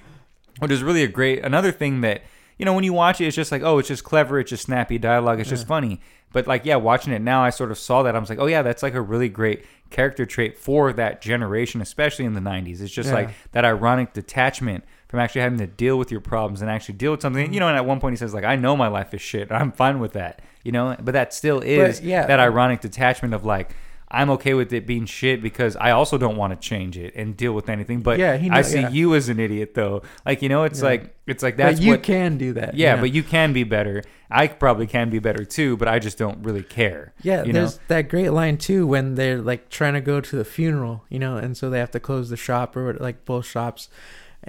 which 0.60 0.72
is 0.72 0.82
really 0.84 1.04
a 1.04 1.08
great 1.08 1.44
another 1.46 1.72
thing 1.72 2.02
that 2.02 2.22
you 2.60 2.66
know 2.66 2.74
when 2.74 2.84
you 2.84 2.94
watch 2.94 3.20
it, 3.22 3.26
it's 3.26 3.36
just 3.36 3.52
like, 3.52 3.64
oh, 3.64 3.80
it's 3.80 3.88
just 3.88 4.04
clever, 4.04 4.40
it's 4.40 4.50
just 4.52 4.66
snappy 4.66 5.00
dialogue, 5.00 5.40
it's 5.40 5.50
just 5.50 5.66
funny. 5.66 6.02
But 6.32 6.46
like, 6.46 6.66
yeah, 6.66 6.76
watching 6.76 7.12
it 7.14 7.22
now, 7.22 7.42
I 7.42 7.50
sort 7.50 7.72
of 7.72 7.80
saw 7.80 8.04
that. 8.04 8.16
I 8.16 8.20
was 8.20 8.30
like, 8.30 8.38
oh 8.38 8.46
yeah, 8.46 8.62
that's 8.62 8.84
like 8.84 8.94
a 8.94 9.02
really 9.02 9.30
great 9.30 9.66
character 9.90 10.26
trait 10.28 10.60
for 10.60 10.94
that 10.94 11.22
generation, 11.22 11.82
especially 11.82 12.26
in 12.26 12.34
the 12.36 12.42
'90s. 12.42 12.82
It's 12.82 12.92
just 12.92 13.10
Yeah. 13.10 13.16
like 13.16 13.30
that 13.54 13.66
ironic 13.66 14.14
detachment 14.14 14.84
from 15.08 15.22
actually 15.22 15.42
having 15.42 15.58
to 15.58 15.66
deal 15.66 15.98
with 15.98 16.12
your 16.12 16.22
problems 16.22 16.62
and 16.62 16.70
actually 16.70 16.96
deal 16.96 17.12
with 17.12 17.22
something. 17.22 17.52
You 17.52 17.60
know, 17.60 17.68
and 17.68 17.76
at 17.78 17.86
one 17.86 18.00
point 18.00 18.14
he 18.14 18.18
says 18.18 18.34
like, 18.34 18.44
"I 18.44 18.58
know 18.58 18.76
my 18.76 18.90
life 18.90 19.14
is 19.14 19.22
shit. 19.22 19.52
I'm 19.52 19.72
fine 19.72 20.00
with 20.00 20.14
that." 20.14 20.42
You 20.64 20.74
know, 20.74 20.96
but 21.02 21.14
that 21.14 21.34
still 21.34 21.62
is 21.62 22.02
yeah. 22.02 22.28
that 22.28 22.40
um 22.40 22.46
ironic 22.46 22.82
detachment 22.82 23.34
of 23.34 23.46
like. 23.46 23.74
I'm 24.12 24.30
okay 24.32 24.54
with 24.56 24.74
it 24.74 24.88
being 24.88 25.06
shit 25.06 25.42
because 25.42 25.76
I 25.76 25.92
also 25.92 26.18
don't 26.18 26.36
want 26.36 26.52
to 26.60 26.68
change 26.68 26.98
it 26.98 27.14
and 27.16 27.38
deal 27.38 27.54
with 27.54 27.70
anything. 27.70 28.02
But 28.02 28.18
Yeah, 28.18 28.40
I 28.52 28.64
see 28.64 28.82
yeah. 28.82 28.90
you 28.90 29.14
as 29.14 29.30
an 29.30 29.40
idiot 29.40 29.76
though. 29.76 30.02
Like 30.26 30.42
you 30.42 30.50
know, 30.50 30.64
it's 30.64 30.80
Yeah. 30.80 30.86
like 30.86 31.16
it's 31.28 31.44
like 31.44 31.58
that's 31.58 31.78
but 31.80 31.84
you 31.86 31.92
what. 31.92 32.04
can 32.04 32.38
do 32.40 32.54
that 32.54 32.74
yeah, 32.76 32.96
know? 32.96 33.02
but 33.02 33.12
you 33.12 33.22
can 33.22 33.54
be 33.54 33.64
better. 33.64 34.02
I 34.32 34.48
probably 34.48 34.88
can 34.88 35.10
be 35.10 35.20
better 35.20 35.46
too, 35.46 35.78
but 35.78 35.88
I 35.88 36.00
just 36.00 36.18
don't 36.18 36.44
really 36.44 36.64
care. 36.64 37.14
Yeah, 37.22 37.44
you 37.44 37.54
know? 37.54 37.60
there's 37.62 37.80
that 37.88 38.10
great 38.10 38.30
line 38.30 38.58
too 38.58 38.88
when 38.88 39.16
they're 39.16 39.42
like 39.42 39.70
trying 39.70 39.94
to 39.94 40.02
go 40.02 40.22
to 40.22 40.36
the 40.36 40.46
funeral, 40.46 41.04
you 41.10 41.20
know, 41.20 41.38
and 41.38 41.56
so 41.56 41.70
they 41.70 41.80
have 41.80 41.92
to 41.92 42.00
close 42.00 42.30
the 42.30 42.38
shop 42.38 42.76
or 42.76 42.94
like 42.96 43.26
both 43.26 43.46
shops, 43.46 43.90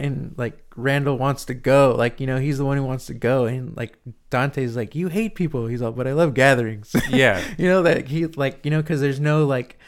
and 0.01 0.35
like 0.37 0.59
Randall 0.77 1.17
wants 1.19 1.45
to 1.47 1.55
go, 1.55 1.95
like 1.97 2.21
you 2.21 2.27
know 2.27 2.39
he's 2.39 2.59
the 2.59 2.65
one 2.65 2.77
who 2.77 2.83
wants 2.85 3.07
to 3.07 3.15
go, 3.15 3.45
and 3.45 3.77
like 3.77 3.97
Dante's 4.31 4.75
like 4.77 4.95
you 4.95 5.09
hate 5.09 5.35
people, 5.35 5.67
he's 5.67 5.81
like 5.83 5.95
but 5.95 6.07
I 6.07 6.13
love 6.13 6.35
gatherings, 6.35 6.95
Yeah. 7.11 7.43
you 7.59 7.69
know 7.69 7.83
that 7.83 8.09
he 8.09 8.27
like 8.27 8.65
you 8.65 8.71
know 8.71 8.81
because 8.83 9.01
there's 9.01 9.21
no 9.21 9.45
like. 9.47 9.79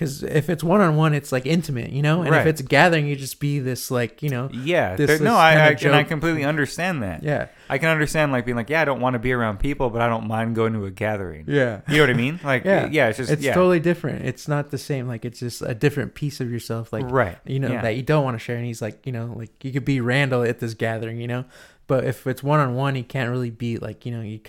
Because 0.00 0.22
if 0.22 0.48
it's 0.48 0.64
one 0.64 0.80
on 0.80 0.96
one, 0.96 1.12
it's 1.12 1.30
like 1.30 1.44
intimate, 1.44 1.90
you 1.90 2.00
know, 2.00 2.22
and 2.22 2.30
Right. 2.30 2.40
if 2.40 2.46
it's 2.46 2.62
a 2.62 2.64
gathering, 2.64 3.06
you 3.06 3.16
just 3.16 3.38
be 3.38 3.58
this 3.58 3.90
like, 3.90 4.22
you 4.22 4.30
know, 4.30 4.48
Yeah, 4.50 4.96
This- 4.96 5.06
there- 5.08 5.18
no, 5.18 5.36
I, 5.36 5.50
I 5.52 5.68
and 5.72 5.94
I 5.94 6.04
completely 6.04 6.42
understand 6.42 7.02
that. 7.02 7.22
yeah, 7.22 7.48
I 7.68 7.76
can 7.76 7.90
understand 7.90 8.32
like 8.32 8.46
being 8.46 8.56
like, 8.56 8.70
yeah, 8.70 8.80
I 8.80 8.86
don't 8.86 9.00
want 9.02 9.12
to 9.12 9.18
be 9.18 9.30
around 9.30 9.58
people, 9.60 9.90
but 9.90 10.00
I 10.00 10.08
don't 10.08 10.26
mind 10.26 10.54
going 10.56 10.72
to 10.72 10.86
a 10.86 10.90
gathering. 10.90 11.44
yeah, 11.46 11.82
You 11.86 11.96
know 11.98 12.04
what 12.04 12.10
I 12.10 12.14
mean? 12.14 12.40
Like, 12.44 12.64
Yeah. 12.64 12.88
yeah, 12.90 13.08
it's 13.08 13.18
just 13.18 13.30
it's 13.30 13.42
yeah, 13.42 13.52
totally 13.52 13.78
different. 13.78 14.24
It's 14.24 14.48
not 14.48 14.70
the 14.70 14.78
same. 14.78 15.06
Like 15.06 15.26
it's 15.26 15.40
just 15.40 15.60
a 15.60 15.74
different 15.74 16.14
piece 16.14 16.40
of 16.40 16.50
yourself. 16.50 16.94
Like 16.94 17.04
right. 17.10 17.36
you 17.44 17.58
know 17.60 17.68
yeah. 17.70 17.82
that 17.82 17.94
you 17.94 18.02
don't 18.02 18.24
want 18.24 18.36
to 18.36 18.38
share 18.38 18.56
and 18.56 18.64
he's 18.64 18.80
like 18.80 19.04
you 19.04 19.12
know 19.12 19.34
like 19.36 19.50
you 19.62 19.70
could 19.70 19.84
be 19.84 20.00
randall 20.00 20.42
at 20.44 20.60
this 20.60 20.72
gathering 20.72 21.20
you 21.20 21.26
know 21.28 21.44
but 21.86 22.04
if 22.04 22.26
it's 22.26 22.42
one-on-one 22.42 22.94
he 22.94 23.02
can't 23.02 23.28
really 23.30 23.50
be 23.50 23.76
like 23.76 24.06
you 24.06 24.12
know 24.12 24.22
you 24.22 24.40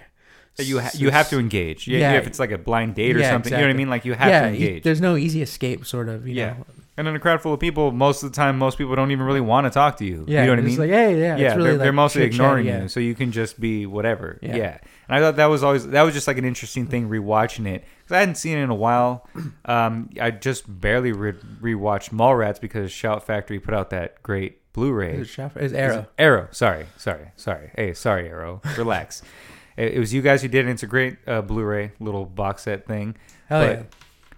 ca- 0.57 0.63
you 0.63 0.79
ha- 0.79 0.91
you 0.93 1.09
have 1.11 1.29
to 1.29 1.39
engage. 1.39 1.87
Yeah, 1.87 1.99
Yeah. 1.99 2.13
if 2.13 2.27
it's 2.27 2.39
like 2.39 2.51
a 2.51 2.57
blind 2.57 2.95
date 2.95 3.15
or 3.15 3.19
Yeah, 3.19 3.31
something, 3.31 3.51
you 3.51 3.57
know 3.57 3.65
what 3.65 3.69
I 3.71 3.77
mean? 3.77 3.89
Like 3.89 4.05
you 4.05 4.13
have 4.13 4.29
yeah 4.29 4.49
to 4.49 4.55
you- 4.57 4.67
engage. 4.67 4.83
there's 4.83 5.01
no 5.01 5.15
easy 5.17 5.41
escape 5.41 5.85
sort 5.85 6.09
of 6.09 6.27
you 6.27 6.35
Yeah. 6.35 6.45
know 6.53 6.65
and 6.97 7.07
in 7.07 7.15
a 7.15 7.19
crowd 7.19 7.41
full 7.41 7.53
of 7.53 7.59
people, 7.59 7.91
most 7.91 8.21
of 8.21 8.29
the 8.31 8.35
time, 8.35 8.57
most 8.59 8.77
people 8.77 8.95
don't 8.95 9.11
even 9.11 9.25
really 9.25 9.39
want 9.41 9.65
to 9.65 9.71
talk 9.71 9.97
to 9.97 10.05
you. 10.05 10.25
yeah 10.27 10.41
you 10.41 10.47
know 10.47 10.51
what 10.51 10.59
I 10.59 10.61
it's 10.63 10.71
mean? 10.71 10.79
like 10.79 10.89
hey 10.89 11.19
yeah 11.19 11.37
yeah, 11.37 11.55
really 11.55 11.69
they're, 11.71 11.77
they're 11.77 11.93
mostly 11.93 12.23
ignoring 12.23 12.67
yeah. 12.67 12.81
you, 12.83 12.87
so 12.89 12.99
you 12.99 13.15
can 13.15 13.31
just 13.31 13.59
be 13.59 13.85
whatever. 13.85 14.37
Yeah. 14.41 14.55
Yeah. 14.57 14.77
and 15.07 15.15
I 15.17 15.19
thought 15.19 15.37
that 15.37 15.45
was 15.47 15.63
always 15.63 15.87
that 15.87 16.01
was 16.03 16.13
just 16.13 16.27
like 16.27 16.37
an 16.37 16.45
interesting 16.45 16.85
thing 16.87 17.09
rewatching 17.09 17.65
it 17.65 17.85
because 18.03 18.15
I 18.15 18.19
hadn't 18.19 18.35
seen 18.35 18.57
it 18.57 18.63
in 18.63 18.69
a 18.69 18.75
while. 18.75 19.27
Um, 19.65 20.09
I 20.19 20.31
just 20.31 20.63
barely 20.81 21.11
re- 21.13 21.33
rewatched 21.61 22.09
Mallrats 22.09 22.59
because 22.59 22.91
Shout 22.91 23.25
Factory 23.25 23.59
put 23.59 23.73
out 23.73 23.89
that 23.91 24.21
great 24.21 24.57
Blu-ray. 24.73 25.15
Is 25.15 25.27
it 25.27 25.31
Shaft- 25.31 25.57
is 25.57 25.71
Arrow 25.73 26.07
Arrow. 26.17 26.47
Sorry, 26.51 26.87
sorry, 26.97 27.27
sorry. 27.37 27.71
Hey, 27.75 27.93
sorry, 27.93 28.27
Arrow. 28.27 28.61
Relax. 28.77 29.21
it, 29.77 29.93
it 29.93 29.99
was 29.99 30.13
you 30.13 30.21
guys 30.21 30.41
who 30.41 30.47
did 30.47 30.67
it. 30.67 30.71
It's 30.71 30.83
a 30.83 30.87
great 30.87 31.17
uh, 31.27 31.41
Blu-ray 31.41 31.91
little 31.99 32.25
box 32.25 32.63
set 32.63 32.85
thing. 32.85 33.15
hell 33.47 33.65
but, 33.65 33.77
yeah 33.77 33.83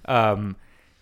um 0.06 0.56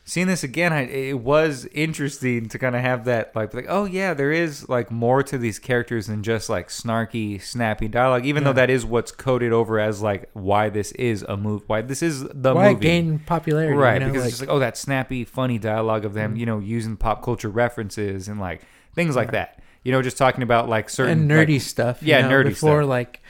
seeing 0.04 0.28
this 0.28 0.44
again 0.44 0.72
I, 0.74 0.82
it 0.82 1.20
was 1.20 1.66
interesting 1.72 2.48
to 2.50 2.60
kind 2.60 2.76
of 2.76 2.82
have 2.82 3.06
that 3.06 3.36
like 3.36 3.54
like 3.54 3.66
oh 3.70 3.86
yeah 3.86 4.14
there 4.14 4.32
is 4.32 4.70
like 4.70 4.92
more 4.92 5.24
to 5.24 5.38
these 5.40 5.58
characters 5.58 6.06
than 6.08 6.22
just 6.22 6.50
like 6.50 6.68
snarky 6.70 7.42
snappy 7.42 7.88
dialogue 7.88 8.26
even 8.28 8.44
though 8.44 8.54
that 8.54 8.70
is 8.70 8.86
what's 8.86 9.12
coded 9.12 9.52
over 9.54 9.80
as 9.80 10.02
like 10.04 10.30
why 10.34 10.70
this 10.70 10.92
is 10.94 11.24
a 11.24 11.36
move, 11.38 11.64
why 11.68 11.82
this 11.82 12.04
is 12.04 12.24
the 12.32 12.54
why 12.54 12.68
it 12.70 12.74
movie 12.74 12.82
gained 12.86 13.26
popularity 13.26 13.74
right 13.74 13.96
you 13.96 14.00
know, 14.02 14.06
because 14.08 14.22
like, 14.24 14.30
it's 14.30 14.38
just 14.40 14.48
like 14.48 14.56
oh 14.56 14.60
that 14.60 14.78
snappy 14.78 15.24
funny 15.26 15.58
dialogue 15.58 16.06
of 16.06 16.14
them 16.14 16.36
you 16.36 16.46
know 16.46 16.60
using 16.60 16.96
pop 16.98 17.24
culture 17.24 17.50
references 17.50 18.28
and 18.28 18.40
like 18.40 18.62
things 18.94 19.16
like 19.16 19.30
Yeah. 19.30 19.32
that 19.32 19.60
you 19.84 19.92
know 19.92 20.02
just 20.04 20.18
talking 20.18 20.44
about 20.44 20.70
like 20.70 20.90
certain 20.90 21.22
and 21.22 21.32
nerdy 21.32 21.54
like- 21.54 21.62
stuff 21.62 22.02
you 22.04 22.10
yeah, 22.10 22.22
know, 22.22 22.30
nerdy 22.30 22.50
before 22.50 22.82
stuff. 22.82 22.90
like 22.90 23.21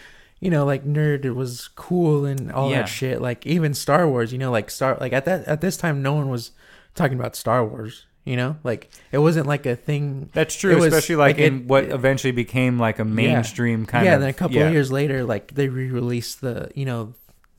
you 0.41 0.49
know, 0.49 0.65
like 0.65 0.83
nerd 0.83 1.33
was 1.35 1.69
cool 1.75 2.25
and 2.25 2.51
all 2.51 2.69
Yeah. 2.69 2.79
that 2.79 2.89
shit. 2.89 3.21
Like 3.21 3.47
even 3.47 3.73
Star 3.73 4.09
Wars, 4.09 4.33
you 4.33 4.37
know, 4.39 4.51
like 4.51 4.69
Star 4.69 4.97
like 4.99 5.13
at 5.13 5.23
that 5.25 5.45
at 5.47 5.61
this 5.61 5.77
time 5.77 6.01
no 6.01 6.13
one 6.13 6.29
was 6.29 6.51
talking 6.95 7.17
about 7.17 7.35
Star 7.37 7.63
Wars, 7.65 8.05
you 8.25 8.35
know? 8.35 8.57
Like 8.63 8.89
it 9.13 9.19
wasn't 9.19 9.47
like 9.47 9.65
a 9.65 9.75
thing 9.77 10.29
That's 10.33 10.55
true, 10.55 10.75
was- 10.75 10.85
especially 10.87 11.15
like, 11.15 11.37
like, 11.37 11.45
in 11.45 11.55
it- 11.61 11.65
what 11.67 11.85
eventually 11.85 12.31
became 12.33 12.77
like 12.79 12.99
a 12.99 13.05
mainstream 13.05 13.85
kind 13.85 14.05
of 14.05 14.11
yeah, 14.11 14.17
then 14.17 14.29
a 14.29 14.33
couple 14.33 14.57
yeah. 14.57 14.67
of 14.67 14.73
years 14.73 14.91
later, 14.91 15.23
like 15.23 15.53
they 15.53 15.67
re-released 15.69 16.41
the 16.41 16.69
you 16.75 16.85
know 16.85 17.13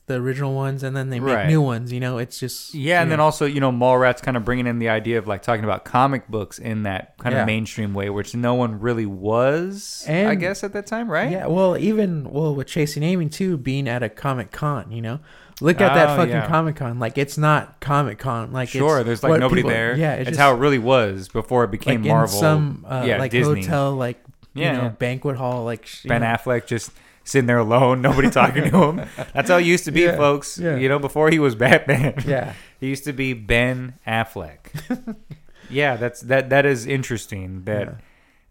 the 0.07 0.14
original 0.14 0.53
ones, 0.55 0.82
and 0.82 0.96
then 0.96 1.11
they 1.11 1.20
make 1.20 1.34
Right. 1.34 1.46
new 1.46 1.61
ones. 1.62 1.92
You 1.92 2.00
know, 2.00 2.18
it's 2.18 2.38
just 2.40 2.74
Yeah, 2.74 3.03
and 3.03 3.11
then 3.11 3.20
also, 3.20 3.46
you 3.46 3.61
know, 3.61 3.70
Mallrats 3.70 4.20
kind 4.20 4.36
of 4.36 4.44
bringing 4.44 4.66
in 4.66 4.78
the 4.80 4.88
idea 4.88 5.16
of 5.18 5.26
like 5.28 5.42
talking 5.42 5.64
about 5.64 5.84
comic 5.84 6.26
books 6.28 6.59
in 6.59 6.82
that 6.82 7.14
kind 7.18 7.34
Yeah. 7.34 7.42
of 7.42 7.46
mainstream 7.46 7.94
way, 7.94 8.11
which 8.11 8.34
no 8.34 8.55
one 8.55 8.80
really 8.80 9.07
was, 9.07 10.05
I 10.09 10.12
And- 10.12 10.40
guess, 10.40 10.64
at 10.64 10.72
that 10.72 10.86
time, 10.86 11.09
right? 11.11 11.30
yeah. 11.30 11.46
Well, 11.46 11.76
even 11.78 12.28
well 12.30 12.55
with 12.55 12.66
Chasing 12.66 13.03
Amy 13.03 13.28
too, 13.28 13.57
being 13.57 13.88
at 13.88 14.03
a 14.03 14.09
Comic 14.09 14.50
Con, 14.50 14.90
you 14.90 15.00
know, 15.03 15.20
look 15.61 15.80
at 15.80 15.94
that 15.94 16.11
Oh, 16.11 16.16
fucking 16.16 16.32
yeah. 16.34 16.46
Comic 16.48 16.76
Con. 16.76 16.98
Like 16.98 17.16
it's 17.16 17.38
not 17.38 17.78
Comic 17.80 18.18
Con. 18.18 18.53
Like 18.53 18.68
Sure, 18.68 18.98
it's 18.98 19.07
there's 19.07 19.22
like 19.22 19.30
what 19.30 19.40
nobody 19.40 19.61
people- 19.62 19.70
there. 19.70 19.96
Yeah, 19.96 20.14
it's 20.14 20.30
just, 20.30 20.40
how 20.40 20.53
it 20.55 20.59
really 20.59 20.78
was 20.80 21.28
before 21.28 21.62
it 21.64 21.70
became 21.70 22.03
like 22.03 22.11
Marvel. 22.11 22.34
in 22.34 22.40
some 22.40 22.86
uh, 22.88 23.05
yeah, 23.07 23.18
like 23.18 23.30
Disney. 23.30 23.62
hotel, 23.62 23.92
like 23.94 24.18
Yeah, 24.55 24.72
you 24.72 24.76
know, 24.78 24.82
yeah. 24.84 24.88
banquet 24.90 25.36
hall, 25.36 25.64
like 25.64 25.86
sh- 25.86 26.05
you 26.05 26.09
Ben 26.09 26.20
know. 26.22 26.26
Affleck 26.26 26.66
just 26.66 26.90
sitting 27.24 27.46
there 27.46 27.58
alone, 27.58 28.02
nobody 28.02 28.30
talking 28.30 28.70
to 28.70 28.82
him. 28.82 28.96
That's 29.34 29.48
how 29.48 29.58
it 29.58 29.64
used 29.64 29.84
to 29.84 29.90
be, 29.92 30.02
Yeah, 30.02 30.16
folks. 30.16 30.58
yeah. 30.58 30.76
You 30.76 30.88
know, 30.88 30.98
before 30.98 31.30
he 31.30 31.38
was 31.38 31.54
Batman. 31.54 32.14
Yeah, 32.26 32.54
He 32.80 32.88
used 32.88 33.04
to 33.04 33.12
be 33.12 33.32
Ben 33.32 33.94
Affleck. 34.06 34.58
yeah, 35.70 35.96
that's 35.96 36.20
that. 36.22 36.50
That 36.50 36.66
is 36.66 36.86
interesting. 36.86 37.64
That 37.64 37.86
Yeah. 37.86 37.94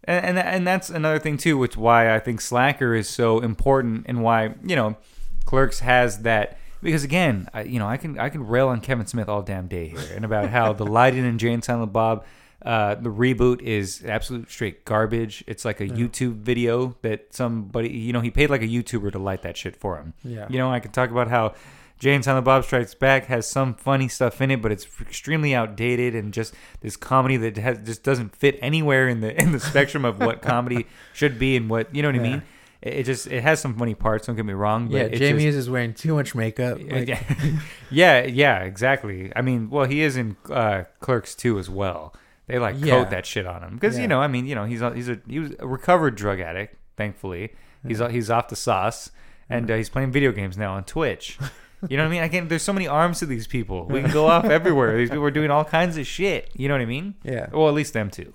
and, 0.04 0.26
and 0.26 0.38
and 0.38 0.66
that's 0.66 0.90
another 0.90 1.18
thing 1.18 1.36
too, 1.36 1.56
which 1.58 1.76
why 1.76 2.14
I 2.14 2.18
think 2.18 2.40
Slacker 2.40 2.94
is 2.94 3.08
so 3.08 3.40
important, 3.40 4.06
and 4.08 4.22
why 4.22 4.54
you 4.64 4.74
know 4.76 4.96
Clerks 5.44 5.80
has 5.80 6.20
that 6.22 6.58
because 6.82 7.04
again, 7.04 7.48
I, 7.54 7.62
you 7.62 7.78
know, 7.78 7.86
I 7.86 7.96
can 7.96 8.18
I 8.18 8.28
can 8.28 8.46
rail 8.46 8.68
on 8.68 8.80
Kevin 8.80 9.06
Smith 9.06 9.28
all 9.28 9.42
damn 9.42 9.68
day 9.68 9.88
here, 9.88 10.00
and 10.16 10.24
about 10.24 10.48
how 10.50 10.72
the 10.72 10.84
lighting 10.86 11.24
in 11.24 11.38
Jay 11.38 11.52
and 11.52 11.62
Silent 11.62 11.92
Bob. 11.92 12.24
Uh, 12.64 12.94
the 12.94 13.10
reboot 13.10 13.60
is 13.60 14.04
absolute 14.04 14.50
straight 14.50 14.84
garbage. 14.84 15.42
It's 15.46 15.64
like 15.64 15.80
a 15.80 15.88
YouTube 15.88 16.36
video 16.36 16.96
that 17.02 17.34
somebody, 17.34 17.90
you 17.90 18.12
know, 18.12 18.20
he 18.20 18.30
paid 18.30 18.50
like 18.50 18.62
a 18.62 18.68
YouTuber 18.68 19.12
to 19.12 19.18
light 19.18 19.42
that 19.42 19.56
shit 19.56 19.74
for 19.76 19.96
him. 19.96 20.14
yeah, 20.22 20.46
You 20.48 20.58
know, 20.58 20.70
I 20.70 20.78
can 20.78 20.92
talk 20.92 21.10
about 21.10 21.28
how 21.28 21.54
James 21.98 22.26
on 22.26 22.34
the 22.36 22.42
Bob 22.42 22.64
Strikes 22.64 22.94
Back 22.94 23.26
has 23.26 23.48
some 23.48 23.74
funny 23.74 24.08
stuff 24.08 24.40
in 24.40 24.50
it, 24.50 24.60
but 24.60 24.72
it's 24.72 24.86
extremely 25.00 25.54
outdated 25.54 26.16
and 26.16 26.32
just 26.32 26.52
this 26.80 26.96
comedy 26.96 27.36
that 27.36 27.56
has, 27.56 27.78
just 27.78 28.02
doesn't 28.02 28.34
fit 28.34 28.58
anywhere 28.60 29.08
in 29.08 29.20
the 29.20 29.40
in 29.40 29.52
the 29.52 29.60
spectrum 29.60 30.04
of 30.04 30.18
what 30.18 30.42
comedy 30.42 30.86
should 31.12 31.38
be 31.38 31.56
and 31.56 31.70
what 31.70 31.94
you 31.94 32.02
know 32.02 32.08
what 32.08 32.16
I 32.16 32.18
mean. 32.18 32.42
It, 32.80 32.94
it 32.94 33.02
just 33.06 33.28
it 33.28 33.44
has 33.44 33.60
some 33.60 33.76
funny 33.76 33.94
parts. 33.94 34.26
Don't 34.26 34.34
get 34.34 34.44
me 34.44 34.52
wrong. 34.52 34.88
But 34.88 35.12
yeah. 35.12 35.18
Jamie 35.18 35.44
just, 35.44 35.58
is 35.58 35.70
wearing 35.70 35.94
too 35.94 36.14
much 36.14 36.34
makeup. 36.34 36.78
Like, 36.84 37.06
yeah, 37.06 37.22
yeah, 37.90 38.24
yeah, 38.24 38.58
exactly. 38.64 39.32
I 39.36 39.42
mean, 39.42 39.70
well, 39.70 39.84
he 39.84 40.02
is 40.02 40.16
in 40.16 40.36
uh, 40.50 40.84
Clerks 40.98 41.36
too 41.36 41.56
as 41.58 41.70
well. 41.70 42.14
They 42.46 42.58
like 42.58 42.76
Yeah. 42.78 42.96
coat 43.02 43.10
that 43.10 43.24
shit 43.26 43.46
on 43.46 43.62
him 43.62 43.74
because 43.74 43.96
Yeah. 43.96 44.02
you 44.02 44.08
know, 44.08 44.20
I 44.20 44.26
mean, 44.28 44.46
you 44.46 44.54
know, 44.54 44.64
he's 44.64 44.82
a, 44.82 44.92
he's 44.94 45.08
a 45.08 45.18
he 45.28 45.38
was 45.38 45.52
a 45.58 45.66
recovered 45.66 46.14
drug 46.16 46.40
addict. 46.40 46.76
Thankfully, 46.96 47.52
he's 47.86 47.98
he's 48.10 48.30
off 48.30 48.48
the 48.48 48.56
sauce 48.56 49.10
and 49.48 49.70
uh, 49.70 49.76
he's 49.76 49.88
playing 49.88 50.12
video 50.12 50.32
games 50.32 50.56
now 50.58 50.74
on 50.74 50.84
Twitch. 50.84 51.38
You 51.88 51.96
know 51.96 52.04
what 52.04 52.10
I 52.10 52.12
mean? 52.12 52.22
I 52.22 52.28
can. 52.28 52.46
There's 52.46 52.62
so 52.62 52.72
many 52.72 52.86
arms 52.86 53.18
to 53.18 53.26
these 53.26 53.48
people. 53.48 53.86
We 53.86 54.00
can 54.00 54.12
go 54.12 54.26
off 54.28 54.44
everywhere. 54.44 54.96
These 54.96 55.10
people 55.10 55.24
are 55.24 55.32
doing 55.32 55.50
all 55.50 55.64
kinds 55.64 55.96
of 55.96 56.06
shit. 56.06 56.48
You 56.54 56.68
know 56.68 56.74
what 56.74 56.80
I 56.80 56.84
mean? 56.84 57.16
yeah. 57.24 57.48
Well, 57.52 57.66
at 57.66 57.74
least 57.74 57.92
them 57.92 58.08
two. 58.08 58.32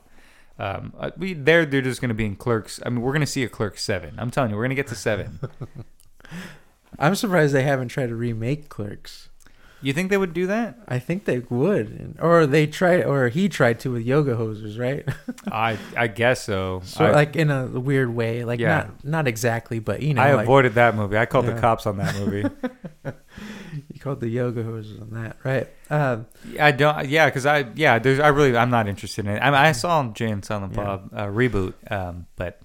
Um, 0.59 0.91
uh, 0.99 1.11
we 1.15 1.33
they're 1.33 1.65
they're 1.65 1.81
just 1.81 2.01
gonna 2.01 2.13
be 2.13 2.25
in 2.25 2.35
Clerks. 2.35 2.81
I 2.85 2.89
mean, 2.89 2.99
we're 2.99 3.13
gonna 3.13 3.25
see 3.25 3.45
a 3.45 3.47
Clerks 3.47 3.81
seven. 3.81 4.15
I'm 4.17 4.31
telling 4.31 4.51
you, 4.51 4.57
we're 4.57 4.65
gonna 4.65 4.75
get 4.75 4.87
to 4.87 4.95
seven. 4.95 5.39
I'm 6.99 7.15
surprised 7.15 7.53
they 7.53 7.63
haven't 7.63 7.87
tried 7.87 8.07
to 8.07 8.15
remake 8.17 8.67
Clerks. 8.67 9.29
You 9.81 9.93
think 9.93 10.09
they 10.09 10.17
would 10.17 10.33
do 10.33 10.47
that? 10.47 10.79
I 10.87 10.97
think 10.97 11.25
they 11.25 11.39
would, 11.39 12.15
or 12.19 12.47
they 12.47 12.65
tried, 12.65 13.03
or 13.05 13.29
he 13.29 13.47
tried 13.47 13.79
to 13.81 13.91
with 13.91 14.01
yoga 14.01 14.35
hosers, 14.35 14.79
right? 14.79 15.07
I 15.51 15.77
I 15.95 16.07
guess 16.07 16.43
so. 16.43 16.81
So 16.83 17.05
I, 17.05 17.11
like 17.11 17.35
in 17.35 17.51
a 17.51 17.67
weird 17.67 18.09
way, 18.15 18.43
like 18.43 18.59
Yeah. 18.59 18.75
not 18.77 19.03
not 19.05 19.27
exactly, 19.27 19.77
but 19.79 20.01
you 20.01 20.15
know, 20.15 20.21
I 20.23 20.33
like, 20.33 20.45
avoided 20.45 20.73
that 20.75 20.95
movie. 20.95 21.15
I 21.17 21.25
called 21.27 21.45
Yeah. 21.45 21.53
the 21.53 21.61
cops 21.61 21.85
on 21.85 21.97
that 21.97 22.15
movie. 22.15 22.49
you 23.93 23.99
called 23.99 24.19
the 24.19 24.29
yoga 24.29 24.63
hosers 24.63 24.99
on 25.01 25.11
that, 25.11 25.37
right? 25.43 25.67
Um, 25.89 26.25
I 26.59 26.71
don't. 26.71 27.07
Yeah, 27.07 27.27
because 27.27 27.45
I 27.45 27.65
yeah. 27.75 27.99
There's 27.99 28.19
I 28.19 28.29
really 28.29 28.57
I'm 28.57 28.69
not 28.71 28.87
interested 28.87 29.25
in 29.25 29.31
it. 29.35 29.39
I, 29.39 29.45
mean, 29.45 29.55
I 29.59 29.71
saw 29.73 30.11
Jay 30.11 30.29
and 30.31 30.43
Silent 30.43 30.73
Yeah. 30.75 30.83
Bob 30.83 31.09
uh, 31.13 31.25
reboot, 31.27 31.73
um, 31.91 32.25
but 32.35 32.59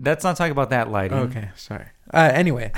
let's 0.00 0.22
not 0.24 0.36
talk 0.36 0.50
about 0.50 0.70
that 0.70 0.90
lighting. 0.90 1.18
okay, 1.18 1.50
sorry. 1.56 1.86
Uh, 2.14 2.30
anyway, 2.32 2.72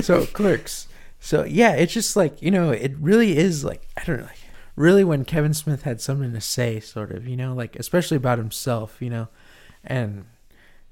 so 0.00 0.26
Clerks. 0.32 0.88
So 1.26 1.42
yeah, 1.44 1.72
it's 1.74 1.92
just 1.92 2.14
like 2.14 2.40
you 2.40 2.52
know, 2.52 2.70
it 2.70 2.94
really 3.00 3.36
is 3.36 3.64
like 3.64 3.88
I 3.96 4.04
don't 4.04 4.18
know, 4.18 4.26
like 4.26 4.38
really 4.76 5.02
when 5.02 5.24
Kevin 5.24 5.54
Smith 5.54 5.82
had 5.82 6.00
something 6.00 6.32
to 6.32 6.40
say, 6.40 6.78
sort 6.78 7.10
of, 7.10 7.26
you 7.26 7.36
know, 7.36 7.52
like 7.52 7.74
especially 7.74 8.16
about 8.16 8.38
himself, 8.38 9.02
you 9.02 9.10
know, 9.10 9.26
and 9.82 10.26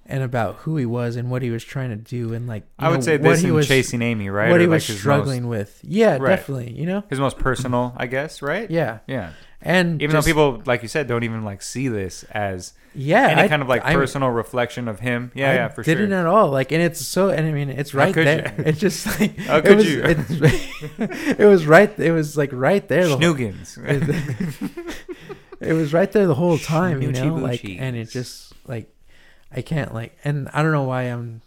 and 0.07 0.24
about 0.24 0.57
who 0.57 0.76
he 0.76 0.85
was 0.87 1.14
and 1.14 1.30
what 1.30 1.43
he 1.43 1.51
was 1.51 1.62
trying 1.62 1.91
to 1.91 1.97
do, 1.97 2.35
and 2.35 2.49
like 2.49 2.64
I 2.80 2.89
would 2.89 2.97
know, 2.97 3.01
say 3.03 3.16
what 3.18 3.22
this 3.30 3.43
he 3.43 3.53
was 3.53 3.68
Chasing 3.68 4.03
Amy, 4.03 4.28
right? 4.28 4.51
what 4.51 4.59
Or 4.59 4.62
he 4.62 4.66
like 4.66 4.82
was 4.89 4.99
struggling 4.99 5.47
with. 5.47 5.78
Yeah, 5.85 6.18
Right. 6.18 6.30
definitely. 6.37 6.72
You 6.72 6.87
know, 6.87 7.05
his 7.09 7.20
most 7.20 7.39
personal, 7.39 7.95
I 7.97 8.07
guess, 8.09 8.43
right? 8.43 8.68
yeah, 8.68 8.99
Yeah. 9.07 9.30
And 9.67 10.03
Even 10.03 10.12
just- 10.15 10.27
though 10.27 10.31
people, 10.31 10.62
like 10.67 10.83
you 10.83 10.89
said, 10.89 11.07
don't 11.09 11.23
even 11.25 11.43
like 11.43 11.62
see 11.62 11.89
this 11.89 12.23
as 12.25 12.75
yeah, 12.95 13.29
any 13.29 13.41
I- 13.43 13.49
kind 13.49 13.62
of 13.62 13.69
like 13.69 13.83
I- 13.85 13.95
personal 13.95 14.29
reflection 14.29 14.89
of 14.89 15.01
him. 15.01 15.33
Yeah, 15.35 15.51
I 15.51 15.55
yeah, 15.55 15.69
for 15.69 15.83
didn't 15.83 16.11
sure. 16.11 16.19
at 16.19 16.27
all. 16.27 16.51
Like, 16.51 16.71
and 16.71 16.83
it's 16.83 17.01
so, 17.01 17.31
and 17.31 17.47
I 17.47 17.51
mean, 17.51 17.71
it's 17.71 17.95
right 17.95 18.15
there. 18.15 18.55
you? 18.59 18.65
It's 18.67 18.79
just 18.79 19.07
like 19.19 19.37
How 19.39 19.57
it 19.57 19.65
could 19.65 19.77
was, 19.79 19.91
you? 19.91 20.03
It 21.39 21.47
was 21.49 21.67
right. 21.67 21.99
It 21.99 22.12
was 22.12 22.37
like 22.37 22.51
right 22.53 22.87
there. 22.87 23.05
The 23.05 23.17
whole, 23.17 23.19
Snoogans. 23.19 23.79
it 25.61 25.73
was 25.73 25.93
right 25.93 26.12
there 26.12 26.27
the 26.27 26.35
whole 26.35 26.59
time, 26.59 27.01
you 27.03 27.11
know. 27.12 27.35
Like, 27.35 27.65
and 27.65 27.97
it 27.97 28.11
just 28.11 28.53
like 28.67 28.91
I 29.51 29.62
can't 29.62 29.95
like, 29.95 30.17
and 30.25 30.49
I 30.53 30.62
don't 30.62 30.73
know 30.73 30.83
why 30.85 31.05
I'm 31.05 31.41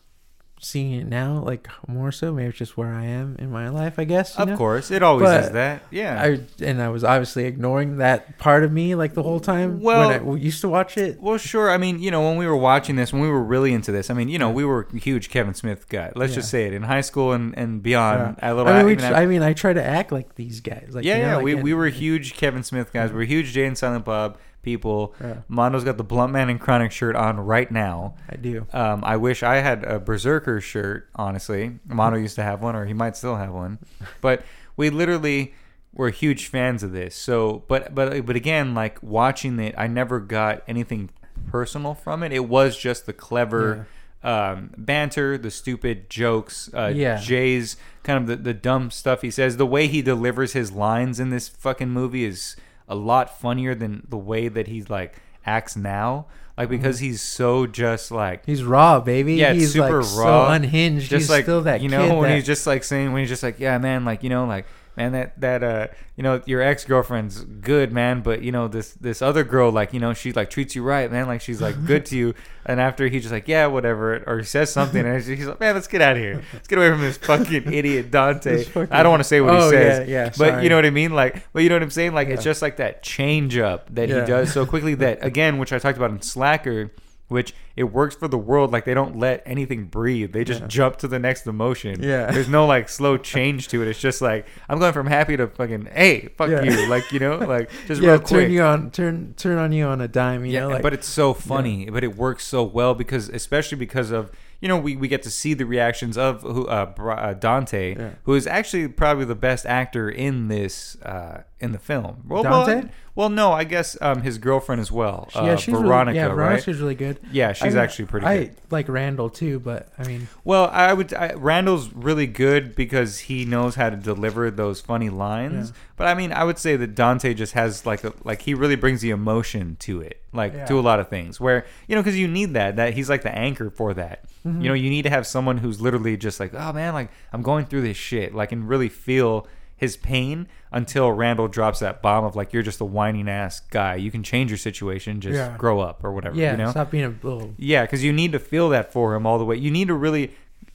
seeing 0.60 0.94
it 0.94 1.08
now. 1.08 1.44
Like 1.44 1.68
more 1.88 2.12
so, 2.12 2.34
maybe 2.34 2.50
it's 2.50 2.58
just 2.58 2.78
where 2.78 2.94
I 2.94 3.06
am 3.06 3.36
in 3.40 3.52
my 3.52 3.70
life. 3.70 4.00
I 4.00 4.04
guess. 4.04 4.36
You 4.38 4.44
of 4.44 4.50
know? 4.50 4.58
course, 4.58 4.92
it 4.92 5.04
always 5.04 5.24
But 5.24 5.44
is 5.46 5.50
that. 5.52 5.84
Yeah. 5.92 6.22
I 6.22 6.40
and 6.64 6.82
I 6.82 6.90
was 6.90 7.04
obviously 7.04 7.46
ignoring 7.46 7.98
that 7.98 8.38
part 8.38 8.64
of 8.64 8.72
me 8.72 8.96
like 8.96 9.14
the 9.14 9.24
whole 9.24 9.40
time 9.40 9.82
Well- 9.82 10.10
when 10.26 10.38
I 10.38 10.42
used 10.42 10.62
to 10.62 10.70
watch 10.70 10.98
it. 10.98 11.22
Well, 11.22 11.38
sure. 11.38 11.70
I 11.70 11.78
mean, 11.78 12.00
you 12.00 12.12
know, 12.12 12.22
when 12.22 12.38
we 12.38 12.48
were 12.48 12.56
watching 12.56 12.96
this, 12.96 13.14
when 13.14 13.22
we 13.22 13.30
were 13.30 13.44
really 13.44 13.74
into 13.74 13.92
this, 13.92 14.10
I 14.10 14.14
mean, 14.14 14.30
you 14.30 14.40
know, 14.40 14.50
we 14.50 14.66
were 14.66 14.88
huge 14.94 15.30
Kevin 15.30 15.54
Smith 15.54 15.90
guy. 15.90 16.12
Let's 16.16 16.34
just 16.34 16.50
say 16.50 16.66
it 16.66 16.74
in 16.74 16.84
high 16.84 17.02
school 17.02 17.34
and, 17.34 17.58
and 17.58 17.82
beyond. 17.82 18.38
Yeah. 18.40 18.52
A 18.52 18.56
little, 18.56 18.72
I 18.72 18.84
mean, 18.84 18.98
tr- 18.98 19.06
I 19.06 19.26
mean, 19.26 19.42
I 19.42 19.54
try 19.54 19.74
to 19.74 19.84
act 19.84 20.12
like 20.12 20.36
these 20.36 20.62
guys. 20.62 20.90
Like, 20.92 21.06
yeah, 21.06 21.16
you 21.16 21.22
know, 21.22 21.28
yeah. 21.28 21.36
like 21.36 21.46
we, 21.46 21.54
in- 21.54 21.62
we 21.62 21.74
were 21.74 21.88
huge 21.88 22.36
Kevin 22.36 22.64
Smith 22.64 22.92
guys. 22.94 23.12
We 23.12 23.18
were 23.18 23.24
huge 23.24 23.52
Jay 23.54 23.66
and 23.66 23.78
Silent 23.78 24.06
Bob 24.06 24.38
people. 24.68 25.16
Yeah, 25.22 25.38
Mondo's 25.48 25.86
got 25.86 25.96
the 25.98 26.04
Blunt 26.04 26.34
Man 26.34 26.50
and 26.50 26.60
Chronic 26.60 26.92
shirt 26.92 27.16
on 27.16 27.40
right 27.40 27.72
now. 27.72 28.16
I 28.30 28.36
do. 28.36 28.68
Um, 28.74 29.02
I 29.04 29.16
wish 29.16 29.44
I 29.44 29.56
had 29.58 29.84
a 29.86 29.98
Berserker 30.00 30.60
shirt, 30.60 31.08
honestly. 31.16 31.80
Mono 31.88 32.18
used 32.18 32.36
to 32.36 32.44
have 32.44 32.62
one, 32.62 32.76
or 32.76 32.86
he 32.86 32.94
might 32.94 33.16
still 33.16 33.38
have 33.38 33.54
one. 33.54 33.80
But 34.22 34.44
we 34.76 34.90
literally 34.90 35.54
were 35.94 36.10
huge 36.10 36.48
fans 36.48 36.84
of 36.84 36.92
this. 36.92 37.16
So, 37.16 37.64
but 37.68 37.96
but 37.96 38.26
but 38.26 38.36
again, 38.36 38.74
like 38.76 39.02
watching 39.02 39.58
it, 39.60 39.74
I 39.78 39.88
never 39.88 40.20
got 40.20 40.64
anything 40.68 41.10
personal 41.50 41.94
from 41.94 42.24
it. 42.24 42.32
It 42.34 42.46
was 42.48 42.78
just 42.78 43.06
the 43.06 43.14
clever 43.14 43.88
um, 44.24 44.72
banter, 44.78 45.38
the 45.38 45.52
stupid 45.52 46.10
jokes, 46.10 46.70
uh, 46.74 46.92
Yeah. 46.94 47.18
Jay's 47.18 47.78
kind 48.04 48.20
of 48.22 48.28
the, 48.28 48.36
the 48.36 48.54
dumb 48.54 48.92
stuff 48.92 49.22
he 49.22 49.32
says. 49.32 49.56
The 49.58 49.66
way 49.66 49.88
he 49.88 50.02
delivers 50.02 50.54
his 50.54 50.72
lines 50.72 51.20
in 51.20 51.30
this 51.30 51.48
fucking 51.48 51.90
movie 51.90 52.26
is 52.26 52.56
a 52.88 52.96
lot 52.96 53.40
funnier 53.40 53.76
than 53.76 54.06
the 54.10 54.18
way 54.18 54.48
that 54.48 54.68
he's 54.68 54.90
like 54.90 55.22
acts 55.46 55.76
now. 55.76 56.28
Like 56.58 56.70
because 56.70 56.98
mm-hmm. 56.98 57.06
he's 57.06 57.22
so 57.22 57.68
just 57.68 58.10
like 58.10 58.46
He's 58.46 58.64
raw, 58.64 59.00
baby. 59.00 59.36
Yeah, 59.36 59.54
he's 59.54 59.74
super 59.74 60.02
like 60.02 60.18
raw. 60.18 60.48
so 60.48 60.54
unhinged. 60.54 61.10
just 61.10 61.24
he's 61.24 61.30
like 61.30 61.46
still 61.46 61.62
that 61.62 61.82
you 61.82 61.90
know 61.90 62.08
kid 62.08 62.18
when 62.18 62.30
that- 62.30 62.36
he's 62.36 62.46
just 62.46 62.66
like 62.66 62.84
saying 62.84 63.14
when 63.14 63.22
he's 63.22 63.30
just 63.30 63.44
like 63.44 63.60
yeah 63.60 63.78
man 63.78 64.06
like 64.06 64.24
you 64.24 64.30
know 64.30 64.46
like 64.46 64.66
man 64.98 65.12
that 65.14 65.40
that 65.40 65.64
uh 65.64 65.88
you 66.16 66.24
know 66.24 66.42
your 66.46 66.62
ex 66.62 66.84
girlfriend's 66.84 67.44
good 67.44 67.94
man 67.94 68.22
but 68.22 68.42
you 68.42 68.52
know 68.52 68.68
this 68.68 68.94
this 68.94 69.22
other 69.22 69.44
girl 69.44 69.72
like 69.72 69.94
you 69.94 70.00
know 70.00 70.14
she 70.14 70.34
like 70.34 70.50
treats 70.50 70.76
you 70.76 70.82
right 70.84 71.12
man 71.12 71.28
like 71.28 71.40
she's 71.40 71.62
like 71.62 71.86
good 71.86 72.06
to 72.08 72.18
you. 72.18 72.34
And 72.70 72.82
after 72.82 73.08
he's 73.08 73.22
just 73.22 73.32
like 73.32 73.48
yeah 73.48 73.68
whatever 73.68 74.22
or 74.28 74.40
he 74.40 74.44
says 74.44 74.70
something 74.74 75.06
and 75.06 75.24
he's 75.24 75.48
like 75.48 75.58
man 75.62 75.74
let's 75.74 75.88
get 75.88 76.02
out 76.02 76.18
of 76.18 76.22
here. 76.22 76.44
Let's 76.52 76.68
get 76.68 76.78
away 76.78 76.90
from 76.92 77.00
this 77.00 77.16
fucking 77.16 77.72
idiot 77.80 78.12
Dante. 78.12 78.66
Fucking- 78.66 78.92
I 78.92 79.04
don't 79.04 79.12
want 79.12 79.22
to 79.22 79.24
say 79.24 79.40
what 79.40 79.52
Oh, 79.56 79.70
he 79.70 79.78
says 79.78 80.10
yeah, 80.10 80.14
yeah, 80.14 80.26
but 80.26 80.36
sorry. 80.36 80.64
you 80.64 80.70
know 80.70 80.76
what 80.76 80.86
I 80.86 80.90
mean? 80.90 81.12
Like 81.14 81.48
but 81.54 81.64
you 81.64 81.70
know 81.70 81.76
what 81.76 81.84
I'm 81.84 81.92
saying? 81.92 82.14
Like 82.14 82.28
it's 82.28 82.44
just 82.44 82.62
like 82.62 82.76
that 82.76 83.04
change 83.04 83.58
up 83.58 83.88
that 83.96 84.10
Yeah. 84.10 84.20
he 84.20 84.28
does 84.28 84.52
so 84.52 84.66
quickly 84.66 84.96
that 85.06 85.24
again 85.24 85.60
which 85.60 85.72
I 85.72 85.80
talked 85.80 85.98
about 85.98 86.12
in 86.12 86.22
Slacker 86.22 86.92
which 87.28 87.54
it 87.76 87.84
works 87.84 88.16
for 88.16 88.28
the 88.28 88.38
world 88.38 88.72
like 88.72 88.86
they 88.86 88.94
don't 88.94 89.18
let 89.20 89.44
anything 89.46 89.86
breathe 89.86 90.32
they 90.34 90.44
just 90.44 90.62
Yeah. 90.62 90.68
jump 90.68 90.98
to 90.98 91.08
the 91.08 91.20
next 91.20 91.46
emotion 91.48 92.02
Yeah. 92.02 92.32
there's 92.32 92.48
no 92.50 92.66
like 92.66 92.90
slow 92.90 93.18
change 93.18 93.68
to 93.70 93.82
it 93.82 93.88
it's 93.88 94.00
just 94.00 94.22
like 94.22 94.46
i'm 94.70 94.80
going 94.80 94.94
from 94.94 95.08
happy 95.08 95.36
to 95.38 95.48
fucking 95.48 95.88
hey 95.94 96.30
fuck 96.38 96.50
Yeah. 96.50 96.64
you 96.64 96.88
like 96.88 97.12
you 97.12 97.20
know 97.20 97.38
like 97.38 97.70
just 97.88 98.02
yeah, 98.02 98.12
real 98.12 98.20
turn 98.20 98.52
you 98.52 98.62
on, 98.64 98.92
turn 98.92 99.34
turn 99.38 99.58
on 99.58 99.72
you 99.72 99.86
on 99.86 100.02
a 100.02 100.08
dime. 100.08 100.46
You 100.46 100.54
yeah 100.54 100.60
know, 100.62 100.70
like 100.70 100.82
but 100.82 100.94
it's 100.94 101.08
so 101.08 101.34
funny 101.34 101.90
but 101.90 102.04
it 102.04 102.16
works 102.16 102.46
so 102.46 102.64
well 102.64 102.94
because 102.96 103.30
especially 103.30 103.78
because 103.78 104.12
of 104.12 104.32
you 104.60 104.68
know, 104.68 104.78
we, 104.80 104.96
we 104.96 105.08
get 105.08 105.22
to 105.22 105.30
see 105.30 105.54
the 105.54 105.68
reactions 105.68 106.18
of 106.18 106.42
who 106.42 106.66
uh, 106.66 106.92
uh, 106.98 107.34
Dante, 107.36 107.94
Yeah. 107.96 108.10
who 108.24 108.34
is 108.34 108.48
actually 108.48 108.88
probably 108.88 109.24
the 109.26 109.36
best 109.36 109.68
actor 109.68 110.10
in 110.10 110.48
this 110.48 111.00
uh, 111.04 111.44
in 111.60 111.72
the 111.72 111.80
film. 111.80 112.24
Well, 112.28 112.44
Dante? 112.44 112.76
Well, 112.76 112.90
well, 113.16 113.30
no, 113.30 113.52
I 113.52 113.64
guess 113.64 113.98
um, 114.00 114.22
his 114.22 114.38
girlfriend 114.38 114.80
as 114.80 114.92
well. 114.92 115.28
Uh, 115.34 115.42
yeah, 115.44 115.56
she's 115.56 115.74
Veronica, 115.74 116.12
really, 116.12 116.18
yeah, 116.18 116.26
right? 116.28 116.36
Veronica's 116.36 116.80
really 116.80 116.94
good. 116.94 117.20
Yeah, 117.32 117.52
she's 117.54 117.76
I 117.76 117.84
actually 117.84 118.06
pretty 118.06 118.28
I 118.28 118.38
good. 118.44 118.56
like 118.70 118.88
Randall 118.88 119.32
too, 119.32 119.60
but 119.60 119.90
I 119.98 120.04
mean, 120.04 120.28
Well, 120.44 120.70
I 120.72 120.94
would. 120.94 121.12
I, 121.16 121.34
Randall's 121.34 121.92
really 121.92 122.28
good 122.28 122.76
because 122.76 123.18
he 123.20 123.44
knows 123.44 123.74
how 123.74 123.90
to 123.90 123.96
deliver 123.96 124.52
those 124.52 124.82
funny 124.82 125.10
lines. 125.10 125.70
Yeah. 125.70 125.76
But 125.96 126.08
I 126.10 126.14
mean, 126.14 126.32
I 126.32 126.44
would 126.44 126.60
say 126.60 126.76
that 126.76 126.94
Dante 126.94 127.34
just 127.34 127.54
has 127.54 127.88
like 127.88 128.04
a 128.04 128.14
like 128.24 128.44
he 128.44 128.54
really 128.54 128.76
brings 128.76 129.02
the 129.02 129.10
emotion 129.10 129.78
to 129.80 130.02
it, 130.02 130.22
like 130.32 130.54
Yeah. 130.54 130.66
to 130.66 130.80
a 130.80 130.82
lot 130.82 131.00
of 131.00 131.10
things. 131.10 131.40
Where 131.42 131.66
you 131.88 131.96
know, 131.96 132.04
because 132.04 132.20
you 132.20 132.28
need 132.28 132.54
that. 132.54 132.76
That 132.76 132.94
he's 132.94 133.10
like 133.10 133.24
the 133.24 133.36
anchor 133.36 133.72
for 133.72 133.96
that. 133.96 134.26
Mm-hmm. 134.46 134.62
You 134.62 134.68
know, 134.68 134.76
you 134.76 134.92
need 134.92 135.02
to 135.04 135.10
have 135.10 135.26
someone 135.26 135.58
who's 135.58 135.82
literally 135.82 136.18
just 136.18 136.40
like, 136.40 136.54
oh 136.54 136.72
man, 136.72 136.94
like 136.94 137.10
I'm 137.34 137.42
going 137.42 137.66
through 137.66 137.82
this 137.82 137.98
shit, 137.98 138.36
like 138.36 138.52
and 138.52 138.70
really 138.70 138.90
feel 138.90 139.48
his 139.78 139.96
pain 139.96 140.48
until 140.72 141.12
Randall 141.12 141.48
drops 141.48 141.80
that 141.80 142.02
bomb 142.02 142.26
of 142.26 142.36
like 142.36 142.52
you're 142.52 142.64
just 142.64 142.82
a 142.82 142.86
whining 142.86 143.30
ass 143.30 143.60
guy. 143.60 143.96
You 143.96 144.10
can 144.12 144.24
change 144.24 144.50
your 144.52 144.58
situation, 144.58 145.22
just 145.22 145.36
Yeah. 145.36 145.56
grow 145.58 145.80
up 145.80 146.04
or 146.04 146.12
whatever. 146.12 146.36
yeah, 146.36 146.52
you 146.52 146.58
know? 146.58 146.72
stop 146.72 146.90
being 146.92 147.06
a 147.06 147.14
little. 147.22 147.54
Yeah, 147.58 147.84
because 147.84 148.04
you 148.04 148.12
need 148.12 148.32
to 148.34 148.40
feel 148.40 148.70
that 148.70 148.92
for 148.92 149.14
him 149.16 149.26
all 149.28 149.38
the 149.38 149.46
way. 149.46 149.56
You 149.56 149.70
need 149.72 149.88
to 149.88 149.94
really 149.94 150.32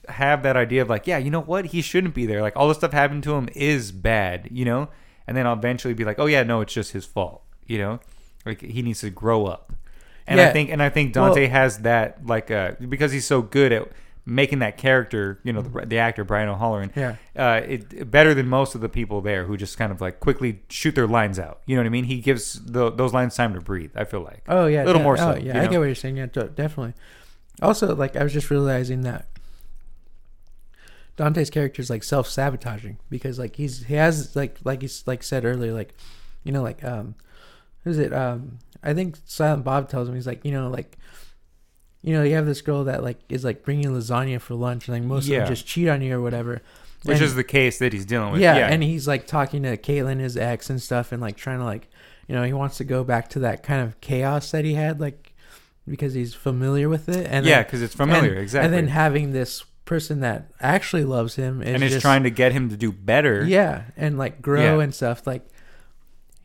have 0.09 0.41
that 0.43 0.55
idea 0.57 0.81
of 0.81 0.89
like, 0.89 1.05
yeah, 1.05 1.17
you 1.17 1.29
know 1.29 1.41
what? 1.41 1.65
He 1.67 1.81
shouldn't 1.81 2.13
be 2.15 2.25
there. 2.25 2.41
Like 2.41 2.55
all 2.55 2.67
the 2.69 2.75
stuff 2.75 2.91
happened 2.93 3.23
to 3.23 3.33
him 3.35 3.49
is 3.53 3.91
bad, 3.91 4.47
you 4.51 4.65
know? 4.65 4.89
And 5.27 5.35
then 5.37 5.45
I'll 5.45 5.53
eventually 5.57 5.93
be 5.93 6.03
like, 6.05 6.17
oh 6.19 6.25
yeah, 6.25 6.43
no, 6.43 6.61
it's 6.61 6.73
just 6.73 6.93
his 6.93 7.05
fault, 7.05 7.43
you 7.67 7.77
know? 7.77 7.99
Like 8.45 8.61
he 8.61 8.81
needs 8.81 9.01
to 9.01 9.09
grow 9.09 9.45
up. 9.45 9.73
And 10.27 10.39
I 10.39 10.51
think 10.51 10.69
and 10.69 10.81
I 10.81 10.87
think 10.89 11.11
Dante 11.13 11.41
Well- 11.41 11.49
has 11.51 11.79
that 11.79 12.25
like 12.25 12.49
uh 12.49 12.71
because 12.87 13.11
he's 13.11 13.25
so 13.25 13.41
good 13.41 13.71
at 13.73 13.89
making 14.25 14.59
that 14.59 14.77
character, 14.77 15.39
you 15.43 15.51
know, 15.51 15.61
the, 15.61 15.85
the 15.85 15.97
actor 15.97 16.23
Brian 16.23 16.47
O'Halloran, 16.47 16.91
Yeah. 16.95 17.15
uh, 17.35 17.61
it 17.67 18.09
better 18.09 18.33
than 18.33 18.47
most 18.47 18.73
of 18.73 18.79
the 18.81 18.87
people 18.87 19.19
there 19.21 19.43
who 19.45 19.57
just 19.57 19.77
kind 19.77 19.91
of 19.91 19.99
like 19.99 20.19
quickly 20.21 20.61
shoot 20.69 20.95
their 20.95 21.07
lines 21.07 21.37
out. 21.39 21.61
You 21.65 21.75
know 21.75 21.81
what 21.81 21.87
I 21.87 21.89
mean? 21.89 22.05
He 22.05 22.21
gives 22.21 22.53
the, 22.65 22.89
those 22.89 23.11
lines 23.13 23.35
time 23.35 23.53
to 23.53 23.59
breathe. 23.59 23.91
I 23.95 24.05
feel 24.05 24.21
like 24.21 24.43
Oh 24.47 24.67
yeah, 24.67 24.83
a 24.83 24.85
little 24.85 24.99
de- 24.99 25.03
more 25.03 25.17
so. 25.17 25.33
Oh, 25.33 25.35
you 25.37 25.47
yeah, 25.47 25.59
I 25.59 25.65
know? 25.65 25.71
get 25.71 25.77
what 25.79 25.85
you're 25.85 25.95
saying. 25.95 26.15
Yeah, 26.17 26.27
definitely. 26.27 26.93
Also, 27.61 27.93
like 27.95 28.15
I 28.15 28.23
was 28.23 28.31
just 28.33 28.49
realizing 28.49 29.01
that 29.01 29.27
Dante's 31.15 31.49
character 31.49 31.81
is 31.81 31.89
like 31.89 32.03
self 32.03 32.27
sabotaging 32.27 32.97
because 33.09 33.37
like 33.37 33.55
he's 33.55 33.83
he 33.83 33.93
has 33.95 34.35
like 34.35 34.57
like 34.63 34.81
he's 34.81 35.03
like 35.05 35.21
said 35.21 35.45
earlier 35.45 35.71
like 35.73 35.93
you 36.43 36.51
know 36.51 36.63
like 36.63 36.83
um 36.83 37.15
who's 37.83 37.99
it 37.99 38.11
um 38.13 38.57
I 38.81 38.93
think 38.93 39.17
Silent 39.25 39.63
Bob 39.63 39.89
tells 39.89 40.09
him 40.09 40.15
he's 40.15 40.25
like 40.25 40.43
you 40.43 40.51
know 40.51 40.69
like 40.69 40.97
you 42.03 42.13
know 42.13 42.21
you 42.23 42.35
have 42.35 42.45
this 42.45 42.61
girl 42.61 42.83
that 42.83 43.01
like 43.03 43.17
is 43.29 43.43
like 43.43 43.63
bringing 43.63 43.87
lasagna 43.89 44.39
for 44.39 44.53
lunch 44.55 44.87
and 44.87 44.97
like 44.97 45.03
most 45.07 45.23
of 45.25 45.31
them 45.31 45.47
just 45.47 45.65
cheat 45.65 45.87
on 45.87 46.01
you 46.01 46.15
or 46.17 46.21
whatever. 46.21 46.61
which 47.03 47.15
And- 47.17 47.25
is 47.25 47.35
the 47.35 47.43
case 47.43 47.79
that 47.79 47.91
he's 47.93 48.05
dealing 48.05 48.31
with. 48.33 48.41
yeah, 48.41 48.55
and 48.55 48.83
he's 48.83 49.07
like 49.07 49.25
talking 49.27 49.63
to 49.63 49.75
Caitlin, 49.77 50.19
his 50.19 50.37
ex, 50.37 50.69
and 50.69 50.81
stuff, 50.81 51.11
and 51.11 51.21
like 51.21 51.35
trying 51.37 51.59
to 51.59 51.65
like, 51.65 51.89
you 52.27 52.35
know, 52.35 52.43
he 52.43 52.53
wants 52.53 52.77
to 52.77 52.83
go 52.85 53.03
back 53.03 53.29
to 53.31 53.39
that 53.39 53.63
kind 53.63 53.81
of 53.81 53.99
chaos 53.99 54.51
that 54.51 54.63
he 54.63 54.75
had, 54.75 54.99
like, 55.01 55.33
because 55.85 56.13
he's 56.13 56.33
familiar 56.33 56.87
with 56.87 57.09
it, 57.09 57.27
and 57.29 57.45
yeah, 57.45 57.61
because 57.63 57.81
it's 57.81 57.93
familiar, 57.95 58.31
and, 58.31 58.39
exactly. 58.39 58.65
And 58.65 58.73
then 58.73 58.87
having 58.93 59.33
this 59.33 59.65
person 59.83 60.21
that 60.21 60.49
actually 60.61 61.03
loves 61.03 61.35
him 61.35 61.61
is 61.61 61.67
and 61.73 61.83
is 61.83 61.91
just, 61.91 62.01
trying 62.03 62.23
to 62.23 62.29
get 62.29 62.53
him 62.53 62.69
to 62.69 62.77
do 62.77 62.89
better. 62.93 63.43
yeah, 63.45 63.83
and 63.97 64.17
like 64.17 64.41
grow 64.41 64.77
Yeah. 64.77 64.83
and 64.83 64.95
stuff. 64.95 65.27
Like, 65.27 65.45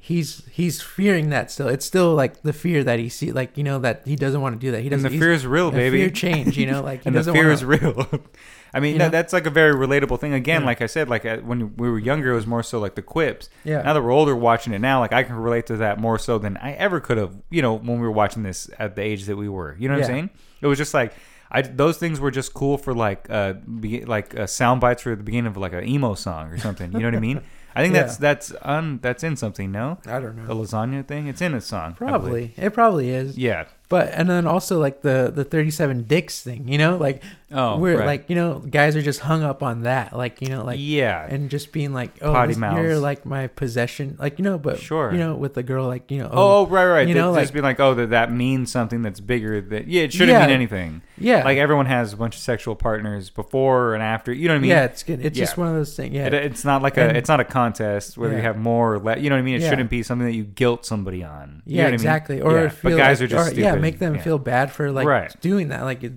he's 0.09 0.42
he's 0.50 0.80
fearing 0.80 1.28
that 1.28 1.50
still. 1.50 1.68
It's 1.68 1.84
still 1.84 2.14
like 2.14 2.40
the 2.40 2.54
fear 2.54 2.82
that 2.82 2.98
he 2.98 3.11
see, 3.11 3.30
like 3.30 3.59
you 3.59 3.62
know, 3.62 3.78
that 3.80 4.06
he 4.06 4.16
doesn't 4.16 4.40
want 4.40 4.59
to 4.59 4.59
do 4.59 4.72
that. 4.72 4.78
He 4.80 4.86
and 4.86 4.92
doesn't. 4.92 5.12
the 5.12 5.18
fear 5.18 5.32
is 5.32 5.46
real, 5.46 5.70
baby. 5.70 5.98
Fear 5.98 6.11
change, 6.11 6.56
you 6.56 6.64
know, 6.66 6.82
like 6.90 7.02
he 7.02 7.09
and 7.09 7.16
the 7.16 7.22
fear 7.24 7.42
wanna, 7.42 7.52
is 7.52 7.64
real. 7.64 8.06
I 8.74 8.80
mean, 8.80 8.94
You 8.94 8.98
that, 9.00 9.12
that's 9.12 9.32
like 9.34 9.46
a 9.46 9.50
very 9.50 9.74
relatable 9.74 10.18
thing. 10.18 10.32
Again, 10.32 10.62
Yeah. 10.62 10.66
like 10.66 10.80
I 10.80 10.86
said, 10.86 11.11
like 11.11 11.26
uh, 11.26 11.38
when 11.38 11.76
we 11.76 11.90
were 11.90 11.98
younger, 11.98 12.32
it 12.32 12.36
was 12.36 12.46
more 12.46 12.62
so 12.62 12.78
like 12.80 12.94
the 12.94 13.02
quips. 13.02 13.50
Yeah. 13.64 13.82
Now 13.82 13.92
that 13.92 14.02
we're 14.02 14.11
older, 14.11 14.34
watching 14.34 14.72
it 14.72 14.78
now, 14.78 15.00
like 15.00 15.12
I 15.12 15.24
can 15.24 15.36
relate 15.36 15.66
to 15.66 15.76
that 15.76 15.98
more 15.98 16.18
so 16.18 16.38
than 16.38 16.56
I 16.56 16.72
ever 16.72 17.00
could 17.00 17.18
have. 17.18 17.36
You 17.50 17.61
know, 17.61 17.74
when 17.74 18.00
we 18.00 18.06
were 18.06 18.11
watching 18.11 18.42
this 18.42 18.70
at 18.78 18.96
the 18.96 19.02
age 19.02 19.24
that 19.26 19.36
we 19.36 19.48
were. 19.48 19.76
You 19.78 19.88
know 19.88 19.94
what 19.94 20.04
I'm 20.04 20.06
saying? 20.06 20.30
It 20.62 20.66
was 20.66 20.78
just 20.78 20.94
like. 20.94 21.12
I, 21.50 21.62
those 21.62 21.96
things 21.96 22.20
were 22.20 22.30
just 22.30 22.52
cool 22.52 22.76
for 22.76 22.92
like 22.92 23.30
uh 23.30 23.54
be, 23.54 24.04
like 24.04 24.38
uh, 24.38 24.46
sound 24.46 24.82
bites 24.82 25.00
for 25.00 25.16
the 25.16 25.22
beginning 25.22 25.46
of 25.46 25.56
like 25.56 25.72
an 25.72 25.88
emo 25.88 26.12
song 26.12 26.48
or 26.48 26.59
something. 26.59 26.92
You 26.92 26.98
know 26.98 27.06
what 27.06 27.14
I 27.14 27.20
mean? 27.20 27.40
I 27.76 27.82
think 27.82 27.94
that's 27.94 28.16
that's 28.16 28.52
un 28.62 28.98
that's 29.02 29.22
in 29.22 29.36
something. 29.36 29.70
No, 29.70 29.98
I 30.06 30.18
don't 30.18 30.36
know 30.36 30.46
the 30.46 30.54
lasagna 30.54 31.06
thing. 31.06 31.28
It's 31.28 31.40
in 31.40 31.54
a 31.54 31.60
song. 31.60 31.94
Probably 31.94 32.54
it 32.56 32.70
probably 32.74 33.10
is. 33.10 33.38
Yeah. 33.38 33.66
But 33.88 34.10
and 34.12 34.28
then 34.28 34.46
also 34.46 34.78
like 34.78 35.00
the 35.02 35.32
the 35.34 35.44
37 35.44 36.02
dicks 36.04 36.42
thing, 36.42 36.68
you 36.68 36.76
know, 36.76 36.96
like 36.96 37.22
Oh, 37.52 37.78
we're 37.78 37.98
right. 37.98 38.06
like 38.06 38.28
you 38.30 38.36
know 38.36 38.58
guys 38.58 38.96
are 38.96 39.02
just 39.02 39.20
hung 39.20 39.42
up 39.42 39.62
on 39.62 39.82
that, 39.82 40.14
like 40.16 40.42
you 40.42 40.48
know, 40.48 40.64
like 40.64 40.78
yeah. 40.80 41.24
and 41.26 41.48
just 41.50 41.72
being 41.72 41.92
like, 41.94 42.10
oh, 42.20 42.32
Potty 42.32 42.48
this- 42.48 42.58
mouths. 42.58 42.82
you're 42.82 42.98
like 42.98 43.24
my 43.24 43.46
possession, 43.46 44.16
like 44.18 44.38
you 44.38 44.42
know, 44.44 44.58
but 44.58 44.78
Sure. 44.78 45.12
you 45.12 45.18
know, 45.18 45.34
with 45.36 45.54
the 45.54 45.62
girl, 45.62 45.86
like 45.86 46.10
you 46.10 46.18
know, 46.18 46.28
Oh, 46.32 46.66
right, 46.66 46.84
right. 46.86 47.08
you 47.08 47.14
know, 47.14 47.34
just 47.34 47.46
like- 47.50 47.54
be 47.54 47.60
like, 47.62 47.80
oh, 47.80 47.94
that 47.94 48.10
that 48.10 48.32
means 48.32 48.70
something 48.70 49.02
that's 49.02 49.20
bigger. 49.20 49.60
That 49.60 49.86
yeah, 49.88 50.02
it 50.02 50.12
shouldn't 50.12 50.30
Yeah. 50.38 50.46
mean 50.46 50.54
anything. 50.54 51.02
Yeah, 51.20 51.44
Like 51.44 51.58
everyone 51.58 51.86
has 51.86 52.12
a 52.12 52.16
bunch 52.16 52.36
of 52.36 52.42
sexual 52.42 52.74
partners 52.76 53.30
before 53.30 53.94
and 53.94 54.02
after. 54.02 54.32
You 54.32 54.48
know 54.48 54.54
what 54.54 54.58
I 54.58 54.60
mean? 54.60 54.70
yeah, 54.70 54.84
it's 54.84 55.02
good. 55.02 55.24
It's 55.24 55.38
just 55.38 55.56
one 55.56 55.68
of 55.68 55.74
those 55.74 55.94
things. 55.96 56.14
Yeah, 56.14 56.26
It, 56.26 56.34
it's 56.34 56.64
not 56.64 56.82
like 56.82 56.96
a 56.96 57.02
And- 57.08 57.16
it's 57.16 57.28
not 57.28 57.40
a 57.40 57.44
contest 57.44 58.16
where 58.18 58.32
you 58.32 58.40
have 58.42 58.56
more 58.56 58.94
or 58.94 58.98
less. 58.98 59.20
You 59.20 59.30
know 59.30 59.36
what 59.36 59.40
I 59.40 59.42
mean? 59.42 59.54
It 59.56 59.62
Yeah. 59.62 59.70
shouldn't 59.70 59.90
be 59.90 60.02
something 60.02 60.26
that 60.26 60.34
you 60.34 60.44
guilt 60.44 60.84
somebody 60.86 61.22
on. 61.24 61.62
You 61.66 61.76
yeah, 61.76 61.82
know 61.82 61.88
what 61.88 61.94
exactly. 61.94 62.36
I 62.40 62.44
mean? 62.44 62.52
Or 62.52 62.62
yeah. 62.64 62.72
but 62.82 62.96
guys 62.96 63.20
like- 63.20 63.26
are 63.26 63.30
just 63.30 63.52
or, 63.52 63.60
yeah, 63.60 63.74
make 63.76 63.98
them 63.98 64.14
Yeah. 64.16 64.22
feel 64.22 64.38
bad 64.38 64.70
for 64.72 64.90
like 64.90 65.06
Right. 65.06 65.40
doing 65.40 65.68
that. 65.68 65.82
Like 65.84 66.02
it, 66.04 66.14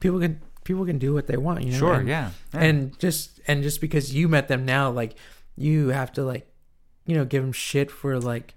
people 0.00 0.20
can 0.20 0.40
people 0.64 0.84
can 0.84 0.98
do 0.98 1.14
what 1.14 1.26
they 1.26 1.36
want, 1.36 1.62
you 1.62 1.72
know. 1.72 1.78
Sure, 1.78 1.94
and, 1.94 2.08
yeah. 2.08 2.30
yeah. 2.52 2.60
and 2.60 2.98
just 2.98 3.40
and 3.48 3.62
just 3.62 3.80
because 3.80 4.14
you 4.14 4.28
met 4.28 4.48
them 4.48 4.64
now, 4.64 4.90
like 4.90 5.14
you 5.56 5.88
have 5.88 6.12
to 6.12 6.22
like, 6.22 6.46
you 7.06 7.14
know, 7.16 7.24
give 7.24 7.42
them 7.42 7.52
shit 7.52 7.90
for 7.90 8.18
like. 8.20 8.54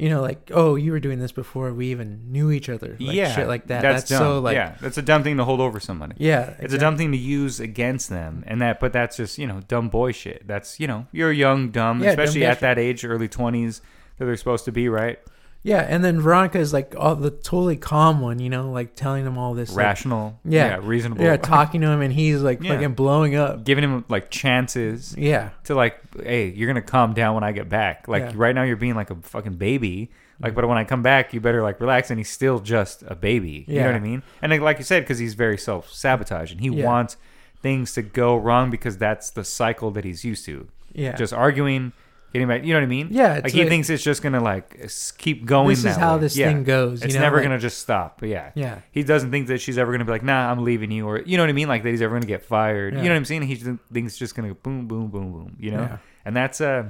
You 0.00 0.08
know, 0.08 0.22
like, 0.22 0.50
oh, 0.54 0.76
you 0.76 0.92
were 0.92 0.98
doing 1.00 1.18
this 1.18 1.30
before 1.30 1.74
we 1.74 1.88
even 1.88 2.32
knew 2.32 2.50
each 2.50 2.70
other. 2.70 2.96
Like, 2.98 3.14
yeah, 3.14 3.34
shit 3.34 3.46
like 3.48 3.66
that. 3.66 3.82
That's, 3.82 4.02
That's, 4.04 4.10
dumb. 4.10 4.18
so 4.18 4.40
like, 4.40 4.54
yeah, 4.54 4.76
that's 4.80 4.96
a 4.96 5.02
dumb 5.02 5.22
thing 5.22 5.36
to 5.36 5.44
hold 5.44 5.60
over 5.60 5.78
somebody. 5.78 6.14
yeah, 6.18 6.54
It's 6.58 6.72
a 6.72 6.78
dumb 6.78 6.96
thing 6.96 7.12
to 7.12 7.18
use 7.18 7.60
against 7.60 8.08
them, 8.08 8.42
and 8.46 8.62
that, 8.62 8.80
but 8.80 8.94
that's 8.94 9.16
just 9.18 9.36
you 9.36 9.46
know 9.46 9.60
dumb 9.68 9.90
boy 9.90 10.12
shit. 10.12 10.46
That's 10.48 10.80
you 10.80 10.86
know 10.86 11.06
you're 11.12 11.32
young, 11.32 11.70
dumb, 11.70 12.02
Yeah, 12.02 12.10
especially 12.10 12.40
boy 12.40 12.46
at 12.46 12.54
shit. 12.54 12.60
that 12.62 12.78
age, 12.78 13.04
early 13.04 13.28
twenties 13.28 13.82
that 14.16 14.24
they're 14.24 14.36
supposed 14.36 14.64
to 14.64 14.72
be, 14.72 14.88
right? 14.88 15.18
Yeah, 15.62 15.80
and 15.86 16.02
then 16.02 16.20
Veronica 16.22 16.58
is 16.58 16.72
like 16.72 16.94
all 16.96 17.14
the 17.16 17.30
totally 17.30 17.76
calm 17.76 18.20
one, 18.20 18.38
you 18.38 18.48
know, 18.48 18.70
like 18.70 18.94
telling 18.94 19.26
him 19.26 19.36
all 19.36 19.52
this. 19.52 19.68
like- 19.70 19.84
Rational, 19.84 20.38
Yeah. 20.44 20.78
reasonable, 20.82 21.22
yeah, 21.22 21.36
talking 21.36 21.82
to 21.82 21.88
him, 21.88 22.00
and 22.00 22.12
he's 22.12 22.40
like 22.40 22.62
Yeah. 22.62 22.72
fucking 22.74 22.94
blowing 22.94 23.34
up. 23.36 23.64
giving 23.64 23.84
him 23.84 24.04
like 24.08 24.30
chances 24.30 25.14
Yeah, 25.18 25.50
to 25.64 25.74
like, 25.74 25.98
hey, 26.22 26.48
you're 26.48 26.66
gonna 26.66 26.80
calm 26.80 27.12
down 27.12 27.34
when 27.34 27.44
I 27.44 27.52
get 27.52 27.68
back. 27.68 28.08
Like 28.08 28.22
Yeah. 28.22 28.32
right 28.36 28.54
now, 28.54 28.62
you're 28.62 28.76
being 28.76 28.94
like 28.94 29.10
a 29.10 29.16
fucking 29.16 29.54
baby. 29.56 30.10
Like, 30.42 30.54
but 30.54 30.66
when 30.66 30.78
I 30.78 30.84
come 30.84 31.02
back, 31.02 31.34
you 31.34 31.40
better 31.40 31.62
like 31.62 31.78
relax. 31.78 32.08
And 32.10 32.18
he's 32.18 32.30
still 32.30 32.60
just 32.60 33.04
a 33.06 33.14
baby. 33.14 33.66
You 33.68 33.80
know 33.80 33.86
what 33.86 33.94
I 33.96 34.00
mean? 34.00 34.22
And 34.40 34.50
like, 34.50 34.62
like 34.62 34.78
you 34.78 34.84
said, 34.84 35.02
because 35.02 35.18
he's 35.18 35.34
very 35.34 35.58
self 35.58 35.92
sabotaging. 35.92 36.60
He 36.60 36.68
Yeah. 36.70 36.86
wants 36.86 37.18
things 37.62 37.92
to 37.92 38.00
go 38.00 38.34
wrong 38.34 38.70
because 38.70 38.96
that's 38.96 39.28
the 39.28 39.44
cycle 39.44 39.90
that 39.90 40.04
he's 40.04 40.24
used 40.24 40.46
to. 40.46 40.68
yeah. 40.94 41.14
Just 41.14 41.34
arguing, 41.34 41.92
getting 42.32 42.48
back. 42.48 42.64
You 42.64 42.72
know 42.74 42.80
what 42.80 42.84
I 42.84 42.88
mean? 42.88 43.08
Yeah, 43.10 43.34
Like 43.34 43.44
it's 43.46 43.54
he 43.54 43.64
thinks 43.66 43.90
it's 43.90 44.02
just 44.02 44.22
gonna 44.22 44.40
like 44.42 44.76
s- 44.82 45.10
keep 45.12 45.44
going. 45.46 45.68
This 45.70 45.84
is 45.84 45.96
how 45.96 46.14
way. 46.14 46.20
this 46.22 46.36
Yeah. 46.36 46.48
thing 46.48 46.64
goes. 46.64 47.00
You 47.00 47.06
It's 47.06 47.14
know? 47.14 47.20
never 47.22 47.36
like- 47.36 47.44
gonna 47.44 47.58
just 47.58 47.78
stop. 47.78 48.20
But 48.20 48.28
yeah. 48.28 48.50
Yeah, 48.54 48.78
He 48.92 49.02
doesn't 49.02 49.30
think 49.30 49.48
that 49.48 49.60
she's 49.60 49.78
ever 49.78 49.90
gonna 49.92 50.04
be 50.04 50.10
like, 50.12 50.22
nah, 50.22 50.50
I'm 50.50 50.64
leaving 50.64 50.90
you, 50.90 51.06
or 51.08 51.20
you 51.20 51.36
know 51.36 51.42
what 51.42 51.50
I 51.50 51.54
mean, 51.54 51.68
like 51.68 51.82
that 51.82 51.90
he's 51.90 52.02
ever 52.02 52.14
gonna 52.14 52.26
get 52.26 52.44
fired. 52.44 52.94
You 52.94 53.02
know 53.02 53.08
what 53.10 53.16
I'm 53.16 53.24
saying? 53.24 53.42
He 53.42 53.54
just 53.56 53.70
thinks 53.92 54.12
it's 54.12 54.18
just 54.18 54.34
gonna 54.34 54.48
go 54.48 54.54
boom, 54.62 54.86
boom, 54.86 55.08
boom, 55.08 55.32
boom. 55.32 55.56
You 55.58 55.72
know, 55.72 55.80
Yeah. 55.82 55.96
and 56.24 56.36
that's 56.36 56.60
uh, 56.60 56.84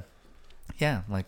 yeah, 0.78 1.02
like 1.08 1.26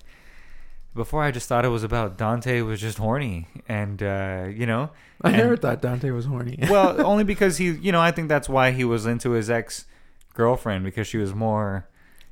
before 0.95 1.23
I 1.23 1.31
just 1.31 1.49
thought 1.49 1.65
it 1.65 1.69
was 1.69 1.85
about 1.85 2.19
Dante 2.19 2.61
was 2.61 2.81
just 2.81 2.99
horny, 2.99 3.49
and 3.67 4.03
uh, 4.03 4.45
you 4.55 4.67
know, 4.67 4.91
I 5.23 5.29
and- 5.31 5.39
never 5.39 5.57
thought 5.57 5.81
Dante 5.81 6.11
was 6.11 6.27
horny. 6.27 6.59
well, 6.71 7.01
only 7.07 7.25
because 7.25 7.57
he, 7.57 7.71
you 7.71 7.93
know, 7.93 8.01
I 8.01 8.11
think 8.11 8.29
that's 8.29 8.49
why 8.49 8.73
he 8.73 8.85
was 8.85 9.07
into 9.07 9.31
his 9.31 9.49
ex 9.51 9.87
girlfriend 10.35 10.85
because 10.85 11.07
she 11.07 11.17
was 11.19 11.35
more, 11.35 11.89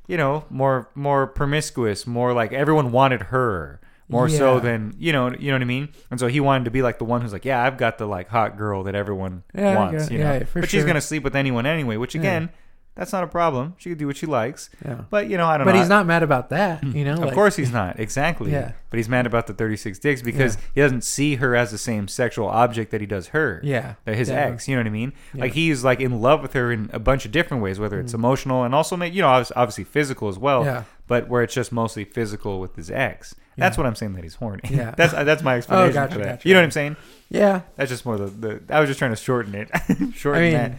you 0.07 0.17
know, 0.17 0.45
more 0.49 0.89
more 0.95 1.27
promiscuous, 1.27 2.05
more 2.07 2.33
like 2.33 2.51
everyone 2.53 2.91
wanted 2.91 3.23
her 3.23 3.79
more 4.09 4.27
so 4.27 4.59
than 4.59 4.93
you 4.99 5.13
know, 5.13 5.31
you 5.31 5.47
know 5.51 5.55
what 5.55 5.61
I 5.61 5.65
mean. 5.65 5.87
And 6.09 6.19
so 6.19 6.27
he 6.27 6.39
wanted 6.41 6.65
to 6.65 6.71
be 6.71 6.81
like 6.81 6.97
the 6.97 7.05
one 7.05 7.21
who's 7.21 7.31
like, 7.31 7.45
yeah, 7.45 7.63
I've 7.63 7.77
got 7.77 7.97
the 7.97 8.05
like 8.05 8.27
hot 8.27 8.57
girl 8.57 8.83
that 8.83 8.93
everyone 8.95 9.43
Yeah, 9.55 9.75
wants, 9.75 10.11
you 10.11 10.17
know. 10.19 10.33
yeah, 10.33 10.43
for 10.43 10.59
but 10.61 10.69
she's 10.69 10.83
gonna 10.85 10.99
sleep 11.01 11.23
with 11.23 11.35
anyone 11.35 11.65
anyway, 11.65 11.95
which 11.97 12.13
Yeah. 12.15 12.21
again, 12.21 12.49
that's 12.95 13.13
not 13.13 13.23
a 13.23 13.27
problem. 13.27 13.75
She 13.77 13.89
could 13.89 13.97
do 13.97 14.05
what 14.07 14.17
she 14.17 14.25
likes. 14.25 14.69
yeah, 14.85 15.01
But 15.09 15.29
you 15.29 15.37
know, 15.37 15.47
I 15.47 15.57
don't 15.57 15.65
but 15.65 15.73
know. 15.73 15.79
he's 15.79 15.89
not 15.89 16.05
mad 16.05 16.23
about 16.23 16.49
that. 16.49 16.83
You 16.83 17.05
know, 17.05 17.13
Of 17.13 17.19
like- 17.19 17.33
course 17.33 17.55
he's 17.55 17.71
not. 17.71 17.99
Exactly. 17.99 18.51
Yeah. 18.51 18.73
But 18.89 18.97
he's 18.97 19.07
mad 19.07 19.25
about 19.25 19.47
the 19.47 19.53
36 19.53 19.97
dicks 19.99 20.21
because 20.21 20.55
Yeah. 20.55 20.61
he 20.75 20.81
doesn't 20.81 21.03
see 21.05 21.35
her 21.35 21.55
as 21.55 21.71
the 21.71 21.77
same 21.77 22.07
sexual 22.09 22.47
object 22.47 22.91
that 22.91 22.99
he 22.99 23.07
does 23.07 23.27
her. 23.29 23.61
Yeah, 23.63 23.93
his 24.05 24.27
definitely. 24.27 24.53
ex, 24.55 24.67
you 24.67 24.75
know 24.75 24.81
what 24.81 24.87
I 24.87 24.91
mean? 24.91 25.13
Yeah. 25.33 25.41
Like 25.41 25.53
he's 25.53 25.83
like 25.85 26.01
in 26.01 26.21
love 26.21 26.41
with 26.41 26.53
her 26.53 26.71
in 26.71 26.89
a 26.91 26.99
bunch 26.99 27.25
of 27.25 27.31
different 27.31 27.63
ways, 27.63 27.79
whether 27.79 27.99
it's 27.99 28.13
emotional 28.13 28.63
and 28.63 28.75
also, 28.75 29.01
you 29.01 29.21
know, 29.21 29.29
obviously 29.55 29.85
physical 29.85 30.27
as 30.27 30.37
well. 30.37 30.63
Mm. 30.63 30.65
Yeah. 30.65 30.83
But 31.07 31.27
where 31.29 31.43
it's 31.43 31.53
just 31.53 31.71
mostly 31.71 32.03
physical 32.03 32.59
with 32.59 32.75
his 32.75 32.91
ex. 32.91 33.35
That's 33.57 33.75
Yeah. 33.77 33.81
what 33.83 33.87
I'm 33.87 33.95
saying 33.95 34.13
that 34.15 34.23
he's 34.23 34.35
horny. 34.35 34.61
Yeah. 34.69 34.93
that's 34.97 35.13
that's 35.13 35.43
my 35.43 35.55
explanation 35.57 35.91
oh, 35.91 35.93
gotcha, 35.93 36.13
for 36.13 36.19
that. 36.19 36.27
gotcha. 36.39 36.47
You 36.47 36.53
know 36.55 36.59
what 36.61 36.65
I'm 36.65 36.71
saying? 36.71 36.95
Yeah. 37.29 37.61
That's 37.77 37.89
just 37.91 38.05
more 38.05 38.17
the, 38.17 38.27
the 38.27 38.61
I 38.75 38.79
was 38.81 38.89
just 38.89 38.97
trying 38.99 39.11
to 39.11 39.17
shorten 39.17 39.55
it. 39.55 39.69
shorten 40.15 40.41
I 40.41 40.45
mean, 40.45 40.53
that. 40.53 40.71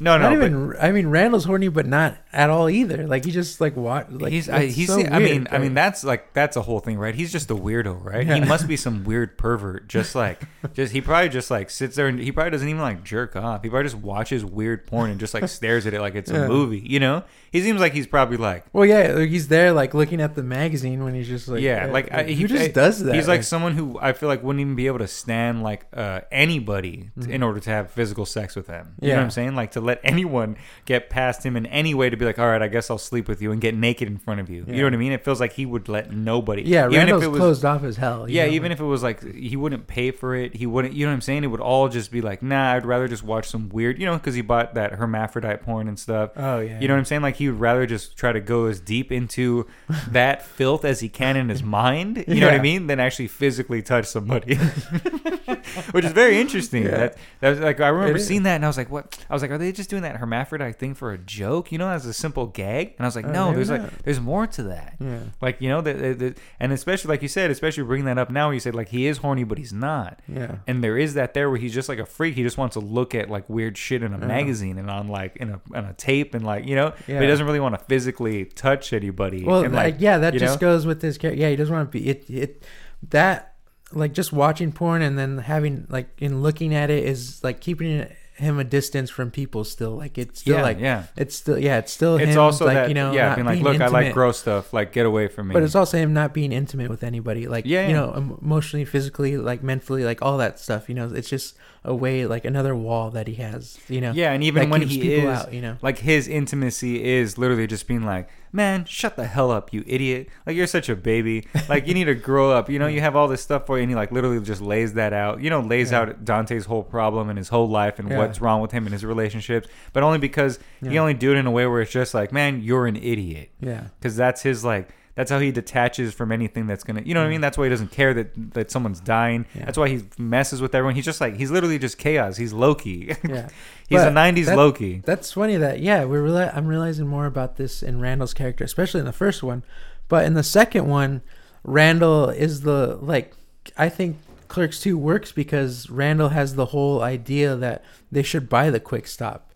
No, 0.00 0.18
no, 0.18 0.34
not 0.34 0.70
but. 0.72 0.82
I 0.82 0.92
mean, 0.92 1.08
Randall's 1.08 1.44
horny, 1.44 1.68
but 1.68 1.86
not 1.86 2.16
at 2.32 2.50
all 2.50 2.68
either. 2.68 3.06
Like 3.06 3.24
he 3.24 3.30
just 3.30 3.60
like 3.60 3.76
what? 3.76 4.12
Like 4.12 4.32
he's 4.32 4.48
I, 4.48 4.66
he's 4.66 4.88
so 4.88 5.00
I 5.00 5.18
mean 5.18 5.44
weird, 5.44 5.48
I 5.50 5.58
mean 5.58 5.74
that's 5.74 6.04
like 6.04 6.32
that's 6.32 6.56
a 6.56 6.62
whole 6.62 6.80
thing 6.80 6.98
right 6.98 7.14
he's 7.14 7.32
just 7.32 7.50
a 7.50 7.54
weirdo 7.54 8.02
right 8.04 8.26
he 8.26 8.40
must 8.40 8.68
be 8.68 8.76
some 8.76 9.04
weird 9.04 9.38
pervert 9.38 9.88
just 9.88 10.14
like 10.14 10.42
just 10.74 10.92
he 10.92 11.00
probably 11.00 11.28
just 11.28 11.50
like 11.50 11.70
sits 11.70 11.96
there 11.96 12.08
and 12.08 12.18
he 12.18 12.32
probably 12.32 12.50
doesn't 12.50 12.68
even 12.68 12.80
like 12.80 13.04
jerk 13.04 13.36
off 13.36 13.62
he 13.62 13.68
probably 13.68 13.84
just 13.84 13.96
watches 13.96 14.44
weird 14.44 14.86
porn 14.86 15.10
and 15.10 15.20
just 15.20 15.34
like 15.34 15.48
stares 15.48 15.86
at 15.86 15.94
it 15.94 16.00
like 16.00 16.14
it's 16.14 16.30
a 16.30 16.48
movie 16.48 16.78
you 16.78 17.00
know 17.00 17.24
he 17.56 17.62
seems 17.62 17.80
like 17.80 17.92
he's 17.92 18.06
probably 18.06 18.36
like 18.36 18.64
Well, 18.72 18.84
yeah, 18.84 19.12
like 19.12 19.28
he's 19.30 19.48
there 19.48 19.72
like 19.72 19.94
looking 19.94 20.20
at 20.20 20.34
the 20.34 20.42
magazine 20.42 21.02
when 21.04 21.14
he's 21.14 21.28
just 21.28 21.48
like 21.48 21.62
yeah, 21.62 21.86
like 21.86 22.12
I, 22.12 22.24
who 22.24 22.32
he 22.34 22.44
just 22.44 22.64
I- 22.64 22.68
does 22.68 23.02
that. 23.04 23.14
He's 23.14 23.28
like 23.28 23.42
someone 23.42 23.72
who 23.74 23.98
I 24.00 24.12
feel 24.12 24.28
like 24.28 24.42
wouldn't 24.42 24.60
even 24.60 24.74
be 24.76 24.86
able 24.86 24.98
to 24.98 25.08
stand 25.08 25.62
like 25.62 25.86
uh, 25.94 26.20
anybody 26.30 27.10
t- 27.20 27.26
Mhm. 27.26 27.28
in 27.30 27.42
order 27.42 27.60
to 27.60 27.70
have 27.70 27.90
physical 27.90 28.26
sex 28.26 28.54
with 28.56 28.66
them. 28.66 28.94
You 29.00 29.08
know 29.08 29.14
Yeah. 29.14 29.18
what 29.18 29.24
I'm 29.24 29.30
saying? 29.30 29.54
Like 29.54 29.70
to 29.72 29.80
let 29.80 30.00
anyone 30.04 30.56
get 30.84 31.10
past 31.10 31.44
him 31.44 31.56
in 31.56 31.66
any 31.66 31.94
way 31.94 32.10
to 32.10 32.16
be 32.16 32.24
like, 32.24 32.38
all 32.38 32.46
right, 32.48 32.62
I 32.62 32.68
guess 32.68 32.90
I'll 32.90 32.98
sleep 32.98 33.28
with 33.28 33.40
you 33.42 33.52
and 33.52 33.60
get 33.60 33.74
naked 33.74 34.08
in 34.08 34.18
front 34.18 34.40
of 34.40 34.48
you. 34.50 34.58
You 34.58 34.64
Yeah. 34.68 34.76
know 34.78 34.84
what 34.84 34.94
I 34.94 34.96
mean? 34.98 35.12
It 35.12 35.24
feels 35.24 35.40
like 35.40 35.52
he 35.54 35.66
would 35.66 35.88
let 35.88 36.12
nobody. 36.12 36.62
yeah, 36.62 36.86
even 36.86 36.98
Randall's 36.98 37.22
if 37.22 37.26
it 37.28 37.30
was. 37.30 37.38
closed 37.40 37.64
off 37.64 37.84
as 37.84 37.96
hell. 37.96 38.28
you 38.28 38.36
Yeah, 38.36 38.46
know? 38.46 38.52
even 38.52 38.72
if 38.72 38.80
it 38.80 38.84
was 38.84 39.02
like 39.02 39.22
he 39.34 39.56
wouldn't 39.56 39.86
pay 39.86 40.10
for 40.10 40.34
it, 40.34 40.54
he 40.54 40.66
wouldn't. 40.66 40.94
You 40.94 41.06
know 41.06 41.10
what 41.12 41.16
I'm 41.16 41.20
saying? 41.22 41.44
It 41.44 41.48
would 41.48 41.60
all 41.60 41.88
just 41.88 42.10
be 42.10 42.20
like, 42.20 42.42
nah, 42.42 42.72
I'd 42.74 42.86
rather 42.86 43.08
just 43.08 43.22
watch 43.22 43.48
some 43.48 43.68
weird, 43.70 43.98
you 43.98 44.06
know, 44.06 44.14
because 44.14 44.34
he 44.34 44.42
bought 44.42 44.74
that 44.74 44.92
hermaphrodite 44.94 45.62
porn 45.62 45.88
and 45.88 45.98
stuff. 45.98 46.30
Oh 46.36 46.60
yeah. 46.60 46.78
You 46.80 46.88
know 46.88 46.94
what 46.94 46.98
I'm 46.98 47.04
saying? 47.04 47.22
Like 47.22 47.36
he 47.36 47.45
would 47.48 47.60
rather 47.60 47.86
just 47.86 48.16
try 48.16 48.32
to 48.32 48.40
go 48.40 48.66
as 48.66 48.80
deep 48.80 49.10
into 49.12 49.66
that 50.08 50.44
filth 50.56 50.84
as 50.84 51.00
he 51.00 51.08
can 51.08 51.36
in 51.36 51.48
his 51.48 51.62
mind. 51.62 52.24
You 52.28 52.40
know 52.40 52.46
what 52.46 52.54
I 52.54 52.62
mean? 52.62 52.86
Than 52.86 53.00
actually 53.00 53.28
physically 53.28 53.82
touch 53.82 54.06
somebody, 54.06 54.56
which 55.92 56.04
is 56.04 56.12
very 56.12 56.40
interesting. 56.40 56.84
Yeah. 56.84 56.90
That, 56.96 57.16
that 57.40 57.50
was 57.50 57.60
like 57.60 57.80
I 57.80 57.88
remember 57.88 58.18
seeing 58.18 58.42
that 58.44 58.56
and 58.56 58.64
I 58.64 58.68
was 58.68 58.76
like, 58.76 58.90
what? 58.90 59.24
I 59.28 59.32
was 59.32 59.42
like, 59.42 59.50
are 59.50 59.58
they 59.58 59.72
just 59.72 59.90
doing 59.90 60.02
that 60.02 60.16
hermaphrodite 60.16 60.76
thing 60.78 60.94
for 60.94 61.12
a 61.12 61.18
joke? 61.18 61.72
You 61.72 61.78
know, 61.78 61.88
as 61.88 62.06
a 62.06 62.12
simple 62.12 62.46
gag? 62.46 62.94
And 62.98 63.04
I 63.04 63.04
was 63.06 63.16
like, 63.16 63.24
Uh, 63.26 63.32
no, 63.32 63.46
maybe 63.46 63.56
there's 63.56 63.70
not. 63.70 63.80
like 63.82 64.02
there's 64.02 64.20
more 64.20 64.46
to 64.46 64.62
that. 64.64 64.96
Yeah. 65.00 65.18
Like 65.40 65.60
you 65.60 65.68
know, 65.68 65.80
the, 65.80 65.92
the, 65.94 66.14
the, 66.14 66.34
and 66.60 66.72
especially 66.72 67.08
like 67.10 67.22
you 67.22 67.28
said, 67.28 67.50
especially 67.50 67.84
bringing 67.84 68.06
that 68.06 68.18
up 68.18 68.30
now, 68.30 68.46
where 68.48 68.54
you 68.54 68.60
said 68.60 68.74
like 68.74 68.88
he 68.88 69.06
is 69.06 69.18
horny, 69.18 69.44
but 69.44 69.58
he's 69.58 69.72
not. 69.72 70.20
Yeah. 70.28 70.56
And 70.66 70.82
there 70.82 70.96
is 70.98 71.14
that 71.14 71.34
there 71.34 71.48
where 71.50 71.58
he's 71.58 71.74
just 71.74 71.88
like 71.88 71.98
a 71.98 72.06
freak. 72.06 72.34
He 72.34 72.42
just 72.42 72.58
wants 72.58 72.74
to 72.74 72.80
look 72.80 73.14
at 73.14 73.30
like 73.30 73.48
weird 73.48 73.76
shit 73.78 74.02
in 74.02 74.12
a 74.12 74.16
Uh-huh. 74.16 74.26
magazine 74.26 74.78
and 74.78 74.90
on 74.90 75.08
like 75.08 75.36
in 75.36 75.50
a 75.50 75.60
on 75.74 75.84
a 75.84 75.92
tape 75.94 76.34
and 76.34 76.44
like 76.44 76.66
you 76.66 76.74
know, 76.74 76.90
but 76.90 77.08
Yeah. 77.08 77.35
Doesn't 77.36 77.46
really 77.46 77.60
want 77.60 77.78
to 77.78 77.84
physically 77.84 78.44
touch 78.44 78.92
anybody. 78.92 79.44
Well, 79.44 79.64
and, 79.64 79.74
like, 79.74 79.96
yeah, 79.98 80.18
that 80.18 80.34
just 80.34 80.60
know? 80.60 80.68
goes 80.68 80.86
with 80.86 81.02
his 81.02 81.18
character. 81.18 81.40
Yeah, 81.40 81.50
he 81.50 81.56
doesn't 81.56 81.74
want 81.74 81.90
to 81.90 81.98
be 81.98 82.08
it. 82.08 82.28
It 82.28 82.64
that 83.10 83.54
like 83.92 84.12
just 84.12 84.32
watching 84.32 84.72
porn 84.72 85.02
and 85.02 85.18
then 85.18 85.38
having 85.38 85.86
like 85.88 86.08
in 86.18 86.42
looking 86.42 86.74
at 86.74 86.90
it 86.90 87.04
is 87.04 87.42
like 87.44 87.60
keeping 87.60 88.08
him 88.36 88.58
a 88.58 88.64
distance 88.64 89.10
from 89.10 89.30
people. 89.30 89.64
Still, 89.64 89.96
like 89.96 90.18
it's 90.18 90.40
still 90.40 90.56
yeah, 90.56 90.62
like 90.62 90.78
yeah. 90.78 91.04
it's 91.16 91.34
still 91.34 91.58
yeah, 91.58 91.78
it's 91.78 91.92
still 91.92 92.16
It's 92.16 92.32
him, 92.32 92.38
also 92.38 92.66
like 92.66 92.74
that 92.74 92.88
you 92.88 92.94
know 92.94 93.12
yeah, 93.12 93.34
being 93.34 93.46
like, 93.46 93.54
being 93.62 93.64
look, 93.64 93.80
I 93.80 93.88
like 93.88 94.12
gross 94.12 94.38
stuff. 94.38 94.72
Like, 94.72 94.92
get 94.92 95.06
away 95.06 95.28
from 95.28 95.48
me. 95.48 95.52
But 95.54 95.62
it's 95.62 95.74
also 95.74 95.98
him 95.98 96.12
not 96.12 96.34
being 96.34 96.52
intimate 96.52 96.90
with 96.90 97.02
anybody, 97.02 97.46
like 97.46 97.64
Yeah, 97.64 97.82
you 97.82 97.94
yeah. 97.94 98.00
know, 98.00 98.36
emotionally, 98.42 98.84
physically, 98.84 99.36
like 99.36 99.62
mentally, 99.62 100.04
like 100.04 100.22
all 100.22 100.38
that 100.38 100.58
stuff. 100.58 100.88
You 100.88 100.94
know, 100.94 101.12
it's 101.12 101.28
just 101.28 101.56
a 101.84 101.94
way, 101.94 102.26
like 102.26 102.44
another 102.44 102.74
wall 102.74 103.10
that 103.10 103.28
he 103.28 103.34
has. 103.34 103.78
You 103.88 104.00
know, 104.00 104.12
yeah, 104.12 104.32
and 104.32 104.42
even 104.44 104.70
when 104.70 104.82
he 104.82 105.00
people 105.00 105.30
is 105.30 105.38
out, 105.40 105.52
you 105.52 105.60
know, 105.60 105.76
like 105.82 105.98
his 105.98 106.28
intimacy 106.28 107.02
is 107.04 107.38
literally 107.38 107.66
just 107.66 107.86
being 107.86 108.04
like, 108.04 108.28
man, 108.52 108.84
shut 108.86 109.16
the 109.16 109.26
hell 109.26 109.50
up, 109.50 109.72
you 109.72 109.84
idiot! 109.86 110.28
Like 110.46 110.56
you're 110.56 110.66
such 110.66 110.88
a 110.88 110.96
baby. 110.96 111.46
Like 111.68 111.86
you 111.86 111.94
need 111.94 112.04
to 112.04 112.14
grow 112.14 112.50
up. 112.52 112.68
You 112.70 112.78
know, 112.78 112.86
you 112.86 113.00
have 113.00 113.16
all 113.16 113.28
this 113.28 113.42
stuff 113.42 113.66
for 113.66 113.76
you, 113.76 113.82
and 113.82 113.90
he 113.90 113.94
like 113.96 114.12
literally 114.12 114.40
just 114.40 114.60
lays 114.60 114.94
that 114.94 115.12
out. 115.12 115.40
You 115.42 115.50
know, 115.50 115.60
lays 115.60 115.90
Yeah. 115.92 116.00
out 116.00 116.24
Dante's 116.24 116.66
whole 116.66 116.82
problem 116.82 117.28
and 117.28 117.38
his 117.38 117.48
whole 117.48 117.68
life 117.68 117.98
and 117.98 118.08
Yeah. 118.10 118.18
what's 118.18 118.40
wrong 118.40 118.60
with 118.60 118.72
him 118.72 118.84
and 118.86 118.92
his 118.92 119.04
relationships, 119.04 119.68
but 119.92 120.02
only 120.02 120.18
because 120.18 120.58
he 120.82 120.98
only 120.98 121.14
do 121.14 121.32
it 121.32 121.36
in 121.36 121.46
a 121.46 121.50
way 121.50 121.66
where 121.66 121.80
it's 121.82 121.92
just 121.92 122.14
like, 122.14 122.32
man, 122.32 122.62
you're 122.62 122.86
an 122.86 122.96
idiot, 122.96 123.50
yeah, 123.60 123.84
because 123.98 124.16
that's 124.16 124.42
his 124.42 124.64
like. 124.64 124.88
That's 125.16 125.30
how 125.30 125.38
he 125.38 125.50
detaches 125.50 126.12
from 126.14 126.30
anything 126.30 126.66
that's 126.66 126.84
gonna, 126.84 127.00
you 127.02 127.14
know 127.14 127.20
what 127.20 127.26
I 127.26 127.30
mean. 127.30 127.38
Mm. 127.38 127.42
That's 127.42 127.58
why 127.58 127.64
he 127.64 127.70
doesn't 127.70 127.90
care 127.90 128.12
that 128.14 128.52
that 128.52 128.70
someone's 128.70 129.00
dying. 129.00 129.46
Yeah. 129.54 129.64
That's 129.64 129.78
why 129.78 129.88
he 129.88 130.02
messes 130.18 130.60
with 130.60 130.74
everyone. 130.74 130.94
He's 130.94 131.06
just 131.06 131.20
like 131.20 131.36
he's 131.36 131.50
literally 131.50 131.78
just 131.78 131.96
chaos. 131.98 132.36
He's 132.36 132.52
Loki. 132.52 133.16
yeah. 133.28 133.48
he's 133.88 134.02
a 134.02 134.10
'90s 134.10 134.44
that- 134.44 134.56
Loki. 134.56 135.02
That's 135.04 135.32
funny 135.32 135.56
that 135.56 135.80
yeah, 135.80 136.04
we're 136.04 136.22
reali- 136.22 136.54
I'm 136.54 136.66
realizing 136.66 137.06
more 137.06 137.26
about 137.26 137.56
this 137.56 137.82
in 137.82 137.98
Randall's 137.98 138.34
character, 138.34 138.62
especially 138.62 139.00
in 139.00 139.06
the 139.06 139.12
first 139.12 139.42
one, 139.42 139.64
but 140.08 140.26
in 140.26 140.34
the 140.34 140.42
second 140.42 140.86
one, 140.86 141.22
Randall 141.64 142.28
is 142.28 142.60
the 142.60 142.98
like 143.00 143.32
I 143.76 143.88
think 143.88 144.18
Clerks 144.48 144.80
2 144.80 144.96
works 144.96 145.32
because 145.32 145.90
Randall 145.90 146.28
has 146.28 146.54
the 146.54 146.66
whole 146.66 147.02
idea 147.02 147.56
that 147.56 147.84
they 148.12 148.22
should 148.22 148.48
buy 148.48 148.70
the 148.70 148.80
quick 148.80 149.06
stop. 149.06 149.52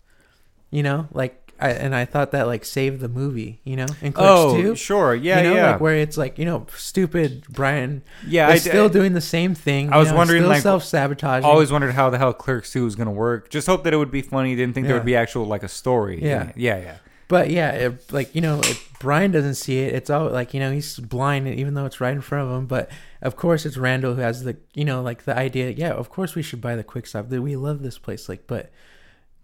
You 0.71 0.83
know, 0.83 1.07
like 1.11 1.40
I 1.61 1.69
and 1.71 1.95
I 1.95 2.05
thought 2.05 2.31
that 2.31 2.47
like 2.47 2.65
saved 2.65 2.99
the 3.01 3.07
movie, 3.07 3.61
you 3.63 3.75
know, 3.75 3.85
in 4.01 4.13
Clerks 4.13 4.29
Oh, 4.31 4.61
2. 4.61 4.75
sure, 4.75 5.13
yeah, 5.15 5.37
you 5.37 5.43
know, 5.49 5.55
yeah. 5.55 5.71
like 5.71 5.81
where 5.81 5.95
it's 5.95 6.17
like 6.17 6.37
you 6.39 6.45
know, 6.45 6.65
stupid 6.75 7.43
Brian 7.49 8.01
Yeah, 8.27 8.49
is 8.51 8.65
I 8.65 8.69
still 8.69 8.89
doing 8.89 9.13
the 9.13 9.21
same 9.21 9.53
thing. 9.55 9.93
I 9.93 9.97
was 9.97 10.09
know, 10.09 10.17
wondering, 10.17 10.41
still 10.41 10.49
like, 10.49 10.61
self 10.61 10.83
sabotaging. 10.83 11.45
always 11.49 11.71
wondered 11.71 11.93
how 11.93 12.09
the 12.09 12.17
hell 12.17 12.33
Clerks 12.33 12.71
2 12.73 12.83
was 12.83 12.95
going 12.95 13.07
to 13.07 13.11
work. 13.13 13.49
Just 13.49 13.67
hope 13.67 13.83
that 13.83 13.93
it 13.93 13.97
would 13.97 14.11
be 14.11 14.21
funny. 14.21 14.55
Didn't 14.55 14.73
think 14.73 14.87
there 14.87 14.95
would 14.95 15.05
be 15.05 15.15
actual 15.15 15.45
like 15.45 15.63
a 15.63 15.69
story. 15.69 16.21
Yeah. 16.21 16.51
yeah, 16.55 16.77
yeah. 16.79 16.97
But 17.27 17.49
yeah, 17.49 17.71
if, 17.71 18.11
like 18.11 18.35
you 18.35 18.41
know, 18.41 18.59
if 18.59 18.91
Brian 18.99 19.31
doesn't 19.31 19.55
see 19.55 19.79
it, 19.79 19.93
it's 19.93 20.09
all 20.09 20.29
like 20.29 20.53
you 20.53 20.59
know 20.59 20.69
he's 20.73 20.99
blind, 20.99 21.47
even 21.47 21.75
though 21.75 21.85
it's 21.85 22.01
right 22.01 22.11
in 22.13 22.19
front 22.19 22.49
of 22.49 22.57
him. 22.57 22.65
But 22.65 22.91
of 23.21 23.37
course, 23.37 23.65
it's 23.65 23.77
Randall 23.77 24.15
who 24.15 24.21
has 24.21 24.43
the 24.43 24.57
you 24.73 24.83
know 24.83 25.01
like 25.01 25.23
the 25.23 25.37
idea. 25.37 25.69
Yeah, 25.69 25.91
of 25.91 26.09
course 26.09 26.35
we 26.35 26.41
should 26.41 26.59
buy 26.59 26.75
the 26.75 26.83
quick 26.83 27.07
stop. 27.07 27.29
That 27.29 27.41
we 27.41 27.55
love 27.55 27.83
this 27.83 27.97
place. 27.97 28.27
Like, 28.27 28.47
but 28.47 28.69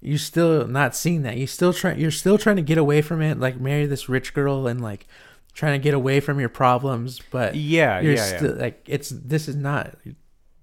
you're 0.02 0.18
still 0.18 0.68
not 0.68 0.96
seeing 0.96 1.24
that. 1.24 1.38
You 1.38 1.48
still 1.48 1.74
try. 1.74 1.94
You're 1.94 2.12
still 2.12 2.38
trying 2.38 2.58
to 2.58 2.62
get 2.62 2.78
away 2.78 3.02
from 3.02 3.22
it. 3.22 3.40
Like 3.40 3.60
marry 3.60 3.86
this 3.86 4.08
rich 4.10 4.34
girl 4.34 4.68
and 4.68 4.80
like 4.82 5.08
trying 5.54 5.80
to 5.80 5.84
get 5.84 5.94
away 5.94 6.20
from 6.20 6.40
your 6.40 6.50
problems. 6.50 7.20
But 7.32 7.56
Yeah, 7.56 8.00
you're 8.00 8.14
yeah, 8.14 8.38
still 8.38 8.56
like 8.56 8.84
it's 8.88 9.10
this 9.10 9.48
is 9.48 9.56
not. 9.56 9.96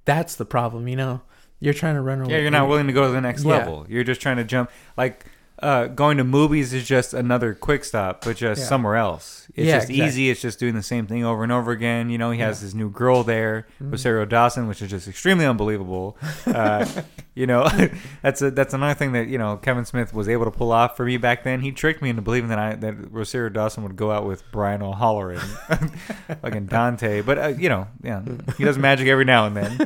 That's 0.04 0.36
the 0.36 0.44
problem. 0.44 0.86
You 0.88 0.96
know, 0.96 1.22
you're 1.60 1.74
trying 1.74 1.94
to 1.96 2.00
run 2.02 2.20
away. 2.20 2.32
yeah. 2.34 2.38
You're 2.40 2.50
not 2.50 2.68
willing 2.68 2.86
to 2.86 2.92
go 2.92 3.06
to 3.06 3.12
the 3.12 3.20
next 3.20 3.42
Yeah. 3.44 3.50
level. 3.58 3.86
You're 3.88 4.04
just 4.04 4.20
trying 4.20 4.36
to 4.36 4.44
jump. 4.44 4.70
Like 4.96 5.24
uh, 5.64 5.86
going 5.86 6.18
to 6.18 6.24
movies 6.24 6.72
is 6.74 6.86
just 6.86 7.14
another 7.14 7.54
quick 7.54 7.84
stop, 7.84 8.24
but 8.24 8.36
just 8.36 8.60
Yeah. 8.60 8.66
somewhere 8.68 8.96
else. 8.96 9.46
It's 9.54 9.66
Yeah, 9.66 9.76
just 9.78 9.88
exactly. 9.90 10.06
easy. 10.08 10.30
It's 10.30 10.40
just 10.40 10.58
doing 10.58 10.74
the 10.74 10.82
same 10.82 11.06
thing 11.06 11.24
over 11.24 11.42
and 11.42 11.50
over 11.52 11.72
again. 11.72 12.10
You 12.10 12.18
know, 12.18 12.30
he 12.30 12.40
has 12.40 12.60
Yeah. 12.60 12.66
his 12.66 12.74
new 12.74 12.90
girl 12.90 13.22
there, 13.22 13.66
Mhm. 13.82 13.92
Rosario 13.92 14.24
Dawson, 14.26 14.68
which 14.68 14.82
is 14.82 14.90
just 14.90 15.08
extremely 15.08 15.46
unbelievable. 15.46 16.16
Uh, 16.46 16.84
you 17.34 17.46
know, 17.46 17.66
that's 18.22 18.42
a, 18.42 18.50
that's 18.50 18.74
another 18.74 18.94
thing 18.94 19.12
that 19.12 19.28
you 19.28 19.38
know 19.38 19.56
Kevin 19.56 19.84
Smith 19.84 20.12
was 20.12 20.28
able 20.28 20.44
to 20.44 20.50
pull 20.50 20.70
off 20.72 20.96
for 20.96 21.04
me 21.06 21.16
back 21.16 21.44
then. 21.44 21.60
He 21.60 21.72
tricked 21.72 22.02
me 22.02 22.10
into 22.10 22.22
believing 22.22 22.48
that 22.50 22.58
I 22.58 22.74
that 22.76 22.94
Rosario 23.12 23.48
Dawson 23.48 23.82
would 23.84 23.96
go 23.96 24.10
out 24.10 24.26
with 24.26 24.42
Brian 24.52 24.82
O'Halloran, 24.82 25.40
like 26.42 26.54
in 26.54 26.66
Dante. 26.66 27.22
But 27.22 27.38
uh, 27.38 27.46
you 27.58 27.68
know, 27.68 27.86
yeah, 28.02 28.22
he 28.58 28.64
does 28.64 28.76
magic 28.78 29.08
every 29.08 29.24
now 29.24 29.46
and 29.46 29.56
then 29.56 29.78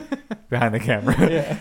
behind 0.50 0.74
the 0.74 0.80
camera. 0.80 1.14
Yeah. 1.30 1.56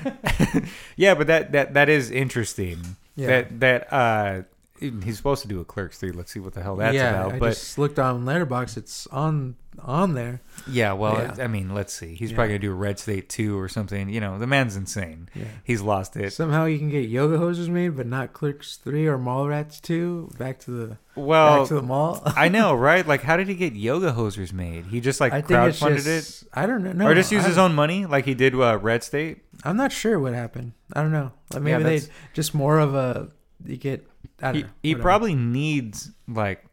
yeah, 0.95 1.13
but 1.13 1.27
that 1.27 1.51
that 1.51 1.73
that 1.75 1.89
is 1.89 2.09
interesting. 2.09 2.77
Yeah. 3.17 3.27
That 3.27 3.59
that 3.59 3.93
uh, 3.93 4.41
he's 4.79 5.17
supposed 5.17 5.41
to 5.41 5.47
do 5.47 5.59
a 5.59 5.65
Clerks 5.65 5.97
three. 5.97 6.11
Let's 6.11 6.31
see 6.31 6.39
what 6.39 6.53
the 6.53 6.63
hell 6.63 6.77
that's 6.77 6.95
yeah, 6.95 7.09
about. 7.09 7.33
I 7.33 7.39
but 7.39 7.49
just 7.49 7.77
looked 7.77 7.99
on 7.99 8.23
Letterboxd. 8.23 8.77
It's 8.77 9.07
on 9.07 9.55
on 9.79 10.13
there. 10.15 10.41
yeah, 10.69 10.93
well, 10.93 11.13
Yeah. 11.37 11.43
I 11.43 11.47
mean, 11.47 11.73
let's 11.73 11.93
see. 11.93 12.15
He's 12.15 12.31
Yeah. 12.31 12.35
probably 12.37 12.49
gonna 12.53 12.59
do 12.59 12.71
Red 12.73 12.99
State 12.99 13.29
two 13.29 13.57
or 13.59 13.67
something. 13.69 14.09
You 14.09 14.19
know, 14.19 14.37
the 14.37 14.47
man's 14.47 14.75
insane. 14.75 15.29
Yeah. 15.35 15.45
He's 15.63 15.81
lost 15.81 16.17
it. 16.17 16.33
Somehow 16.33 16.65
you 16.65 16.77
can 16.77 16.89
get 16.89 17.07
yoga 17.09 17.37
hosers 17.37 17.69
made, 17.69 17.95
but 17.95 18.05
not 18.07 18.33
Clerks 18.33 18.75
three 18.77 19.05
or 19.07 19.17
Mallrats 19.17 19.79
two. 19.81 20.31
Back 20.37 20.59
to 20.61 20.71
the 20.71 20.97
Well, 21.15 21.59
back 21.59 21.67
to 21.69 21.75
the 21.75 21.81
mall. 21.81 22.21
I 22.35 22.49
know, 22.49 22.73
right? 22.73 23.05
Like, 23.07 23.21
how 23.21 23.37
did 23.37 23.47
he 23.47 23.55
get 23.55 23.73
yoga 23.73 24.11
hosers 24.11 24.51
made? 24.51 24.85
He 24.87 24.99
just 24.99 25.19
like 25.21 25.31
I 25.33 25.41
crowdfunded 25.41 26.03
just, 26.03 26.43
it, 26.43 26.47
I 26.53 26.65
don't 26.65 26.83
know. 26.83 26.91
No, 26.93 27.07
or 27.07 27.13
just 27.15 27.31
use 27.31 27.45
I, 27.45 27.47
his 27.49 27.57
own 27.57 27.73
money, 27.75 28.05
like 28.05 28.25
he 28.25 28.33
did 28.33 28.53
uh, 28.55 28.77
Red 28.81 29.03
State. 29.03 29.43
I'm 29.63 29.77
not 29.77 29.91
sure 29.91 30.19
what 30.19 30.33
happened. 30.33 30.73
I 30.93 31.01
don't 31.01 31.11
know. 31.11 31.31
Like, 31.53 31.63
Yeah, 31.65 31.77
maybe 31.79 31.99
they 31.99 32.05
just 32.33 32.53
more 32.53 32.79
of 32.79 32.93
a 32.95 33.29
you 33.65 33.77
get. 33.77 34.07
I 34.41 34.47
don't 34.47 34.55
He, 34.55 34.61
know. 34.63 34.69
he 34.83 34.95
probably 34.95 35.33
needs 35.35 36.11
like 36.27 36.63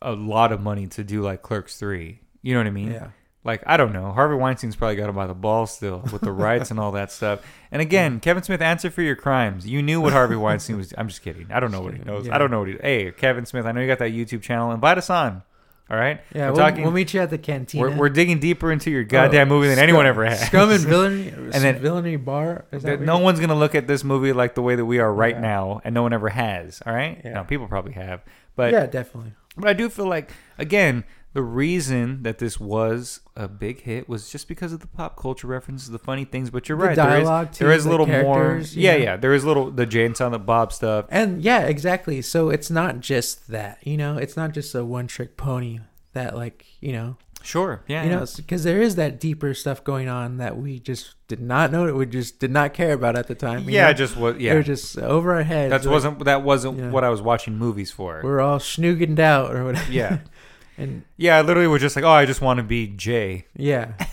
a 0.00 0.12
lot 0.12 0.52
of 0.52 0.60
money 0.60 0.86
to 0.86 1.02
do 1.02 1.22
like 1.22 1.42
Clerks 1.42 1.76
three. 1.76 2.20
You 2.42 2.54
know 2.54 2.60
what 2.60 2.66
I 2.66 2.70
mean? 2.70 2.92
yeah. 2.92 3.08
like 3.44 3.62
I 3.66 3.76
don't 3.76 3.92
know. 3.92 4.12
Harvey 4.12 4.36
Weinstein's 4.36 4.76
probably 4.76 4.96
got 4.96 5.08
him 5.08 5.14
by 5.14 5.26
the 5.26 5.34
ball 5.34 5.66
still 5.66 6.02
with 6.12 6.22
the 6.22 6.32
rights 6.32 6.70
and 6.70 6.78
all 6.78 6.92
that 6.92 7.10
stuff. 7.12 7.40
And 7.72 7.82
again, 7.82 8.18
mm. 8.18 8.22
Kevin 8.22 8.42
Smith, 8.42 8.60
answer 8.60 8.90
for 8.90 9.02
your 9.02 9.16
crimes. 9.16 9.66
You 9.66 9.82
knew 9.82 10.00
what 10.00 10.12
Harvey 10.12 10.36
Weinstein 10.44 10.76
was. 10.76 10.92
I'm 10.96 11.08
just 11.08 11.22
kidding. 11.22 11.46
I 11.50 11.60
don't 11.60 11.70
know 11.72 11.80
what 11.80 11.94
he 11.94 12.00
knows. 12.02 12.26
Yeah. 12.26 12.34
I 12.34 12.38
don't 12.38 12.50
know 12.50 12.60
what 12.60 12.68
he. 12.68 12.76
Hey, 12.80 13.12
Kevin 13.12 13.46
Smith, 13.46 13.66
I 13.66 13.72
know 13.72 13.80
you 13.80 13.86
got 13.86 13.98
that 14.00 14.12
YouTube 14.12 14.42
channel. 14.42 14.70
Invite 14.72 14.98
us 14.98 15.10
on. 15.10 15.42
All 15.90 15.96
right. 15.96 16.20
Yeah, 16.34 16.48
we're 16.48 16.52
we'll, 16.52 16.56
talking. 16.60 16.82
we'll 16.82 16.92
meet 16.92 17.14
you 17.14 17.20
at 17.20 17.30
the 17.30 17.38
cantina. 17.38 17.80
we're, 17.82 17.96
we're 17.96 18.08
digging 18.10 18.38
deeper 18.40 18.70
into 18.70 18.90
your 18.90 19.00
oh, 19.02 19.06
goddamn 19.06 19.50
Oh, 19.50 19.54
movie 19.54 19.68
than 19.68 19.76
Scum- 19.76 19.84
anyone 19.84 20.04
ever 20.06 20.22
has. 20.26 20.46
Scum 20.46 20.70
and 20.70 20.80
villainy, 20.80 21.28
and 21.30 21.52
then- 21.52 21.80
villainy 21.80 22.16
bar. 22.16 22.66
Is 22.72 22.82
that 22.82 22.98
That 23.00 23.06
no 23.06 23.18
one's 23.18 23.40
gonna 23.40 23.54
look 23.54 23.74
at 23.74 23.86
this 23.86 24.04
movie 24.04 24.34
like 24.34 24.54
the 24.54 24.60
way 24.60 24.74
that 24.76 24.84
we 24.84 24.98
are 24.98 25.10
right 25.10 25.34
Yeah. 25.34 25.40
now, 25.40 25.80
and 25.84 25.94
no 25.94 26.02
one 26.02 26.12
ever 26.12 26.28
has. 26.28 26.82
All 26.84 26.92
right. 26.92 27.18
Yeah. 27.24 27.32
No, 27.32 27.44
people 27.44 27.68
probably 27.68 27.92
have, 27.94 28.22
but 28.54 28.70
yeah, 28.72 28.84
definitely. 28.84 29.32
But 29.56 29.68
I 29.70 29.72
do 29.72 29.88
feel 29.88 30.06
like 30.06 30.30
again, 30.58 31.04
the 31.38 31.42
reason 31.44 32.24
that 32.24 32.38
this 32.38 32.58
was 32.58 33.20
a 33.36 33.46
big 33.46 33.82
hit 33.82 34.08
was 34.08 34.28
just 34.28 34.48
because 34.48 34.72
of 34.72 34.80
the 34.80 34.88
pop 34.88 35.16
culture 35.16 35.46
references, 35.46 35.88
the 35.88 35.98
funny 35.98 36.24
things. 36.24 36.50
But 36.50 36.68
you're 36.68 36.76
The 36.78 36.84
right, 36.86 36.96
there 36.96 37.18
is- 37.18 37.24
dialogue, 37.24 37.52
too, 37.52 37.64
there 37.64 37.72
is 37.72 37.84
a 37.84 37.88
the 37.88 37.90
little 37.92 38.06
more. 38.06 38.34
characters, 38.42 38.76
Yeah, 38.76 38.96
yeah. 38.96 39.02
yeah, 39.04 39.16
there 39.16 39.32
is 39.34 39.44
little 39.44 39.70
the 39.70 39.86
and 40.04 40.16
Silent 40.16 40.44
Bob 40.44 40.72
stuff. 40.72 41.04
And 41.10 41.40
yeah, 41.40 41.60
exactly. 41.60 42.22
So 42.22 42.50
it's 42.50 42.70
not 42.70 42.98
just 42.98 43.46
that, 43.52 43.78
you 43.86 43.96
know, 43.96 44.16
it's 44.18 44.36
not 44.36 44.52
just 44.52 44.74
a 44.74 44.84
one 44.84 45.06
trick 45.06 45.36
pony 45.36 45.78
that 46.12 46.34
like, 46.34 46.66
you 46.80 46.92
know, 46.92 47.16
Sure, 47.40 47.82
yeah, 47.86 48.02
you 48.02 48.10
know, 48.10 48.26
because 48.36 48.64
there 48.64 48.82
is 48.82 48.96
that 48.96 49.20
deeper 49.20 49.54
stuff 49.54 49.84
going 49.84 50.08
on 50.08 50.38
that 50.38 50.58
we 50.58 50.80
just 50.80 51.14
did 51.28 51.40
not 51.40 51.70
know 51.70 51.94
we 51.94 52.04
just 52.04 52.40
did 52.40 52.50
not 52.50 52.74
care 52.74 52.92
about 52.92 53.16
at 53.16 53.28
the 53.28 53.34
time. 53.36 53.62
you 53.64 53.76
yeah, 53.76 53.86
know? 53.86 53.92
just 53.92 54.16
what, 54.16 54.38
They 54.38 54.46
yeah. 54.46 54.54
were 54.54 54.62
just 54.64 54.98
over 54.98 55.32
our 55.34 55.44
heads. 55.44 55.70
That 55.70 55.84
like, 55.84 55.92
wasn't 55.92 56.24
that 56.24 56.42
wasn't 56.42 56.78
Yeah. 56.78 56.90
what 56.90 57.04
I 57.04 57.10
was 57.10 57.22
watching 57.22 57.56
movies 57.56 57.92
for. 57.92 58.20
we're 58.24 58.40
all 58.40 58.58
schnoogened 58.58 59.20
out 59.20 59.54
or 59.54 59.64
whatever. 59.64 59.90
yeah, 59.90 60.18
And 60.78 61.02
yeah. 61.16 61.36
I 61.36 61.42
literally 61.42 61.66
was 61.66 61.82
just 61.82 61.96
like, 61.96 62.04
oh, 62.04 62.10
I 62.10 62.24
just 62.24 62.40
want 62.40 62.58
to 62.58 62.62
be 62.62 62.86
Jay. 62.86 63.46
yeah. 63.56 63.92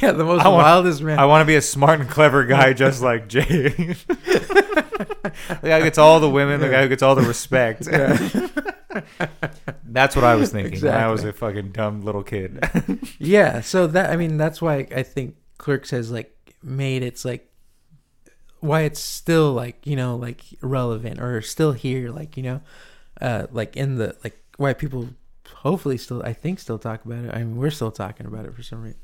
yeah, 0.00 0.12
the 0.12 0.24
most 0.24 0.42
I 0.42 0.48
want- 0.48 0.64
wildest 0.64 1.02
man. 1.02 1.18
I 1.18 1.26
want 1.26 1.42
to 1.42 1.46
be 1.46 1.56
a 1.56 1.62
smart 1.62 2.00
and 2.00 2.08
clever 2.08 2.44
guy 2.44 2.72
just 2.72 3.02
like 3.02 3.28
Jay. 3.28 3.68
the 3.68 5.32
guy 5.62 5.78
who 5.78 5.84
gets 5.84 5.98
all 5.98 6.20
the 6.20 6.30
women, 6.30 6.60
the 6.60 6.70
guy 6.70 6.82
who 6.82 6.88
gets 6.88 7.02
all 7.02 7.14
the 7.14 7.22
respect. 7.22 7.84
That's 9.84 10.16
what 10.16 10.24
I 10.24 10.36
was 10.36 10.52
thinking 10.52 10.80
when 10.80 10.94
I 10.94 11.10
was 11.10 11.24
a 11.24 11.32
fucking 11.32 11.72
dumb 11.72 12.02
little 12.02 12.22
kid. 12.22 12.64
yeah, 13.18 13.60
so 13.60 13.86
that 13.88 14.10
I 14.10 14.16
mean 14.16 14.36
that's 14.36 14.62
why 14.62 14.86
I 14.94 15.02
think 15.02 15.36
Clerks 15.58 15.90
has 15.90 16.10
like 16.10 16.30
made 16.62 17.02
it's 17.02 17.24
like 17.24 17.50
why 18.60 18.82
it's 18.82 19.00
still 19.00 19.52
like, 19.52 19.86
you 19.86 19.96
know, 19.96 20.16
like 20.16 20.42
relevant 20.60 21.20
or 21.20 21.40
still 21.42 21.72
here 21.72 22.10
like, 22.10 22.36
you 22.36 22.42
know, 22.42 22.60
uh 23.20 23.46
like 23.52 23.76
in 23.76 23.96
the 23.96 24.16
like 24.24 24.40
why 24.56 24.72
people 24.72 25.08
hopefully 25.56 25.98
still 25.98 26.22
I 26.22 26.32
think 26.32 26.58
still 26.60 26.78
talk 26.78 27.04
about 27.04 27.24
it. 27.24 27.34
I 27.34 27.38
mean, 27.38 27.56
we're 27.56 27.70
still 27.70 27.90
talking 27.90 28.26
about 28.26 28.44
it 28.46 28.54
for 28.54 28.62
some 28.62 28.82
reason. 28.82 28.98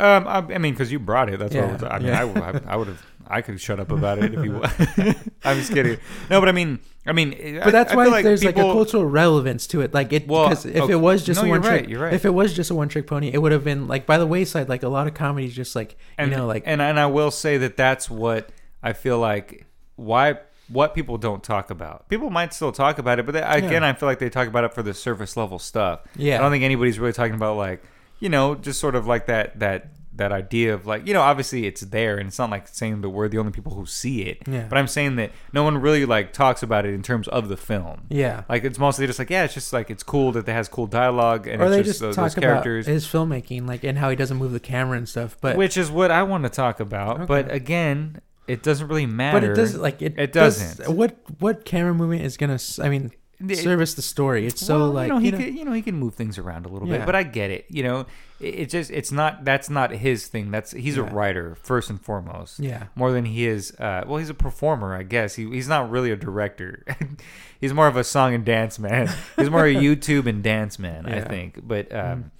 Um, 0.00 0.28
I, 0.28 0.36
I 0.54 0.58
mean, 0.58 0.74
because 0.74 0.92
you 0.92 1.00
brought 1.00 1.28
it. 1.28 1.40
That's 1.40 1.52
Yeah, 1.52 1.72
what 1.72 1.92
I 1.92 1.98
mean. 1.98 2.08
yeah. 2.08 2.22
I, 2.22 2.50
I, 2.50 2.60
I 2.74 2.76
would 2.76 2.86
have. 2.86 3.04
I 3.26 3.42
could 3.42 3.60
shut 3.60 3.80
up 3.80 3.90
about 3.90 4.18
it 4.20 4.32
if 4.32 4.44
you. 4.44 4.62
I'm 5.44 5.56
just 5.58 5.72
kidding. 5.72 5.98
No, 6.30 6.38
but 6.40 6.48
I 6.48 6.52
mean, 6.52 6.78
I 7.04 7.12
mean, 7.12 7.58
But 7.62 7.72
that's 7.72 7.92
I, 7.92 7.96
why 7.96 8.06
like 8.06 8.22
there's 8.22 8.44
like 8.44 8.56
a 8.56 8.62
cultural 8.62 9.04
relevance 9.04 9.66
to 9.68 9.80
it. 9.80 9.92
Like 9.92 10.12
it 10.12 10.28
Well, 10.28 10.48
because 10.48 10.66
if 10.66 10.82
okay. 10.82 10.92
it 10.92 10.96
was 10.96 11.24
just 11.24 11.42
No, 11.42 11.48
one 11.48 11.62
trick, 11.62 11.80
right, 11.80 11.88
you're 11.88 12.00
right. 12.00 12.12
if 12.14 12.24
it 12.24 12.30
was 12.30 12.54
just 12.54 12.70
a 12.70 12.74
one 12.76 12.88
trick 12.88 13.08
pony, 13.08 13.30
it 13.32 13.38
would 13.42 13.50
have 13.50 13.64
been 13.64 13.88
like 13.88 14.06
by 14.06 14.18
the 14.18 14.26
wayside. 14.26 14.68
Like 14.68 14.84
a 14.84 14.88
lot 14.88 15.08
of 15.08 15.14
comedies, 15.14 15.52
just 15.54 15.74
like 15.74 15.96
and, 16.16 16.30
you 16.30 16.36
know, 16.36 16.46
like 16.46 16.62
and 16.64 16.80
and 16.80 16.98
I 17.00 17.06
will 17.06 17.32
say 17.32 17.58
that 17.58 17.76
that's 17.76 18.08
what 18.08 18.50
I 18.82 18.92
feel 18.92 19.18
like 19.18 19.66
why 19.96 20.38
what 20.68 20.94
people 20.94 21.18
don't 21.18 21.42
talk 21.42 21.70
about. 21.70 22.08
People 22.08 22.30
might 22.30 22.52
still 22.52 22.72
talk 22.72 22.98
about 22.98 23.18
it, 23.18 23.26
but 23.26 23.32
they, 23.32 23.42
again, 23.42 23.82
I 23.82 23.92
feel 23.92 24.08
like 24.08 24.18
they 24.18 24.30
talk 24.30 24.48
about 24.48 24.64
it 24.64 24.74
for 24.74 24.82
the 24.82 24.94
surface 24.94 25.36
level 25.36 25.58
stuff. 25.58 26.00
Yeah. 26.16 26.36
I 26.36 26.40
don't 26.40 26.50
think 26.50 26.64
anybody's 26.64 26.98
really 26.98 27.12
talking 27.12 27.34
about 27.34 27.56
like 27.56 27.82
you 28.20 28.28
know 28.28 28.54
just 28.54 28.80
sort 28.80 28.94
of 28.94 29.06
like 29.06 29.26
that 29.26 29.58
that 29.60 29.92
that 30.16 30.32
idea 30.32 30.74
of 30.74 30.84
like 30.84 31.06
you 31.06 31.14
know 31.14 31.22
obviously 31.22 31.64
it's 31.64 31.80
there 31.82 32.18
and 32.18 32.26
it's 32.26 32.38
not 32.40 32.50
like 32.50 32.66
saying 32.66 33.00
that 33.02 33.08
we're 33.08 33.28
the 33.28 33.38
only 33.38 33.52
people 33.52 33.72
who 33.74 33.86
see 33.86 34.22
it. 34.22 34.42
Yeah. 34.46 34.66
But 34.68 34.76
I'm 34.76 34.88
saying 34.88 35.16
that 35.16 35.30
no 35.52 35.62
one 35.62 35.78
really 35.78 36.04
like 36.04 36.32
talks 36.32 36.62
about 36.62 36.84
it 36.84 36.92
in 36.92 37.02
terms 37.02 37.28
of 37.28 37.48
the 37.48 37.56
film. 37.56 38.02
yeah. 38.10 38.42
Like 38.48 38.64
it's 38.64 38.78
mostly 38.78 39.06
just 39.06 39.18
like 39.18 39.30
yeah, 39.30 39.44
it's 39.44 39.54
just 39.54 39.72
like 39.72 39.90
it's 39.90 40.02
cool 40.02 40.32
that 40.32 40.48
it 40.48 40.52
has 40.52 40.68
cool 40.68 40.86
dialogue 40.86 41.46
and 41.46 41.62
or 41.62 41.66
it's 41.66 41.76
they 41.76 41.78
just, 41.82 41.88
just 41.90 42.00
those, 42.00 42.16
talk 42.16 42.24
those 42.24 42.38
about 42.38 42.64
characters. 42.64 42.86
his 42.86 43.06
filmmaking, 43.06 43.66
like 43.66 43.84
and 43.84 43.96
how 43.96 44.10
he 44.10 44.16
doesn't 44.16 44.36
move 44.36 44.52
the 44.52 44.60
camera 44.60 44.98
and 44.98 45.08
stuff. 45.08 45.36
But 45.40 45.56
which 45.56 45.76
is 45.76 45.90
what 45.90 46.10
I 46.10 46.24
want 46.24 46.44
to 46.44 46.50
talk 46.50 46.80
about. 46.80 47.28
But 47.28 47.50
again, 47.52 48.20
it 48.48 48.62
doesn't 48.62 48.88
really 48.88 49.06
matter. 49.06 49.40
but 49.40 49.44
it 49.50 49.54
does 49.54 49.76
like 49.76 50.02
it. 50.02 50.18
It 50.18 50.32
does- 50.32 50.76
doesn't. 50.76 50.94
what 50.96 51.16
what 51.38 51.64
camera 51.64 51.94
movement 51.94 52.22
is 52.22 52.36
gonna? 52.36 52.58
I 52.82 52.88
mean, 52.88 53.12
service 53.54 53.94
the 53.94 54.02
story. 54.02 54.46
It's 54.46 54.64
so 54.64 54.78
Well, 54.78 54.90
like 54.90 55.08
you 55.08 55.14
know, 55.14 55.18
he 55.20 55.26
you 55.26 55.32
know, 55.32 55.38
Can, 55.38 55.56
you 55.56 55.64
know 55.64 55.72
he 55.72 55.82
can 55.82 55.94
move 55.94 56.14
things 56.14 56.38
around 56.38 56.66
a 56.66 56.68
little 56.68 56.88
Yeah. 56.88 56.98
bit, 56.98 57.06
but 57.06 57.14
I 57.14 57.22
get 57.22 57.50
it. 57.50 57.66
You 57.68 57.84
know, 57.84 58.06
it, 58.40 58.54
it 58.54 58.70
just 58.70 58.90
it's 58.90 59.12
not 59.12 59.44
that's 59.44 59.70
not 59.70 59.92
his 59.92 60.26
thing. 60.26 60.50
That's 60.50 60.72
he's 60.72 60.96
a 60.96 61.04
writer 61.04 61.56
first 61.62 61.88
and 61.90 62.00
foremost. 62.00 62.58
yeah, 62.58 62.84
More 62.96 63.12
than 63.12 63.24
he 63.26 63.46
is, 63.46 63.72
uh, 63.78 64.02
well, 64.06 64.16
he's 64.16 64.30
a 64.30 64.34
performer, 64.34 64.94
I 64.94 65.04
guess. 65.04 65.36
He, 65.36 65.48
he's 65.50 65.68
not 65.68 65.88
really 65.90 66.10
a 66.10 66.16
director. 66.16 66.84
he's 67.60 67.72
more 67.72 67.86
of 67.86 67.96
a 67.96 68.02
song 68.04 68.34
and 68.34 68.44
dance 68.44 68.78
man. 68.78 69.08
He's 69.36 69.50
more 69.50 69.66
a 69.66 69.74
YouTube 69.74 70.26
and 70.26 70.42
dance 70.42 70.78
man, 70.78 71.06
I 71.06 71.10
Yeah. 71.10 71.16
Mm-hmm. 71.20 71.28
think. 71.30 71.60
But 71.66 71.94
um, 71.94 72.30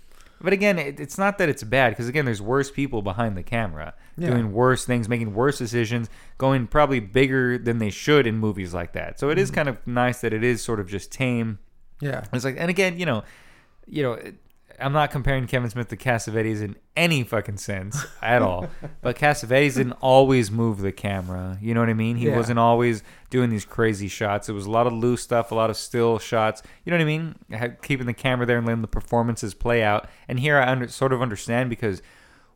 but 0.41 0.53
again, 0.53 0.78
it, 0.78 1.01
it's 1.01 1.18
not 1.18 1.39
that 1.39 1.49
it's 1.49 1.62
bad 1.64 1.91
because 1.91 2.09
again, 2.09 2.24
there's 2.24 2.43
worse 2.43 2.70
people 2.70 3.03
behind 3.03 3.36
the 3.36 3.43
camera 3.43 3.95
Yeah. 4.16 4.30
doing 4.30 4.53
worse 4.53 4.84
things, 4.84 5.09
making 5.09 5.34
worse 5.34 5.59
decisions, 5.59 6.09
going 6.39 6.66
probably 6.66 7.01
bigger 7.01 7.59
than 7.59 7.78
they 7.78 7.91
should 7.91 8.26
in 8.26 8.36
movies 8.39 8.72
like 8.74 8.93
that. 8.93 9.18
So 9.18 9.28
it 9.30 9.32
Mm-hmm. 9.34 9.41
is 9.43 9.51
kind 9.51 9.68
of 9.68 9.86
nice 9.86 10.20
that 10.20 10.32
it 10.32 10.45
is 10.45 10.62
sort 10.62 10.80
of 10.80 10.89
just 10.89 11.11
tame. 11.12 11.59
yeah, 12.01 12.24
It's 12.32 12.45
like, 12.45 12.57
and 12.59 12.70
again, 12.70 12.99
you 12.99 13.07
know, 13.07 13.24
you 13.86 14.03
know. 14.03 14.18
I'm 14.80 14.92
not 14.92 15.10
comparing 15.10 15.46
Kevin 15.46 15.68
Smith 15.70 15.88
to 15.88 15.96
Cassavetes 15.96 16.60
in 16.62 16.76
any 16.96 17.22
fucking 17.24 17.56
sense 17.58 18.04
at 18.22 18.42
all. 18.42 18.68
but 19.02 19.16
Cassavetes 19.16 19.74
didn't 19.76 19.92
always 20.00 20.50
move 20.50 20.78
the 20.80 20.92
camera. 20.92 21.58
You 21.60 21.74
know 21.74 21.80
what 21.80 21.88
I 21.88 21.94
mean? 21.94 22.16
He 22.16 22.26
Yeah. 22.28 22.36
wasn't 22.36 22.58
always 22.58 23.02
doing 23.30 23.50
these 23.50 23.64
crazy 23.64 24.08
shots. 24.08 24.48
It 24.48 24.52
was 24.52 24.66
a 24.66 24.70
lot 24.70 24.86
of 24.86 24.92
loose 24.92 25.22
stuff, 25.22 25.50
a 25.50 25.54
lot 25.54 25.70
of 25.70 25.76
still 25.76 26.18
shots. 26.18 26.62
You 26.84 26.90
know 26.90 26.96
what 26.96 27.02
I 27.02 27.06
mean? 27.06 27.76
Keeping 27.82 28.06
the 28.06 28.14
camera 28.14 28.46
there 28.46 28.58
and 28.58 28.66
letting 28.66 28.82
the 28.82 28.88
performances 28.88 29.54
play 29.54 29.82
out. 29.82 30.08
And 30.28 30.40
here 30.40 30.58
I 30.58 30.70
under, 30.70 30.88
sort 30.88 31.12
of 31.12 31.20
understand 31.22 31.70
because 31.70 32.02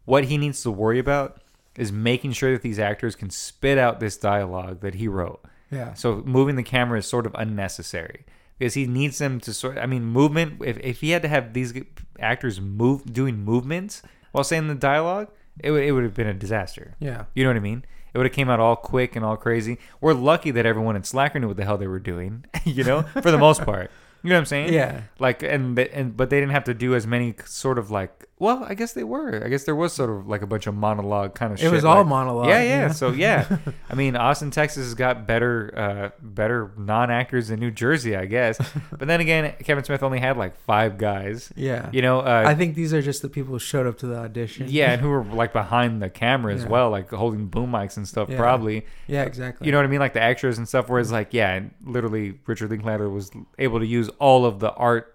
what 0.04 0.24
he 0.24 0.38
needs 0.38 0.62
to 0.62 0.70
worry 0.70 0.98
about 0.98 1.40
is 1.76 1.90
making 1.92 2.32
sure 2.32 2.52
that 2.52 2.62
these 2.62 2.78
actors 2.78 3.14
can 3.14 3.30
spit 3.30 3.78
out 3.78 3.98
this 4.00 4.16
dialogue 4.16 4.80
that 4.80 4.94
he 4.96 5.08
wrote. 5.08 5.42
yeah. 5.70 5.94
So 5.94 6.22
moving 6.26 6.56
the 6.56 6.62
camera 6.62 6.98
is 6.98 7.06
sort 7.06 7.24
of 7.26 7.34
unnecessary 7.38 8.24
because 8.62 8.74
he 8.74 8.86
needs 8.86 9.18
them 9.18 9.40
to 9.40 9.52
sort. 9.52 9.76
I 9.76 9.86
mean, 9.86 10.04
movement. 10.04 10.62
If 10.64 10.78
if 10.78 11.00
he 11.00 11.10
had 11.10 11.22
to 11.22 11.28
have 11.28 11.52
these 11.52 11.74
actors 12.20 12.60
move 12.60 13.12
doing 13.12 13.38
movements 13.38 14.02
while 14.30 14.44
saying 14.44 14.68
the 14.68 14.76
dialogue, 14.76 15.32
it 15.58 15.72
would 15.72 15.82
it 15.82 15.90
would 15.90 16.04
have 16.04 16.14
been 16.14 16.28
a 16.28 16.34
disaster. 16.34 16.94
Yeah. 17.00 17.24
You 17.34 17.42
know 17.42 17.50
what 17.50 17.56
I 17.56 17.60
mean? 17.60 17.84
It 18.14 18.18
would 18.18 18.26
have 18.26 18.32
came 18.32 18.48
out 18.48 18.60
all 18.60 18.76
quick 18.76 19.16
and 19.16 19.24
all 19.24 19.36
crazy. 19.36 19.78
We're 20.00 20.12
lucky 20.12 20.52
that 20.52 20.64
everyone 20.64 20.94
in 20.94 21.02
Slacker 21.02 21.40
knew 21.40 21.48
what 21.48 21.56
the 21.56 21.64
hell 21.64 21.76
they 21.76 21.88
were 21.88 21.98
doing. 21.98 22.44
You 22.64 22.84
know, 22.84 23.02
for 23.02 23.32
the 23.32 23.38
most 23.38 23.64
part. 23.64 23.90
You 24.22 24.30
know 24.30 24.36
what 24.36 24.42
I'm 24.42 24.46
saying? 24.46 24.72
Yeah. 24.72 25.00
Like 25.18 25.42
and 25.42 25.76
and 25.76 26.16
but 26.16 26.30
they 26.30 26.38
didn't 26.38 26.52
have 26.52 26.62
to 26.64 26.74
do 26.74 26.94
as 26.94 27.04
many 27.04 27.34
sort 27.44 27.80
of 27.80 27.90
like. 27.90 28.28
Well, 28.42 28.66
I 28.68 28.74
guess 28.74 28.92
they 28.92 29.04
were. 29.04 29.40
I 29.44 29.48
guess 29.48 29.62
there 29.62 29.76
was 29.76 29.92
sort 29.92 30.10
of 30.10 30.26
like 30.26 30.42
a 30.42 30.48
bunch 30.48 30.66
of 30.66 30.74
monologue 30.74 31.36
kind 31.36 31.52
of. 31.52 31.58
It 31.60 31.62
shit, 31.62 31.70
was 31.70 31.84
all 31.84 31.98
like- 31.98 32.06
monologue. 32.08 32.48
yeah, 32.48 32.62
yeah. 32.62 32.88
So 32.90 33.12
yeah, 33.12 33.58
I 33.90 33.94
mean, 33.94 34.16
Austin, 34.16 34.50
Texas 34.50 34.84
has 34.84 34.94
got 34.94 35.28
better, 35.28 35.72
uh, 35.76 36.10
better 36.20 36.72
non-actors 36.76 37.48
than 37.48 37.60
New 37.60 37.70
Jersey, 37.70 38.16
I 38.16 38.26
guess. 38.26 38.58
But 38.90 39.06
then 39.08 39.20
again, 39.20 39.54
Kevin 39.64 39.84
Smith 39.84 40.02
only 40.02 40.18
had 40.18 40.36
like 40.36 40.56
five 40.56 40.98
guys. 40.98 41.52
yeah. 41.56 41.88
You 41.92 42.02
know, 42.02 42.18
uh, 42.20 42.42
I 42.46 42.54
think 42.54 42.74
these 42.74 42.92
are 42.92 43.00
just 43.02 43.22
the 43.22 43.28
people 43.28 43.52
who 43.52 43.58
showed 43.60 43.86
up 43.86 43.98
to 43.98 44.06
the 44.06 44.16
audition. 44.16 44.66
yeah, 44.68 44.92
and 44.92 45.00
who 45.00 45.08
were 45.08 45.22
like 45.24 45.52
behind 45.52 46.02
the 46.02 46.10
camera 46.10 46.52
as 46.54 46.62
Yeah. 46.64 46.68
well, 46.68 46.90
like 46.90 47.10
holding 47.10 47.46
boom 47.46 47.70
mics 47.70 47.96
and 47.96 48.06
stuff, 48.08 48.28
Yeah. 48.28 48.38
probably. 48.38 48.84
Yeah, 49.06 49.22
exactly. 49.22 49.66
You 49.66 49.72
know 49.72 49.78
what 49.78 49.84
I 49.86 49.88
mean, 49.88 50.00
like 50.00 50.14
the 50.14 50.22
extras 50.22 50.58
and 50.58 50.66
stuff. 50.68 50.88
Whereas, 50.88 51.10
like, 51.12 51.32
yeah, 51.32 51.54
and 51.54 51.70
literally, 51.84 52.38
Richard 52.46 52.70
Linklater 52.70 53.08
was 53.08 53.30
able 53.58 53.78
to 53.78 53.86
use 53.86 54.08
all 54.18 54.44
of 54.46 54.58
the 54.58 54.72
art, 54.72 55.11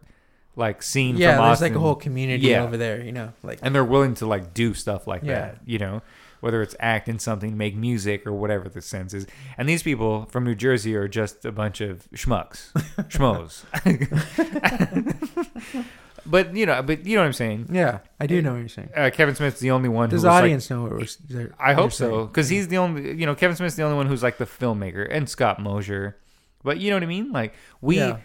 like 0.57 0.83
scene 0.83 1.15
yeah, 1.15 1.37
from 1.37 1.45
there's 1.45 1.51
Austin, 1.53 1.67
like 1.69 1.75
a 1.77 1.79
whole 1.79 1.95
community 1.95 2.47
Yeah. 2.47 2.63
over 2.63 2.75
there. 2.75 3.01
You 3.01 3.13
know, 3.13 3.31
like 3.43 3.59
and 3.61 3.73
they're 3.73 3.85
willing 3.85 4.15
to 4.15 4.25
like 4.25 4.53
do 4.53 4.73
stuff 4.73 5.07
like 5.07 5.23
Yeah. 5.23 5.39
that. 5.39 5.57
You 5.65 5.79
know, 5.79 6.01
whether 6.41 6.61
it's 6.61 6.75
act 6.79 7.07
in 7.07 7.17
something, 7.19 7.55
make 7.57 7.75
music, 7.75 8.25
or 8.27 8.33
whatever 8.33 8.67
the 8.69 8.81
sense 8.81 9.13
is. 9.13 9.25
And 9.57 9.67
these 9.69 9.83
people 9.83 10.25
from 10.31 10.43
New 10.43 10.55
Jersey 10.55 10.95
are 10.95 11.07
just 11.07 11.45
a 11.45 11.51
bunch 11.51 11.79
of 11.81 12.07
schmucks, 12.13 12.71
schmoes. 13.09 13.63
but 16.25 16.55
you 16.55 16.65
know, 16.65 16.81
but 16.83 17.05
you 17.05 17.15
know 17.15 17.21
what 17.21 17.27
I'm 17.27 17.33
saying. 17.33 17.67
yeah, 17.71 17.99
I 18.19 18.27
do 18.27 18.41
know 18.41 18.53
what 18.53 18.59
you're 18.59 18.69
saying. 18.69 18.89
Uh, 18.95 19.09
Kevin 19.13 19.35
Smith's 19.35 19.59
the 19.59 19.71
only 19.71 19.89
one 19.89 20.09
Does 20.09 20.17
who's 20.17 20.21
the 20.23 20.29
like, 20.29 20.43
audience 20.43 20.69
know 20.69 20.83
what 20.83 20.91
we're? 20.91 21.01
s- 21.01 21.17
they're- 21.27 21.53
I 21.59 21.73
hope 21.73 21.91
saying? 21.93 22.11
so, 22.11 22.25
because 22.25 22.49
he's 22.49 22.67
the 22.67 22.77
only, 22.77 23.13
you 23.15 23.25
know, 23.25 23.35
Kevin 23.35 23.55
Smith's 23.55 23.75
the 23.75 23.83
only 23.83 23.97
one 23.97 24.07
who's 24.07 24.23
like 24.23 24.37
the 24.37 24.45
filmmaker, 24.45 25.07
and 25.09 25.29
Scott 25.29 25.61
Mosier. 25.61 26.17
But 26.63 26.79
you 26.79 26.89
know 26.89 26.97
what 26.97 27.03
I 27.03 27.07
mean? 27.07 27.31
Like 27.31 27.53
we, 27.81 27.97
Yeah. 27.97 28.17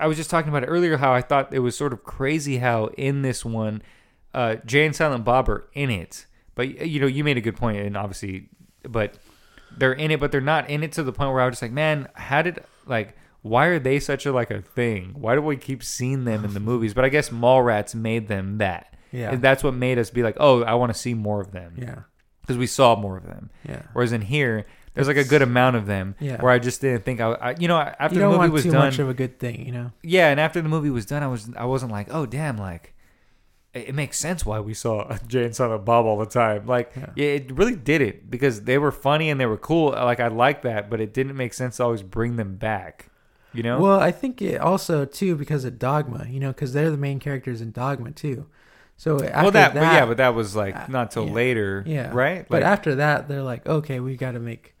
I 0.00 0.06
was 0.06 0.16
just 0.16 0.30
talking 0.30 0.48
about 0.48 0.62
it 0.62 0.66
earlier. 0.66 0.96
How 0.96 1.12
I 1.12 1.20
thought 1.20 1.52
it 1.52 1.58
was 1.60 1.76
sort 1.76 1.92
of 1.92 2.02
crazy 2.04 2.58
how 2.58 2.86
in 2.98 3.22
this 3.22 3.44
one, 3.44 3.82
uh, 4.32 4.56
Jay 4.64 4.84
and 4.86 4.94
Silent 4.96 5.24
Bob 5.24 5.48
are 5.48 5.68
in 5.74 5.90
it, 5.90 6.26
but 6.54 6.86
you 6.86 7.00
know, 7.00 7.06
you 7.06 7.24
made 7.24 7.36
a 7.36 7.40
good 7.42 7.56
point, 7.56 7.78
and 7.78 7.96
obviously, 7.96 8.48
but 8.88 9.18
they're 9.76 9.92
in 9.92 10.10
it, 10.10 10.20
but 10.20 10.32
they're 10.32 10.40
not 10.40 10.68
in 10.70 10.82
it 10.82 10.92
to 10.92 11.02
the 11.02 11.12
point 11.12 11.32
where 11.32 11.40
I 11.42 11.46
was 11.46 11.52
just 11.54 11.62
like, 11.62 11.72
man, 11.72 12.08
how 12.14 12.42
did 12.42 12.62
like. 12.86 13.16
Why 13.42 13.66
are 13.66 13.78
they 13.78 14.00
such 14.00 14.24
a 14.24 14.32
like 14.32 14.50
a 14.50 14.62
thing? 14.62 15.10
Why 15.18 15.34
do 15.34 15.42
we 15.42 15.58
keep 15.58 15.82
seeing 15.84 16.24
them 16.24 16.46
in 16.46 16.54
the 16.54 16.60
movies? 16.70 16.94
But 16.94 17.04
I 17.04 17.10
guess 17.10 17.28
Mallrats 17.28 17.94
made 17.94 18.26
them 18.26 18.56
that. 18.56 18.96
Yeah. 19.12 19.32
And 19.32 19.42
that's 19.42 19.62
what 19.62 19.74
made 19.74 19.98
us 19.98 20.08
be 20.08 20.22
like, 20.22 20.38
oh, 20.40 20.62
I 20.62 20.72
want 20.76 20.94
to 20.94 20.98
see 20.98 21.12
more 21.12 21.42
of 21.42 21.52
them 21.52 21.74
Yeah, 21.76 22.04
because 22.40 22.56
we 22.56 22.66
saw 22.66 22.96
more 22.96 23.18
of 23.18 23.26
them. 23.26 23.50
yeah. 23.68 23.82
Whereas 23.92 24.12
in 24.12 24.22
here, 24.22 24.64
there's 24.94 25.08
like 25.08 25.16
a 25.16 25.24
good 25.24 25.42
amount 25.42 25.76
of 25.76 25.86
them. 25.86 26.14
Yeah. 26.20 26.40
Where 26.40 26.52
I 26.52 26.58
just 26.58 26.80
didn't 26.80 27.04
think 27.04 27.20
I, 27.20 27.32
I 27.32 27.54
you 27.58 27.68
know, 27.68 27.78
after 27.78 28.16
You 28.16 28.20
the 28.22 28.38
movie 28.38 28.48
was 28.48 28.62
too 28.62 28.70
done, 28.70 28.86
much 28.86 28.98
of 28.98 29.08
a 29.08 29.14
good 29.14 29.38
thing, 29.38 29.66
you 29.66 29.72
know. 29.72 29.92
yeah, 30.02 30.28
and 30.30 30.40
after 30.40 30.62
the 30.62 30.68
movie 30.68 30.90
was 30.90 31.04
done, 31.06 31.22
I 31.22 31.26
was 31.26 31.50
I 31.56 31.64
wasn't 31.64 31.92
like, 31.92 32.08
oh 32.10 32.26
damn, 32.26 32.56
like 32.56 32.94
it, 33.72 33.88
it 33.88 33.94
makes 33.94 34.18
sense 34.18 34.46
why 34.46 34.60
we 34.60 34.72
saw 34.72 35.16
Jay 35.26 35.44
and 35.44 35.54
Silent 35.54 35.84
Bob 35.84 36.06
all 36.06 36.18
the 36.18 36.26
time. 36.26 36.66
Like 36.66 36.92
Yeah. 36.96 37.10
yeah, 37.16 37.26
it 37.26 37.52
really 37.52 37.76
did 37.76 38.00
it 38.00 38.30
because 38.30 38.62
they 38.62 38.78
were 38.78 38.92
funny 38.92 39.30
and 39.30 39.40
they 39.40 39.46
were 39.46 39.58
cool. 39.58 39.90
Like 39.90 40.20
I 40.20 40.28
like 40.28 40.62
that, 40.62 40.88
but 40.88 41.00
it 41.00 41.12
didn't 41.12 41.36
make 41.36 41.54
sense 41.54 41.78
to 41.78 41.84
always 41.84 42.02
bring 42.02 42.36
them 42.36 42.56
back. 42.56 43.10
You 43.52 43.62
know? 43.62 43.78
Well, 43.78 44.00
I 44.00 44.10
think 44.10 44.42
it 44.42 44.60
also 44.60 45.04
too 45.04 45.36
because 45.36 45.64
of 45.64 45.78
Dogma, 45.78 46.26
you 46.28 46.40
know, 46.40 46.48
because 46.48 46.72
they're 46.72 46.90
the 46.90 46.96
main 46.96 47.20
characters 47.20 47.60
in 47.60 47.70
Dogma 47.70 48.10
too. 48.10 48.46
So 48.96 49.14
after 49.14 49.42
well, 49.42 49.50
that, 49.52 49.74
that, 49.74 49.80
but 49.80 49.92
yeah, 49.92 50.06
but 50.06 50.16
that 50.18 50.34
was 50.34 50.54
like 50.54 50.76
uh, 50.76 50.86
not 50.88 51.10
till 51.10 51.26
yeah. 51.26 51.32
later, 51.32 51.84
yeah, 51.86 52.10
right? 52.12 52.46
But 52.48 52.62
after 52.62 52.96
that, 52.96 53.28
they're 53.28 53.42
like, 53.42 53.66
okay, 53.66 54.00
we 54.00 54.16
got 54.16 54.32
to 54.32 54.40
make 54.40 54.73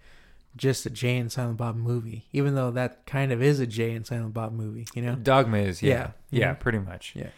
just 0.56 0.86
a 0.86 0.90
Jay 0.90 1.16
and 1.16 1.30
Silent 1.32 1.56
Bob 1.56 1.76
movie, 1.76 2.26
even 2.32 2.54
though 2.54 2.70
that 2.70 3.06
kind 3.06 3.32
of 3.32 3.42
is 3.42 3.58
a 3.60 3.66
Jay 3.66 3.92
and 3.92 4.06
Silent 4.06 4.34
Bob 4.34 4.52
movie, 4.52 4.86
you 4.94 5.02
know? 5.02 5.14
Dogma 5.16 5.58
is, 5.58 5.82
yeah, 5.82 5.90
Yeah. 5.90 6.10
yeah, 6.30 6.54
Mhm. 6.54 6.60
pretty 6.60 6.78
much. 6.78 7.12
Yeah. 7.16 7.28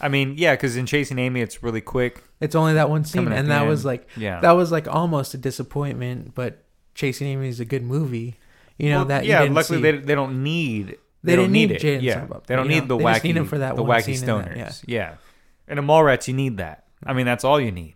I 0.00 0.08
mean, 0.08 0.34
yeah, 0.36 0.52
because 0.54 0.76
in 0.76 0.84
Chasing 0.86 1.18
Amy, 1.18 1.40
it's 1.40 1.62
really 1.62 1.80
quick. 1.80 2.22
It's 2.40 2.54
only 2.54 2.74
that 2.74 2.90
one 2.90 3.04
scene, 3.04 3.32
and 3.32 3.50
that 3.50 3.60
end. 3.62 3.68
was 3.70 3.84
like 3.84 4.08
Yeah, 4.16 4.40
that 4.40 4.52
was 4.52 4.70
like 4.72 4.86
almost 4.88 5.32
a 5.34 5.38
disappointment. 5.38 6.34
But 6.34 6.64
Chasing 6.94 7.26
Amy 7.28 7.48
is 7.48 7.60
a 7.60 7.64
good 7.64 7.82
movie, 7.82 8.36
you 8.78 8.90
know 8.90 8.98
Well, 8.98 9.04
that. 9.06 9.24
you 9.24 9.30
yeah, 9.30 9.42
luckily 9.44 9.78
see. 9.78 9.82
they, 9.82 9.92
they 9.98 10.14
don't 10.14 10.42
need 10.42 10.98
They 11.22 11.34
don't 11.36 11.50
need, 11.50 11.70
need 11.70 11.76
it. 11.76 11.84
And 11.84 12.02
yeah, 12.02 12.12
Silent 12.14 12.30
Bob, 12.30 12.46
they 12.46 12.56
don't 12.56 12.68
need 12.68 12.80
know? 12.88 12.96
the 12.96 12.98
They 12.98 13.04
wacky 13.04 13.34
need 13.34 13.48
for 13.48 13.58
that 13.58 13.74
the 13.76 13.82
wacky 13.84 14.14
stoners. 14.22 14.54
that, 14.56 14.82
yeah. 14.88 15.14
and 15.66 15.78
in 15.78 15.86
Mallrats 15.86 16.28
you 16.28 16.34
need 16.34 16.58
that. 16.58 16.84
I 17.04 17.12
mean, 17.14 17.24
that's 17.26 17.42
all 17.44 17.58
you 17.60 17.70
need 17.72 17.94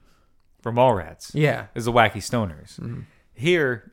for 0.63 0.73
Mallrats 0.73 1.31
yeah, 1.35 1.67
is 1.75 1.85
the 1.85 1.93
wacky 1.93 2.17
stoners. 2.23 2.79
Mhm. 2.81 3.05
Here, 3.35 3.90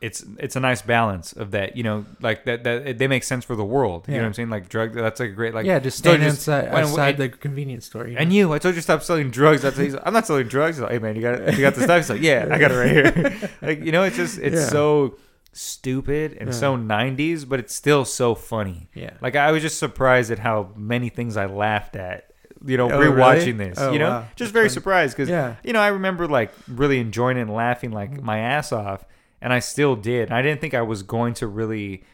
it's 0.00 0.24
it's 0.38 0.54
a 0.54 0.60
nice 0.60 0.80
balance 0.82 1.32
of 1.32 1.50
that. 1.50 1.76
You 1.76 1.82
know, 1.82 2.06
like 2.20 2.44
that 2.44 2.64
that 2.64 2.98
they 2.98 3.08
make 3.08 3.24
sense 3.24 3.44
for 3.44 3.56
the 3.56 3.64
world. 3.64 4.06
You 4.06 4.14
know 4.14 4.20
what 4.20 4.26
I'm 4.26 4.34
saying? 4.34 4.50
Like 4.50 4.68
drug. 4.68 4.94
That's 4.94 5.20
like 5.20 5.30
a 5.30 5.32
great 5.32 5.54
like 5.54 5.66
yeah, 5.66 5.78
just 5.78 5.98
stand 5.98 6.22
just- 6.22 6.48
outside, 6.48 7.14
and- 7.14 7.18
the 7.18 7.28
convenience 7.28 7.86
store. 7.86 8.06
You 8.06 8.14
know? 8.14 8.20
And 8.20 8.32
you, 8.32 8.52
I 8.52 8.58
told 8.58 8.74
you 8.74 8.78
to 8.78 8.82
stop 8.82 9.02
selling 9.02 9.30
drugs. 9.30 9.62
That's 9.62 9.78
like, 9.78 9.94
I'm 10.04 10.12
not 10.12 10.26
selling 10.26 10.46
drugs. 10.48 10.78
Like, 10.78 10.92
hey 10.92 10.98
man, 10.98 11.16
you 11.16 11.22
got 11.22 11.54
you 11.54 11.60
got 11.60 11.74
the 11.74 11.82
stuff. 11.82 11.98
He's 11.98 12.10
like, 12.10 12.20
yeah, 12.22 12.48
I 12.50 12.58
got 12.58 12.70
it 12.70 12.74
right 12.74 12.90
here. 12.90 13.50
like 13.62 13.80
you 13.84 13.92
know, 13.92 14.04
it's 14.04 14.16
just 14.16 14.38
it's 14.38 14.56
Yeah. 14.56 14.66
so 14.68 15.18
stupid 15.52 16.36
and 16.38 16.50
Yeah. 16.50 16.54
so 16.54 16.76
90s, 16.76 17.48
but 17.48 17.58
it's 17.58 17.74
still 17.74 18.04
so 18.04 18.34
funny. 18.34 18.88
yeah, 18.94 19.14
Like 19.20 19.34
I 19.34 19.50
was 19.50 19.62
just 19.62 19.78
surprised 19.78 20.30
at 20.30 20.38
how 20.38 20.70
many 20.76 21.08
things 21.08 21.36
I 21.36 21.46
laughed 21.46 21.96
at. 21.96 22.26
You 22.64 22.76
know, 22.76 22.90
Oh, 22.90 22.98
rewatching 22.98 23.58
really? 23.58 23.70
this. 23.70 23.78
Oh, 23.78 23.92
you 23.92 23.98
know, 23.98 24.08
wow. 24.10 24.20
just 24.34 24.38
That's 24.38 24.50
very 24.52 24.64
funny. 24.66 24.74
surprised 24.74 25.16
because 25.16 25.28
yeah, 25.28 25.56
you 25.62 25.72
know 25.72 25.80
I 25.80 25.88
remember 25.88 26.26
like 26.26 26.52
really 26.66 26.98
enjoying 26.98 27.36
it 27.36 27.42
and 27.42 27.50
laughing 27.52 27.92
like 27.92 28.12
mm. 28.12 28.22
my 28.22 28.38
ass 28.38 28.72
off, 28.72 29.04
and 29.40 29.52
I 29.52 29.58
still 29.60 29.96
did. 29.96 30.30
I 30.30 30.42
didn't 30.42 30.60
think 30.60 30.74
I 30.74 30.82
was 30.82 31.02
going 31.02 31.34
to 31.34 31.46
really 31.46 32.04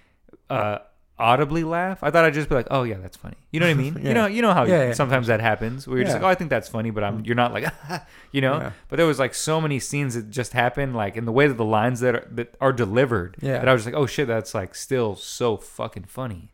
uh, 0.50 0.78
audibly 1.18 1.64
laugh. 1.64 2.02
I 2.02 2.10
thought 2.10 2.24
I'd 2.24 2.34
just 2.34 2.48
be 2.48 2.54
like, 2.54 2.66
"Oh 2.70 2.82
yeah, 2.82 2.96
that's 2.98 3.16
funny." 3.16 3.36
You 3.50 3.60
know 3.60 3.66
what 3.66 3.70
I 3.72 3.74
mean? 3.74 3.94
Yeah. 4.02 4.08
You 4.08 4.14
know, 4.14 4.26
you 4.26 4.42
know 4.42 4.52
how 4.52 4.64
Yeah, 4.64 4.88
yeah. 4.88 4.92
sometimes 4.92 5.28
that 5.28 5.40
happens. 5.40 5.86
Where 5.86 5.96
you're 5.98 6.04
just 6.04 6.16
like, 6.16 6.24
"Oh, 6.24 6.28
I 6.28 6.34
think 6.34 6.50
that's 6.50 6.68
funny," 6.68 6.90
but 6.90 7.04
I'm 7.04 7.24
you're 7.24 7.34
not 7.36 7.52
like, 7.52 7.66
you 8.32 8.40
know. 8.40 8.72
But 8.88 8.96
there 8.96 9.06
was 9.06 9.18
like 9.18 9.34
so 9.34 9.60
many 9.60 9.78
scenes 9.78 10.14
that 10.14 10.30
just 10.30 10.52
happened, 10.52 10.94
like 10.96 11.16
in 11.16 11.24
the 11.24 11.32
way 11.32 11.46
that 11.46 11.56
the 11.56 11.64
lines 11.64 12.00
that 12.00 12.14
are, 12.14 12.28
that 12.32 12.54
are 12.60 12.72
delivered. 12.72 13.36
Yeah. 13.40 13.58
That 13.58 13.68
I 13.68 13.72
was 13.72 13.86
like, 13.86 13.94
"Oh 13.94 14.06
shit, 14.06 14.26
that's 14.28 14.54
like 14.54 14.74
still 14.74 15.14
so 15.16 15.56
fucking 15.56 16.04
funny." 16.04 16.50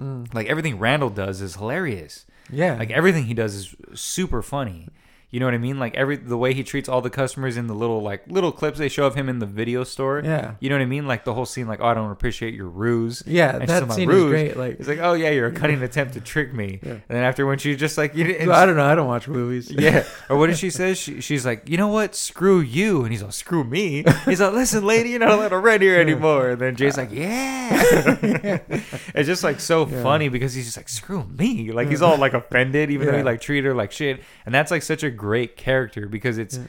Mm. 0.00 0.32
Like 0.34 0.46
everything 0.48 0.78
Randall 0.78 1.10
does 1.10 1.40
is 1.40 1.54
hilarious. 1.56 2.26
yeah, 2.50 2.76
Like 2.76 2.90
everything 2.90 3.24
he 3.26 3.34
does 3.34 3.54
is 3.54 3.74
super 3.94 4.42
funny. 4.42 4.88
You 5.34 5.40
know 5.40 5.46
what 5.46 5.54
I 5.54 5.58
mean? 5.58 5.80
Like 5.80 5.96
every 5.96 6.14
the 6.16 6.36
way 6.36 6.54
he 6.54 6.62
treats 6.62 6.88
all 6.88 7.00
the 7.00 7.10
customers 7.10 7.56
in 7.56 7.66
the 7.66 7.74
little 7.74 8.00
like 8.00 8.22
little 8.28 8.52
clips 8.52 8.78
they 8.78 8.88
show 8.88 9.04
of 9.04 9.16
him 9.16 9.28
in 9.28 9.40
the 9.40 9.46
video 9.46 9.82
store. 9.82 10.22
yeah, 10.24 10.54
You 10.60 10.68
know 10.68 10.76
what 10.76 10.82
I 10.82 10.86
mean? 10.86 11.08
Like 11.08 11.24
the 11.24 11.34
whole 11.34 11.44
scene, 11.44 11.66
like, 11.66 11.80
oh, 11.80 11.86
I 11.86 11.94
don't 11.94 12.12
appreciate 12.12 12.54
your 12.54 12.68
ruse. 12.68 13.20
yeah. 13.26 13.56
And 13.56 13.66
That 13.68 13.90
scene 13.92 14.08
about 14.08 14.16
is 14.20 14.30
great. 14.30 14.56
Like, 14.56 14.76
He's 14.78 14.86
like, 14.86 15.00
oh 15.00 15.14
yeah, 15.14 15.30
you're 15.30 15.48
a 15.48 15.52
cunning 15.52 15.82
attempt 15.88 16.14
to 16.14 16.20
trick 16.20 16.54
me. 16.54 16.78
Yeah. 16.84 16.92
And 16.92 17.02
then 17.08 17.24
after 17.24 17.46
when 17.46 17.58
she's 17.58 17.78
just 17.78 17.98
like, 17.98 18.14
you 18.14 18.22
didn't, 18.22 18.48
I 18.48 18.64
don't 18.64 18.76
know. 18.76 18.84
I 18.84 18.94
don't 18.94 19.08
watch 19.08 19.26
movies. 19.26 19.70
yeah. 19.76 20.04
Or 20.30 20.38
what 20.38 20.46
did 20.46 20.56
she 20.58 20.70
say? 20.70 20.94
She, 20.94 21.20
she's 21.20 21.44
like, 21.44 21.68
you 21.68 21.76
know 21.78 21.88
what? 21.88 22.14
Screw 22.14 22.60
you. 22.60 23.02
And 23.02 23.10
he's 23.10 23.22
like, 23.24 23.32
screw 23.32 23.64
me. 23.64 24.04
He's 24.24 24.40
like, 24.40 24.52
listen, 24.52 24.84
lady, 24.86 25.10
you're 25.10 25.18
not 25.18 25.32
allowed 25.32 25.48
to 25.48 25.58
rent 25.58 25.82
here 25.82 26.00
anymore. 26.00 26.50
And 26.50 26.60
then 26.60 26.76
Jay's 26.76 26.96
like, 26.96 27.10
yeah. 27.10 28.60
it's 29.14 29.26
just 29.26 29.42
like 29.44 29.58
so 29.60 29.86
Yeah. 29.86 30.02
funny 30.02 30.28
because 30.28 30.54
he's 30.54 30.66
just 30.66 30.76
like, 30.76 30.88
screw 30.88 31.24
me. 31.24 31.72
Like 31.72 31.88
he's 31.88 32.02
all 32.02 32.16
like 32.18 32.34
offended, 32.34 32.90
even 32.92 33.08
though 33.08 33.16
he 33.16 33.22
like 33.24 33.40
treated 33.40 33.66
her 33.66 33.74
like 33.74 33.90
shit. 33.92 34.22
And 34.46 34.54
that's 34.54 34.70
like 34.70 34.82
such 34.82 35.02
a 35.02 35.10
great 35.24 35.56
character 35.56 36.06
because 36.08 36.36
it's 36.38 36.56
Yeah. 36.58 36.64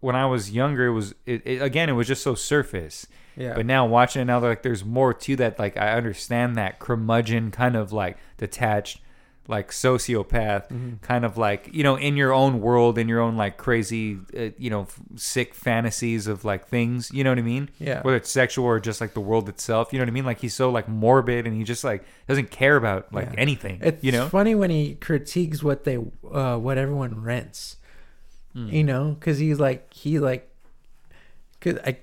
when 0.00 0.14
I 0.16 0.26
was 0.26 0.50
younger, 0.50 0.86
it 0.86 0.92
was 0.92 1.14
it, 1.26 1.42
it, 1.46 1.62
again, 1.62 1.88
it 1.88 1.94
was 2.00 2.06
just 2.06 2.22
so 2.22 2.34
surface. 2.34 3.06
yeah, 3.36 3.54
But 3.54 3.66
now 3.66 3.86
watching 3.86 4.22
it 4.22 4.26
now, 4.26 4.40
like 4.40 4.62
there's 4.62 4.84
more 4.84 5.12
to 5.14 5.36
that. 5.36 5.58
Like 5.58 5.76
I 5.76 5.92
understand 6.00 6.56
that 6.56 6.78
curmudgeon 6.78 7.50
kind 7.50 7.76
of 7.76 7.92
like 7.92 8.16
detached, 8.36 9.00
like 9.46 9.70
sociopath, 9.70 10.68
Mhm. 10.68 11.00
kind 11.00 11.24
of 11.24 11.38
like 11.38 11.70
you 11.72 11.82
know 11.82 11.96
in 11.96 12.16
your 12.16 12.32
own 12.32 12.60
world, 12.60 12.98
in 12.98 13.08
your 13.08 13.20
own 13.20 13.36
like 13.36 13.56
crazy, 13.56 14.18
uh, 14.36 14.50
you 14.58 14.68
know, 14.70 14.82
f- 14.82 15.00
sick 15.16 15.54
fantasies 15.54 16.26
of 16.26 16.44
like 16.44 16.66
things. 16.68 17.10
You 17.12 17.24
know 17.24 17.30
what 17.30 17.38
I 17.38 17.42
mean? 17.54 17.70
yeah, 17.78 18.02
Whether 18.02 18.16
it's 18.18 18.30
sexual 18.30 18.66
or 18.66 18.78
just 18.80 19.00
like 19.00 19.14
the 19.14 19.20
world 19.30 19.48
itself. 19.48 19.92
You 19.92 19.98
know 19.98 20.02
what 20.04 20.10
I 20.10 20.16
mean? 20.18 20.26
Like 20.26 20.40
he's 20.40 20.54
so 20.54 20.68
like 20.70 20.86
morbid 20.88 21.46
and 21.46 21.56
he 21.56 21.64
just 21.64 21.82
like 21.84 22.04
doesn't 22.28 22.50
care 22.50 22.76
about 22.76 23.10
like 23.12 23.28
Yeah. 23.32 23.40
anything. 23.40 23.78
It's 23.82 24.04
you 24.04 24.12
know? 24.12 24.28
funny 24.28 24.54
when 24.54 24.68
he 24.70 24.96
critiques 24.96 25.62
what 25.62 25.84
they, 25.84 25.96
uh, 25.96 26.56
what 26.58 26.76
everyone 26.76 27.22
rents. 27.22 27.76
Mm. 28.56 28.72
You 28.72 28.84
know, 28.84 29.16
because 29.18 29.38
he's 29.38 29.60
like 29.60 29.92
he 29.92 30.18
like, 30.18 30.50
cause 31.60 31.76
I, 31.84 31.98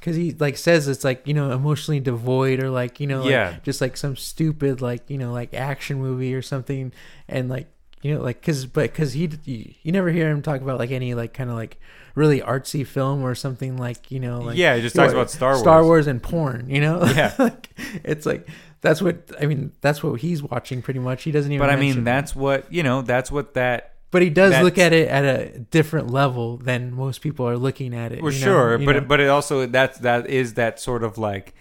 cause 0.00 0.14
he 0.16 0.32
like 0.32 0.56
says 0.56 0.88
it's 0.88 1.04
like 1.04 1.26
you 1.26 1.34
know 1.34 1.50
emotionally 1.52 2.00
devoid 2.00 2.62
or 2.62 2.70
like 2.70 3.00
you 3.00 3.06
know 3.06 3.22
like, 3.22 3.30
Yeah. 3.30 3.56
just 3.62 3.80
like 3.80 3.96
some 3.96 4.14
stupid 4.16 4.80
like 4.80 5.08
you 5.08 5.18
know 5.18 5.32
like 5.32 5.54
action 5.54 5.98
movie 5.98 6.34
or 6.34 6.42
something 6.42 6.92
and 7.28 7.48
like 7.48 7.66
you 8.02 8.14
know 8.14 8.20
like 8.22 8.42
cause 8.42 8.66
but 8.66 8.92
cause 8.94 9.14
he 9.14 9.30
you, 9.44 9.72
you 9.82 9.90
never 9.90 10.10
hear 10.10 10.28
him 10.30 10.42
talk 10.42 10.60
about 10.60 10.78
like 10.78 10.90
any 10.90 11.14
like 11.14 11.32
kind 11.32 11.50
of 11.50 11.56
like 11.56 11.80
really 12.14 12.40
artsy 12.40 12.86
film 12.86 13.22
or 13.22 13.34
something 13.34 13.76
like 13.76 14.10
you 14.10 14.20
know 14.20 14.40
like 14.40 14.56
yeah, 14.56 14.76
he 14.76 14.82
just 14.82 14.94
talks 14.94 15.08
what- 15.12 15.20
about 15.20 15.30
Star 15.30 15.50
Wars. 15.52 15.60
Star 15.60 15.82
Wars 15.84 16.06
and 16.06 16.22
porn, 16.22 16.68
you 16.68 16.80
know? 16.80 17.04
Yeah. 17.04 17.34
like, 17.38 17.70
it's 18.04 18.26
like 18.26 18.48
that's 18.82 19.02
what 19.02 19.30
I 19.40 19.46
mean. 19.46 19.72
That's 19.80 20.02
what 20.02 20.20
he's 20.20 20.42
watching 20.42 20.82
pretty 20.82 21.00
much. 21.00 21.24
He 21.24 21.32
doesn't 21.32 21.50
even. 21.50 21.66
But 21.66 21.72
I 21.72 21.76
mean, 21.76 22.04
that's 22.04 22.36
what 22.36 22.72
you 22.72 22.82
know. 22.84 23.02
That's 23.02 23.32
what 23.32 23.54
that 23.54 23.94
But 24.10 24.22
he 24.22 24.30
does 24.30 24.62
look 24.62 24.78
at 24.78 24.92
it 24.92 25.08
at 25.08 25.24
a 25.24 25.58
different 25.58 26.10
level 26.10 26.56
than 26.56 26.94
most 26.94 27.20
people 27.20 27.46
are 27.48 27.56
looking 27.58 27.94
at 27.94 28.12
it. 28.12 28.22
Well, 28.22 28.32
you 28.32 28.40
know? 28.40 28.44
sure, 28.46 28.78
You 28.80 28.86
but 28.86 28.92
know? 28.92 28.98
it, 28.98 29.08
but 29.08 29.20
it 29.20 29.28
also 29.28 29.66
that's 29.66 29.98
that 30.00 30.28
is 30.30 30.54
that 30.54 30.78
sort 30.80 31.02
of 31.02 31.18
like 31.18 31.54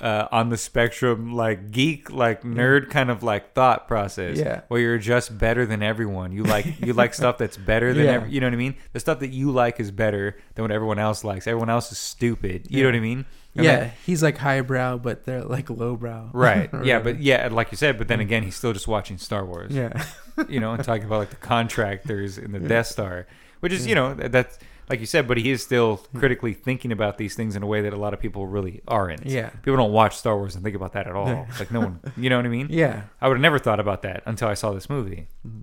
uh, 0.00 0.26
on 0.32 0.48
the 0.48 0.56
spectrum, 0.56 1.32
like 1.32 1.70
geek, 1.70 2.10
like 2.10 2.42
nerd 2.42 2.90
kind 2.90 3.08
of 3.08 3.22
like 3.22 3.54
thought 3.54 3.86
process. 3.86 4.36
Yeah. 4.36 4.62
where 4.66 4.80
you're 4.80 4.98
just 4.98 5.38
better 5.38 5.64
than 5.64 5.80
everyone. 5.80 6.32
You 6.32 6.42
like 6.42 6.80
you 6.84 6.92
like 7.02 7.14
stuff 7.14 7.38
that's 7.38 7.56
better 7.56 7.94
than 7.94 8.04
Yeah. 8.06 8.10
every, 8.12 8.30
you 8.32 8.40
know 8.40 8.48
what 8.48 8.54
I 8.54 8.56
mean. 8.56 8.74
The 8.92 9.00
stuff 9.00 9.20
that 9.20 9.28
you 9.30 9.52
like 9.52 9.78
is 9.78 9.92
better 9.92 10.36
than 10.56 10.64
what 10.64 10.72
everyone 10.72 10.98
else 10.98 11.22
likes. 11.22 11.46
Everyone 11.46 11.70
else 11.70 11.92
is 11.92 11.98
stupid. 11.98 12.66
You 12.68 12.82
know 12.82 12.88
what 12.88 12.96
I 12.96 13.00
mean? 13.00 13.26
And 13.54 13.64
yeah, 13.64 13.76
that- 13.80 13.94
he's 14.06 14.22
like 14.22 14.38
highbrow, 14.38 14.96
but 14.98 15.24
they're 15.24 15.42
like 15.44 15.68
lowbrow. 15.70 16.30
right. 16.34 16.70
Yeah, 16.72 16.78
whatever. 16.98 17.04
but 17.12 17.20
yeah, 17.22 17.48
like 17.50 17.70
you 17.70 17.76
said, 17.76 17.98
but 17.98 18.08
then 18.08 18.20
again, 18.20 18.42
he's 18.42 18.54
still 18.56 18.72
just 18.72 18.88
watching 18.88 19.18
Star 19.18 19.44
Wars. 19.44 19.72
yeah, 19.74 20.04
you 20.48 20.58
know, 20.60 20.72
and 20.72 20.82
talking 20.82 21.04
about 21.04 21.18
like 21.18 21.30
the 21.30 21.36
contractors 21.36 22.38
in 22.38 22.52
the 22.52 22.60
Death 22.60 22.86
Star, 22.86 23.26
which 23.60 23.72
is, 23.72 23.86
you 23.86 23.94
know, 23.94 24.14
that- 24.14 24.32
that's 24.32 24.58
like 24.88 25.00
you 25.00 25.06
said, 25.06 25.26
but 25.28 25.38
he 25.38 25.50
is 25.50 25.62
still 25.62 25.98
critically 26.16 26.52
thinking 26.52 26.92
about 26.92 27.16
these 27.16 27.34
things 27.34 27.56
in 27.56 27.62
a 27.62 27.66
way 27.66 27.80
that 27.82 27.92
a 27.94 27.96
lot 27.96 28.12
of 28.12 28.20
people 28.20 28.46
really 28.46 28.82
aren't. 28.88 29.24
yeah, 29.24 29.48
People 29.62 29.76
don't 29.76 29.92
watch 29.92 30.16
Star 30.16 30.36
Wars 30.36 30.54
and 30.54 30.64
think 30.64 30.74
about 30.76 30.92
that 30.94 31.06
at 31.06 31.14
all. 31.14 31.28
Yeah. 31.28 31.46
Like 31.58 31.70
no 31.70 31.80
one, 31.80 32.00
you 32.16 32.28
know 32.28 32.36
what 32.36 32.44
I 32.44 32.50
mean? 32.50 32.66
yeah. 32.70 33.02
I 33.20 33.28
would 33.28 33.36
have 33.36 33.42
never 33.42 33.58
thought 33.58 33.80
about 33.80 34.02
that 34.02 34.22
until 34.26 34.48
I 34.48 34.54
saw 34.54 34.72
this 34.72 34.90
movie. 34.90 35.28
Mhm. 35.46 35.62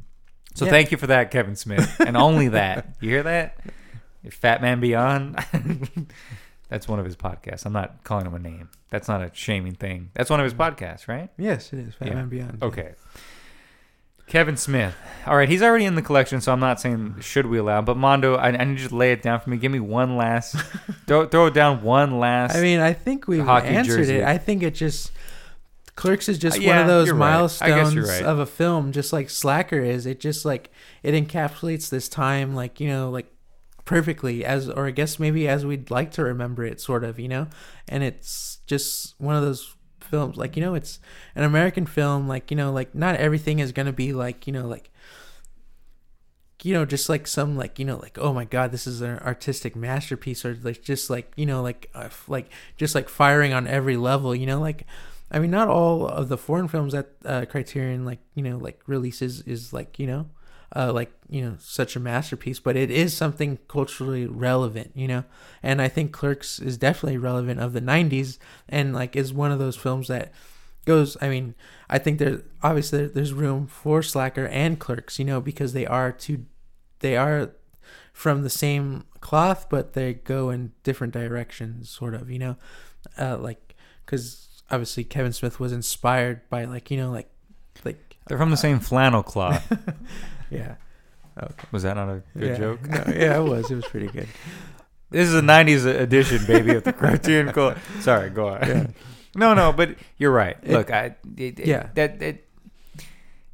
So 0.56 0.66
Yeah. 0.66 0.72
thank 0.72 0.92
you 0.92 0.98
for 0.98 1.08
that, 1.08 1.30
Kevin 1.32 1.56
Smith, 1.56 2.00
and 2.00 2.16
only 2.18 2.48
that. 2.50 2.96
You 3.02 3.10
hear 3.10 3.24
that? 3.24 3.58
Fat 4.32 4.62
Man 4.62 4.80
Beyond. 4.80 5.38
That's 6.70 6.88
one 6.88 7.00
of 7.00 7.06
his 7.06 7.16
podcasts. 7.16 7.66
I'm 7.66 7.74
not 7.74 8.04
calling 8.04 8.26
him 8.26 8.34
a 8.36 8.40
name. 8.40 8.70
That's 8.90 9.08
not 9.08 9.22
a 9.22 9.32
shaming 9.34 9.76
thing. 9.76 10.12
That's 10.14 10.30
one 10.30 10.40
of 10.40 10.44
his 10.44 10.54
podcasts, 10.54 11.08
right? 11.08 11.30
Yes, 11.38 11.74
it 11.74 11.80
is. 11.80 11.96
Yeah. 12.00 12.08
Batman 12.08 12.30
Beyond. 12.30 12.64
Okay. 12.64 12.94
Kevin 14.28 14.58
Smith. 14.58 14.96
All 15.26 15.36
right, 15.36 15.50
he's 15.50 15.64
already 15.64 15.86
in 15.86 15.96
the 15.96 16.04
collection, 16.04 16.40
so 16.40 16.54
I'm 16.54 16.60
not 16.60 16.80
saying 16.80 17.16
should 17.22 17.48
we 17.48 17.58
allow. 17.58 17.82
But 17.82 17.98
Mondo, 17.98 18.36
I, 18.36 18.50
I 18.50 18.64
need 18.64 18.80
you 18.80 18.88
to 18.88 18.96
lay 18.96 19.12
it 19.12 19.24
down 19.24 19.40
for 19.40 19.50
me. 19.50 19.58
Give 19.58 19.72
me 19.72 19.80
one 19.80 20.18
last, 20.18 20.56
throw, 21.08 21.28
throw 21.28 21.48
it 21.48 21.56
down 21.56 21.82
one 21.82 22.20
last. 22.20 22.56
I 22.56 22.62
mean, 22.62 22.80
I 22.80 22.94
think 22.94 23.28
we've 23.28 23.48
answered 23.48 23.98
jersey. 23.98 24.18
it. 24.18 24.26
I 24.26 24.38
think 24.38 24.62
it 24.62 24.76
just 24.76 25.12
Clerks 25.96 26.30
is 26.30 26.38
just 26.38 26.60
Uh, 26.60 26.64
one 26.64 26.78
of 26.78 26.88
those 26.88 27.08
you're 27.08 27.16
right. 27.16 27.32
Milestones 27.32 27.98
right. 28.08 28.24
of 28.24 28.38
a 28.38 28.46
film, 28.46 28.92
just 28.92 29.12
like 29.12 29.32
Slacker 29.32 29.82
is. 29.82 30.06
It 30.06 30.20
just 30.20 30.46
like 30.46 30.72
it 31.02 31.14
encapsulates 31.14 31.90
this 31.90 32.08
time, 32.08 32.54
like 32.54 32.80
you 32.80 32.88
know, 32.88 33.10
like 33.10 33.26
perfectly 33.90 34.46
as, 34.46 34.70
or 34.70 34.86
I 34.86 34.92
guess 34.92 35.18
maybe 35.18 35.48
as 35.48 35.66
we'd 35.66 35.90
like 35.90 36.12
to 36.12 36.24
remember 36.24 36.64
it, 36.64 36.80
sort 36.80 37.04
of, 37.04 37.20
you 37.20 37.28
know. 37.28 37.48
And 37.88 38.04
it's 38.04 38.60
just 38.68 39.16
one 39.18 39.36
of 39.36 39.42
those 39.42 39.76
films, 40.00 40.38
like 40.38 40.56
you 40.56 40.62
know, 40.62 40.76
it's 40.76 41.00
an 41.34 41.44
American 41.44 41.88
film, 41.88 42.28
like 42.28 42.52
you 42.52 42.56
know, 42.56 42.72
like 42.72 42.94
not 42.94 43.16
everything 43.16 43.58
is 43.58 43.72
gonna 43.72 43.92
be 43.92 44.14
like 44.14 44.46
you 44.46 44.54
know, 44.54 44.68
like 44.68 44.92
you 46.62 46.72
know 46.72 46.86
just 46.86 47.10
like 47.10 47.26
some 47.26 47.58
like 47.58 47.80
you 47.80 47.86
know 47.86 47.96
like 47.96 48.18
oh 48.20 48.34
my 48.34 48.44
god 48.44 48.70
this 48.74 48.86
is 48.86 49.00
an 49.00 49.18
artistic 49.20 49.78
masterpiece 49.78 50.44
or 50.44 50.60
like 50.62 50.82
just 50.82 51.10
like 51.10 51.32
you 51.38 51.46
know 51.46 51.62
like 51.62 51.90
uh, 51.96 52.10
like 52.28 52.52
just 52.76 52.94
like 52.94 53.08
firing 53.08 53.54
on 53.54 53.66
every 53.66 53.96
level 53.96 54.36
you 54.36 54.46
know 54.46 54.60
like 54.60 54.86
i 55.32 55.40
mean 55.40 55.50
not 55.50 55.70
all 55.70 56.06
of 56.06 56.28
the 56.28 56.38
foreign 56.38 56.68
films 56.68 56.92
that 56.92 57.12
uh, 57.24 57.46
criterion 57.46 58.04
like 58.04 58.20
you 58.36 58.44
know 58.44 58.58
like 58.58 58.82
releases 58.88 59.40
is 59.44 59.72
like 59.72 59.98
you 60.00 60.06
know 60.06 60.26
uh, 60.76 60.92
like 60.94 61.12
you 61.30 61.42
know 61.42 61.56
such 61.60 61.96
a 61.96 62.00
masterpiece 62.00 62.60
but 62.60 62.76
it 62.76 62.92
is 62.92 63.16
something 63.16 63.58
culturally 63.68 64.26
relevant 64.26 64.92
you 64.96 65.08
know 65.08 65.24
and 65.64 65.82
i 65.82 65.88
think 65.88 66.12
clerks 66.12 66.60
is 66.60 66.78
definitely 66.78 67.18
relevant 67.18 67.60
of 67.60 67.74
the 67.74 67.82
90s 67.82 68.38
and 68.68 68.94
like 68.94 69.16
is 69.16 69.34
one 69.34 69.52
of 69.52 69.60
those 69.60 69.76
films 69.76 70.08
that 70.08 70.32
goes. 70.90 71.16
I 71.22 71.30
mean, 71.30 71.56
I 71.90 72.00
think 72.00 72.20
there 72.20 72.42
obviously 72.64 73.06
there's 73.08 73.32
room 73.32 73.68
for 73.68 74.02
Slacker 74.02 74.48
and 74.48 74.80
Clerks, 74.80 75.20
you 75.20 75.26
know, 75.26 75.40
because 75.40 75.74
they 75.74 75.86
are 75.86 76.12
two, 76.12 76.46
they 77.00 77.16
are 77.16 77.52
from 78.12 78.44
the 78.44 78.50
same 78.50 79.06
cloth, 79.22 79.68
but 79.70 79.94
they 79.94 80.16
go 80.16 80.50
in 80.50 80.74
different 80.84 81.14
directions, 81.14 81.90
sort 81.90 82.16
of, 82.16 82.30
you 82.30 82.40
know, 82.40 82.56
uh, 83.18 83.38
like 83.38 83.76
because 84.06 84.64
obviously 84.72 85.04
Kevin 85.04 85.32
Smith 85.32 85.60
was 85.60 85.72
inspired 85.72 86.42
by 86.50 86.66
like 86.66 86.90
you 86.92 86.98
know 86.98 87.12
like 87.12 87.30
like 87.86 88.18
They're 88.28 88.38
from 88.38 88.52
the 88.52 88.58
same 88.58 88.80
flannel 88.80 89.24
cloth. 89.24 89.72
yeah. 90.60 90.76
Okay. 91.42 91.68
Was 91.72 91.84
that 91.84 91.94
not 91.96 92.10
a 92.10 92.22
good 92.38 92.50
yeah. 92.50 92.58
joke? 92.58 92.82
No, 92.90 93.04
yeah, 93.14 93.38
it 93.40 93.44
was. 93.44 93.70
It 93.72 93.76
was 93.76 93.86
pretty 93.86 94.08
good. 94.08 94.28
This 95.12 95.28
is 95.28 95.34
a 95.34 95.42
'90s 95.42 95.88
edition, 95.88 96.46
baby, 96.46 96.76
of 96.76 96.84
the 96.84 96.94
Criterion 96.94 97.52
Cole. 97.54 97.74
Sorry, 98.00 98.30
go 98.30 98.50
on. 98.50 98.60
Yeah. 98.62 98.88
No, 99.36 99.56
no, 99.56 99.74
but 99.74 99.96
you're 100.20 100.32
right. 100.32 100.56
It- 100.62 100.72
Look, 100.72 100.92
I 100.92 101.16
it, 101.36 101.60
it- 101.60 101.66
Yeah. 101.66 101.90
that 101.96 102.22
it 102.22 102.48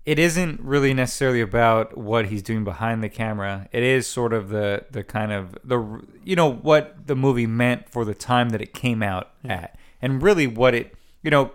it 0.06 0.20
isn't 0.20 0.60
really 0.60 0.94
necessarily 0.94 1.40
about 1.40 1.98
what 1.98 2.26
he's 2.28 2.44
doing 2.44 2.66
behind 2.66 3.02
the 3.02 3.08
camera. 3.10 3.70
It 3.72 3.84
is 3.84 4.06
sort 4.06 4.34
of 4.34 4.50
the 4.50 4.84
the 4.92 5.02
kind 5.04 5.32
of 5.32 5.58
the 5.64 6.02
you 6.26 6.36
know 6.36 6.52
what 6.52 7.08
the 7.08 7.16
movie 7.16 7.48
meant 7.48 7.90
for 7.90 8.04
the 8.04 8.14
time 8.14 8.50
that 8.50 8.62
it 8.62 8.74
came 8.74 9.02
out 9.02 9.30
Yeah. 9.42 9.54
at, 9.54 9.80
and 10.02 10.22
really 10.22 10.48
what 10.48 10.76
it 10.76 10.94
you 11.24 11.32
know 11.32 11.52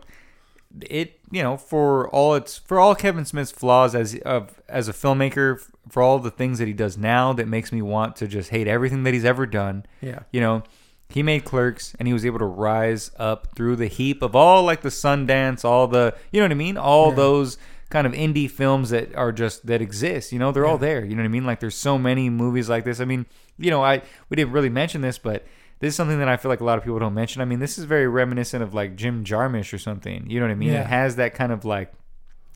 it 0.80 1.19
you 1.30 1.42
know 1.42 1.56
for 1.56 2.08
all 2.10 2.34
its 2.34 2.58
for 2.58 2.78
all 2.80 2.94
Kevin 2.94 3.24
Smith's 3.24 3.50
flaws 3.52 3.94
as 3.94 4.16
of 4.24 4.60
as 4.68 4.88
a 4.88 4.92
filmmaker 4.92 5.60
for 5.88 6.02
all 6.02 6.18
the 6.18 6.30
things 6.30 6.58
that 6.58 6.68
he 6.68 6.74
does 6.74 6.96
now 6.98 7.32
that 7.32 7.46
makes 7.48 7.72
me 7.72 7.80
want 7.82 8.16
to 8.16 8.26
just 8.28 8.50
hate 8.50 8.66
everything 8.68 9.02
that 9.04 9.14
he's 9.14 9.24
ever 9.24 9.46
done. 9.46 9.84
Yeah. 10.00 10.20
you 10.32 10.40
know 10.40 10.62
he 11.08 11.22
made 11.24 11.44
clerks 11.44 11.92
and 11.98 12.06
he 12.06 12.12
was 12.14 12.24
able 12.24 12.38
to 12.38 12.44
rise 12.44 13.10
up 13.18 13.48
through 13.56 13.74
the 13.76 13.88
heap 13.88 14.22
of 14.22 14.36
all 14.36 14.62
like 14.62 14.82
the 14.82 14.88
sundance 14.90 15.64
all 15.64 15.88
the 15.88 16.14
you 16.30 16.40
know 16.40 16.44
what 16.44 16.52
i 16.52 16.54
mean? 16.54 16.76
All 16.76 17.08
Yeah. 17.10 17.16
those 17.16 17.58
kind 17.90 18.06
of 18.06 18.12
indie 18.12 18.48
films 18.48 18.90
that 18.90 19.12
are 19.16 19.32
just 19.32 19.66
that 19.66 19.82
exist 19.82 20.32
you 20.32 20.38
know? 20.38 20.52
They're 20.52 20.66
all 20.66 20.78
there 20.78 21.04
you 21.04 21.16
know 21.16 21.22
what 21.22 21.26
i 21.26 21.28
mean? 21.28 21.44
Like 21.44 21.58
there's 21.60 21.74
so 21.76 21.98
many 21.98 22.30
movies 22.30 22.68
like 22.68 22.84
this. 22.84 23.00
I 23.00 23.04
mean 23.04 23.26
you 23.58 23.70
know 23.70 23.82
i 23.84 24.00
we 24.28 24.36
didn't 24.36 24.52
really 24.52 24.68
mention 24.70 25.00
this 25.00 25.18
but 25.18 25.44
this 25.80 25.88
is 25.92 25.96
something 25.96 26.18
that 26.20 26.28
i 26.28 26.36
feel 26.36 26.48
like 26.50 26.60
a 26.60 26.64
lot 26.64 26.78
of 26.78 26.84
people 26.84 26.98
don't 26.98 27.14
mention 27.14 27.42
i 27.42 27.44
mean 27.44 27.58
this 27.58 27.78
is 27.78 27.84
very 27.84 28.06
reminiscent 28.06 28.62
of 28.62 28.72
like 28.74 28.96
jim 28.96 29.24
jarmusch 29.24 29.72
or 29.72 29.78
something 29.78 30.28
you 30.30 30.38
know 30.38 30.46
what 30.46 30.52
i 30.52 30.54
mean 30.54 30.70
Yeah. 30.72 30.82
it 30.82 30.86
has 30.86 31.16
that 31.16 31.34
kind 31.34 31.50
of 31.52 31.64
like 31.64 31.92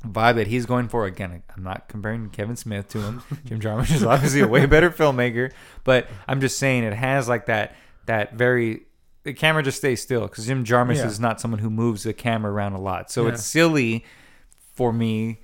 vibe 0.07 0.35
that 0.35 0.47
he's 0.49 0.67
going 0.67 0.87
for. 0.89 1.07
Again, 1.07 1.43
I'm 1.57 1.63
not 1.63 1.89
comparing 1.89 2.29
Kevin 2.29 2.57
Smith 2.57 2.89
to 2.89 3.01
him. 3.01 3.23
Jim 3.47 3.59
Jarmusch 3.59 3.91
is 3.91 4.05
obviously 4.05 4.43
a 4.43 4.47
way 4.47 4.67
better 4.67 4.91
filmmaker, 4.91 5.51
but 5.83 6.09
I'm 6.29 6.43
just 6.43 6.59
saying 6.59 6.85
it 6.85 6.93
has 6.93 7.27
like 7.27 7.47
that 7.47 7.75
that 8.05 8.35
very 8.35 8.83
the 9.23 9.33
camera 9.33 9.63
just 9.63 9.79
stays 9.79 10.03
still 10.03 10.29
because 10.29 10.45
Jim 10.45 10.63
Jarmusch 10.63 10.97
Yeah. 10.97 11.07
is 11.07 11.19
not 11.19 11.41
someone 11.41 11.61
who 11.61 11.71
moves 11.71 12.03
the 12.03 12.13
camera 12.13 12.53
around 12.53 12.75
a 12.75 12.81
lot. 12.83 13.11
So 13.11 13.23
Yeah. 13.23 13.33
it's 13.33 13.45
silly 13.45 14.05
for 14.75 14.93
me 14.93 15.41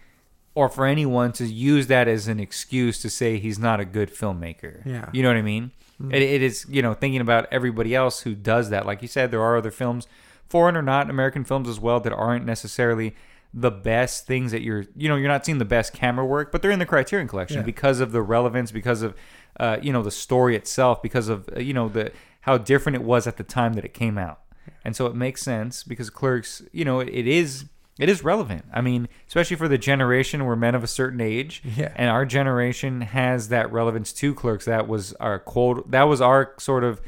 or 0.55 0.69
for 0.69 0.85
anyone 0.85 1.32
to 1.32 1.47
use 1.47 1.86
that 1.86 2.07
as 2.07 2.28
an 2.28 2.39
excuse 2.39 3.01
to 3.01 3.09
say 3.09 3.39
he's 3.39 3.59
not 3.59 3.81
a 3.81 3.86
good 3.86 4.11
filmmaker. 4.15 4.85
Yeah. 4.85 5.09
You 5.15 5.23
know 5.23 5.31
what 5.31 5.39
I 5.39 5.43
mean? 5.43 5.70
Mm. 6.01 6.14
It, 6.14 6.22
it 6.22 6.43
is, 6.43 6.66
you 6.68 6.82
know, 6.82 6.94
thinking 6.94 7.20
about 7.20 7.47
everybody 7.51 7.94
else 7.94 8.22
who 8.22 8.35
does 8.35 8.70
that. 8.70 8.86
Like 8.86 9.02
you 9.02 9.09
said, 9.09 9.31
there 9.31 9.43
are 9.43 9.56
other 9.56 9.70
films, 9.70 10.06
foreign 10.48 10.77
or 10.77 10.82
not, 10.82 11.10
American 11.10 11.44
films 11.44 11.68
as 11.68 11.78
well, 11.78 12.01
that 12.01 12.12
aren't 12.12 12.47
necessarily 12.47 13.14
the 13.52 13.70
best 13.70 14.27
things 14.27 14.52
that 14.52 14.62
you're, 14.62 14.85
you 14.97 15.09
know, 15.09 15.16
you're 15.16 15.28
not 15.28 15.44
seeing 15.44 15.59
the 15.59 15.64
best 15.64 15.93
camera 15.93 16.24
work, 16.24 16.52
but 16.52 16.62
they're 16.62 16.70
in 16.70 16.78
the 16.78 16.86
Criterion 16.86 17.27
Collection 17.27 17.59
Yeah. 17.59 17.64
because 17.64 17.98
of 18.01 18.12
the 18.12 18.22
relevance, 18.22 18.70
because 18.70 19.02
of, 19.02 19.14
uh, 19.59 19.78
you 19.82 19.93
know, 19.93 20.02
the 20.02 20.10
story 20.12 20.55
itself, 20.55 21.02
because 21.02 21.28
of, 21.28 21.48
uh, 21.56 21.60
you 21.60 21.74
know, 21.74 21.89
the 21.89 22.12
how 22.43 22.56
different 22.56 22.97
it 22.97 23.02
was 23.02 23.27
at 23.27 23.36
the 23.36 23.43
time 23.44 23.74
that 23.74 23.85
it 23.85 23.93
came 23.93 24.16
out. 24.16 24.40
And 24.85 24.94
so 24.97 25.06
it 25.06 25.14
makes 25.14 25.43
sense 25.43 25.82
because 25.82 26.10
Clerks, 26.10 26.62
you 26.72 26.85
know, 26.85 27.01
it, 27.01 27.09
it 27.09 27.27
is 27.27 27.64
it 28.01 28.09
is 28.09 28.24
relevant. 28.24 28.64
I 28.72 28.81
mean, 28.81 29.09
especially 29.28 29.56
for 29.56 29.68
the 29.68 29.78
generation 29.78 30.44
we're 30.44 30.56
men 30.56 30.74
of 30.74 30.82
a 30.82 30.89
certain 30.89 31.20
age, 31.20 31.62
Yeah. 31.77 31.93
and 31.94 32.10
our 32.10 32.27
generation 32.27 33.02
has 33.02 33.48
that 33.51 33.70
relevance 33.70 34.12
to 34.14 34.35
Clerks. 34.35 34.64
That 34.64 34.89
was 34.89 35.12
our 35.14 35.39
quote. 35.39 35.90
That 35.90 36.05
was 36.05 36.20
our 36.20 36.55
sort 36.59 36.82
of. 36.82 37.01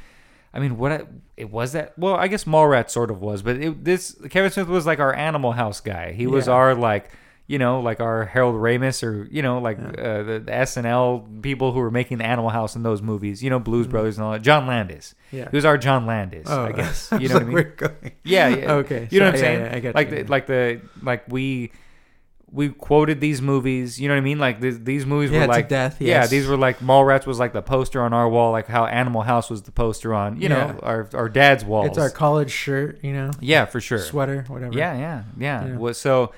I 0.55 0.61
mean, 0.61 0.77
what 0.77 0.93
I, 0.93 1.01
it 1.39 1.51
was 1.51 1.73
that? 1.73 1.99
Well, 1.99 2.15
I 2.15 2.29
guess 2.29 2.45
Mallrats 2.45 2.91
sort 2.91 3.11
of 3.11 3.23
was, 3.23 3.41
but 3.43 3.57
it, 3.57 3.85
this 3.85 4.15
Kevin 4.29 4.51
Smith 4.51 4.69
was 4.69 4.85
like 4.85 5.01
our 5.01 5.15
Animal 5.15 5.53
House 5.53 5.81
guy. 5.81 6.13
He 6.13 6.27
was 6.27 6.47
Yeah. 6.47 6.53
our 6.53 6.75
like, 6.75 7.11
you 7.47 7.59
know, 7.59 7.81
like 7.81 8.01
our 8.01 8.25
Harold 8.25 8.55
Ramis 8.55 9.03
or 9.03 9.25
you 9.31 9.43
know, 9.43 9.59
like 9.59 9.79
uh, 9.79 10.23
the, 10.23 10.43
the 10.45 10.53
SNL 10.53 11.43
people 11.43 11.73
who 11.73 11.81
were 11.81 11.91
making 11.91 12.19
the 12.19 12.25
Animal 12.25 12.51
House 12.51 12.77
in 12.77 12.83
those 12.83 13.03
movies. 13.03 13.43
You 13.43 13.51
know, 13.51 13.59
Blues 13.59 13.87
Brothers 13.87 14.17
and 14.17 14.25
all 14.25 14.33
that. 14.33 14.43
John 14.43 14.67
Landis. 14.67 15.15
Mm-hmm. 15.29 15.37
Yeah. 15.37 15.51
He 15.51 15.57
was 15.57 15.65
our 15.65 15.77
John 15.79 16.07
Landis, 16.07 16.47
Oh, 16.49 16.65
I 16.67 16.73
guess. 16.81 17.13
You 17.19 17.29
know 17.29 17.35
what 17.35 17.43
I 17.43 17.47
mean? 17.47 17.55
We're 17.55 17.63
going. 17.65 18.13
Yeah, 18.25 18.49
yeah. 18.49 18.73
Okay, 18.83 19.09
You 19.11 19.21
know 19.21 19.27
what 19.27 19.35
I'm 19.35 19.41
yeah, 19.41 19.41
saying? 19.47 19.61
yeah, 19.61 19.77
I 19.77 19.81
get 19.81 19.95
like 19.95 20.11
you. 20.11 20.25
the, 20.25 20.31
like 20.31 20.47
the 20.47 20.81
like 21.03 21.25
we 21.29 21.73
we 22.55 22.69
quoted 22.69 23.21
these 23.21 23.41
movies. 23.41 23.99
You 24.01 24.09
know 24.09 24.15
what 24.15 24.19
I 24.19 24.25
mean? 24.25 24.39
Like 24.39 24.61
th- 24.61 24.77
these 24.83 25.07
movies 25.07 25.31
Yeah, 25.31 25.41
were 25.41 25.47
like 25.47 25.69
death, 25.71 26.01
Yeah, 26.01 26.27
these 26.27 26.47
were 26.47 26.57
like 26.59 26.79
Mallrats 26.81 27.25
was 27.27 27.39
like 27.39 27.55
the 27.55 27.63
poster 27.63 28.03
on 28.03 28.13
our 28.13 28.29
wall, 28.29 28.53
like 28.53 28.67
how 28.67 28.85
Animal 28.85 29.23
House 29.23 29.49
was 29.49 29.63
the 29.63 29.73
poster 29.73 30.13
on 30.15 30.39
you 30.41 30.49
know 30.51 30.79
our 30.83 31.09
our 31.15 31.29
dad's 31.31 31.65
wall. 31.65 31.87
It's 31.87 31.97
our 31.99 32.11
college 32.11 32.51
shirt, 32.51 33.03
you 33.03 33.13
know, 33.15 33.31
yeah, 33.41 33.65
for 33.65 33.81
sure. 33.81 33.99
sweater, 33.99 34.45
whatever. 34.49 34.77
Yeah, 34.77 34.95
yeah, 34.97 35.23
yeah. 35.39 35.67
Yeah. 35.67 35.77
Well, 35.79 35.95
so 35.95 36.33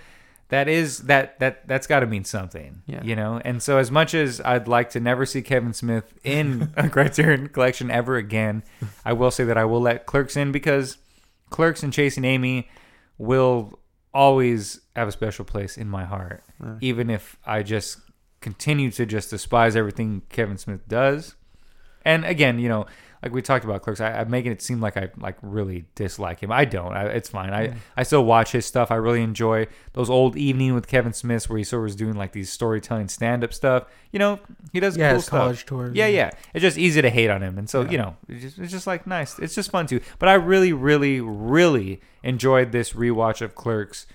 that 0.48 0.68
is 0.68 0.98
that 1.04 1.38
that 1.40 1.66
that's 1.66 1.86
got 1.86 2.00
to 2.00 2.06
mean 2.06 2.24
something. 2.24 2.82
Yeah. 2.86 3.02
You 3.02 3.16
know, 3.16 3.40
and 3.44 3.62
so 3.62 3.78
as 3.78 3.90
much 3.90 4.14
as 4.14 4.40
I'd 4.40 4.68
like 4.68 4.90
to 4.90 5.00
never 5.00 5.24
see 5.26 5.42
Kevin 5.42 5.72
Smith 5.72 6.12
in 6.22 6.72
a 6.76 6.88
Criterion 6.88 7.48
Collection 7.48 7.90
ever 7.90 8.16
again, 8.16 8.62
I 9.04 9.12
will 9.14 9.30
say 9.30 9.44
that 9.44 9.56
I 9.56 9.64
will 9.64 9.80
let 9.80 10.06
Clerks 10.06 10.36
in 10.36 10.52
because 10.52 10.98
Clerks 11.50 11.82
and 11.82 11.92
Chasing 11.92 12.24
Amy 12.24 12.68
will 13.18 13.78
always 14.12 14.80
have 14.94 15.08
a 15.08 15.12
special 15.12 15.44
place 15.44 15.76
in 15.76 15.88
my 15.88 16.04
heart, 16.04 16.44
Uh, 16.62 16.76
even 16.80 17.10
if 17.10 17.36
I 17.44 17.62
just 17.62 17.98
continue 18.40 18.90
to 18.92 19.06
just 19.06 19.30
despise 19.30 19.74
everything 19.74 20.22
Kevin 20.28 20.58
Smith 20.58 20.86
does. 20.86 21.34
And 22.04 22.24
again, 22.24 22.58
you 22.58 22.68
know, 22.68 22.86
like 23.24 23.32
we 23.32 23.40
talked 23.40 23.64
about 23.64 23.80
Clerks, 23.80 24.02
I, 24.02 24.20
I'm 24.20 24.30
making 24.30 24.52
it 24.52 24.60
seem 24.60 24.82
like 24.82 24.98
I 24.98 25.08
like 25.16 25.36
really 25.40 25.86
dislike 25.94 26.40
him. 26.40 26.52
I 26.52 26.66
don't. 26.66 26.92
I, 26.92 27.06
it's 27.06 27.30
fine. 27.30 27.54
I, 27.54 27.68
mm. 27.68 27.76
I 27.96 28.02
still 28.02 28.22
watch 28.22 28.52
his 28.52 28.66
stuff. 28.66 28.90
I 28.90 28.96
really 28.96 29.22
enjoy 29.22 29.66
those 29.94 30.10
old 30.10 30.36
evening 30.36 30.74
with 30.74 30.86
Kevin 30.86 31.14
Smith 31.14 31.48
where 31.48 31.56
he 31.56 31.64
sort 31.64 31.80
of 31.80 31.84
was 31.84 31.96
doing 31.96 32.16
like 32.16 32.32
these 32.32 32.50
storytelling 32.50 33.08
stand 33.08 33.42
up 33.42 33.54
stuff. 33.54 33.84
You 34.12 34.18
know, 34.18 34.40
he 34.74 34.78
does 34.78 34.94
yeah, 34.98 35.08
cool 35.08 35.16
his 35.16 35.24
stuff. 35.24 35.40
college 35.40 35.64
tours. 35.64 35.96
Yeah, 35.96 36.06
yeah. 36.06 36.32
It's 36.52 36.60
just 36.60 36.76
easy 36.76 37.00
to 37.00 37.08
hate 37.08 37.30
on 37.30 37.42
him, 37.42 37.56
and 37.56 37.68
so 37.68 37.80
Yeah. 37.80 37.90
you 37.90 37.98
know, 37.98 38.16
it's 38.28 38.42
just, 38.42 38.58
it's 38.58 38.72
just 38.72 38.86
like 38.86 39.06
nice. 39.06 39.38
It's 39.38 39.54
just 39.54 39.70
fun 39.70 39.86
too. 39.86 40.02
But 40.18 40.28
I 40.28 40.34
really, 40.34 40.74
really, 40.74 41.22
really 41.22 42.02
enjoyed 42.22 42.72
this 42.72 42.92
rewatch 42.92 43.40
of 43.40 43.54
Clerks. 43.54 44.06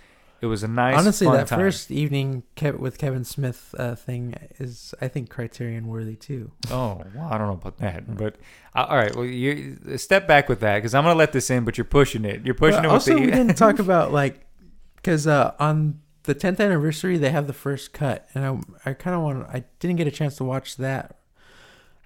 It 0.42 0.46
was 0.46 0.64
a 0.64 0.68
nice, 0.68 0.98
Honestly, 0.98 1.28
that 1.28 1.48
time. 1.48 1.60
first 1.60 1.92
evening 1.92 2.44
with 2.78 2.98
Kevin 2.98 3.26
Smith 3.26 3.76
uh, 3.78 3.96
thing 3.96 4.36
is, 4.58 4.94
I 5.02 5.08
think, 5.10 5.30
Criterion 5.30 5.88
worthy 5.88 6.16
too. 6.16 6.52
Oh, 6.72 7.04
well, 7.14 7.28
I 7.30 7.38
don't 7.38 7.48
know 7.48 7.54
about 7.54 7.78
that, 7.80 8.16
but 8.16 8.38
uh, 8.74 8.86
all 8.90 8.98
right. 8.98 9.14
Well, 9.14 9.26
you 9.26 9.98
step 9.98 10.28
back 10.28 10.48
with 10.48 10.62
that 10.62 10.78
because 10.78 10.96
I'm 10.96 11.04
gonna 11.04 11.16
let 11.16 11.34
this 11.34 11.50
in, 11.50 11.66
but 11.66 11.78
you're 11.78 11.86
pushing 11.86 12.24
it. 12.24 12.46
You're 12.46 12.56
pushing 12.56 12.80
it 12.80 12.88
with 12.88 12.92
also, 12.92 13.16
the. 13.16 13.22
we 13.22 13.28
didn't 13.28 13.56
talk 13.58 13.80
about 13.80 14.14
like, 14.14 14.46
because 14.96 15.28
uh, 15.28 15.54
on 15.60 16.00
the 16.24 16.36
10th 16.36 16.60
anniversary 16.60 17.18
they 17.18 17.32
have 17.32 17.48
the 17.48 17.54
first 17.54 17.92
cut, 17.92 18.30
and 18.34 18.46
I 18.46 18.90
I 18.92 18.94
kind 18.94 19.16
of 19.16 19.24
want 19.24 19.48
I 19.50 19.64
didn't 19.80 19.98
get 19.98 20.08
a 20.08 20.12
chance 20.12 20.36
to 20.38 20.44
watch 20.44 20.78
that. 20.78 21.18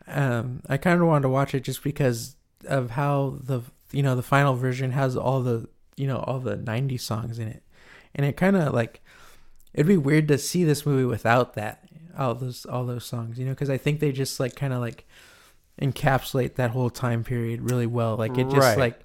Um, 0.07 0.61
I 0.67 0.77
kind 0.77 0.99
of 1.01 1.07
wanted 1.07 1.23
to 1.23 1.29
watch 1.29 1.53
it 1.53 1.63
just 1.63 1.83
because 1.83 2.35
of 2.65 2.91
how 2.91 3.37
the 3.41 3.61
you 3.91 4.01
know 4.01 4.15
the 4.15 4.23
final 4.23 4.55
version 4.55 4.91
has 4.91 5.15
all 5.15 5.41
the 5.41 5.67
you 5.95 6.07
know 6.07 6.17
all 6.19 6.39
the 6.39 6.57
90s 6.57 7.01
songs 7.01 7.39
in 7.39 7.47
it, 7.47 7.63
and 8.15 8.25
it 8.25 8.37
kind 8.37 8.55
of 8.55 8.73
like 8.73 9.01
it'd 9.73 9.87
be 9.87 9.97
weird 9.97 10.27
to 10.27 10.37
see 10.37 10.63
this 10.63 10.85
movie 10.85 11.05
without 11.05 11.53
that 11.55 11.83
all 12.17 12.35
those 12.35 12.65
all 12.65 12.85
those 12.85 13.05
songs 13.05 13.39
you 13.39 13.45
know 13.45 13.51
because 13.51 13.69
I 13.69 13.77
think 13.77 13.99
they 13.99 14.11
just 14.11 14.39
like 14.39 14.55
kind 14.55 14.73
of 14.73 14.79
like 14.79 15.05
encapsulate 15.81 16.55
that 16.55 16.71
whole 16.71 16.89
time 16.89 17.23
period 17.23 17.61
really 17.69 17.87
well 17.87 18.15
like 18.15 18.37
it 18.37 18.43
just 18.45 18.57
Right. 18.57 18.77
like 18.77 18.99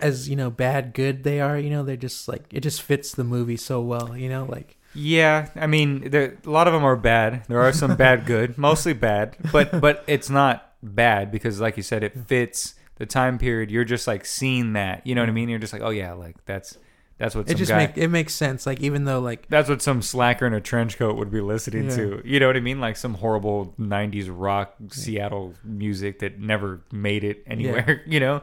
as 0.00 0.28
you 0.28 0.36
know 0.36 0.50
bad 0.50 0.94
good 0.94 1.24
they 1.24 1.40
are 1.40 1.58
you 1.58 1.70
know 1.70 1.82
they're 1.82 1.96
just 1.96 2.28
like 2.28 2.44
it 2.52 2.60
just 2.60 2.82
fits 2.82 3.12
the 3.12 3.24
movie 3.24 3.56
so 3.56 3.80
well 3.80 4.16
you 4.16 4.28
know 4.28 4.44
like 4.44 4.76
Yeah, 4.94 5.48
I 5.54 5.66
mean, 5.66 6.10
there, 6.10 6.38
a 6.46 6.50
lot 6.50 6.66
of 6.66 6.72
them 6.72 6.82
are 6.82 6.96
bad. 6.96 7.44
There 7.46 7.60
are 7.60 7.72
some 7.72 7.94
bad, 7.94 8.24
good, 8.24 8.56
mostly 8.68 8.94
bad, 8.94 9.36
but 9.52 9.80
but 9.80 10.02
it's 10.06 10.30
not 10.30 10.72
bad 10.82 11.30
because, 11.30 11.60
like 11.60 11.76
you 11.76 11.82
said, 11.82 12.02
it 12.02 12.16
fits 12.26 12.74
the 12.96 13.04
time 13.06 13.38
period. 13.38 13.70
You're 13.70 13.84
just 13.84 14.06
like 14.06 14.24
seeing 14.24 14.72
that, 14.72 15.06
you 15.06 15.14
know 15.14 15.20
what 15.22 15.28
I 15.28 15.32
mean? 15.32 15.48
You're 15.50 15.58
just 15.60 15.72
like, 15.74 15.82
oh 15.82 15.90
yeah, 15.90 16.14
like 16.14 16.36
that's 16.46 16.78
that's 17.18 17.34
what 17.34 17.50
it 17.50 17.56
just 17.56 17.70
guy, 17.70 17.78
make 17.78 17.98
it 17.98 18.08
makes 18.08 18.32
sense 18.34 18.64
like 18.64 18.80
even 18.80 19.04
though 19.04 19.18
like 19.20 19.48
that's 19.48 19.68
what 19.68 19.82
some 19.82 20.02
slacker 20.02 20.46
in 20.46 20.54
a 20.54 20.60
trench 20.60 20.96
coat 20.98 21.16
would 21.16 21.30
be 21.30 21.40
listening 21.40 21.84
Yeah. 21.90 21.96
to. 21.96 22.22
You 22.24 22.38
know 22.40 22.46
what 22.46 22.56
I 22.56 22.60
mean? 22.60 22.80
Like 22.80 22.96
some 22.96 23.14
horrible 23.14 23.74
'90s 23.78 24.28
rock 24.30 24.74
Seattle 24.90 25.54
music 25.64 26.20
that 26.20 26.38
never 26.38 26.80
made 26.92 27.24
it 27.24 27.42
anywhere. 27.46 28.02
You 28.06 28.20
know, 28.20 28.42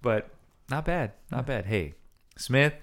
but 0.00 0.28
not 0.70 0.84
bad, 0.84 1.12
not 1.30 1.46
bad. 1.46 1.66
Hey, 1.66 1.94
Smith, 2.36 2.74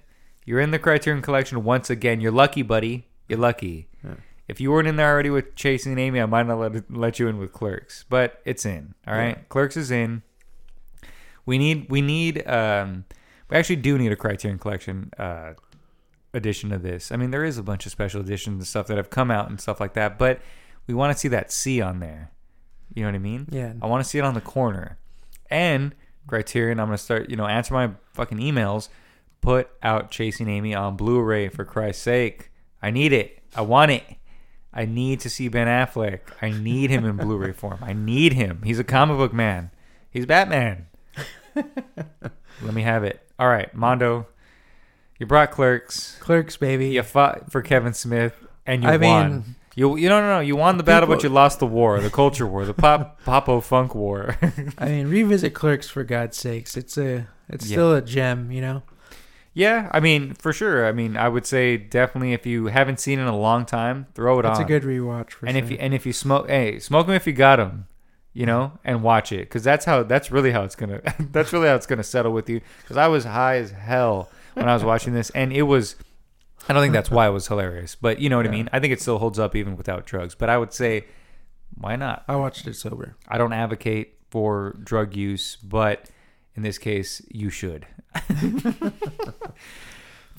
you're 0.45 0.59
in 0.59 0.71
the 0.71 0.79
Criterion 0.79 1.21
Collection 1.21 1.63
once 1.63 1.89
again. 1.89 2.21
You're 2.21 2.31
lucky, 2.31 2.61
buddy. 2.61 3.07
You're 3.27 3.39
lucky. 3.39 3.87
Yeah. 4.03 4.15
If 4.47 4.59
you 4.59 4.71
weren't 4.71 4.87
in 4.87 4.95
there 4.95 5.07
already 5.11 5.29
with 5.29 5.55
Chasing 5.55 5.97
Amy, 5.99 6.19
I 6.19 6.25
might 6.25 6.47
not 6.47 6.57
let 6.59 6.91
let 6.91 7.17
you 7.19 7.27
in 7.27 7.37
with 7.37 7.53
Clerks, 7.53 8.03
but 8.09 8.41
it's 8.45 8.65
in. 8.65 8.93
All 9.07 9.13
right, 9.13 9.37
Yeah. 9.37 9.43
Clerks 9.47 9.77
is 9.77 9.89
in. 9.91 10.23
We 11.45 11.57
need 11.57 11.87
we 11.89 12.01
need 12.01 12.45
um 12.47 13.05
we 13.49 13.57
actually 13.57 13.77
do 13.77 13.97
need 13.97 14.11
a 14.11 14.15
Criterion 14.15 14.59
Collection 14.59 15.11
uh 15.17 15.53
edition 16.33 16.71
of 16.71 16.83
this. 16.83 17.11
I 17.11 17.15
mean, 17.15 17.31
there 17.31 17.43
is 17.43 17.57
a 17.57 17.63
bunch 17.63 17.85
of 17.85 17.91
special 17.91 18.21
editions 18.21 18.57
and 18.59 18.67
stuff 18.67 18.87
that 18.87 18.97
have 18.97 19.09
come 19.09 19.31
out 19.31 19.49
and 19.49 19.59
stuff 19.59 19.79
like 19.79 19.93
that, 19.93 20.19
but 20.19 20.39
we 20.87 20.93
want 20.93 21.13
to 21.13 21.19
see 21.19 21.27
that 21.29 21.51
C 21.51 21.81
on 21.81 21.99
there. 21.99 22.31
You 22.93 23.03
know 23.03 23.09
what 23.09 23.15
I 23.15 23.19
mean? 23.19 23.47
Yeah. 23.51 23.73
I 23.81 23.87
want 23.87 24.03
to 24.03 24.09
see 24.09 24.17
it 24.17 24.23
on 24.23 24.33
the 24.33 24.41
corner. 24.41 24.97
And 25.49 25.95
Criterion, 26.27 26.79
I'm 26.79 26.87
gonna 26.87 26.97
start. 26.97 27.29
You 27.29 27.35
know, 27.35 27.45
answer 27.45 27.73
my 27.73 27.91
fucking 28.13 28.37
emails. 28.37 28.89
Put 29.41 29.69
out 29.81 30.11
Chasing 30.11 30.49
Amy 30.49 30.75
on 30.75 30.97
Blu-ray 30.97 31.47
for 31.49 31.63
Christ's 31.63 32.03
sake. 32.03 32.51
I 32.81 32.91
need 32.91 33.13
it. 33.13 33.39
I 33.55 33.61
want 33.61 33.91
it. 33.91 34.03
I 34.73 34.85
need 34.85 35.21
to 35.21 35.29
see 35.29 35.47
Ben 35.47 35.67
Affleck. 35.67 36.19
I 36.41 36.51
need 36.51 36.89
him 36.89 37.05
in 37.05 37.15
Blu-ray 37.15 37.53
form. 37.53 37.79
I 37.81 37.93
need 37.93 38.33
him. 38.33 38.61
He's 38.63 38.79
a 38.79 38.83
comic 38.83 39.17
book 39.17 39.33
man. 39.33 39.71
He's 40.11 40.25
Batman. 40.25 40.87
Let 42.61 42.73
me 42.73 42.81
have 42.83 43.03
it. 43.03 43.21
All 43.37 43.47
right, 43.47 43.73
Mondo. 43.73 44.27
You 45.17 45.25
brought 45.25 45.51
Clerks. 45.51 46.17
Clerks, 46.19 46.57
baby. 46.57 46.89
You 46.89 47.03
fought 47.03 47.51
for 47.51 47.61
Kevin 47.61 47.93
Smith, 47.93 48.33
and 48.65 48.83
you 48.83 48.89
I 48.89 48.97
won. 48.97 49.31
mean- 49.31 49.55
you 49.75 49.95
you 49.95 50.09
no 50.09 50.19
no 50.19 50.27
no. 50.35 50.39
You 50.41 50.55
won 50.57 50.77
the 50.77 50.83
battle, 50.83 51.07
but 51.07 51.23
you 51.23 51.29
lost 51.29 51.59
the 51.59 51.65
war, 51.67 52.01
the 52.01 52.09
culture 52.09 52.45
war, 52.45 52.65
the 52.65 52.73
pop 52.73 53.21
popo 53.25 53.61
funk 53.61 53.95
war. 53.95 54.35
I 54.77 54.85
mean, 54.89 55.07
revisit 55.07 55.53
Clerks 55.53 55.87
for 55.87 56.03
God's 56.03 56.35
sakes. 56.37 56.75
It's 56.75 56.97
a, 56.97 57.27
it's 57.47 57.65
Yeah. 57.69 57.75
still 57.75 57.93
a 57.95 58.01
gem, 58.01 58.51
you 58.51 58.59
know. 58.61 58.83
yeah, 59.53 59.87
I 59.93 59.99
mean 60.01 60.33
for 60.33 60.51
sure. 60.51 60.85
I 60.85 60.91
mean 60.91 61.15
I 61.15 61.29
would 61.29 61.45
say 61.45 61.77
definitely 61.77 62.33
if 62.33 62.45
you 62.45 62.65
haven't 62.65 62.99
seen 62.99 63.19
it 63.19 63.21
in 63.21 63.27
a 63.29 63.37
long 63.37 63.65
time, 63.65 64.07
throw 64.15 64.39
it 64.39 64.45
It's 64.45 64.57
on. 64.59 64.65
a 64.65 64.67
good 64.67 64.83
rewatch 64.83 65.31
for 65.31 65.45
and 65.45 65.55
sure. 65.55 65.63
if 65.63 65.71
you 65.71 65.77
and 65.77 65.93
if 65.93 66.05
you 66.05 66.11
smoke, 66.13 66.49
hey, 66.49 66.79
smoke 66.79 67.05
them 67.05 67.15
if 67.15 67.25
you 67.27 67.31
got 67.33 67.57
them, 67.57 67.87
you 68.33 68.45
know, 68.45 68.71
and 68.83 69.03
watch 69.03 69.31
it 69.31 69.41
because 69.41 69.63
that's 69.63 69.85
how 69.85 70.03
that's 70.03 70.31
really 70.31 70.51
how 70.51 70.63
it's 70.63 70.75
gonna 70.75 71.01
that's 71.31 71.51
really 71.53 71.67
how 71.67 71.75
it's 71.75 71.85
gonna 71.85 72.03
settle 72.03 72.31
with 72.31 72.49
you. 72.49 72.61
Because 72.81 72.97
I 72.97 73.07
was 73.07 73.25
high 73.25 73.57
as 73.57 73.71
hell 73.71 74.29
when 74.53 74.67
I 74.67 74.73
was 74.73 74.83
watching 74.83 75.13
this, 75.13 75.29
and 75.31 75.51
it 75.53 75.63
was. 75.63 75.95
I 76.67 76.73
don't 76.73 76.83
think 76.83 76.93
that's 76.93 77.09
why 77.09 77.27
it 77.27 77.31
was 77.31 77.47
hilarious, 77.47 77.95
but 77.95 78.19
you 78.19 78.29
know 78.29 78.37
what 78.37 78.45
I 78.45 78.49
mean. 78.49 78.69
I 78.71 78.79
think 78.79 78.93
it 78.93 79.01
still 79.01 79.17
holds 79.17 79.39
up 79.39 79.55
even 79.55 79.75
without 79.75 80.05
drugs. 80.05 80.35
But 80.35 80.49
I 80.49 80.57
would 80.57 80.73
say, 80.73 81.05
why 81.75 81.95
not? 81.95 82.25
I 82.27 82.35
watched 82.35 82.67
it 82.67 82.75
sober. 82.75 83.15
I 83.27 83.37
don't 83.37 83.53
advocate 83.53 84.17
for 84.29 84.77
drug 84.83 85.15
use, 85.15 85.55
but 85.55 86.09
in 86.55 86.61
this 86.61 86.77
case, 86.77 87.21
you 87.29 87.49
should. 87.49 87.87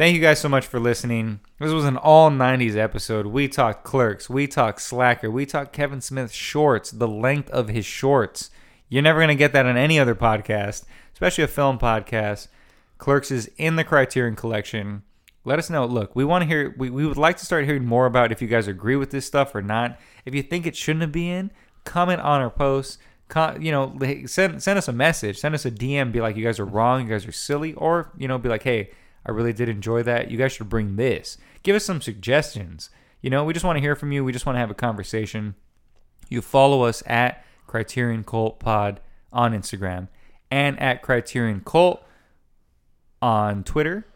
Thank 0.00 0.14
you 0.14 0.22
guys 0.22 0.40
so 0.40 0.48
much 0.48 0.66
for 0.66 0.80
listening. 0.80 1.40
This 1.58 1.72
was 1.72 1.84
an 1.84 1.98
all 1.98 2.30
90s 2.30 2.74
episode. 2.74 3.26
We 3.26 3.48
talked 3.48 3.84
clerks, 3.84 4.30
we 4.30 4.46
talked 4.46 4.80
slacker, 4.80 5.30
we 5.30 5.44
talked 5.44 5.74
Kevin 5.74 6.00
Smith 6.00 6.32
shorts, 6.32 6.90
the 6.90 7.06
length 7.06 7.50
of 7.50 7.68
his 7.68 7.84
shorts. 7.84 8.48
You're 8.88 9.02
never 9.02 9.18
going 9.18 9.28
to 9.28 9.34
get 9.34 9.52
that 9.52 9.66
on 9.66 9.76
any 9.76 10.00
other 10.00 10.14
podcast, 10.14 10.86
especially 11.12 11.44
a 11.44 11.48
film 11.48 11.78
podcast. 11.78 12.48
Clerks 12.96 13.30
is 13.30 13.50
in 13.58 13.76
the 13.76 13.84
Criterion 13.84 14.36
collection. 14.36 15.02
Let 15.44 15.58
us 15.58 15.68
know. 15.68 15.84
Look, 15.84 16.16
we 16.16 16.24
want 16.24 16.44
to 16.44 16.48
hear, 16.48 16.74
we, 16.78 16.88
we 16.88 17.06
would 17.06 17.18
like 17.18 17.36
to 17.36 17.44
start 17.44 17.66
hearing 17.66 17.84
more 17.84 18.06
about 18.06 18.32
if 18.32 18.40
you 18.40 18.48
guys 18.48 18.68
agree 18.68 18.96
with 18.96 19.10
this 19.10 19.26
stuff 19.26 19.54
or 19.54 19.60
not. 19.60 20.00
If 20.24 20.34
you 20.34 20.42
think 20.42 20.66
it 20.66 20.76
shouldn't 20.76 21.02
have 21.02 21.12
been 21.12 21.30
in, 21.30 21.50
comment 21.84 22.22
on 22.22 22.40
our 22.40 22.48
posts. 22.48 22.96
You 23.60 23.70
know, 23.70 23.98
send 24.24 24.62
send 24.62 24.78
us 24.78 24.88
a 24.88 24.94
message, 24.94 25.40
send 25.40 25.54
us 25.54 25.66
a 25.66 25.70
DM, 25.70 26.10
be 26.10 26.22
like, 26.22 26.36
you 26.36 26.44
guys 26.44 26.58
are 26.58 26.64
wrong, 26.64 27.02
you 27.02 27.12
guys 27.12 27.26
are 27.26 27.32
silly, 27.32 27.74
or 27.74 28.10
you 28.16 28.26
know, 28.26 28.38
be 28.38 28.48
like, 28.48 28.62
hey, 28.62 28.92
I 29.26 29.30
really 29.30 29.52
did 29.52 29.68
enjoy 29.68 30.02
that. 30.04 30.30
You 30.30 30.38
guys 30.38 30.52
should 30.52 30.68
bring 30.68 30.96
this. 30.96 31.38
Give 31.62 31.76
us 31.76 31.84
some 31.84 32.00
suggestions. 32.00 32.90
You 33.20 33.30
know, 33.30 33.44
we 33.44 33.52
just 33.52 33.64
want 33.64 33.76
to 33.76 33.80
hear 33.80 33.94
from 33.94 34.12
you. 34.12 34.24
We 34.24 34.32
just 34.32 34.46
want 34.46 34.56
to 34.56 34.60
have 34.60 34.70
a 34.70 34.74
conversation. 34.74 35.54
You 36.28 36.40
follow 36.40 36.82
us 36.82 37.02
at 37.06 37.44
Criterion 37.66 38.24
Cult 38.24 38.60
Pod 38.60 39.00
on 39.32 39.52
Instagram 39.52 40.08
and 40.50 40.80
at 40.80 41.02
Criterion 41.02 41.62
Cult 41.64 42.02
on 43.20 43.62
Twitter, 43.62 44.06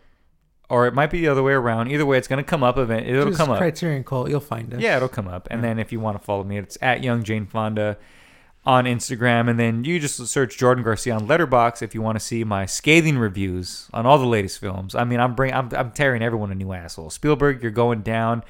or 0.71 0.87
it 0.87 0.95
might 0.95 1.11
be 1.11 1.21
the 1.21 1.29
other 1.29 1.43
way 1.43 1.53
around. 1.53 1.91
Either 1.91 2.07
way, 2.07 2.17
it's 2.17 2.29
going 2.29 2.43
to 2.43 2.49
come 2.49 2.63
up. 2.63 2.79
Event 2.79 3.07
it'll 3.07 3.27
Just 3.27 3.39
come 3.39 3.51
up. 3.51 3.59
Criterion 3.59 4.05
Cult, 4.05 4.31
you'll 4.31 4.41
find 4.41 4.73
us. 4.73 4.81
Yeah, 4.81 4.97
it'll 4.97 5.09
come 5.09 5.29
up. 5.29 5.49
And 5.51 5.63
then 5.63 5.79
if 5.79 5.93
you 5.93 6.01
want 6.01 6.19
to 6.19 6.25
follow 6.25 6.45
me, 6.45 6.57
it's 6.57 6.79
at 6.81 7.05
Young 7.05 7.23
Jane 7.23 7.47
Fonda 7.47 7.99
on 8.67 8.85
Instagram. 8.85 9.49
And 9.51 9.59
then 9.59 9.85
you 9.85 10.01
just 10.01 10.25
search 10.27 10.57
Jordan 10.57 10.85
Garcia 10.85 11.15
on 11.15 11.27
Letterboxd 11.27 11.83
if 11.83 11.95
you 11.95 12.03
want 12.03 12.17
to 12.19 12.25
see 12.25 12.45
my 12.45 12.67
scathing 12.67 13.19
reviews 13.19 13.89
on 13.93 14.07
all 14.07 14.19
the 14.19 14.27
latest 14.27 14.59
films. 14.59 14.95
I 14.95 15.05
mean, 15.05 15.21
I'm 15.21 15.35
bring 15.35 15.53
I'm, 15.53 15.69
I'm 15.75 15.91
tearing 15.93 16.23
everyone 16.23 16.51
a 16.51 16.55
new 16.55 16.73
asshole. 16.73 17.11
Spielberg, 17.11 17.63
you're 17.63 17.73
going 17.73 18.03
down. 18.03 18.43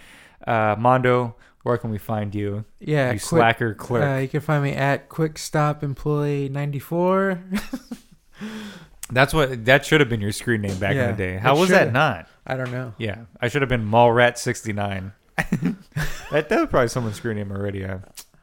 Uh, 0.46 0.76
Mondo, 0.78 1.36
where 1.62 1.78
can 1.78 1.90
we 1.90 1.98
find 1.98 2.34
you? 2.34 2.64
yeah. 2.80 3.06
you 3.06 3.12
quick- 3.12 3.22
slacker 3.22 3.74
clerk. 3.74 4.04
Uh, 4.04 4.20
you 4.20 4.28
can 4.28 4.40
find 4.40 4.62
me 4.62 4.72
at 4.72 5.08
Quick 5.08 5.38
Stop 5.38 5.82
Employee 5.82 6.48
ninety 6.48 6.78
four. 6.78 7.42
That's 9.10 9.34
what 9.34 9.66
that 9.66 9.84
should 9.84 10.00
have 10.00 10.08
been 10.08 10.20
your 10.20 10.32
screen 10.32 10.62
name 10.62 10.78
back 10.78 10.96
in 10.96 11.10
the 11.10 11.16
day. 11.16 11.36
How 11.36 11.56
was 11.56 11.68
that 11.68 11.80
should've. 11.80 11.92
not? 11.92 12.28
I 12.46 12.56
don't 12.56 12.72
know. 12.72 12.94
Yeah, 12.98 13.24
I 13.40 13.48
should 13.48 13.62
have 13.62 13.68
been 13.68 13.88
Mallrat69. 13.88 15.12
that, 16.30 16.48
that 16.48 16.50
was 16.50 16.68
probably 16.70 16.88
someone's 16.88 17.16
screen 17.16 17.36
name 17.36 17.50
already. 17.52 17.84
Uh, 17.84 17.98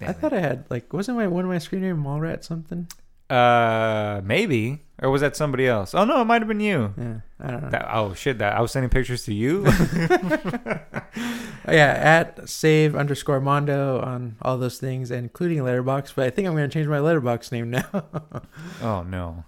I 0.08 0.14
thought 0.14 0.34
I 0.34 0.40
had 0.40 0.66
like 0.70 0.92
wasn't 0.94 1.18
my 1.18 1.28
one 1.28 1.46
of 1.46 1.50
my 1.50 1.58
screen 1.60 1.82
name 1.82 2.04
Mallrat 2.04 2.44
something? 2.44 2.88
uh, 3.30 4.20
maybe, 4.26 4.82
or 5.02 5.10
was 5.10 5.22
that 5.22 5.36
somebody 5.38 5.66
else? 5.66 5.96
Oh 5.96 6.04
no, 6.04 6.22
it 6.22 6.26
might 6.26 6.42
have 6.42 6.48
been 6.50 6.60
you. 6.60 6.94
Yeah, 6.98 7.20
I 7.40 7.52
don't 7.52 7.64
know. 7.64 7.70
That, 7.70 7.88
oh 7.92 8.14
shit! 8.14 8.40
That 8.40 8.58
I 8.58 8.62
was 8.62 8.72
sending 8.72 8.90
pictures 8.90 9.24
to 9.26 9.34
you. 9.34 9.66
Yeah, 11.68 11.94
at 11.94 12.50
save 12.50 12.96
underscore 12.96 13.40
Mondo 13.40 14.02
on 14.02 14.36
all 14.42 14.58
those 14.58 14.80
things, 14.80 15.12
including 15.12 15.60
Letterboxd. 15.60 16.14
But 16.16 16.26
I 16.26 16.30
think 16.32 16.48
I'm 16.48 16.56
going 16.56 16.70
to 16.70 16.74
change 16.74 16.88
my 16.88 16.98
Letterboxd 16.98 17.52
name 17.52 17.70
now 17.70 17.88
oh 18.82 19.04
no. 19.04 19.46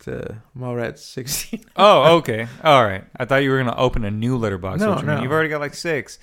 to 0.00 0.36
Mallrat 0.56 0.98
sixteen. 0.98 1.64
Oh 1.76 2.16
okay. 2.18 2.46
All 2.62 2.84
right. 2.84 3.04
I 3.16 3.24
thought 3.24 3.38
you 3.42 3.50
were 3.50 3.58
gonna 3.58 3.76
open 3.76 4.04
a 4.04 4.10
new 4.10 4.38
letterboxd. 4.38 4.78
No, 4.78 4.90
which, 4.90 4.98
I 4.98 5.06
mean, 5.06 5.16
no. 5.16 5.22
You've 5.22 5.32
already 5.32 5.48
got 5.48 5.60
like 5.60 5.74
six. 5.74 6.18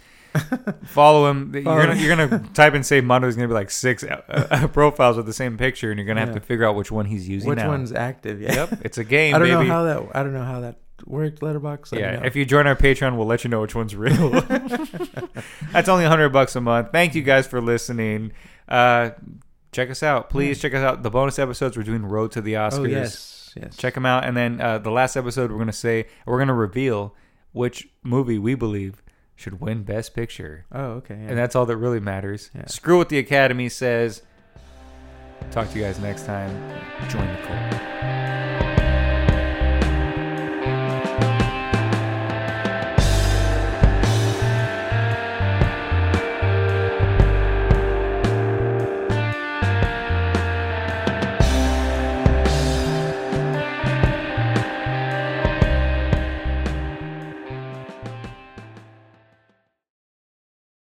Follow 0.86 1.30
him. 1.30 1.52
You're 1.54 1.64
gonna 1.64 1.96
you're 1.96 2.16
gonna 2.16 2.40
type 2.54 2.74
and 2.74 2.86
say 2.86 3.02
Mondo's 3.02 3.36
gonna 3.36 3.48
be 3.48 3.54
like 3.54 3.70
six 3.72 4.04
uh, 4.04 4.22
uh, 4.28 4.68
profiles 4.74 5.18
with 5.18 5.26
the 5.26 5.34
same 5.34 5.58
picture, 5.58 5.92
and 5.92 6.00
you're 6.00 6.08
gonna 6.08 6.20
have 6.20 6.30
Yeah. 6.30 6.36
to 6.36 6.40
figure 6.42 6.66
out 6.66 6.76
which 6.76 6.92
one 6.92 7.06
he's 7.06 7.28
using 7.30 7.50
Which 7.50 7.58
now. 7.60 7.68
one's 7.70 7.92
active? 7.92 8.42
Yeah. 8.42 8.54
Yep, 8.54 8.80
it's 8.86 8.98
a 8.98 9.04
game, 9.04 9.36
I 9.36 9.40
don't 9.40 9.48
baby. 9.48 9.68
know 9.68 9.74
how 9.74 9.84
that. 9.84 10.04
I 10.16 10.24
don't 10.24 10.34
know 10.34 10.44
how 10.44 10.62
that 10.62 10.78
worked. 11.06 11.42
Letterboxd. 11.42 11.98
Yeah, 12.00 12.18
know. 12.18 12.26
if 12.26 12.36
you 12.36 12.46
join 12.46 12.66
our 12.68 12.76
Patreon, 12.76 13.16
we'll 13.18 13.28
let 13.28 13.44
you 13.44 13.50
know 13.50 13.62
which 13.62 13.76
one's 13.76 13.96
real. 13.96 14.30
That's 15.72 15.90
only 15.90 16.06
hundred 16.06 16.30
bucks 16.30 16.56
a 16.56 16.62
month. 16.62 16.90
Thank 16.92 17.16
you 17.16 17.22
guys 17.22 17.48
for 17.48 17.62
listening. 17.62 18.32
Uh, 18.68 19.12
check 19.72 19.90
us 19.90 20.04
out, 20.04 20.30
please. 20.30 20.60
Check 20.60 20.74
us 20.74 20.82
out. 20.84 21.04
The 21.04 21.10
bonus 21.12 21.40
episodes 21.40 21.78
we're 21.78 21.84
doing 21.84 22.06
Road 22.06 22.32
to 22.34 22.42
the 22.42 22.54
Oscars. 22.54 22.80
oh 22.80 22.84
yes, 22.86 23.54
yes. 23.60 23.76
Check 23.78 23.94
them 23.94 24.06
out. 24.06 24.26
And 24.26 24.36
then 24.36 24.60
uh, 24.62 24.78
the 24.80 24.92
last 24.92 25.16
episode, 25.16 25.52
we're 25.52 25.58
gonna 25.60 25.72
say 25.74 26.06
we're 26.26 26.40
gonna 26.40 26.54
reveal 26.54 27.16
which 27.52 27.88
movie 28.04 28.40
we 28.40 28.56
believe 28.56 29.04
should 29.36 29.60
win 29.60 29.84
Best 29.84 30.14
Picture, 30.14 30.66
Oh 30.72 30.92
okay. 31.02 31.16
Yeah. 31.16 31.30
and 31.30 31.38
that's 31.38 31.56
all 31.56 31.66
that 31.66 31.78
really 31.78 32.00
matters. 32.00 32.50
Yeah. 32.56 32.68
Screw 32.68 32.98
what 32.98 33.10
the 33.10 33.18
Academy 33.20 33.70
says. 33.70 34.22
Talk 35.52 35.70
to 35.72 35.78
you 35.80 35.84
guys 35.84 36.00
next 36.00 36.26
time. 36.26 36.50
Join 37.10 37.28
the 37.28 37.42
cult. 37.42 38.23